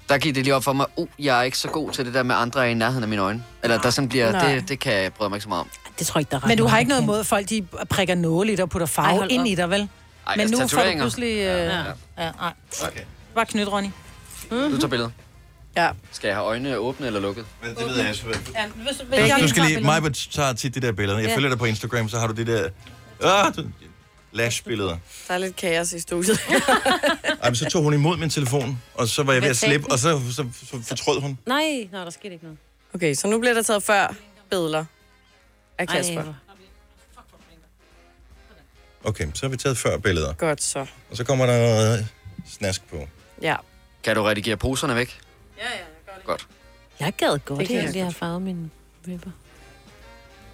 Der 0.09 0.19
gik 0.19 0.35
det 0.35 0.45
lige 0.45 0.55
op 0.55 0.65
for 0.65 0.73
mig, 0.73 0.87
uh, 0.97 1.09
jeg 1.19 1.39
er 1.39 1.43
ikke 1.43 1.59
så 1.59 1.69
god 1.69 1.91
til 1.91 2.05
det 2.07 2.15
der 2.15 2.23
med 2.23 2.35
andre 2.35 2.71
i 2.71 2.75
nærheden 2.75 3.03
af 3.03 3.09
mine 3.09 3.23
øjne. 3.23 3.45
Eller 3.63 3.79
der 3.79 3.91
sådan 3.91 4.09
bliver, 4.09 4.33
Nej. 4.33 4.55
det, 4.55 4.69
det 4.69 4.81
kan 4.81 4.93
jeg 4.93 5.13
bryde 5.13 5.31
mig 5.31 5.37
ikke 5.37 5.43
så 5.43 5.49
meget 5.49 5.61
om. 5.61 5.69
Det 5.99 6.07
tror 6.07 6.19
jeg 6.19 6.23
ikke, 6.23 6.31
der 6.31 6.41
er 6.43 6.47
Men 6.49 6.59
du 6.59 6.67
har 6.67 6.79
ikke 6.79 6.89
noget 6.89 7.03
imod, 7.03 7.21
at 7.21 7.27
folk 7.27 7.49
de 7.49 7.67
prikker 7.91 8.15
nåle 8.15 8.53
i 8.53 8.57
dig 8.57 8.63
og 8.63 8.71
putter 8.71 8.87
Ej, 8.87 8.91
farve 8.93 9.19
hold 9.19 9.31
ind 9.31 9.41
op. 9.41 9.47
i 9.47 9.55
dig, 9.55 9.71
vel? 9.71 9.81
Ej, 10.27 10.37
Men 10.37 10.41
altså, 10.41 10.63
nu 10.63 10.69
får 10.69 10.83
du 10.83 10.99
pludselig... 10.99 11.31
Øh, 11.31 11.45
Ja, 11.45 11.79
ja, 11.79 11.83
ja. 12.19 12.25
ja. 12.39 12.51
Okay. 12.87 13.01
Bare 13.35 13.47
knyt, 13.47 13.69
Ronny. 13.69 13.89
Du 14.51 14.77
tager 14.77 14.89
billedet. 14.89 15.13
Ja. 15.77 15.91
Skal 16.13 16.29
jeg 16.29 16.37
have 16.37 16.47
øjnene 16.47 16.77
åbne 16.77 17.07
eller 17.07 17.21
lukket? 17.21 17.45
Men 17.63 17.75
det 17.75 17.87
ved 17.87 17.97
jeg 17.97 18.15
selvfølgelig. 18.17 18.55
Ja, 18.55 18.67
hvis, 18.69 18.97
Du, 18.97 19.05
hvis 19.05 19.19
jeg 19.19 19.39
du 19.43 19.49
skal 19.49 19.63
lige... 19.63 19.81
Majbert 19.81 20.29
tager 20.33 20.53
tit 20.53 20.75
de 20.75 20.81
der 20.81 20.93
billeder. 20.93 21.19
Jeg 21.19 21.29
Ja. 21.29 21.37
følger 21.37 21.49
dig 21.49 21.59
på 21.59 21.65
Instagram, 21.65 22.09
så 22.09 22.19
har 22.19 22.27
du 22.27 22.33
de 22.33 22.47
der... 22.53 22.69
Ah, 23.25 23.57
du- 23.57 23.65
lash-billeder. 24.33 24.97
Der 25.29 25.35
er 25.35 25.39
lidt 25.39 25.57
kaos 25.57 25.93
i 25.93 26.01
studiet. 26.01 26.39
Ej, 27.43 27.49
men 27.51 27.57
så 27.57 27.65
tog 27.71 27.83
hun 27.83 27.95
imod 27.95 28.17
min 28.17 28.31
telefon, 28.31 28.83
og 28.95 29.09
så 29.09 29.23
var 29.23 29.33
jeg 29.33 29.43
ved 29.43 29.49
at 29.51 29.57
slippe, 29.57 29.91
og 29.93 29.99
så, 29.99 30.21
så, 30.33 30.47
så 30.71 30.83
fortrød 30.89 31.21
hun. 31.21 31.39
Nej, 31.47 31.89
nej, 31.93 32.05
der 32.05 32.11
skete 32.11 32.33
ikke 32.35 32.45
noget. 32.45 32.59
Okay, 32.95 33.15
så 33.15 33.27
nu 33.29 33.39
bliver 33.41 33.55
der 33.55 33.63
taget 33.63 33.83
før 33.83 34.15
billeder 34.51 34.85
af 35.79 35.89
Kasper. 35.89 36.21
Ej, 36.21 36.33
Okay, 39.05 39.27
så 39.35 39.47
har 39.47 39.51
vi 39.51 39.57
taget 39.57 39.79
før 39.79 39.99
billeder. 39.99 40.33
Godt 40.33 40.63
så. 40.63 40.87
Og 41.11 41.17
så 41.17 41.25
kommer 41.25 41.47
der 41.47 41.59
noget 41.59 42.07
snask 42.49 42.89
på. 42.91 43.09
Ja. 43.43 43.57
Kan 44.05 44.17
du 44.17 44.23
redigere 44.23 44.57
poserne 44.57 44.95
væk? 44.95 45.21
Ja, 45.61 45.65
ja, 45.65 45.71
jeg 45.71 45.87
gør 46.07 46.13
det. 46.17 46.25
Godt. 46.25 46.47
Jeg 47.01 47.13
gad 47.17 47.39
godt, 47.39 47.61
Det 47.61 47.71
jeg 47.71 47.79
egentlig 47.81 48.03
have 48.03 48.13
farvet 48.13 48.43
mine 48.43 48.71
vipper. 49.05 49.31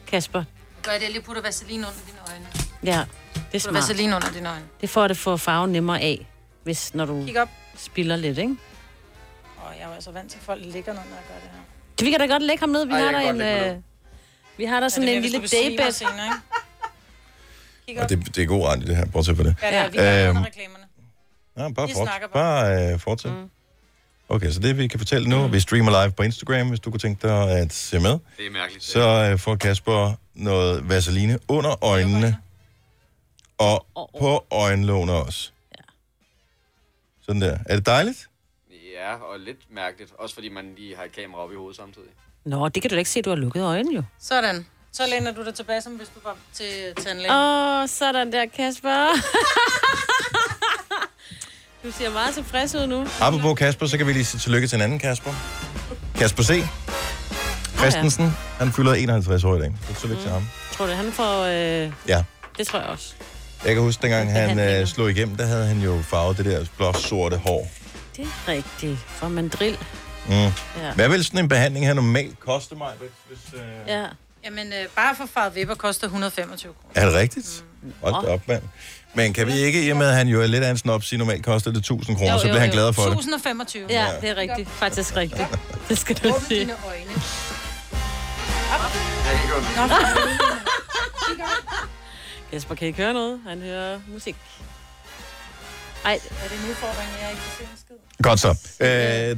Kasper. 0.07 0.45
Gør 0.83 0.93
jeg 0.93 1.01
det 1.01 1.11
lige 1.11 1.23
putter 1.23 1.43
vaseline 1.43 1.87
under 1.87 2.01
dine 2.07 2.19
øjne. 2.33 2.47
Ja, 2.85 2.91
det 2.91 2.99
er 3.37 3.41
Putter 3.43 3.59
smart. 3.61 3.75
vaseline 3.75 4.17
under 4.17 4.33
dine 4.33 4.49
øjne. 4.51 4.65
Det 4.81 4.91
får 4.91 5.09
det 5.09 5.17
for 5.17 5.37
farven 5.37 5.73
nemmere 5.73 6.01
af, 6.01 6.27
hvis 6.63 6.95
når 6.95 7.05
du 7.05 7.25
Kig 7.27 7.43
op. 7.43 7.49
spiller 7.77 8.17
lidt, 8.17 8.39
ikke? 8.39 8.57
Og 9.57 9.73
jeg 9.77 9.83
er 9.83 9.89
jo 9.89 9.95
altså 9.95 10.11
vant 10.11 10.31
til, 10.31 10.39
at 10.39 10.45
folk 10.45 10.63
ligger, 10.65 10.93
når 10.93 11.01
jeg 11.01 11.11
gør 11.29 11.35
det 11.35 11.51
her. 11.53 12.05
Vi 12.05 12.11
kan 12.11 12.21
da 12.21 12.27
godt 12.27 12.43
lægge 12.43 12.61
ham 12.61 12.69
ned. 12.69 12.87
Vi 12.87 12.93
Ej, 12.93 12.99
har 12.99 13.07
jeg 13.21 13.35
der 13.35 13.45
kan 13.45 13.67
en... 13.69 13.75
Øh, 13.77 13.83
vi 14.57 14.65
har 14.65 14.81
der 14.81 14.89
sådan 14.89 15.09
det 15.09 15.17
en 15.17 15.23
lille 15.23 15.39
du 15.39 15.47
daybed. 15.53 15.93
senere, 15.93 16.27
ikke? 17.89 18.03
Og 18.03 18.09
det, 18.09 18.37
det 18.37 18.43
er 18.43 18.47
god 18.47 18.77
i 18.77 18.81
det 18.87 18.97
her. 18.97 19.07
Bortset 19.07 19.37
for 19.37 19.43
det. 19.43 19.57
Ja, 19.63 19.69
det 19.71 19.77
er, 19.79 19.89
vi 19.91 19.97
kan 19.97 20.29
Øhm, 20.29 20.43
reklamerne. 20.43 20.85
Ja, 21.57 21.69
bare, 21.73 21.89
fort, 21.95 22.09
bare 22.33 22.93
øh, 22.93 22.99
fortsæt. 23.01 23.33
Mm. 23.33 23.51
Okay, 24.29 24.51
så 24.51 24.61
det 24.61 24.79
vi 24.79 24.89
kan 24.89 24.99
fortælle 25.01 25.29
nu, 25.29 25.47
vi 25.47 25.61
streamer 25.61 26.03
live 26.03 26.13
på 26.13 26.23
Instagram, 26.23 26.69
hvis 26.69 26.81
du 26.81 26.91
kunne 26.91 27.01
tænke 27.01 27.29
dig 27.29 27.51
at 27.51 27.73
se 27.73 28.01
med. 28.01 28.11
Det 28.11 28.47
er 28.47 28.51
mærkeligt. 28.51 28.85
Så 28.85 29.29
øh, 29.33 29.39
får 29.39 29.57
Kasper 29.57 30.13
noget 30.35 30.89
vaseline 30.89 31.39
under 31.49 31.85
øjnene, 31.85 32.37
og 33.59 33.87
på 34.19 34.47
øjenlågene 34.51 35.13
også. 35.13 35.51
Sådan 37.27 37.41
der. 37.41 37.59
Er 37.67 37.75
det 37.77 37.87
dejligt? 37.87 38.29
Ja, 38.95 39.15
og 39.15 39.41
lidt 39.41 39.75
mærkeligt. 39.75 40.13
Også 40.19 40.35
fordi 40.35 40.49
man 40.49 40.75
lige 40.77 40.97
har 40.97 41.05
et 41.05 41.13
kamera 41.13 41.41
op 41.41 41.53
i 41.53 41.55
hovedet 41.55 41.77
samtidig. 41.77 42.09
Nå, 42.45 42.69
det 42.69 42.83
kan 42.83 42.91
du 42.91 42.95
da 42.95 42.99
ikke 42.99 43.11
se, 43.11 43.23
du 43.23 43.31
har 43.31 43.37
lukket 43.37 43.63
øjnene 43.63 43.97
jo. 43.97 44.03
Sådan. 44.21 44.67
Så 44.93 45.07
læner 45.07 45.33
du 45.33 45.45
dig 45.45 45.55
tilbage, 45.55 45.83
som 45.83 45.93
hvis 45.93 46.09
du 46.09 46.21
var 46.25 46.37
til 46.53 46.95
tandlægen. 46.97 47.31
Åh, 47.31 47.83
oh, 47.83 47.89
sådan 47.89 48.33
der, 48.33 48.47
Kasper. 48.47 49.07
du 51.87 51.93
ser 51.93 52.11
meget 52.11 52.35
tilfreds 52.35 52.75
ud 52.75 52.87
nu. 52.87 53.07
Apropos 53.21 53.59
Kasper, 53.59 53.87
så 53.87 53.99
kan 53.99 54.07
vi 54.07 54.13
lige 54.13 54.25
sige 54.25 54.41
tillykke 54.41 54.67
til 54.69 54.77
en 54.77 54.83
anden 54.83 54.99
Kasper. 54.99 55.31
Kasper 56.15 56.43
C. 56.43 56.63
Christensen, 57.77 58.37
han 58.59 58.73
fylder 58.73 58.95
51 58.95 59.45
år 59.45 59.57
i 59.57 59.61
dag. 59.61 59.75
Så 59.89 60.01
tillykke 60.01 60.23
til 60.23 60.31
ham. 60.31 60.43
Tror 60.73 60.87
du, 60.87 60.93
han 60.93 61.13
får... 61.13 61.43
Øh... 61.43 61.93
Ja. 62.09 62.25
Det 62.59 62.67
tror 62.67 62.79
jeg 62.79 62.89
også. 62.89 63.15
Jeg 63.65 63.75
kan 63.75 63.83
huske, 63.83 64.03
dengang 64.03 64.33
han 64.33 64.35
Behandlinger. 64.35 64.81
øh, 64.81 64.87
slog 64.87 65.11
igennem, 65.11 65.37
der 65.37 65.47
havde 65.47 65.67
han 65.67 65.81
jo 65.81 66.03
farvet 66.03 66.37
det 66.37 66.45
der 66.45 66.65
blå 66.77 66.93
sorte 66.93 67.37
hår. 67.37 67.69
Det 68.17 68.25
er 68.25 68.49
rigtigt. 68.49 68.99
For 68.99 69.29
mandrill. 69.29 69.79
Mm. 70.27 70.33
Ja. 70.33 70.51
Hvad 70.95 71.09
vil 71.09 71.25
sådan 71.25 71.41
en 71.41 71.49
behandling 71.49 71.87
her 71.87 71.95
normalt 71.95 72.41
koste 72.41 72.75
mig? 72.75 72.93
Hvis, 73.29 73.39
øh... 73.55 73.61
Ja. 73.87 74.05
Jamen, 74.45 74.67
øh, 74.67 74.89
bare 74.97 75.17
for 75.17 75.27
farvet 75.35 75.55
vipper 75.55 75.75
koster 75.75 76.07
125 76.07 76.73
kroner. 76.75 77.03
Er 77.03 77.07
det 77.11 77.15
rigtigt? 77.15 77.65
Hold 78.03 78.27
da 78.27 78.33
op, 78.33 78.49
mand. 78.49 78.63
Men 79.17 79.33
kan 79.33 79.47
vi 79.47 79.53
ikke, 79.53 79.87
i 79.87 79.91
og 79.91 79.97
med 79.97 80.09
at 80.09 80.15
han 80.17 80.29
jo 80.29 80.43
er 80.43 80.47
lidt 80.47 80.65
af 80.65 80.71
en 80.71 80.79
snop, 80.79 81.03
sige 81.03 81.19
normalt 81.19 81.45
koster 81.45 81.71
det 81.71 81.79
1000 81.79 82.17
kroner, 82.17 82.39
så 82.39 82.43
bliver 82.45 82.59
han 82.59 82.71
glad 82.71 82.93
for 82.93 83.03
det. 83.03 83.13
1025. 83.13 83.87
Ja, 83.91 84.07
det 84.21 84.31
er 84.31 84.37
rigtigt. 84.37 84.69
Faktisk 84.69 85.17
rigtigt. 85.17 85.49
Det 85.89 85.99
skal 85.99 86.17
du 86.17 86.35
sige. 86.49 86.61
dine 86.61 86.75
øjne. 86.87 87.13
Kasper 92.51 92.75
kan 92.79 92.89
ikke 92.89 93.03
høre 93.03 93.13
noget. 93.13 93.41
Han 93.49 93.63
hører 93.63 93.99
musik. 94.09 94.37
Ej, 96.07 96.13
Er 96.13 96.49
det 96.49 96.59
en 96.65 96.71
udfordring, 96.71 97.09
jeg 97.23 97.31
ikke 97.31 97.43
kan 97.43 97.53
se 97.59 97.63
en 97.63 97.79
skid? 97.79 97.97
Godt 98.23 98.41
så. 98.41 98.49
Øh, 98.81 98.89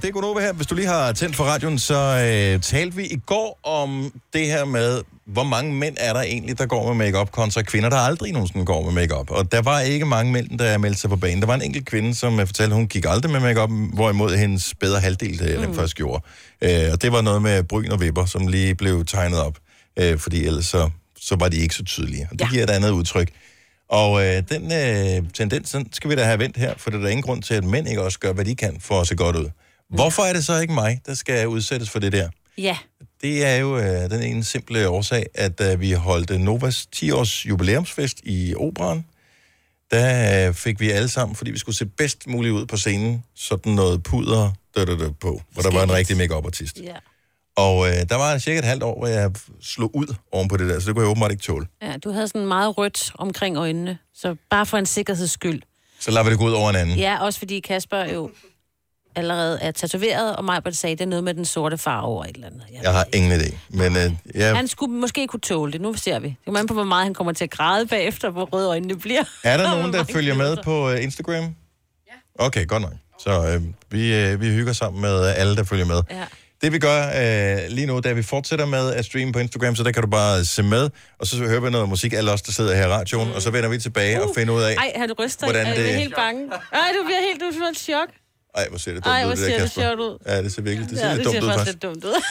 det 0.03 0.05
er 0.05 0.11
Gunova 0.11 0.41
her. 0.41 0.53
Hvis 0.53 0.67
du 0.67 0.75
lige 0.75 0.87
har 0.87 1.13
tændt 1.13 1.37
for 1.37 1.45
radioen, 1.45 1.79
så 1.79 1.95
øh, 1.95 2.61
talte 2.63 2.97
vi 2.97 3.07
i 3.07 3.21
går 3.27 3.59
om 3.63 4.13
det 4.33 4.47
her 4.47 4.65
med, 4.65 5.03
hvor 5.27 5.45
mange 5.45 5.75
mænd 5.75 5.97
er 6.01 6.13
der 6.13 6.21
egentlig, 6.21 6.59
der 6.59 6.67
går 6.67 6.95
med 6.95 7.07
makeup 7.07 7.31
kontra 7.31 7.63
kvinder, 7.63 7.89
der 7.89 7.97
aldrig 7.97 8.33
nogensinde 8.33 8.65
går 8.65 8.85
med 8.85 8.93
makeup. 8.93 9.31
Og 9.31 9.53
der 9.53 9.63
var 9.63 9.81
ikke 9.81 10.07
mange 10.07 10.33
mænd, 10.33 10.59
der 10.59 10.79
meldte 10.79 11.01
sig 11.01 11.11
på 11.11 11.17
banen. 11.17 11.41
Der 11.41 11.47
var 11.47 11.55
en 11.55 11.63
enkelt 11.63 11.87
kvinde, 11.87 12.15
som 12.15 12.41
øh, 12.41 12.47
fortalte, 12.47 12.75
hun 12.75 12.87
gik 12.87 13.05
aldrig 13.09 13.33
med 13.33 13.41
makeup, 13.41 13.71
hvorimod 13.93 14.37
hendes 14.37 14.75
bedre 14.81 15.01
halvdel 15.01 15.39
det 15.39 15.69
mm. 15.69 15.75
først 15.75 15.95
gjorde. 15.95 16.25
Øh, 16.61 16.93
og 16.93 17.03
det 17.03 17.13
var 17.13 17.21
noget 17.21 17.43
med 17.43 17.63
bryn 17.63 17.91
og 17.91 18.01
vipper, 18.01 18.25
som 18.25 18.47
lige 18.47 18.75
blev 18.75 19.05
tegnet 19.05 19.41
op, 19.41 19.59
øh, 19.97 20.19
fordi 20.19 20.47
ellers 20.47 20.67
så, 20.67 20.91
så 21.21 21.37
var 21.37 21.49
de 21.49 21.57
ikke 21.57 21.75
så 21.75 21.85
tydelige. 21.85 22.29
Og 22.31 22.39
det 22.39 22.45
ja. 22.45 22.51
giver 22.51 22.63
et 22.63 22.71
andet 22.71 22.91
udtryk. 22.91 23.29
Og 23.89 24.27
øh, 24.27 24.43
den 24.49 24.73
øh, 24.73 25.31
tendens, 25.35 25.71
den 25.71 25.93
skal 25.93 26.11
vi 26.11 26.15
da 26.17 26.25
have 26.25 26.39
vendt 26.39 26.57
her, 26.57 26.75
for 26.77 26.91
der 26.91 26.99
er 26.99 27.03
der 27.03 27.09
ingen 27.09 27.23
grund 27.23 27.43
til, 27.43 27.55
at 27.55 27.65
mænd 27.65 27.89
ikke 27.89 28.03
også 28.03 28.19
gør, 28.19 28.33
hvad 28.33 28.45
de 28.45 28.55
kan 28.57 28.81
for 28.81 29.01
at 29.01 29.07
se 29.07 29.17
godt 29.17 29.37
ud. 29.37 29.51
Hvorfor 29.91 30.23
er 30.23 30.33
det 30.33 30.45
så 30.45 30.61
ikke 30.61 30.75
mig, 30.75 31.01
der 31.07 31.15
skal 31.15 31.49
udsættes 31.49 31.91
for 31.91 31.99
det 31.99 32.13
der? 32.13 32.29
Ja. 32.59 32.79
Det 33.23 33.45
er 33.45 33.57
jo 33.57 33.79
øh, 33.79 34.11
den 34.11 34.23
ene 34.23 34.45
simple 34.45 34.89
årsag, 34.89 35.27
at 35.35 35.59
da 35.59 35.75
vi 35.75 35.93
holdt 35.93 36.31
øh, 36.31 36.39
Novas 36.39 36.89
10-års 36.97 37.47
jubilæumsfest 37.47 38.21
i 38.23 38.55
Operan, 38.55 39.05
der 39.91 40.49
øh, 40.49 40.55
fik 40.55 40.81
vi 40.81 40.91
alle 40.91 41.09
sammen, 41.09 41.37
fordi 41.37 41.51
vi 41.51 41.59
skulle 41.59 41.77
se 41.77 41.87
bedst 41.87 42.27
muligt 42.27 42.53
ud 42.53 42.67
på 42.67 42.77
scenen, 42.77 43.25
sådan 43.35 43.73
noget 43.73 44.03
puder 44.03 44.53
dø, 44.77 44.85
dø, 44.85 44.97
dø, 44.99 45.09
på, 45.21 45.43
hvor 45.53 45.63
der 45.63 45.71
var 45.71 45.83
en 45.83 45.93
rigtig 45.93 46.17
make 46.17 46.35
artist 46.35 46.81
Ja. 46.81 46.95
Og 47.59 47.89
øh, 47.89 47.95
der 48.09 48.15
var 48.17 48.39
cirka 48.39 48.59
et 48.59 48.65
halvt 48.65 48.83
år, 48.83 48.99
hvor 48.99 49.07
jeg 49.07 49.31
slog 49.63 49.91
ud 49.97 50.15
oven 50.33 50.49
på 50.49 50.57
det 50.57 50.69
der, 50.69 50.81
så 50.81 50.87
det 50.87 50.95
kunne 50.95 51.03
jeg 51.03 51.11
åbenbart 51.11 51.31
ikke 51.31 51.43
tåle. 51.43 51.67
ja, 51.83 51.97
du 52.05 52.11
havde 52.11 52.29
sådan 52.29 52.47
meget 52.47 52.79
rødt 52.79 53.13
omkring 53.15 53.57
øjnene, 53.57 53.99
så 54.15 54.37
bare 54.51 54.67
for 54.67 54.79
en 54.79 54.87
sikkerheds 54.87 55.31
skyld. 55.31 55.63
Så 56.01 56.11
lader 56.11 56.25
vi 56.25 56.31
det 56.31 56.39
gå 56.39 56.45
ud 56.45 56.53
over 56.53 56.71
en 56.71 56.77
anden. 56.77 56.99
Ja, 56.99 57.19
også 57.25 57.39
fordi 57.39 57.61
Kasper 57.61 58.05
jo 58.05 58.31
allerede 59.17 59.59
er 59.61 59.71
tatoveret, 59.71 60.37
og 60.37 60.45
mig 60.45 60.63
sagde, 60.73 60.97
det 60.97 61.01
er 61.03 61.07
noget 61.07 61.25
med 61.25 61.35
den 61.35 61.45
sorte 61.45 61.79
farve 61.79 62.07
over 62.07 62.25
et 62.25 62.35
eller 62.35 62.47
andet. 62.47 62.63
Ja. 62.73 62.81
Jeg 62.83 62.93
har 62.93 63.07
ingen 63.15 63.41
idé. 63.41 63.57
Men 63.69 63.97
øh, 63.97 64.13
ja, 64.35 64.55
Han 64.55 64.69
skulle 64.69 64.95
måske 64.95 65.27
kunne 65.27 65.41
tåle 65.41 65.73
det. 65.73 65.81
Nu 65.81 65.95
ser 65.95 66.19
vi. 66.19 66.29
Det 66.29 66.37
kommer 66.45 66.61
an 66.61 66.67
på, 66.67 66.75
hvor 66.75 66.85
meget 66.85 67.05
han 67.05 67.15
kommer 67.15 67.33
til 67.33 67.45
at 67.45 67.51
græde 67.51 67.87
bagefter, 67.87 68.31
hvor 68.31 68.45
røde 68.45 68.69
øjnene 68.69 68.99
bliver. 68.99 69.23
er 69.45 69.57
der 69.57 69.71
nogen, 69.77 69.93
der 69.93 70.05
følger 70.05 70.35
med 70.35 70.57
på 70.65 70.91
øh, 70.91 71.03
Instagram? 71.03 71.35
Ja. 71.35 72.45
Okay, 72.47 72.67
godt 72.67 72.83
nok. 72.83 72.93
Så 73.19 73.31
øh, 73.31 73.63
vi, 73.91 74.15
øh, 74.15 74.41
vi 74.41 74.47
hygger 74.47 74.73
sammen 74.73 75.01
med 75.03 75.25
alle, 75.27 75.57
der 75.57 75.65
følger 75.65 75.85
med. 75.87 76.03
Ja. 76.11 76.25
Det 76.63 76.73
vi 76.73 76.79
gør 76.79 77.01
øh, 77.07 77.59
lige 77.69 77.87
nu, 77.87 78.01
da 78.01 78.13
vi 78.13 78.23
fortsætter 78.23 78.67
med 78.67 78.95
at 78.95 79.05
streame 79.05 79.33
på 79.33 79.39
Instagram, 79.39 79.77
så 79.77 79.83
der 79.83 79.93
kan 79.93 80.03
du 80.03 80.09
bare 80.09 80.45
se 80.45 80.63
med, 80.63 80.91
og 81.19 81.27
så 81.27 81.37
hører 81.37 81.61
vi 81.61 81.71
noget 81.71 81.89
musik, 81.89 82.13
alle 82.13 82.33
os, 82.33 82.43
der 82.43 82.53
sidder 82.53 82.75
her 82.77 82.87
i 82.87 82.89
radioen, 82.91 83.29
mm. 83.29 83.35
og 83.35 83.43
så 83.43 83.51
vender 83.51 83.69
vi 83.69 83.79
tilbage 83.79 84.23
og 84.23 84.31
finder 84.35 84.55
ud 84.55 84.63
af, 84.63 84.75
Ej, 84.75 84.93
han 84.97 85.13
ryster. 85.13 85.47
hvordan 85.47 85.63
Ej, 85.67 85.69
jeg 85.69 85.77
bliver 85.77 85.89
det- 85.93 86.01
helt 86.01 86.15
bange. 86.17 86.43
Ej, 86.73 86.89
du 87.01 87.05
bliver 87.05 87.21
helt, 87.29 87.41
du 87.41 87.59
får 87.59 87.67
et 87.71 87.79
chok. 87.79 88.09
ej, 88.55 88.67
hvor 88.69 88.79
ser 88.79 88.93
det 88.95 89.05
dumt 89.05 89.13
Ej, 89.15 89.21
ud, 89.21 89.25
hvor 89.27 89.35
det 89.35 89.39
der, 89.47 89.51
ser 89.59 89.61
det 89.61 89.71
sjovt 89.73 90.01
ud. 90.01 90.19
Ja, 90.27 90.43
det 90.43 90.53
ser 90.53 90.63
virkelig, 90.63 90.91
det 90.91 90.99
ser 90.99 91.07
ja, 91.07 91.15
lidt 91.15 91.19
det 91.19 91.27
dumt 91.27 91.35
ser 91.37 91.43
ud, 91.43 91.49
faktisk 91.49 91.59
faktisk. 91.59 91.85
lidt 91.85 92.05
dumt 92.05 92.05
ud. 92.05 92.23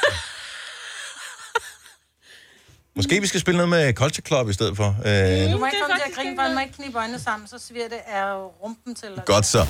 Måske 2.98 3.22
vi 3.22 3.28
skal 3.28 3.40
spille 3.40 3.58
noget 3.58 3.70
med 3.70 3.94
Culture 3.94 4.24
Club 4.28 4.50
i 4.50 4.54
stedet 4.54 4.78
for. 4.78 4.86
Øh, 5.06 5.52
Du 5.54 5.58
må 5.58 5.66
ikke 5.66 5.78
komme 5.82 5.96
til 5.96 6.10
at 6.10 6.16
grine, 6.16 6.36
bare 6.38 6.54
må 6.54 6.60
ikke 6.60 6.74
knibe 6.74 6.98
øjnene 6.98 7.20
sammen, 7.20 7.48
så 7.48 7.56
sviger 7.68 7.88
det 7.90 7.98
af 8.08 8.34
rumpen 8.64 8.96
til. 8.96 9.10
dig. 9.16 9.24
godt 9.26 9.46
så. 9.46 9.62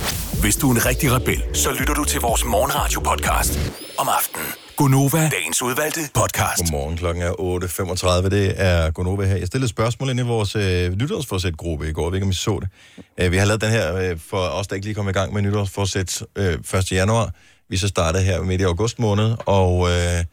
Hvis 0.41 0.55
du 0.55 0.69
er 0.71 0.75
en 0.75 0.85
rigtig 0.85 1.11
rebel, 1.11 1.43
så 1.53 1.71
lytter 1.79 1.93
du 1.93 2.03
til 2.03 2.21
vores 2.21 2.43
morgenradio-podcast 2.45 3.59
om 3.97 4.07
aftenen. 4.17 4.45
Gunova, 4.77 5.29
dagens 5.29 5.61
udvalgte 5.61 5.99
podcast. 6.13 6.57
Godmorgen, 6.63 6.97
klokken 6.97 7.23
er 7.23 7.31
8.35. 8.23 8.29
Det 8.29 8.53
er 8.57 8.91
Gonova 8.91 9.25
her. 9.25 9.35
Jeg 9.35 9.47
stillede 9.47 9.69
spørgsmål 9.69 10.09
ind 10.09 10.19
i 10.19 10.23
vores 10.23 10.55
øh, 10.55 10.91
nytårsforsæt-gruppe 10.91 11.89
i 11.89 11.91
går. 11.93 12.03
Jeg 12.05 12.11
ved 12.11 12.17
ikke, 12.17 12.25
om 12.25 12.31
I 12.31 12.33
så 12.33 12.59
det. 12.61 12.69
Øh, 13.25 13.31
vi 13.31 13.37
har 13.37 13.45
lavet 13.45 13.61
den 13.61 13.69
her 13.71 13.95
øh, 13.95 14.19
for 14.29 14.37
os, 14.37 14.67
der 14.67 14.75
ikke 14.75 14.85
lige 14.87 14.95
kom 14.95 15.09
i 15.09 15.11
gang 15.11 15.33
med 15.33 15.41
nytårsforsæt 15.41 16.23
øh, 16.35 16.53
1. 16.73 16.91
januar. 16.91 17.29
Vi 17.69 17.77
så 17.77 17.87
startede 17.87 18.23
her 18.23 18.41
midt 18.41 18.61
i 18.61 18.63
august 18.63 18.99
måned, 18.99 19.35
og 19.45 19.89
øh, 19.89 20.23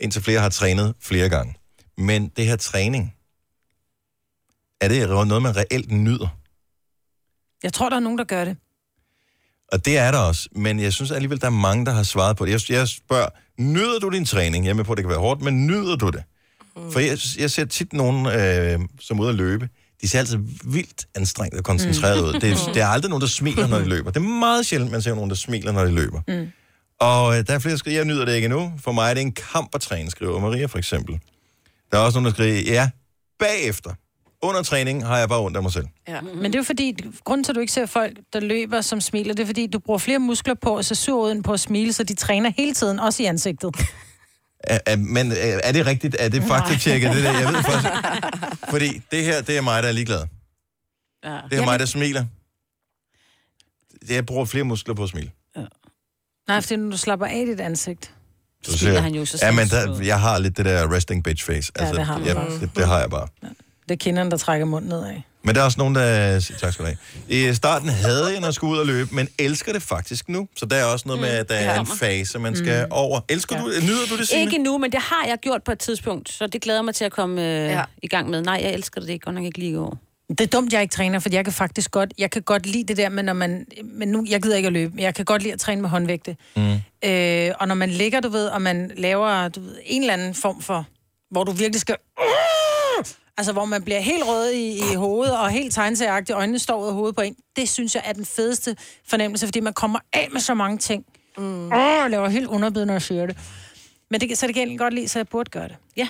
indtil 0.00 0.22
flere 0.22 0.40
har 0.40 0.48
trænet 0.48 0.94
flere 1.02 1.28
gange. 1.28 1.54
Men 1.98 2.28
det 2.28 2.46
her 2.46 2.56
træning, 2.56 3.14
er 4.80 4.88
det 4.88 5.08
noget, 5.08 5.42
man 5.42 5.56
reelt 5.56 5.90
nyder? 5.92 6.38
Jeg 7.62 7.72
tror, 7.72 7.88
der 7.88 7.96
er 7.96 8.00
nogen, 8.00 8.18
der 8.18 8.24
gør 8.24 8.44
det. 8.44 8.56
Og 9.72 9.84
det 9.84 9.98
er 9.98 10.10
der 10.10 10.18
også, 10.18 10.48
men 10.52 10.80
jeg 10.80 10.92
synes 10.92 11.10
alligevel, 11.10 11.40
der 11.40 11.46
er 11.46 11.50
mange, 11.50 11.86
der 11.86 11.92
har 11.92 12.02
svaret 12.02 12.36
på 12.36 12.46
det. 12.46 12.52
Jeg, 12.70 12.76
jeg 12.76 12.88
spørger, 12.88 13.28
nyder 13.58 13.98
du 13.98 14.08
din 14.08 14.24
træning? 14.24 14.64
Jeg 14.64 14.70
er 14.70 14.74
med 14.74 14.84
på, 14.84 14.92
at 14.92 14.96
det 14.96 15.02
kan 15.04 15.10
være 15.10 15.18
hårdt, 15.18 15.42
men 15.42 15.66
nyder 15.66 15.96
du 15.96 16.08
det? 16.10 16.22
Mm. 16.76 16.92
For 16.92 17.00
jeg, 17.00 17.18
jeg 17.38 17.50
ser 17.50 17.64
tit 17.64 17.92
nogen, 17.92 18.26
øh, 18.26 18.80
som 19.00 19.18
er 19.18 19.22
ude 19.22 19.28
at 19.30 19.34
løbe, 19.34 19.68
de 20.02 20.08
ser 20.08 20.18
altid 20.18 20.38
vildt 20.64 21.06
anstrengt 21.14 21.54
og 21.58 21.64
koncentreret 21.64 22.18
mm. 22.22 22.24
ud. 22.28 22.32
Det, 22.32 22.50
er- 22.50 22.72
det 22.74 22.82
er 22.82 22.86
aldrig 22.86 23.08
nogen, 23.10 23.20
der 23.20 23.26
smiler, 23.28 23.66
når 23.66 23.78
de 23.78 23.84
løber. 23.88 24.10
Det 24.10 24.20
er 24.20 24.24
meget 24.38 24.66
sjældent, 24.66 24.90
man 24.92 25.02
ser 25.02 25.14
nogen, 25.14 25.30
der 25.30 25.36
smiler, 25.36 25.72
når 25.72 25.84
de 25.84 25.90
løber. 25.92 26.20
Mm. 26.28 26.48
Og 27.00 27.38
øh, 27.38 27.46
der 27.46 27.54
er 27.54 27.58
flere, 27.58 27.72
der 27.72 27.78
skriver, 27.78 27.96
jeg 27.96 28.04
nyder 28.04 28.24
det 28.24 28.34
ikke 28.34 28.44
endnu. 28.44 28.72
For 28.78 28.92
mig 28.92 29.10
er 29.10 29.14
det 29.14 29.20
en 29.20 29.32
kamp 29.32 29.74
at 29.74 29.80
træne, 29.80 30.10
skriver 30.10 30.40
Maria 30.40 30.66
for 30.66 30.78
eksempel. 30.78 31.20
Der 31.92 31.98
er 31.98 32.02
også 32.02 32.20
nogen, 32.20 32.24
der 32.26 32.32
skriver, 32.32 32.60
ja, 32.60 32.90
bagefter. 33.38 33.94
Under 34.42 34.62
træningen 34.62 35.04
har 35.04 35.18
jeg 35.18 35.28
bare 35.28 35.40
ondt 35.40 35.56
af 35.56 35.62
mig 35.62 35.72
selv. 35.72 35.86
Ja. 36.08 36.20
Men 36.20 36.44
det 36.44 36.54
er 36.54 36.58
jo 36.58 36.62
fordi, 36.62 36.96
grunden 37.24 37.44
til, 37.44 37.52
at 37.52 37.56
du 37.56 37.60
ikke 37.60 37.72
ser 37.72 37.86
folk, 37.86 38.18
der 38.32 38.40
løber, 38.40 38.80
som 38.80 39.00
smiler, 39.00 39.34
det 39.34 39.42
er 39.42 39.46
fordi, 39.46 39.66
du 39.66 39.78
bruger 39.78 39.98
flere 39.98 40.18
muskler 40.18 40.54
på 40.54 40.76
at 40.76 40.84
se 40.84 40.94
sur 40.94 41.26
ud 41.26 41.32
end 41.32 41.44
på 41.44 41.52
at 41.52 41.60
smile, 41.60 41.92
så 41.92 42.04
de 42.04 42.14
træner 42.14 42.52
hele 42.56 42.74
tiden, 42.74 43.00
også 43.00 43.22
i 43.22 43.26
ansigtet. 43.26 43.76
Er, 44.66 44.78
er, 44.86 44.96
men 44.96 45.32
er 45.62 45.72
det 45.72 45.86
rigtigt? 45.86 46.16
Er 46.18 46.28
det 46.28 46.42
faktatjekket, 46.42 47.12
det 47.12 47.24
der? 47.24 47.38
Jeg 47.38 47.48
ved 47.48 47.62
faktisk. 47.62 47.92
Fordi 48.72 49.02
det 49.10 49.24
her, 49.24 49.42
det 49.42 49.56
er 49.56 49.60
mig, 49.60 49.82
der 49.82 49.88
er 49.88 49.92
ligeglad. 49.92 50.26
Ja. 51.24 51.38
Det 51.50 51.58
er 51.58 51.64
mig, 51.64 51.78
der 51.78 51.86
smiler. 51.86 52.24
Jeg 54.08 54.26
bruger 54.26 54.44
flere 54.44 54.64
muskler 54.64 54.94
på 54.94 55.02
at 55.02 55.08
smile. 55.08 55.30
Nej, 56.48 56.60
fordi 56.60 56.76
når 56.76 56.90
du 56.90 56.96
slapper 56.96 57.26
af 57.26 57.46
dit 57.46 57.60
ansigt. 57.60 58.14
Så 58.72 58.78
smiler 58.78 58.92
siger- 58.94 59.00
han 59.02 59.14
jo, 59.14 59.24
så 59.24 59.38
Ja, 59.42 59.50
men 59.50 59.68
der, 59.68 59.98
jeg 60.02 60.20
har 60.20 60.38
lidt 60.38 60.56
det 60.56 60.64
der 60.64 60.92
resting 60.94 61.24
bitch 61.24 61.44
face. 61.46 61.72
Ja, 61.80 61.92
det 61.92 62.06
har 62.06 62.18
du 62.18 62.24
jeg, 62.24 62.36
det, 62.60 62.70
det 62.76 62.86
har 62.86 63.00
jeg 63.00 63.10
bare. 63.10 63.26
Det 63.88 63.90
er 63.90 63.96
kinderne, 63.96 64.30
der 64.30 64.36
trækker 64.36 64.66
munden 64.66 64.88
nedad. 64.88 65.14
Men 65.46 65.54
der 65.54 65.60
er 65.60 65.64
også 65.64 65.78
nogen, 65.78 65.94
der 65.94 66.40
siger, 66.40 66.58
tak 66.58 66.72
skal 66.72 66.84
du 66.84 66.90
have. 67.28 67.50
I 67.50 67.54
starten 67.54 67.88
havde 67.88 68.26
jeg, 68.30 68.40
når 68.40 68.46
jeg 68.46 68.54
skulle 68.54 68.72
ud 68.74 68.78
og 68.78 68.86
løbe, 68.86 69.14
men 69.14 69.28
elsker 69.38 69.72
det 69.72 69.82
faktisk 69.82 70.28
nu. 70.28 70.48
Så 70.56 70.66
der 70.66 70.76
er 70.76 70.84
også 70.84 71.04
noget 71.08 71.20
med, 71.20 71.28
at 71.28 71.48
der 71.48 71.54
er 71.54 71.80
en 71.80 71.86
fase, 71.86 72.38
man 72.38 72.56
skal 72.56 72.84
Mm. 72.84 72.92
over. 72.92 73.20
Elsker 73.28 73.58
du, 73.58 73.66
nyder 73.82 74.06
du 74.10 74.16
det, 74.18 74.28
Signe? 74.28 74.42
Ikke 74.42 74.58
nu, 74.58 74.78
men 74.78 74.92
det 74.92 75.00
har 75.00 75.24
jeg 75.28 75.38
gjort 75.42 75.62
på 75.62 75.72
et 75.72 75.78
tidspunkt, 75.78 76.32
så 76.32 76.46
det 76.46 76.62
glæder 76.62 76.82
mig 76.82 76.94
til 76.94 77.04
at 77.04 77.12
komme 77.12 77.42
øh, 77.42 77.70
ja. 77.70 77.82
i 78.02 78.08
gang 78.08 78.30
med. 78.30 78.42
Nej, 78.42 78.60
jeg 78.62 78.72
elsker 78.74 79.00
det 79.00 79.08
ikke, 79.08 79.24
godt 79.24 79.34
nok 79.34 79.44
ikke 79.44 79.58
lige 79.58 79.70
i 79.72 79.76
år. 79.76 79.98
Det 80.28 80.40
er 80.40 80.46
dumt, 80.46 80.72
jeg 80.72 80.82
ikke 80.82 80.92
træner, 80.92 81.18
for 81.18 81.28
jeg 81.32 81.44
kan 81.44 81.52
faktisk 81.52 81.90
godt, 81.90 82.14
jeg 82.18 82.30
kan 82.30 82.42
godt 82.42 82.66
lide 82.66 82.84
det 82.84 82.96
der 82.96 83.08
med, 83.08 83.22
når 83.22 83.32
man, 83.32 83.66
men 83.84 84.08
nu, 84.08 84.24
jeg 84.28 84.42
gider 84.42 84.56
ikke 84.56 84.66
at 84.66 84.72
løbe, 84.72 84.94
men 84.94 85.04
jeg 85.04 85.14
kan 85.14 85.24
godt 85.24 85.42
lide 85.42 85.52
at 85.52 85.60
træne 85.60 85.80
med 85.80 85.88
håndvægte. 85.90 86.36
Mm. 86.56 86.72
Øh, 87.04 87.50
og 87.60 87.68
når 87.68 87.74
man 87.74 87.90
ligger, 87.90 88.20
du 88.20 88.28
ved, 88.28 88.46
og 88.46 88.62
man 88.62 88.90
laver 88.96 89.48
du 89.48 89.60
ved, 89.60 89.78
en 89.84 90.02
eller 90.02 90.12
anden 90.14 90.34
form 90.34 90.62
for, 90.62 90.86
hvor 91.30 91.44
du 91.44 91.52
virkelig 91.52 91.80
skal... 91.80 91.96
Altså, 93.36 93.52
hvor 93.52 93.64
man 93.64 93.82
bliver 93.82 94.00
helt 94.00 94.24
rød 94.26 94.50
i, 94.50 94.76
i 94.92 94.94
hovedet, 94.94 95.38
og 95.38 95.50
helt 95.50 95.74
tegneserieagtig, 95.74 96.32
øjnene 96.32 96.58
står 96.58 96.82
ud 96.82 96.88
af 96.88 96.94
hovedet 96.94 97.16
på 97.16 97.22
en. 97.22 97.36
Det 97.56 97.68
synes 97.68 97.94
jeg 97.94 98.02
er 98.06 98.12
den 98.12 98.24
fedeste 98.24 98.76
fornemmelse, 99.08 99.46
fordi 99.46 99.60
man 99.60 99.72
kommer 99.72 99.98
af 100.12 100.28
med 100.32 100.40
så 100.40 100.54
mange 100.54 100.78
ting. 100.78 101.04
Mm. 101.38 101.72
Jeg 101.72 102.06
laver 102.10 102.28
helt 102.28 102.46
underbid, 102.46 102.84
når 102.84 102.94
jeg 102.94 103.02
siger 103.02 103.26
det. 103.26 103.36
Men 104.10 104.20
det, 104.20 104.38
så 104.38 104.46
det 104.46 104.54
kan 104.54 104.70
jeg 104.70 104.78
godt 104.78 104.94
lide, 104.94 105.08
så 105.08 105.18
jeg 105.18 105.28
burde 105.28 105.50
gøre 105.50 105.68
det. 105.68 105.76
Ja. 105.96 106.08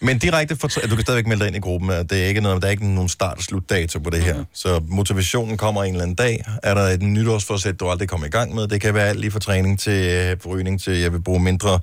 Men 0.00 0.18
direkte 0.18 0.56
for, 0.56 0.68
du 0.68 0.96
kan 0.96 1.00
stadigvæk 1.00 1.26
melde 1.26 1.40
dig 1.40 1.46
ind 1.46 1.56
i 1.56 1.60
gruppen, 1.60 1.90
at 1.90 2.10
det 2.10 2.22
er 2.22 2.26
ikke 2.26 2.40
noget, 2.40 2.62
der 2.62 2.68
er 2.68 2.70
ikke 2.70 2.94
nogen 2.94 3.08
start- 3.08 3.36
og 3.36 3.42
slutdato 3.42 3.98
på 3.98 4.10
det 4.10 4.22
her. 4.22 4.38
Mm. 4.38 4.44
Så 4.52 4.80
motivationen 4.88 5.56
kommer 5.56 5.84
en 5.84 5.92
eller 5.92 6.02
anden 6.02 6.14
dag. 6.14 6.44
Er 6.62 6.74
der 6.74 6.82
et 6.82 7.02
nytårsforsæt, 7.02 7.80
du 7.80 7.88
aldrig 7.88 8.08
kommer 8.08 8.26
i 8.26 8.30
gang 8.30 8.54
med? 8.54 8.68
Det 8.68 8.80
kan 8.80 8.94
være 8.94 9.08
alt 9.08 9.20
lige 9.20 9.30
fra 9.30 9.40
træning 9.40 9.80
til 9.80 10.04
øh, 10.04 10.36
rygning 10.46 10.80
til, 10.80 10.98
jeg 10.98 11.12
vil 11.12 11.22
bruge 11.22 11.40
mindre 11.40 11.80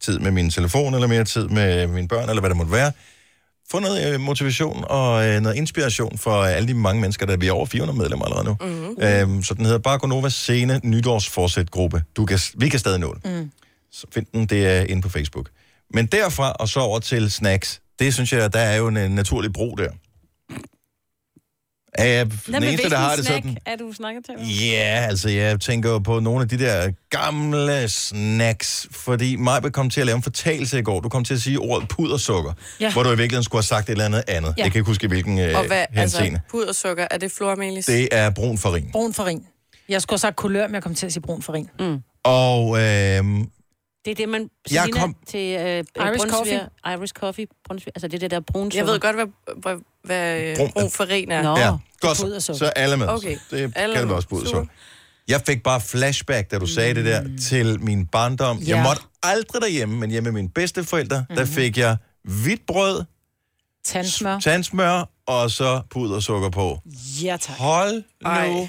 tid 0.00 0.18
med 0.18 0.30
min 0.30 0.50
telefon, 0.50 0.94
eller 0.94 1.06
mere 1.06 1.24
tid 1.24 1.48
med 1.48 1.86
mine 1.86 2.08
børn, 2.08 2.28
eller 2.28 2.40
hvad 2.40 2.50
det 2.50 2.56
måtte 2.56 2.72
være. 2.72 2.92
Få 3.70 3.78
noget 3.78 4.14
øh, 4.14 4.20
motivation 4.20 4.84
og 4.88 5.26
øh, 5.26 5.40
noget 5.40 5.56
inspiration 5.56 6.18
for 6.18 6.42
alle 6.42 6.68
de 6.68 6.74
mange 6.74 7.00
mennesker, 7.00 7.26
der 7.26 7.36
er 7.42 7.48
er 7.48 7.52
over 7.52 7.66
400 7.66 7.98
medlemmer 7.98 8.24
allerede 8.24 8.44
nu. 8.44 8.56
Mm. 8.60 9.32
Øhm, 9.32 9.42
så 9.42 9.54
den 9.54 9.64
hedder 9.64 9.78
Barconovas 9.78 10.32
Scene 10.32 10.80
Nytårsforsæt-gruppe. 10.84 12.02
Du 12.16 12.26
kan, 12.26 12.38
vi 12.54 12.68
kan 12.68 12.78
stadig 12.78 13.00
nå 13.00 13.14
det. 13.14 13.32
Mm. 13.32 13.50
Så 13.92 14.06
find 14.12 14.26
den, 14.34 14.46
det 14.46 14.66
er 14.66 14.80
inde 14.80 15.02
på 15.02 15.08
Facebook. 15.08 15.48
Men 15.94 16.06
derfra 16.06 16.52
og 16.52 16.68
så 16.68 16.80
over 16.80 16.98
til 16.98 17.30
snacks, 17.30 17.80
det 17.98 18.14
synes 18.14 18.32
jeg, 18.32 18.52
der 18.52 18.60
er 18.60 18.76
jo 18.76 18.88
en, 18.88 18.96
en 18.96 19.10
naturlig 19.10 19.52
bro 19.52 19.74
der. 19.78 19.90
Er 21.94 22.04
jeg 22.06 22.30
den 22.46 22.62
eneste, 22.62 22.90
der 22.90 22.96
har 22.96 23.16
det 23.16 23.26
snack 23.26 23.44
sådan? 23.44 23.58
er 23.66 23.76
du 23.76 23.92
snakker 23.92 24.20
til? 24.22 24.56
Ja, 24.66 25.06
altså 25.08 25.28
jeg 25.28 25.60
tænker 25.60 25.90
jo 25.90 25.98
på 25.98 26.20
nogle 26.20 26.42
af 26.42 26.48
de 26.48 26.58
der 26.58 26.92
gamle 27.10 27.88
snacks, 27.88 28.88
fordi 28.90 29.36
mig 29.36 29.72
kom 29.72 29.90
til 29.90 30.00
at 30.00 30.06
lave 30.06 30.16
en 30.16 30.22
fortalelse 30.22 30.78
i 30.78 30.82
går. 30.82 31.00
Du 31.00 31.08
kom 31.08 31.24
til 31.24 31.34
at 31.34 31.40
sige 31.40 31.58
ordet 31.58 31.88
pudersukker, 31.88 32.52
Ja. 32.80 32.92
hvor 32.92 33.02
du 33.02 33.08
i 33.08 33.12
virkeligheden 33.12 33.44
skulle 33.44 33.58
have 33.58 33.66
sagt 33.66 33.88
et 33.88 33.92
eller 33.92 34.04
andet 34.04 34.24
andet. 34.28 34.54
Ja. 34.58 34.62
Jeg 34.62 34.72
kan 34.72 34.78
ikke 34.80 34.86
huske, 34.90 35.08
hvilken 35.08 35.38
øh, 35.38 35.58
Og 35.58 35.66
hvad, 35.66 35.84
altså, 35.94 36.38
pudersukker, 36.50 37.06
er 37.10 37.18
det 37.18 37.32
flormelis? 37.32 37.86
Det 37.86 38.08
er 38.12 38.30
brun 38.30 38.58
farin. 38.58 38.88
Brun 38.92 39.14
farin. 39.14 39.46
Jeg 39.88 40.02
skulle 40.02 40.14
have 40.14 40.18
sagt 40.20 40.36
kulør, 40.36 40.66
men 40.66 40.74
jeg 40.74 40.82
kom 40.82 40.94
til 40.94 41.06
at 41.06 41.12
sige 41.12 41.22
brun 41.22 41.42
farin. 41.42 41.68
Mm. 41.78 41.98
Og 42.24 42.78
øh, 42.82 43.24
Det 44.04 44.10
er 44.10 44.14
det, 44.14 44.28
man 44.28 44.50
Jeg 44.70 44.82
Selina, 44.82 45.00
kom- 45.00 45.16
til 45.26 45.56
øh, 45.60 45.84
Irish 46.08 46.26
coffee. 46.26 46.68
Irish 46.86 47.12
coffee. 47.12 47.46
Brunsviger, 47.66 47.92
altså 47.94 48.08
det 48.08 48.14
er 48.14 48.18
det 48.18 48.30
der 48.30 48.40
brun 48.40 48.70
Jeg 48.74 48.86
ved 48.86 49.00
godt, 49.00 49.16
hvad, 49.16 49.26
hvad, 49.62 49.76
hvad 50.04 50.40
øh, 50.42 50.56
Brun- 50.56 50.72
brun 50.72 50.90
farin 50.90 51.30
er. 51.30 51.42
Nå. 51.42 51.56
ja, 51.58 51.72
godt, 52.00 52.16
så 52.42 52.64
er 52.64 52.70
alle 52.70 52.96
med. 52.96 53.08
Okay. 53.08 53.36
Det 53.50 53.72
Alle 53.76 53.96
kan 53.96 54.08
vi 54.08 54.12
også 54.12 54.28
pudersukker. 54.28 54.66
Jeg 55.28 55.40
fik 55.46 55.62
bare 55.62 55.80
flashback, 55.80 56.50
da 56.50 56.58
du 56.58 56.66
sagde 56.66 56.94
det 56.94 57.04
der, 57.04 57.24
til 57.48 57.80
min 57.80 58.06
barndom. 58.06 58.58
Jeg 58.58 58.66
Ja. 58.66 58.82
måtte 58.82 59.02
aldrig 59.22 59.62
derhjemme, 59.62 59.96
men 59.96 60.10
hjemme 60.10 60.30
med 60.30 60.42
mine 60.42 60.48
bedsteforældre, 60.48 61.26
der 61.36 61.44
fik 61.44 61.78
jeg 61.78 61.96
hvidt 62.24 62.66
brød, 62.66 63.04
Tandsmør. 63.84 64.38
tandsmør 64.40 65.10
og 65.26 65.50
så 65.50 65.80
pudersukker 65.90 66.50
på. 66.50 66.78
Ja, 67.22 67.36
tak. 67.40 67.56
Hold 67.56 67.94
nu 68.22 68.30
Ej. 68.30 68.68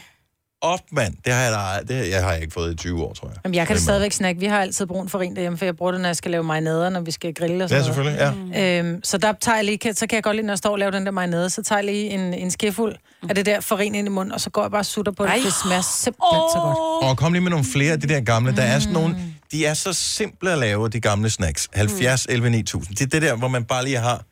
Op, 0.62 0.80
mand. 0.92 1.16
Det 1.26 1.34
har 1.34 1.42
jeg, 1.42 1.52
da, 1.52 1.94
det 1.94 1.96
har, 1.98 2.04
jeg 2.04 2.24
har 2.24 2.32
jeg 2.32 2.42
ikke 2.42 2.54
fået 2.54 2.74
i 2.74 2.76
20 2.76 3.04
år, 3.04 3.14
tror 3.14 3.28
jeg. 3.28 3.38
Jamen, 3.44 3.56
jeg 3.56 3.68
kan 3.68 3.76
det 3.76 3.84
stadigvæk 3.84 4.12
snakke. 4.12 4.40
Vi 4.40 4.46
har 4.46 4.62
altid 4.62 4.86
brun 4.86 5.10
farin 5.10 5.36
derhjemme, 5.36 5.58
for 5.58 5.66
jeg 5.66 5.76
bruger 5.78 5.92
det, 5.92 6.02
når 6.02 6.10
jeg 6.10 6.16
skal 6.16 6.32
lave 6.32 6.44
marinader, 6.44 6.90
når 6.90 7.02
vi 7.02 7.12
skal 7.12 7.34
grille 7.34 7.56
og 7.56 7.62
Ja, 7.62 7.68
sådan 7.68 7.84
selvfølgelig, 7.86 8.34
noget. 8.52 8.80
Øhm, 8.80 9.04
så 9.04 9.18
der 9.18 9.34
tager 9.42 9.56
jeg 9.56 9.66
lige, 9.66 9.94
så 9.94 10.08
kan 10.08 10.16
jeg 10.16 10.24
godt 10.24 10.36
lide, 10.36 10.46
når 10.46 10.54
jeg 10.54 10.58
står 10.58 10.70
og 10.72 10.80
laver 10.80 10.92
den 10.92 11.06
der 11.06 11.12
marinade, 11.12 11.50
så 11.50 11.64
tager 11.64 11.80
jeg 11.80 11.86
lige 11.86 12.10
en, 12.10 12.34
en 12.34 12.52
skefuld 12.52 12.96
af 13.30 13.36
det 13.36 13.46
der 13.46 13.60
farin 13.60 13.96
ind 13.96 14.08
i 14.08 14.12
munden, 14.12 14.32
og 14.34 14.42
så 14.42 14.50
går 14.50 14.62
jeg 14.62 14.72
bare 14.72 14.82
og 14.82 14.86
sutter 14.86 15.12
på 15.12 15.26
det. 15.26 15.34
Det 15.46 15.54
smager 15.64 15.82
simpelthen 15.82 16.42
så 16.54 16.60
godt. 16.64 17.10
Og 17.10 17.18
kom 17.18 17.34
lige 17.34 17.42
med 17.42 17.52
nogle 17.52 17.66
flere 17.66 17.92
af 17.92 18.00
de 18.02 18.08
der 18.08 18.20
gamle. 18.22 18.56
Der 18.56 18.62
er 18.64 18.80
sådan 18.80 18.94
nogle, 18.94 19.16
de 19.52 19.66
er 19.66 19.74
så 19.74 19.94
simple 19.94 20.52
at 20.52 20.58
lave, 20.58 20.90
de 20.90 21.00
gamle 21.00 21.30
snacks. 21.30 21.70
70, 21.74 22.26
11, 22.30 22.50
9000. 22.50 22.96
Det 22.96 23.02
er 23.06 23.10
det 23.10 23.22
der, 23.22 23.36
hvor 23.36 23.48
man 23.48 23.64
bare 23.66 23.84
lige 23.84 23.98
har 23.98 24.24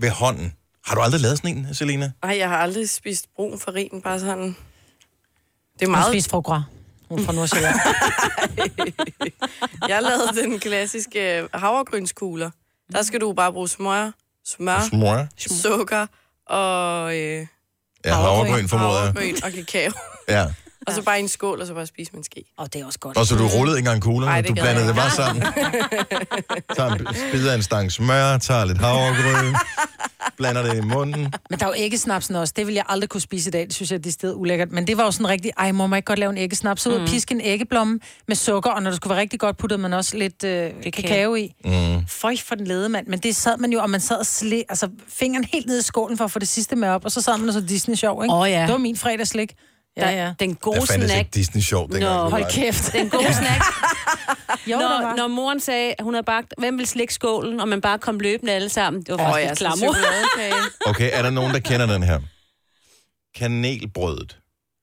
ved 0.00 0.10
hånden. 0.10 0.52
Har 0.86 0.94
du 0.94 1.00
aldrig 1.00 1.20
lavet 1.20 1.38
sådan 1.38 1.56
en, 1.56 1.74
Selina? 1.74 2.10
Ej, 2.22 2.36
jeg 2.38 2.48
har 2.48 2.56
aldrig 2.56 2.90
spist 2.90 3.26
brun 3.36 3.60
farin, 3.60 4.00
bare 4.04 4.20
sådan... 4.20 4.56
Det 5.80 5.82
er 5.86 5.90
Meget... 5.90 6.02
meget... 6.02 6.12
Spis 6.24 6.28
foie 6.28 6.64
Hun 7.08 7.18
er 7.20 7.24
fra 7.24 7.32
Nordsjælland. 7.32 7.74
Jeg 9.88 10.02
lavede 10.02 10.42
den 10.42 10.58
klassiske 10.58 11.38
øh, 11.38 11.48
havregrynskugler. 11.54 12.50
Der 12.92 13.02
skal 13.02 13.20
du 13.20 13.32
bare 13.32 13.52
bruge 13.52 13.68
smør, 13.68 14.10
smør, 14.46 14.80
Smør? 14.80 15.26
sukker 15.38 16.06
og... 16.46 17.16
Øh, 17.18 17.46
Ja, 18.04 18.14
havregryn, 18.14 18.68
formoder 18.68 18.90
jeg. 18.90 18.98
havregryn 19.00 19.34
og 19.44 19.52
kakao. 19.52 19.90
Ja. 20.28 20.46
Og 20.86 20.92
så 20.92 21.02
bare 21.02 21.18
i 21.18 21.22
en 21.22 21.28
skål, 21.28 21.60
og 21.60 21.66
så 21.66 21.74
bare 21.74 21.86
spise 21.86 22.12
med 22.12 22.18
en 22.18 22.24
ske. 22.24 22.44
Og 22.58 22.72
det 22.72 22.80
er 22.80 22.86
også 22.86 22.98
godt. 22.98 23.16
Og 23.16 23.26
så 23.26 23.36
du 23.36 23.46
rullede 23.46 23.78
ikke 23.78 23.90
engang 23.90 24.02
det 24.42 24.48
du 24.48 24.54
blandede 24.54 24.78
jeg 24.78 24.88
det 24.88 24.96
bare 24.96 25.10
sammen. 25.10 25.42
Tager 26.76 26.94
en 27.34 27.48
af 27.48 27.54
en 27.54 27.62
stang 27.62 27.92
smør, 27.92 28.38
tager 28.38 28.64
lidt 28.64 28.78
havregryn, 28.78 29.54
blander 30.36 30.62
det 30.62 30.76
i 30.76 30.80
munden. 30.80 31.34
Men 31.50 31.58
der 31.58 31.64
er 31.66 31.68
jo 31.68 31.74
æggesnapsen 31.76 32.36
også. 32.36 32.54
Det 32.56 32.66
vil 32.66 32.74
jeg 32.74 32.84
aldrig 32.88 33.08
kunne 33.08 33.20
spise 33.20 33.48
i 33.48 33.50
dag. 33.50 33.66
Det 33.66 33.74
synes 33.74 33.90
jeg, 33.90 34.04
det 34.04 34.10
er 34.10 34.12
sted 34.12 34.34
ulækkert. 34.36 34.72
Men 34.72 34.86
det 34.86 34.96
var 34.96 35.04
jo 35.04 35.10
sådan 35.10 35.28
rigtig, 35.28 35.50
ej, 35.58 35.72
må 35.72 35.86
man 35.86 35.96
ikke 35.96 36.06
godt 36.06 36.18
lave 36.18 36.30
en 36.30 36.38
æggesnaps? 36.38 36.82
Så 36.82 36.90
ud 36.90 36.94
og 36.94 37.08
piske 37.08 37.34
en 37.34 37.40
æggeblomme 37.40 38.00
med 38.28 38.36
sukker, 38.36 38.70
og 38.70 38.82
når 38.82 38.90
det 38.90 38.96
skulle 38.96 39.10
være 39.10 39.20
rigtig 39.20 39.40
godt, 39.40 39.56
puttede 39.56 39.80
man 39.80 39.92
også 39.92 40.16
lidt 40.16 40.44
øh, 40.44 40.70
kakao 40.92 41.34
i. 41.34 41.54
Mm. 41.64 42.06
Føj 42.08 42.36
for 42.44 42.54
den 42.54 42.66
lede, 42.66 42.88
mand. 42.88 43.06
Men 43.06 43.18
det 43.18 43.36
sad 43.36 43.56
man 43.56 43.72
jo, 43.72 43.80
og 43.80 43.90
man 43.90 44.00
sad 44.00 44.16
og 44.16 44.26
sle, 44.26 44.64
altså 44.68 44.88
fingeren 45.08 45.44
helt 45.44 45.66
ned 45.66 45.78
i 45.78 45.82
skålen 45.82 46.16
for 46.16 46.24
at 46.24 46.30
få 46.30 46.38
det 46.38 46.48
sidste 46.48 46.76
med 46.76 46.88
op, 46.88 47.04
og 47.04 47.12
så 47.12 47.20
sad 47.20 47.38
man 47.38 47.48
og 47.48 47.54
så 47.54 47.60
Disney-sjov, 47.60 48.22
ikke? 48.22 48.34
Åh, 48.34 48.50
ja. 48.50 48.62
Det 48.62 48.72
var 48.72 48.78
min 48.78 48.96
fredagslik. 48.96 49.54
Ja, 49.96 50.10
ja. 50.10 50.34
Den 50.40 50.54
Der 50.54 50.86
fandtes 50.86 51.14
ikke 51.14 51.30
Disney-sjov 51.34 51.88
dengang. 51.88 52.14
Nå, 52.14 52.28
hold 52.30 52.52
kæft. 52.52 52.92
Den 52.92 53.10
gode 53.10 53.34
snack. 53.34 53.62
Jo, 54.66 54.78
når, 54.78 55.16
når 55.16 55.28
moren 55.28 55.60
sagde, 55.60 55.94
at 55.98 56.04
hun 56.04 56.14
havde 56.14 56.24
bagt, 56.24 56.54
hvem 56.58 56.78
vil 56.78 56.86
slikke 56.86 57.14
skålen, 57.14 57.60
og 57.60 57.68
man 57.68 57.80
bare 57.80 57.98
kom 57.98 58.20
løbende 58.20 58.52
alle 58.52 58.68
sammen. 58.68 59.02
Det 59.02 59.08
var 59.08 59.20
Åh, 59.20 59.32
faktisk 59.32 59.62
ja, 59.62 59.66
oh, 59.70 59.76
sådan 59.78 59.94
klammer. 60.38 60.68
Okay, 60.86 61.10
er 61.12 61.22
der 61.22 61.30
nogen, 61.30 61.54
der 61.54 61.58
kender 61.60 61.86
den 61.86 62.02
her? 62.02 62.20
Kanelbrødet. 63.34 64.38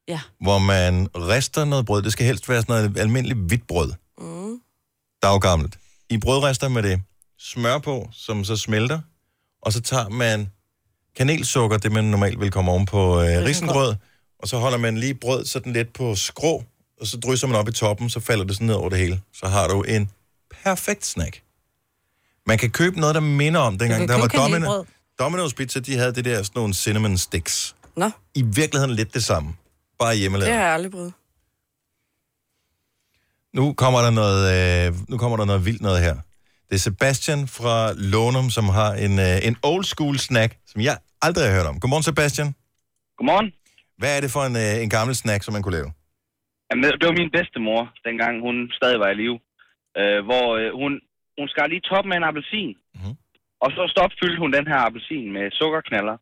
Ja. 0.07 0.19
Hvor 0.41 0.57
man 0.59 1.07
rister 1.15 1.65
noget 1.65 1.85
brød. 1.85 2.01
Det 2.01 2.11
skal 2.11 2.25
helst 2.25 2.49
være 2.49 2.61
sådan 2.61 2.75
noget 2.75 2.99
almindeligt 2.99 3.39
hvidt 3.39 3.67
brød. 3.67 3.93
Mm. 4.17 4.59
Daggammelt. 5.23 5.77
I 6.09 6.17
brødrester 6.17 6.67
med 6.67 6.83
det 6.83 7.01
smør 7.39 7.77
på, 7.77 8.09
som 8.11 8.43
så 8.43 8.57
smelter. 8.57 8.99
Og 9.61 9.73
så 9.73 9.81
tager 9.81 10.09
man 10.09 10.49
kanelsukker, 11.17 11.77
det 11.77 11.91
man 11.91 12.03
normalt 12.03 12.39
vil 12.39 12.51
komme 12.51 12.71
oven 12.71 12.85
på 12.85 13.21
øh, 13.21 13.43
risengrød. 13.45 13.95
Og 14.39 14.47
så 14.47 14.57
holder 14.57 14.77
man 14.77 14.97
lige 14.97 15.13
brød 15.15 15.45
sådan 15.45 15.73
lidt 15.73 15.93
på 15.93 16.15
skrå, 16.15 16.63
og 17.01 17.07
så 17.07 17.17
drysser 17.17 17.47
man 17.47 17.55
op 17.57 17.67
i 17.67 17.71
toppen, 17.71 18.09
så 18.09 18.19
falder 18.19 18.43
det 18.45 18.55
sådan 18.55 18.67
ned 18.67 18.75
over 18.75 18.89
det 18.89 18.97
hele. 18.97 19.21
Så 19.33 19.47
har 19.47 19.67
du 19.67 19.81
en 19.81 20.09
perfekt 20.63 21.05
snack. 21.05 21.41
Man 22.45 22.57
kan 22.57 22.69
købe 22.69 22.99
noget, 22.99 23.15
der 23.15 23.21
minder 23.21 23.59
om 23.59 23.77
dengang. 23.77 24.07
Der 24.07 24.17
var 24.19 24.27
Domino. 24.27 24.83
Domino's 25.21 25.53
Pizza, 25.55 25.79
de 25.79 25.97
havde 25.97 26.15
det 26.15 26.25
der 26.25 26.43
sådan 26.43 26.59
nogle 26.59 26.73
cinnamon 26.73 27.17
sticks. 27.17 27.75
Nå. 27.97 28.11
I 28.35 28.41
virkeligheden 28.41 28.95
lidt 28.95 29.13
det 29.13 29.23
samme. 29.23 29.55
Bare 29.99 30.11
Det 30.11 30.19
hjemmelavet. 30.19 30.53
har 30.53 30.61
jeg 30.63 30.73
aldrig 30.73 30.91
prøvet. 30.91 31.13
Nu 33.53 33.73
kommer 33.73 34.01
der 34.01 34.09
noget, 34.09 34.87
øh, 34.87 34.95
nu 35.09 35.17
kommer 35.17 35.37
der 35.37 35.45
noget 35.45 35.65
vildt 35.65 35.81
noget 35.81 35.99
her. 35.99 36.15
Det 36.69 36.75
er 36.75 36.79
Sebastian 36.79 37.47
fra 37.47 37.93
Lånum, 37.93 38.49
som 38.49 38.69
har 38.69 38.93
en, 38.93 39.19
øh, 39.19 39.39
en 39.47 39.57
old 39.63 39.83
school 39.85 40.19
snack, 40.19 40.57
som 40.67 40.81
jeg 40.81 40.97
aldrig 41.21 41.45
har 41.45 41.53
hørt 41.53 41.65
om. 41.65 41.79
Godmorgen, 41.79 42.03
Sebastian. 42.03 42.55
Godmorgen. 43.17 43.51
Hvad 43.99 44.11
er 44.17 44.21
det 44.21 44.31
for 44.35 44.43
en, 44.49 44.55
øh, 44.65 44.75
en 44.83 44.91
gammel 44.97 45.15
snack, 45.23 45.41
som 45.43 45.53
man 45.53 45.63
kunne 45.63 45.77
lave? 45.79 45.91
Jamen, 46.69 46.83
det 46.99 47.05
var 47.09 47.21
min 47.21 47.31
bedstemor, 47.35 47.81
dengang 48.07 48.33
hun 48.45 48.55
stadig 48.77 48.99
var 49.03 49.09
i 49.11 49.17
live. 49.23 49.39
Øh, 49.99 50.19
hvor 50.27 50.45
øh, 50.59 50.69
hun, 50.81 50.91
hun 51.37 51.47
skar 51.53 51.67
lige 51.67 51.87
toppen 51.89 52.13
af 52.13 52.17
en 52.17 52.29
appelsin. 52.29 52.71
Mm-hmm. 52.95 53.15
Og 53.63 53.69
så 53.75 53.83
stopfyldte 53.93 54.41
hun 54.43 54.51
den 54.57 54.65
her 54.71 54.79
appelsin 54.87 55.27
med 55.35 55.45
sukkerknaller. 55.59 56.17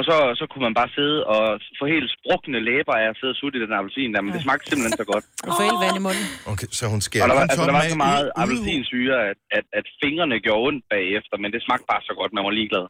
Og 0.00 0.04
så, 0.10 0.16
så 0.40 0.44
kunne 0.50 0.64
man 0.68 0.74
bare 0.80 0.90
sidde 0.98 1.18
og 1.34 1.42
få 1.80 1.84
helt 1.94 2.08
sprukne 2.16 2.58
læber 2.68 2.94
af 3.02 3.06
at 3.12 3.16
sidde 3.20 3.32
og 3.34 3.38
sutte 3.40 3.56
i 3.58 3.62
den 3.64 3.72
appelsin 3.78 4.10
der, 4.14 4.20
men 4.24 4.30
det 4.34 4.40
smagte 4.46 4.64
simpelthen 4.70 4.94
så 5.02 5.06
godt. 5.12 5.24
Og 5.46 5.50
få 5.58 5.62
helt 5.68 5.80
vand 5.84 5.96
i 6.00 6.02
munden. 6.08 6.26
Okay, 6.52 6.68
så 6.78 6.84
hun 6.94 7.00
skærer 7.06 7.24
Og 7.24 7.28
der 7.30 7.36
var, 7.38 7.44
altså, 7.52 7.62
der 7.70 7.74
var 7.78 7.84
så 7.96 8.00
meget 8.08 8.26
appelsinsyre, 8.42 9.16
at, 9.30 9.38
at, 9.58 9.66
at 9.78 9.86
fingrene 10.02 10.36
gjorde 10.46 10.62
ondt 10.68 10.82
bagefter, 10.94 11.34
men 11.42 11.48
det 11.54 11.60
smagte 11.66 11.86
bare 11.92 12.02
så 12.08 12.12
godt, 12.20 12.30
man 12.36 12.42
var 12.48 12.54
ligeglad. 12.60 12.84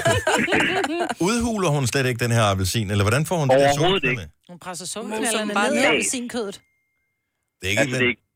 Udhuler 1.28 1.70
hun 1.76 1.84
slet 1.92 2.06
ikke 2.10 2.22
den 2.26 2.32
her 2.38 2.44
appelsin, 2.52 2.86
eller 2.92 3.04
hvordan 3.06 3.24
får 3.30 3.36
hun 3.42 3.48
det 3.48 3.56
Overhovedet 3.60 4.02
sukkerknaller? 4.02 4.50
Hun 4.52 4.58
presser 4.64 4.84
dem 5.42 5.50
bare 5.60 5.68
ned 5.74 5.82
i 5.84 5.86
appelsinkødet. 5.92 6.56
Det 7.58 7.66
er 7.68 7.72
ikke, 7.74 7.82
Altså, 7.82 7.96
det 7.98 8.06
er 8.08 8.12
ikke 8.14 8.26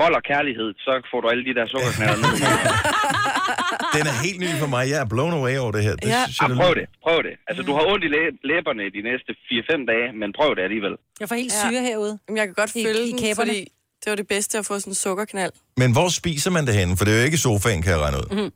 vold 0.00 0.14
og 0.20 0.22
kærlighed, 0.32 0.68
så 0.84 0.92
får 1.10 1.18
du 1.22 1.26
alle 1.32 1.44
de 1.48 1.52
der 1.58 1.66
sukkerknaller 1.72 2.16
ned. 2.24 2.34
Den 3.96 4.04
er 4.12 4.16
helt 4.26 4.40
ny 4.44 4.50
for 4.62 4.66
mig. 4.74 4.82
Jeg 4.92 4.98
er 5.04 5.08
blown 5.14 5.32
away 5.40 5.56
over 5.64 5.72
det 5.76 5.82
her. 5.88 5.94
Det 6.02 6.08
ja. 6.08 6.22
synes 6.24 6.40
jeg, 6.40 6.48
ja, 6.50 6.54
prøv 6.62 6.72
det, 6.80 6.86
prøv 7.06 7.18
det. 7.28 7.34
Altså, 7.48 7.62
du 7.68 7.72
har 7.76 7.82
ondt 7.92 8.04
i 8.08 8.10
læ- 8.16 8.36
læberne 8.50 8.82
de 8.96 9.00
næste 9.10 9.30
4-5 9.48 9.86
dage, 9.92 10.06
men 10.20 10.28
prøv 10.38 10.50
det 10.56 10.62
alligevel. 10.68 10.94
Jeg 11.20 11.26
får 11.28 11.36
helt 11.42 11.52
syre 11.62 11.82
herude. 11.88 12.18
Jamen, 12.28 12.36
jeg 12.40 12.46
kan 12.48 12.54
godt 12.62 12.72
I- 12.76 12.84
følge 12.86 13.04
i 13.08 13.12
den, 13.12 13.36
fordi 13.42 13.58
det 14.02 14.08
var 14.12 14.16
det 14.22 14.28
bedste 14.28 14.58
at 14.58 14.64
få 14.66 14.74
sådan 14.78 14.90
en 14.90 14.94
sukkerknald. 14.94 15.52
Men 15.76 15.92
hvor 15.96 16.08
spiser 16.20 16.50
man 16.56 16.66
det 16.66 16.74
henne? 16.80 16.96
For 16.96 17.04
det 17.04 17.12
er 17.14 17.18
jo 17.18 17.24
ikke 17.24 17.38
sofaen, 17.48 17.82
kan 17.82 17.90
jeg 17.94 18.00
regne 18.00 18.16
ud. 18.22 18.26
Mm. 18.42 18.50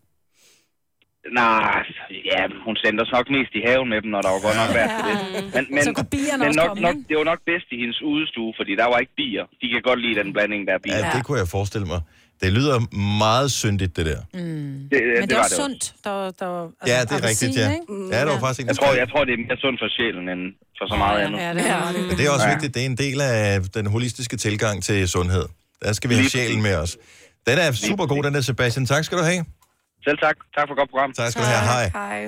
Nej, 1.43 1.82
ja, 2.31 2.40
hun 2.66 2.74
sendte 2.82 3.01
os 3.05 3.12
nok 3.16 3.27
mest 3.36 3.53
i 3.59 3.62
haven 3.69 3.89
med 3.93 3.99
dem, 4.03 4.11
når 4.15 4.20
der 4.27 4.31
var 4.35 4.40
godt 4.47 4.57
nok 4.62 4.70
vejr 4.78 4.89
til 4.97 5.03
det. 5.09 5.16
Men, 5.55 5.62
men, 5.74 5.82
Så 5.89 5.90
men 6.39 6.49
også 6.49 6.61
nok, 6.62 6.69
komme, 6.69 6.82
nok, 6.89 6.97
det 7.09 7.15
var 7.20 7.27
nok 7.32 7.40
bedst 7.51 7.69
i 7.74 7.77
hendes 7.82 7.99
udestue, 8.11 8.51
fordi 8.59 8.73
der 8.82 8.89
var 8.93 8.99
ikke 9.05 9.15
bier. 9.20 9.44
De 9.62 9.66
kan 9.73 9.81
godt 9.89 10.01
lide 10.05 10.16
den 10.23 10.28
blanding, 10.36 10.61
der 10.69 10.74
er 10.78 10.82
bier. 10.86 10.99
Ja, 11.07 11.11
det 11.16 11.23
kunne 11.27 11.39
jeg 11.43 11.49
forestille 11.59 11.86
mig. 11.94 12.01
Det 12.43 12.51
lyder 12.59 12.77
meget 13.24 13.49
syndigt, 13.62 13.93
det 13.97 14.05
der. 14.11 14.20
Mm. 14.35 14.40
Det, 14.93 14.99
Men 15.20 15.28
det 15.28 15.32
er 15.32 15.36
var 15.36 15.44
også 15.44 15.57
sundt. 15.65 15.82
Der, 16.05 16.11
der, 16.11 16.23
altså, 16.31 16.51
Ja, 16.93 16.99
det 17.09 17.15
er 17.20 17.24
rigtigt, 17.31 17.53
ja. 17.62 17.69
Ja, 18.15 18.20
det 18.24 18.31
var 18.35 18.40
faktisk 18.44 18.61
ikke 18.61 18.70
jeg 18.73 18.77
tror, 18.81 18.93
jeg 19.03 19.09
tror, 19.12 19.23
det 19.28 19.32
er 19.36 19.40
mere 19.47 19.59
sundt 19.65 19.78
for 19.82 19.89
sjælen, 19.97 20.24
end 20.35 20.43
for 20.78 20.86
så 20.93 20.97
meget 21.05 21.19
andet. 21.24 21.39
Ja, 21.39 21.51
det 21.55 21.66
er 21.70 21.93
det. 21.93 22.01
Men 22.09 22.15
det 22.19 22.24
er 22.27 22.31
også 22.36 22.49
vigtigt. 22.55 22.70
Det 22.74 22.82
er 22.82 22.86
en 22.94 23.01
del 23.05 23.19
af 23.20 23.61
den 23.78 23.86
holistiske 23.86 24.36
tilgang 24.36 24.77
til 24.89 25.09
sundhed. 25.09 25.44
Der 25.82 25.93
skal 25.93 26.11
vi 26.11 26.15
have 26.15 26.28
sjælen 26.36 26.62
med 26.62 26.74
os. 26.77 26.93
Den 27.49 27.59
er 27.59 27.73
super 27.73 28.07
god, 28.07 28.23
den 28.23 28.35
der, 28.35 28.40
Sebastian. 28.40 28.86
Tak 28.86 29.05
skal 29.05 29.19
du 29.19 29.24
have. 29.24 29.44
Selv 30.05 30.19
tak. 30.19 30.37
Tak 30.57 30.69
for 30.69 30.74
godt 30.81 30.91
program. 30.91 31.12
Tak 31.12 31.31
skal 31.31 31.43
du 31.43 31.47
have. 31.47 31.91
Hej. 31.93 32.24
Hej. 32.24 32.27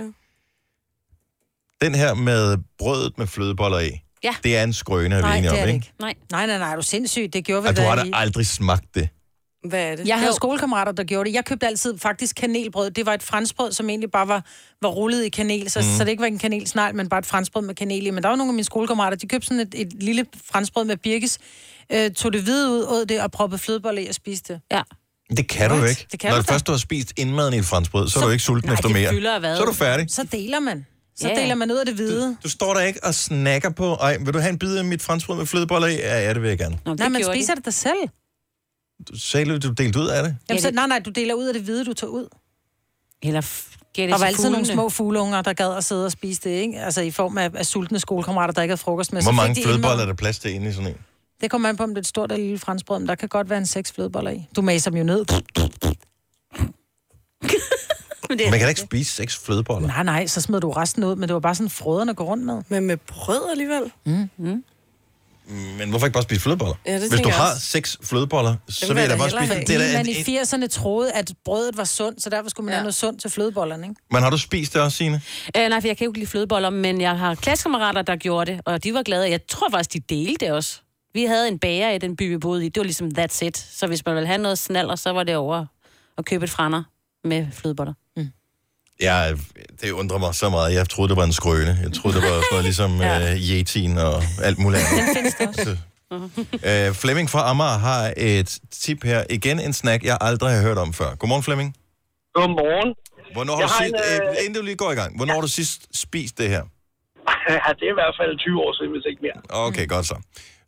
Den 1.80 1.94
her 1.94 2.14
med 2.14 2.58
brødet 2.78 3.18
med 3.18 3.26
flødeboller 3.26 3.78
i. 3.78 3.90
Ja. 4.24 4.34
Det 4.44 4.56
er 4.56 4.62
en 4.62 4.72
skrøne, 4.72 5.14
er 5.14 5.18
vi 5.18 5.22
Nej, 5.22 5.36
enige 5.36 5.50
det 5.50 5.58
er 5.58 5.62
om, 5.62 5.68
det 5.68 5.74
ikke? 5.74 5.86
ikke. 5.86 5.92
Nej. 6.00 6.14
nej, 6.30 6.46
nej, 6.46 6.58
nej, 6.58 6.72
er 6.72 6.76
du 6.76 6.82
sindssyg. 6.82 7.32
Det 7.32 7.44
gjorde 7.44 7.62
vi 7.62 7.68
Og 7.68 7.76
du 7.76 7.80
da 7.82 7.88
har 7.88 7.96
da 7.96 8.02
i- 8.02 8.10
aldrig 8.14 8.46
smagt 8.46 8.94
det. 8.94 9.08
Hvad 9.68 9.90
er 9.92 9.96
det? 9.96 10.08
Jeg 10.08 10.18
havde 10.18 10.32
skolekammerater, 10.32 10.92
der 10.92 11.04
gjorde 11.04 11.28
det. 11.28 11.34
Jeg 11.36 11.44
købte 11.44 11.66
altid 11.66 11.98
faktisk 11.98 12.36
kanelbrød. 12.36 12.90
Det 12.90 13.06
var 13.06 13.14
et 13.14 13.22
franskbrød, 13.22 13.72
som 13.72 13.88
egentlig 13.88 14.10
bare 14.10 14.28
var, 14.28 14.44
var 14.82 14.88
rullet 14.88 15.24
i 15.24 15.28
kanel, 15.28 15.70
så, 15.70 15.78
mm. 15.80 15.84
så 15.98 16.04
det 16.04 16.10
ikke 16.10 16.20
var 16.20 16.26
en 16.26 16.38
kanelsnegl, 16.38 16.94
men 16.94 17.08
bare 17.08 17.18
et 17.18 17.26
franskbrød 17.26 17.62
med 17.62 17.74
kanel 17.74 18.06
i. 18.06 18.10
Men 18.10 18.22
der 18.22 18.28
var 18.28 18.36
nogle 18.36 18.50
af 18.50 18.54
mine 18.54 18.64
skolekammerater, 18.64 19.16
de 19.16 19.28
købte 19.28 19.46
sådan 19.46 19.60
et, 19.60 19.74
et 19.76 19.92
lille 20.02 20.26
franskbrød 20.44 20.84
med 20.84 20.96
birkes, 20.96 21.38
øh, 21.92 22.10
tog 22.10 22.32
det 22.32 22.42
hvide 22.42 22.70
ud, 22.70 22.84
åd 22.88 23.06
det 23.06 23.20
og 23.22 23.30
proppede 23.32 23.58
flødebolle 23.58 24.04
i 24.04 24.08
og 24.08 24.14
spiste 24.14 24.52
det. 24.52 24.60
Ja. 24.72 24.82
Det 25.36 25.48
kan 25.48 25.70
du 25.70 25.76
What? 25.76 25.90
ikke. 25.90 26.06
Det 26.12 26.20
kan 26.20 26.30
Når 26.30 26.36
du 26.36 26.42
først 26.42 26.66
du 26.66 26.72
har 26.72 26.78
spist 26.78 27.12
indmaden 27.16 27.54
i 27.54 27.56
et 27.56 27.64
franskbrød, 27.64 28.08
så, 28.08 28.18
er 28.20 28.24
du 28.24 28.30
ikke 28.30 28.44
sulten 28.44 28.68
Nej, 28.68 28.74
efter 28.74 28.88
det 28.88 28.96
mere. 29.32 29.56
Så 29.56 29.62
er 29.62 29.66
du 29.66 29.72
færdig. 29.72 30.06
Så 30.10 30.22
deler 30.32 30.60
man. 30.60 30.86
Så 31.16 31.28
Ja. 31.28 31.34
deler 31.42 31.54
man 31.54 31.70
ud 31.72 31.76
af 31.76 31.86
det 31.86 31.94
hvide. 31.94 32.36
Du 32.44 32.48
står 32.48 32.74
der 32.74 32.80
ikke 32.80 33.04
og 33.04 33.14
snakker 33.14 33.70
på, 33.70 33.94
ej, 33.94 34.16
vil 34.16 34.34
du 34.34 34.38
have 34.38 34.50
en 34.50 34.58
bid 34.58 34.76
af 34.76 34.84
mit 34.84 35.02
franskbrød 35.02 35.36
med 35.36 35.46
flødeboller 35.46 35.88
i? 35.88 35.94
Ja, 35.94 36.20
ja, 36.20 36.34
det 36.34 36.42
vil 36.42 36.48
jeg 36.48 36.58
gerne. 36.58 36.78
Nej, 36.98 37.08
man 37.08 37.24
spiser 37.34 37.54
det 37.54 37.64
da 37.64 37.70
selv. 37.70 38.08
Du 39.08 39.18
sagde, 39.18 39.58
du 39.58 39.72
delte 39.72 39.98
ud 39.98 40.06
af 40.06 40.22
det? 40.22 40.36
Jamen, 40.48 40.62
så, 40.62 40.70
nej, 40.70 40.86
nej, 40.86 40.98
du 40.98 41.10
deler 41.10 41.34
ud 41.34 41.46
af 41.46 41.54
det 41.54 41.62
hvide, 41.62 41.84
du 41.84 41.92
tager 41.92 42.10
ud. 42.10 42.28
Eller 43.22 43.40
det 43.96 44.08
Der 44.08 44.18
var 44.18 44.26
altid 44.26 44.44
nogle 44.44 44.56
fuglene. 44.56 44.72
små 44.74 44.88
fugleunger, 44.88 45.42
der 45.42 45.52
gad 45.52 45.76
at 45.76 45.84
sidde 45.84 46.04
og 46.04 46.12
spise 46.12 46.40
det, 46.44 46.50
ikke? 46.50 46.80
Altså 46.80 47.00
i 47.00 47.10
form 47.10 47.38
af, 47.38 47.50
af 47.54 47.66
sultne 47.66 48.00
skolekammerater, 48.00 48.54
der 48.54 48.62
ikke 48.62 48.72
havde 48.72 48.80
frokost 48.80 49.12
med. 49.12 49.22
Hvor 49.22 49.32
Så 49.32 49.36
mange 49.36 49.54
de 49.54 49.62
flødeboller 49.62 50.02
er 50.02 50.06
der 50.06 50.14
plads 50.14 50.38
til 50.38 50.54
inde 50.54 50.68
i 50.70 50.72
sådan 50.72 50.88
en? 50.88 50.96
Det 51.40 51.50
kommer 51.50 51.68
an 51.68 51.76
på, 51.76 51.82
om 51.82 51.88
det 51.90 51.96
er 51.96 52.00
et 52.00 52.06
stort 52.06 52.32
eller 52.32 52.44
lille 52.44 52.58
franskbrød, 52.58 52.98
men 52.98 53.08
der 53.08 53.14
kan 53.14 53.28
godt 53.28 53.50
være 53.50 53.58
en 53.58 53.66
seks 53.66 53.92
flødeboller 53.92 54.30
i. 54.30 54.48
Du 54.56 54.62
maser 54.62 54.90
dem 54.90 54.98
jo 54.98 55.04
ned. 55.04 55.24
Men 58.28 58.38
Man 58.38 58.50
kan 58.58 58.60
da 58.60 58.68
ikke 58.68 58.80
spise 58.80 59.12
seks 59.12 59.36
flødeboller. 59.36 59.88
Nej, 59.88 60.02
nej, 60.02 60.26
så 60.26 60.40
smed 60.40 60.60
du 60.60 60.70
resten 60.70 61.04
ud, 61.04 61.16
men 61.16 61.28
det 61.28 61.34
var 61.34 61.40
bare 61.40 61.54
sådan 61.54 61.70
frøderne 61.70 62.10
at 62.10 62.16
gå 62.16 62.24
rundt 62.24 62.44
med. 62.44 62.62
Men 62.68 62.86
med 62.86 62.96
brød 62.96 63.50
alligevel? 63.50 63.82
Mm. 64.06 64.30
Mm. 64.38 64.64
Men 65.78 65.90
hvorfor 65.90 66.06
ikke 66.06 66.12
bare 66.14 66.22
spise 66.22 66.40
flødeboller? 66.40 66.74
Ja, 66.86 66.92
det 66.92 67.00
Hvis 67.10 67.20
du 67.20 67.28
jeg 67.28 67.36
har 67.36 67.50
også. 67.52 67.66
seks 67.66 67.98
flødeboller, 68.02 68.54
så 68.68 68.94
vil 68.94 69.00
jeg 69.00 69.10
da 69.10 69.16
bare 69.16 69.30
spise 69.30 69.54
det. 69.54 69.68
Det 69.68 69.74
er 69.74 69.78
da 69.78 69.92
man 69.96 70.06
en- 70.08 70.12
i 70.26 70.38
80'erne 70.38 70.66
troede, 70.66 71.12
at 71.12 71.32
brødet 71.44 71.76
var 71.76 71.84
sundt, 71.84 72.22
så 72.22 72.30
derfor 72.30 72.50
skulle 72.50 72.64
man 72.64 72.72
ja. 72.72 72.76
have 72.76 72.82
noget 72.82 72.94
sundt 72.94 73.20
til 73.20 73.30
flødebollerne, 73.30 73.86
ikke? 73.86 74.00
Men 74.10 74.22
har 74.22 74.30
du 74.30 74.38
spist 74.38 74.72
det 74.74 74.80
også, 74.82 74.96
Signe? 74.96 75.20
Øh, 75.56 75.68
nej, 75.68 75.80
for 75.80 75.88
jeg 75.88 75.96
kan 75.96 76.04
jo 76.04 76.10
ikke 76.10 76.18
lide 76.20 76.30
flødeboller, 76.30 76.70
men 76.70 77.00
jeg 77.00 77.18
har 77.18 77.34
klassekammerater, 77.34 78.02
der 78.02 78.16
gjorde 78.16 78.52
det, 78.52 78.60
og 78.64 78.84
de 78.84 78.94
var 78.94 79.02
glade. 79.02 79.30
Jeg 79.30 79.46
tror 79.46 79.70
faktisk, 79.70 79.92
de 79.92 80.00
delte 80.14 80.46
det 80.46 80.52
også. 80.54 80.80
Vi 81.14 81.24
havde 81.24 81.48
en 81.48 81.58
bager 81.58 81.90
i 81.90 81.98
den 81.98 82.16
by, 82.16 82.28
vi 82.28 82.38
boede 82.38 82.66
i. 82.66 82.68
Det 82.68 82.80
var 82.80 82.84
ligesom 82.84 83.10
that's 83.18 83.44
it. 83.44 83.56
Så 83.56 83.86
hvis 83.86 84.04
man 84.06 84.14
ville 84.14 84.26
have 84.26 84.38
noget 84.38 84.58
snaller, 84.58 84.96
så 84.96 85.10
var 85.10 85.22
det 85.22 85.36
over 85.36 85.66
at 86.18 86.24
købe 86.24 86.44
et 86.44 86.50
frander 86.50 86.82
med 87.24 87.46
flødeboller. 87.52 87.94
Ja, 89.00 89.32
det 89.80 89.90
undrer 89.90 90.18
mig 90.18 90.34
så 90.34 90.48
meget. 90.50 90.74
Jeg 90.74 90.88
troede, 90.88 91.08
det 91.08 91.16
var 91.16 91.24
en 91.24 91.32
skrøne. 91.32 91.78
Jeg 91.82 91.92
troede, 91.92 92.16
det 92.16 92.22
var 92.22 92.28
sådan 92.28 92.44
noget 92.52 92.64
ligesom 92.64 93.00
ja. 93.00 93.32
uh, 93.32 93.38
Yetin 93.50 93.98
og 93.98 94.22
alt 94.42 94.58
muligt 94.58 94.82
andet. 94.82 95.16
Den 95.16 95.32
findes 95.32 95.58
også. 95.58 95.76
Uh, 96.90 96.94
Flemming 96.94 97.30
fra 97.30 97.50
Amager 97.50 97.78
har 97.78 98.14
et 98.16 98.58
tip 98.70 99.04
her. 99.04 99.24
Igen 99.30 99.60
en 99.60 99.72
snack, 99.72 100.04
jeg 100.04 100.18
aldrig 100.20 100.54
har 100.54 100.62
hørt 100.62 100.78
om 100.78 100.92
før. 100.92 101.14
Godmorgen, 101.14 101.42
Flemming. 101.42 101.76
Godmorgen. 102.34 102.94
Hvornår 103.32 103.54
har 103.54 103.60
Jeg 103.60 103.68
du 103.68 103.74
har 103.74 103.84
sidst, 103.84 103.94
en, 104.22 104.28
øh... 104.28 104.44
inden 104.44 104.54
du 104.54 104.62
lige 104.62 104.76
går 104.76 104.92
i 104.92 104.94
gang, 104.94 105.16
hvornår 105.16 105.32
ja. 105.32 105.36
har 105.36 105.40
du 105.40 105.48
sidst 105.48 105.80
spist 106.02 106.38
det 106.38 106.48
her? 106.48 106.62
Ja, 107.48 107.70
det 107.78 107.84
er 107.88 107.92
i 107.96 107.98
hvert 108.00 108.14
fald 108.20 108.38
20 108.38 108.60
år 108.64 108.72
siden, 108.78 108.90
hvis 108.94 109.04
ikke 109.10 109.20
mere. 109.26 109.38
Okay, 109.68 109.86
godt 109.88 110.06
så. 110.06 110.16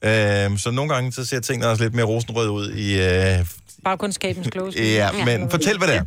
Uh, 0.09 0.49
så 0.65 0.69
nogle 0.79 0.91
gange 0.95 1.07
så 1.17 1.23
ser 1.31 1.41
tingene 1.41 1.71
også 1.71 1.83
lidt 1.85 1.97
mere 1.99 2.09
rosenrød 2.13 2.49
ud 2.59 2.67
i... 2.87 2.89
Uh... 3.07 3.39
Bagkundskabens 3.89 4.49
klogeste. 4.55 4.83
Ja, 5.01 5.09
men 5.29 5.39
fortæl, 5.55 5.77
hvad 5.79 5.89
det 5.93 5.97
er. 6.03 6.07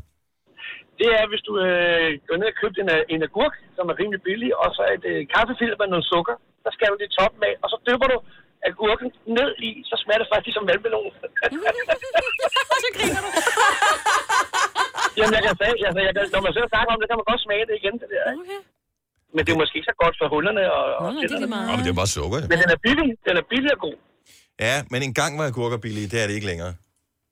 Det 1.02 1.10
er, 1.20 1.26
hvis 1.32 1.44
du 1.48 1.54
øh, 1.68 2.10
går 2.28 2.38
ned 2.42 2.50
og 2.54 2.58
køber 2.62 2.78
en, 2.84 2.90
øh, 2.96 3.14
en 3.14 3.22
agurk, 3.28 3.56
som 3.78 3.86
er 3.92 3.96
rimelig 4.02 4.22
billig, 4.28 4.52
og 4.62 4.68
så 4.78 4.84
et 4.96 5.06
øh, 5.12 5.20
kaffefilter 5.34 5.78
med 5.82 5.88
noget 5.94 6.06
sukker. 6.14 6.36
Så 6.64 6.70
skal 6.76 6.88
du 6.92 6.96
det 7.00 7.08
i 7.10 7.16
toppen 7.20 7.42
af, 7.50 7.54
og 7.64 7.68
så 7.72 7.78
dypper 7.88 8.08
du 8.14 8.18
agurken 8.70 9.08
ned 9.38 9.52
i, 9.68 9.70
så 9.90 9.96
smager 10.02 10.22
det 10.22 10.30
faktisk 10.34 10.56
som 10.58 10.66
vandmelon. 10.70 11.12
så 12.84 12.90
griner 12.96 13.22
du. 13.26 13.30
Jamen, 15.18 15.34
jeg 15.38 15.44
kan 15.46 15.54
sige, 15.62 15.86
altså, 15.88 16.02
jeg 16.08 16.14
kan, 16.16 16.24
når 16.34 16.42
man 16.46 16.52
og 16.66 16.72
snakker 16.74 16.92
om 16.94 17.00
det, 17.02 17.08
kan 17.10 17.20
man 17.20 17.30
godt 17.32 17.42
smage 17.46 17.66
det 17.70 17.76
igen, 17.82 17.96
det 18.02 18.10
der. 18.14 18.24
Okay. 18.42 18.62
Men 19.36 19.42
det 19.46 19.52
er 19.56 19.60
måske 19.64 19.76
ikke 19.80 19.90
så 19.94 19.98
godt 20.04 20.16
for 20.22 20.28
hullerne 20.34 20.64
og, 20.78 20.84
og 21.00 21.14
Nå, 21.14 21.20
det 21.22 21.32
er 21.32 21.40
lige 21.44 21.54
meget. 21.58 21.68
Nå, 21.70 21.74
men 21.78 21.84
det 21.86 21.92
er 21.96 22.00
bare 22.04 22.12
sukker, 22.18 22.38
jo. 22.42 22.46
Men 22.52 22.58
den 22.64 22.70
er 22.76 22.80
billig. 22.88 23.10
Den 23.28 23.34
er 23.42 23.46
billig 23.52 23.72
og 23.76 23.80
god. 23.88 23.98
Ja, 24.68 24.76
men 24.92 25.00
engang 25.10 25.32
var 25.40 25.46
agurker 25.52 25.78
billige, 25.86 26.08
det 26.12 26.18
er 26.24 26.28
det 26.30 26.36
ikke 26.40 26.50
længere. 26.54 26.74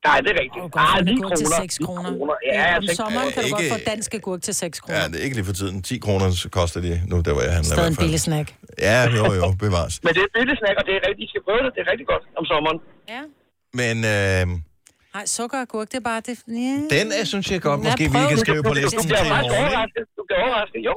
Nej, 0.07 0.17
det 0.23 0.29
er 0.35 0.39
rigtigt. 0.43 0.63
Oh, 0.65 0.81
Ah, 0.83 1.05
9 1.05 1.11
agurk 1.11 1.37
til 1.37 1.45
kroner. 1.47 1.61
6 1.61 1.77
kroner. 1.85 2.09
Ja, 2.51 2.61
Ja, 2.61 2.77
om 2.77 2.83
seks- 2.83 2.95
sommeren 3.01 3.29
kan 3.33 3.39
du 3.43 3.47
Ikke- 3.47 3.57
godt 3.57 3.71
få 3.75 3.79
dansk 3.91 4.09
agurk 4.19 4.41
til 4.47 4.53
6 4.63 4.79
kroner. 4.81 4.99
Ja, 4.99 5.03
det 5.11 5.17
er 5.19 5.23
ikke 5.27 5.37
lige 5.39 5.47
for 5.51 5.57
tiden. 5.61 5.75
10 5.83 5.97
kroner 6.05 6.25
så 6.43 6.49
koster 6.59 6.79
de 6.87 6.91
nu, 7.11 7.15
der 7.27 7.31
hvor 7.35 7.43
jeg 7.47 7.53
handler 7.57 7.73
i 7.73 7.77
Stadig 7.77 7.91
en 7.95 7.99
billig 8.03 8.21
snack. 8.27 8.47
Ja, 8.87 8.99
jo, 9.17 9.23
jo, 9.41 9.47
bevares. 9.65 9.95
Men 10.05 10.11
det 10.17 10.21
er 10.27 10.31
billig 10.37 10.55
snack, 10.61 10.75
og 10.79 10.83
det 10.87 10.93
er 10.99 11.01
rigtigt. 11.07 11.25
I 11.25 11.29
skal 11.31 11.41
prøve 11.47 11.61
det. 11.65 11.71
Det 11.75 11.81
er 11.85 11.87
rigtig 11.93 12.07
godt 12.13 12.23
om 12.39 12.43
sommeren. 12.51 12.77
Ja. 13.15 13.21
Men 13.81 13.95
øh, 14.15 14.43
Nej, 15.15 15.25
sukker 15.37 15.57
og 15.61 15.65
agurk, 15.67 15.87
det 15.91 15.97
er 16.03 16.07
bare 16.13 16.21
det. 16.29 16.35
Ja. 16.65 16.75
den 16.97 17.07
er, 17.19 17.23
synes 17.33 17.45
jeg 17.51 17.59
godt, 17.69 17.79
måske 17.87 18.03
Ja, 18.03 18.09
vi 18.17 18.19
kan 18.31 18.37
skrive 18.45 18.61
på 18.69 18.73
listen 18.79 18.99
til 19.01 19.11
i 19.11 19.15
faktisk 19.35 19.55
morgen. 19.61 19.89
Du 20.17 20.21
bliver 20.27 20.41
overrasket. 20.47 20.81
Jo. 20.89 20.95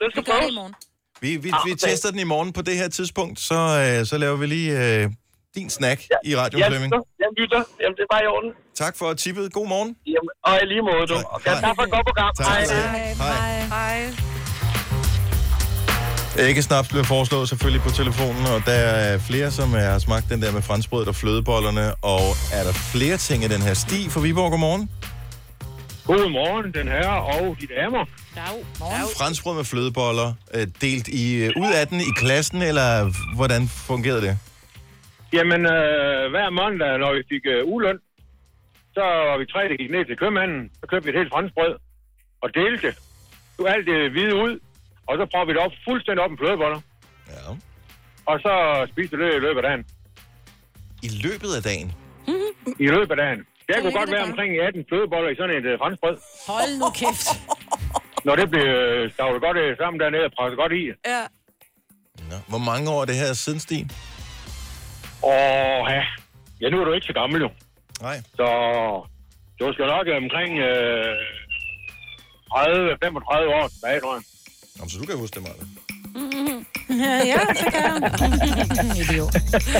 Det 0.00 0.06
skal 0.12 0.22
Vi 0.26 0.30
gør 0.30 0.32
det 0.32 0.38
i 0.38 0.42
prøves. 0.42 0.54
morgen. 0.54 0.74
Vi, 1.20 1.36
vi, 1.36 1.50
vi 1.66 1.74
tester 1.74 2.10
den 2.10 2.18
i 2.20 2.24
morgen 2.24 2.52
på 2.52 2.62
det 2.62 2.76
her 2.76 2.88
tidspunkt, 2.88 3.40
så, 3.40 3.54
øh, 3.54 4.06
så 4.06 4.18
laver 4.18 4.36
vi 4.36 4.46
lige 4.46 4.70
øh, 5.02 5.10
din 5.54 5.70
snack 5.70 6.00
i 6.24 6.36
radioen, 6.36 6.60
Jeg 6.62 6.70
Flemming. 6.70 6.92
lytter. 6.92 7.06
Jeg 7.18 7.28
lytter. 7.38 7.62
Jamen, 7.80 7.96
det 7.96 8.02
er 8.02 8.12
bare 8.14 8.24
i 8.24 8.26
orden. 8.26 8.50
Tak 8.74 8.96
for 8.98 9.12
tippet. 9.14 9.52
God 9.52 9.68
morgen. 9.68 9.96
Jamen, 10.06 10.30
og 10.44 10.58
i 10.62 10.66
lige 10.66 10.82
måde, 10.82 11.06
du. 11.06 11.14
Og 11.14 11.42
tak 11.44 11.74
for 11.76 11.82
et 11.82 11.90
godt 11.90 12.06
program. 12.06 12.30
Tak 12.38 12.46
for 12.46 12.74
det. 12.74 12.82
Hej. 13.16 13.60
Hej. 13.74 14.10
Æggesnaps 16.38 16.88
bliver 16.88 17.04
foreslået 17.04 17.48
selvfølgelig 17.48 17.82
på 17.82 17.90
telefonen, 17.90 18.46
og 18.46 18.62
der 18.66 18.72
er 18.72 19.18
flere, 19.18 19.50
som 19.50 19.72
har 19.72 19.98
smagt 19.98 20.26
den 20.30 20.42
der 20.42 20.52
med 20.52 20.62
franskbrødet 20.62 21.08
og 21.08 21.14
flødebollerne. 21.14 21.94
Og 21.94 22.20
er 22.52 22.62
der 22.64 22.72
flere 22.72 23.16
ting 23.16 23.44
i 23.44 23.48
den 23.48 23.62
her 23.62 23.74
sti 23.74 24.08
for 24.10 24.20
Viborg? 24.20 24.50
Godmorgen. 24.50 24.90
Godmorgen, 26.06 26.74
den 26.74 26.88
her 26.88 27.08
og 27.08 27.56
de 27.60 27.66
damer. 27.66 28.04
Franskbrød 29.18 29.54
med 29.60 29.64
flødeboller, 29.64 30.28
øh, 30.54 30.66
delt 30.80 31.08
i, 31.08 31.24
øh, 31.44 31.50
ud 31.62 31.72
af 31.80 31.84
den 31.88 32.00
i 32.00 32.12
klassen, 32.16 32.62
eller 32.62 32.88
hvordan 33.36 33.68
fungerede 33.68 34.22
det? 34.26 34.38
Jamen, 35.32 35.60
øh, 35.76 36.30
hver 36.34 36.48
mandag, 36.50 36.98
når 36.98 37.10
vi 37.16 37.22
fik 37.32 37.44
øh, 37.54 37.72
uløn, 37.74 37.98
så 38.94 39.04
var 39.28 39.36
vi 39.38 39.46
tre, 39.52 39.60
der 39.70 39.76
gik 39.82 39.90
ned 39.90 40.04
til 40.06 40.16
købmanden, 40.22 40.70
så 40.80 40.84
købte 40.90 41.04
vi 41.06 41.10
et 41.12 41.18
helt 41.20 41.32
franskbrød 41.34 41.74
og 42.42 42.48
delte 42.54 42.88
tog 43.56 43.66
alt 43.74 43.86
det 43.86 44.10
hvide 44.14 44.34
ud, 44.44 44.54
og 45.08 45.14
så 45.18 45.24
prøvede 45.32 45.46
vi 45.48 45.52
det 45.54 45.60
op, 45.66 45.72
fuldstændig 45.88 46.20
op 46.24 46.30
med 46.30 46.38
flødeboller. 46.42 46.80
Ja. 47.32 47.42
Og 48.30 48.36
så 48.44 48.52
spiste 48.92 49.16
vi 49.16 49.22
det 49.24 49.34
i 49.40 49.42
løbet 49.46 49.60
af 49.62 49.66
dagen. 49.68 49.84
I 51.02 51.08
løbet 51.26 51.50
af 51.58 51.62
dagen? 51.70 51.88
I 52.84 52.86
løbet 52.94 53.10
af 53.10 53.20
dagen. 53.24 53.40
Det 53.68 53.76
kunne 53.82 53.96
godt 54.00 54.10
være 54.16 54.24
omkring 54.30 54.50
18 54.68 54.84
flødeboller 54.88 55.28
i 55.30 55.36
sådan 55.40 55.54
et 55.60 55.66
øh, 55.72 55.74
franskbrød. 55.82 56.16
Hold 56.52 56.72
nu 56.82 56.88
kæft. 57.00 57.26
Når 58.26 58.34
det 58.40 58.46
blev 58.50 58.66
øh, 58.66 59.12
stavlet 59.14 59.40
godt 59.46 59.56
øh, 59.64 59.70
sammen 59.80 59.98
dernede 60.02 60.24
og 60.28 60.32
presset 60.38 60.56
godt 60.62 60.72
i. 60.80 60.82
Ja. 61.12 61.22
Nå. 62.30 62.36
Hvor 62.52 62.62
mange 62.70 62.86
år 62.94 63.00
er 63.02 63.08
det 63.10 63.16
her 63.22 63.32
siden, 63.44 63.60
Stig? 63.66 63.82
Åh, 65.22 65.82
ja. 65.96 66.02
ja, 66.60 66.66
nu 66.70 66.76
er 66.80 66.84
du 66.84 66.92
ikke 66.92 67.06
så 67.06 67.12
gammel 67.20 67.40
jo. 67.46 67.50
Nej. 68.06 68.16
Så 68.38 68.46
du 69.60 69.72
skal 69.74 69.86
nok 69.94 70.06
omkring 70.22 70.52
øh, 70.68 71.14
30-35 72.52 73.56
år 73.58 73.66
tilbage, 73.74 74.00
tror 74.00 74.14
jeg. 74.16 74.22
Jamen, 74.76 74.90
så 74.90 74.96
du 75.00 75.06
kan 75.06 75.16
huske 75.18 75.34
det, 75.40 75.42
Martin. 75.48 75.68
Ja, 77.04 77.14
ja, 77.32 77.40
det 77.58 77.72
kan 77.72 77.82
jeg. 77.84 78.96
Idiot. 79.02 79.32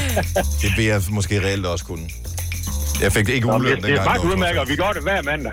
Det 0.62 0.70
vil 0.76 0.84
jeg 0.84 1.00
måske 1.10 1.40
reelt 1.46 1.66
også 1.66 1.84
kunne. 1.84 2.06
Jeg 3.00 3.12
fik 3.12 3.28
ikke 3.28 3.46
Nå, 3.46 3.54
uløn 3.54 3.66
det, 3.66 3.76
dengang. 3.76 3.92
det 3.92 4.00
er 4.00 4.04
faktisk 4.04 4.22
det 4.22 4.28
var 4.28 4.34
udmærket, 4.34 4.60
og 4.60 4.68
vi 4.68 4.76
gør 4.76 4.92
det 4.92 5.02
hver 5.02 5.22
mandag. 5.22 5.52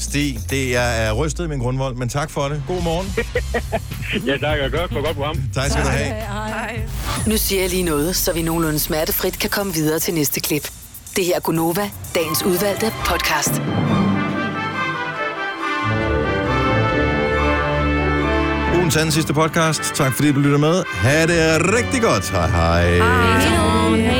Stig, 0.00 0.38
det 0.50 0.70
jeg 0.70 1.06
er 1.06 1.12
rystet 1.12 1.44
i 1.44 1.48
min 1.48 1.58
grundvold, 1.58 1.96
men 1.96 2.08
tak 2.08 2.30
for 2.30 2.48
det. 2.48 2.62
God 2.68 2.82
morgen. 2.82 3.14
ja, 4.28 4.36
tak. 4.36 4.58
Jeg 4.58 4.70
gør 4.70 4.86
for 4.92 5.04
godt 5.04 5.16
program. 5.16 5.36
Tak 5.54 5.70
skal 5.70 5.84
du 5.84 5.88
have. 5.88 6.14
Hej. 6.14 6.80
Nu 7.26 7.36
siger 7.36 7.60
jeg 7.62 7.70
lige 7.70 7.82
noget, 7.82 8.16
så 8.16 8.32
vi 8.32 8.42
nogenlunde 8.42 8.78
smertefrit 8.78 9.38
kan 9.38 9.50
komme 9.50 9.72
videre 9.74 9.98
til 9.98 10.14
næste 10.14 10.40
klip. 10.40 10.70
Det 11.16 11.24
her 11.24 11.36
er 11.36 11.40
Gunova, 11.40 11.90
dagens 12.14 12.42
udvalgte 12.42 12.92
podcast. 13.06 13.52
Ugens 18.76 18.96
anden 18.96 19.12
sidste 19.12 19.34
podcast. 19.34 19.82
Tak 19.94 20.14
fordi 20.14 20.32
du 20.32 20.40
lytter 20.40 20.58
med. 20.58 20.82
Ha' 20.88 21.22
det 21.26 21.72
rigtig 21.74 22.02
godt. 22.02 22.30
Hej 22.30 22.48
hej. 22.48 22.96
hej. 22.96 24.17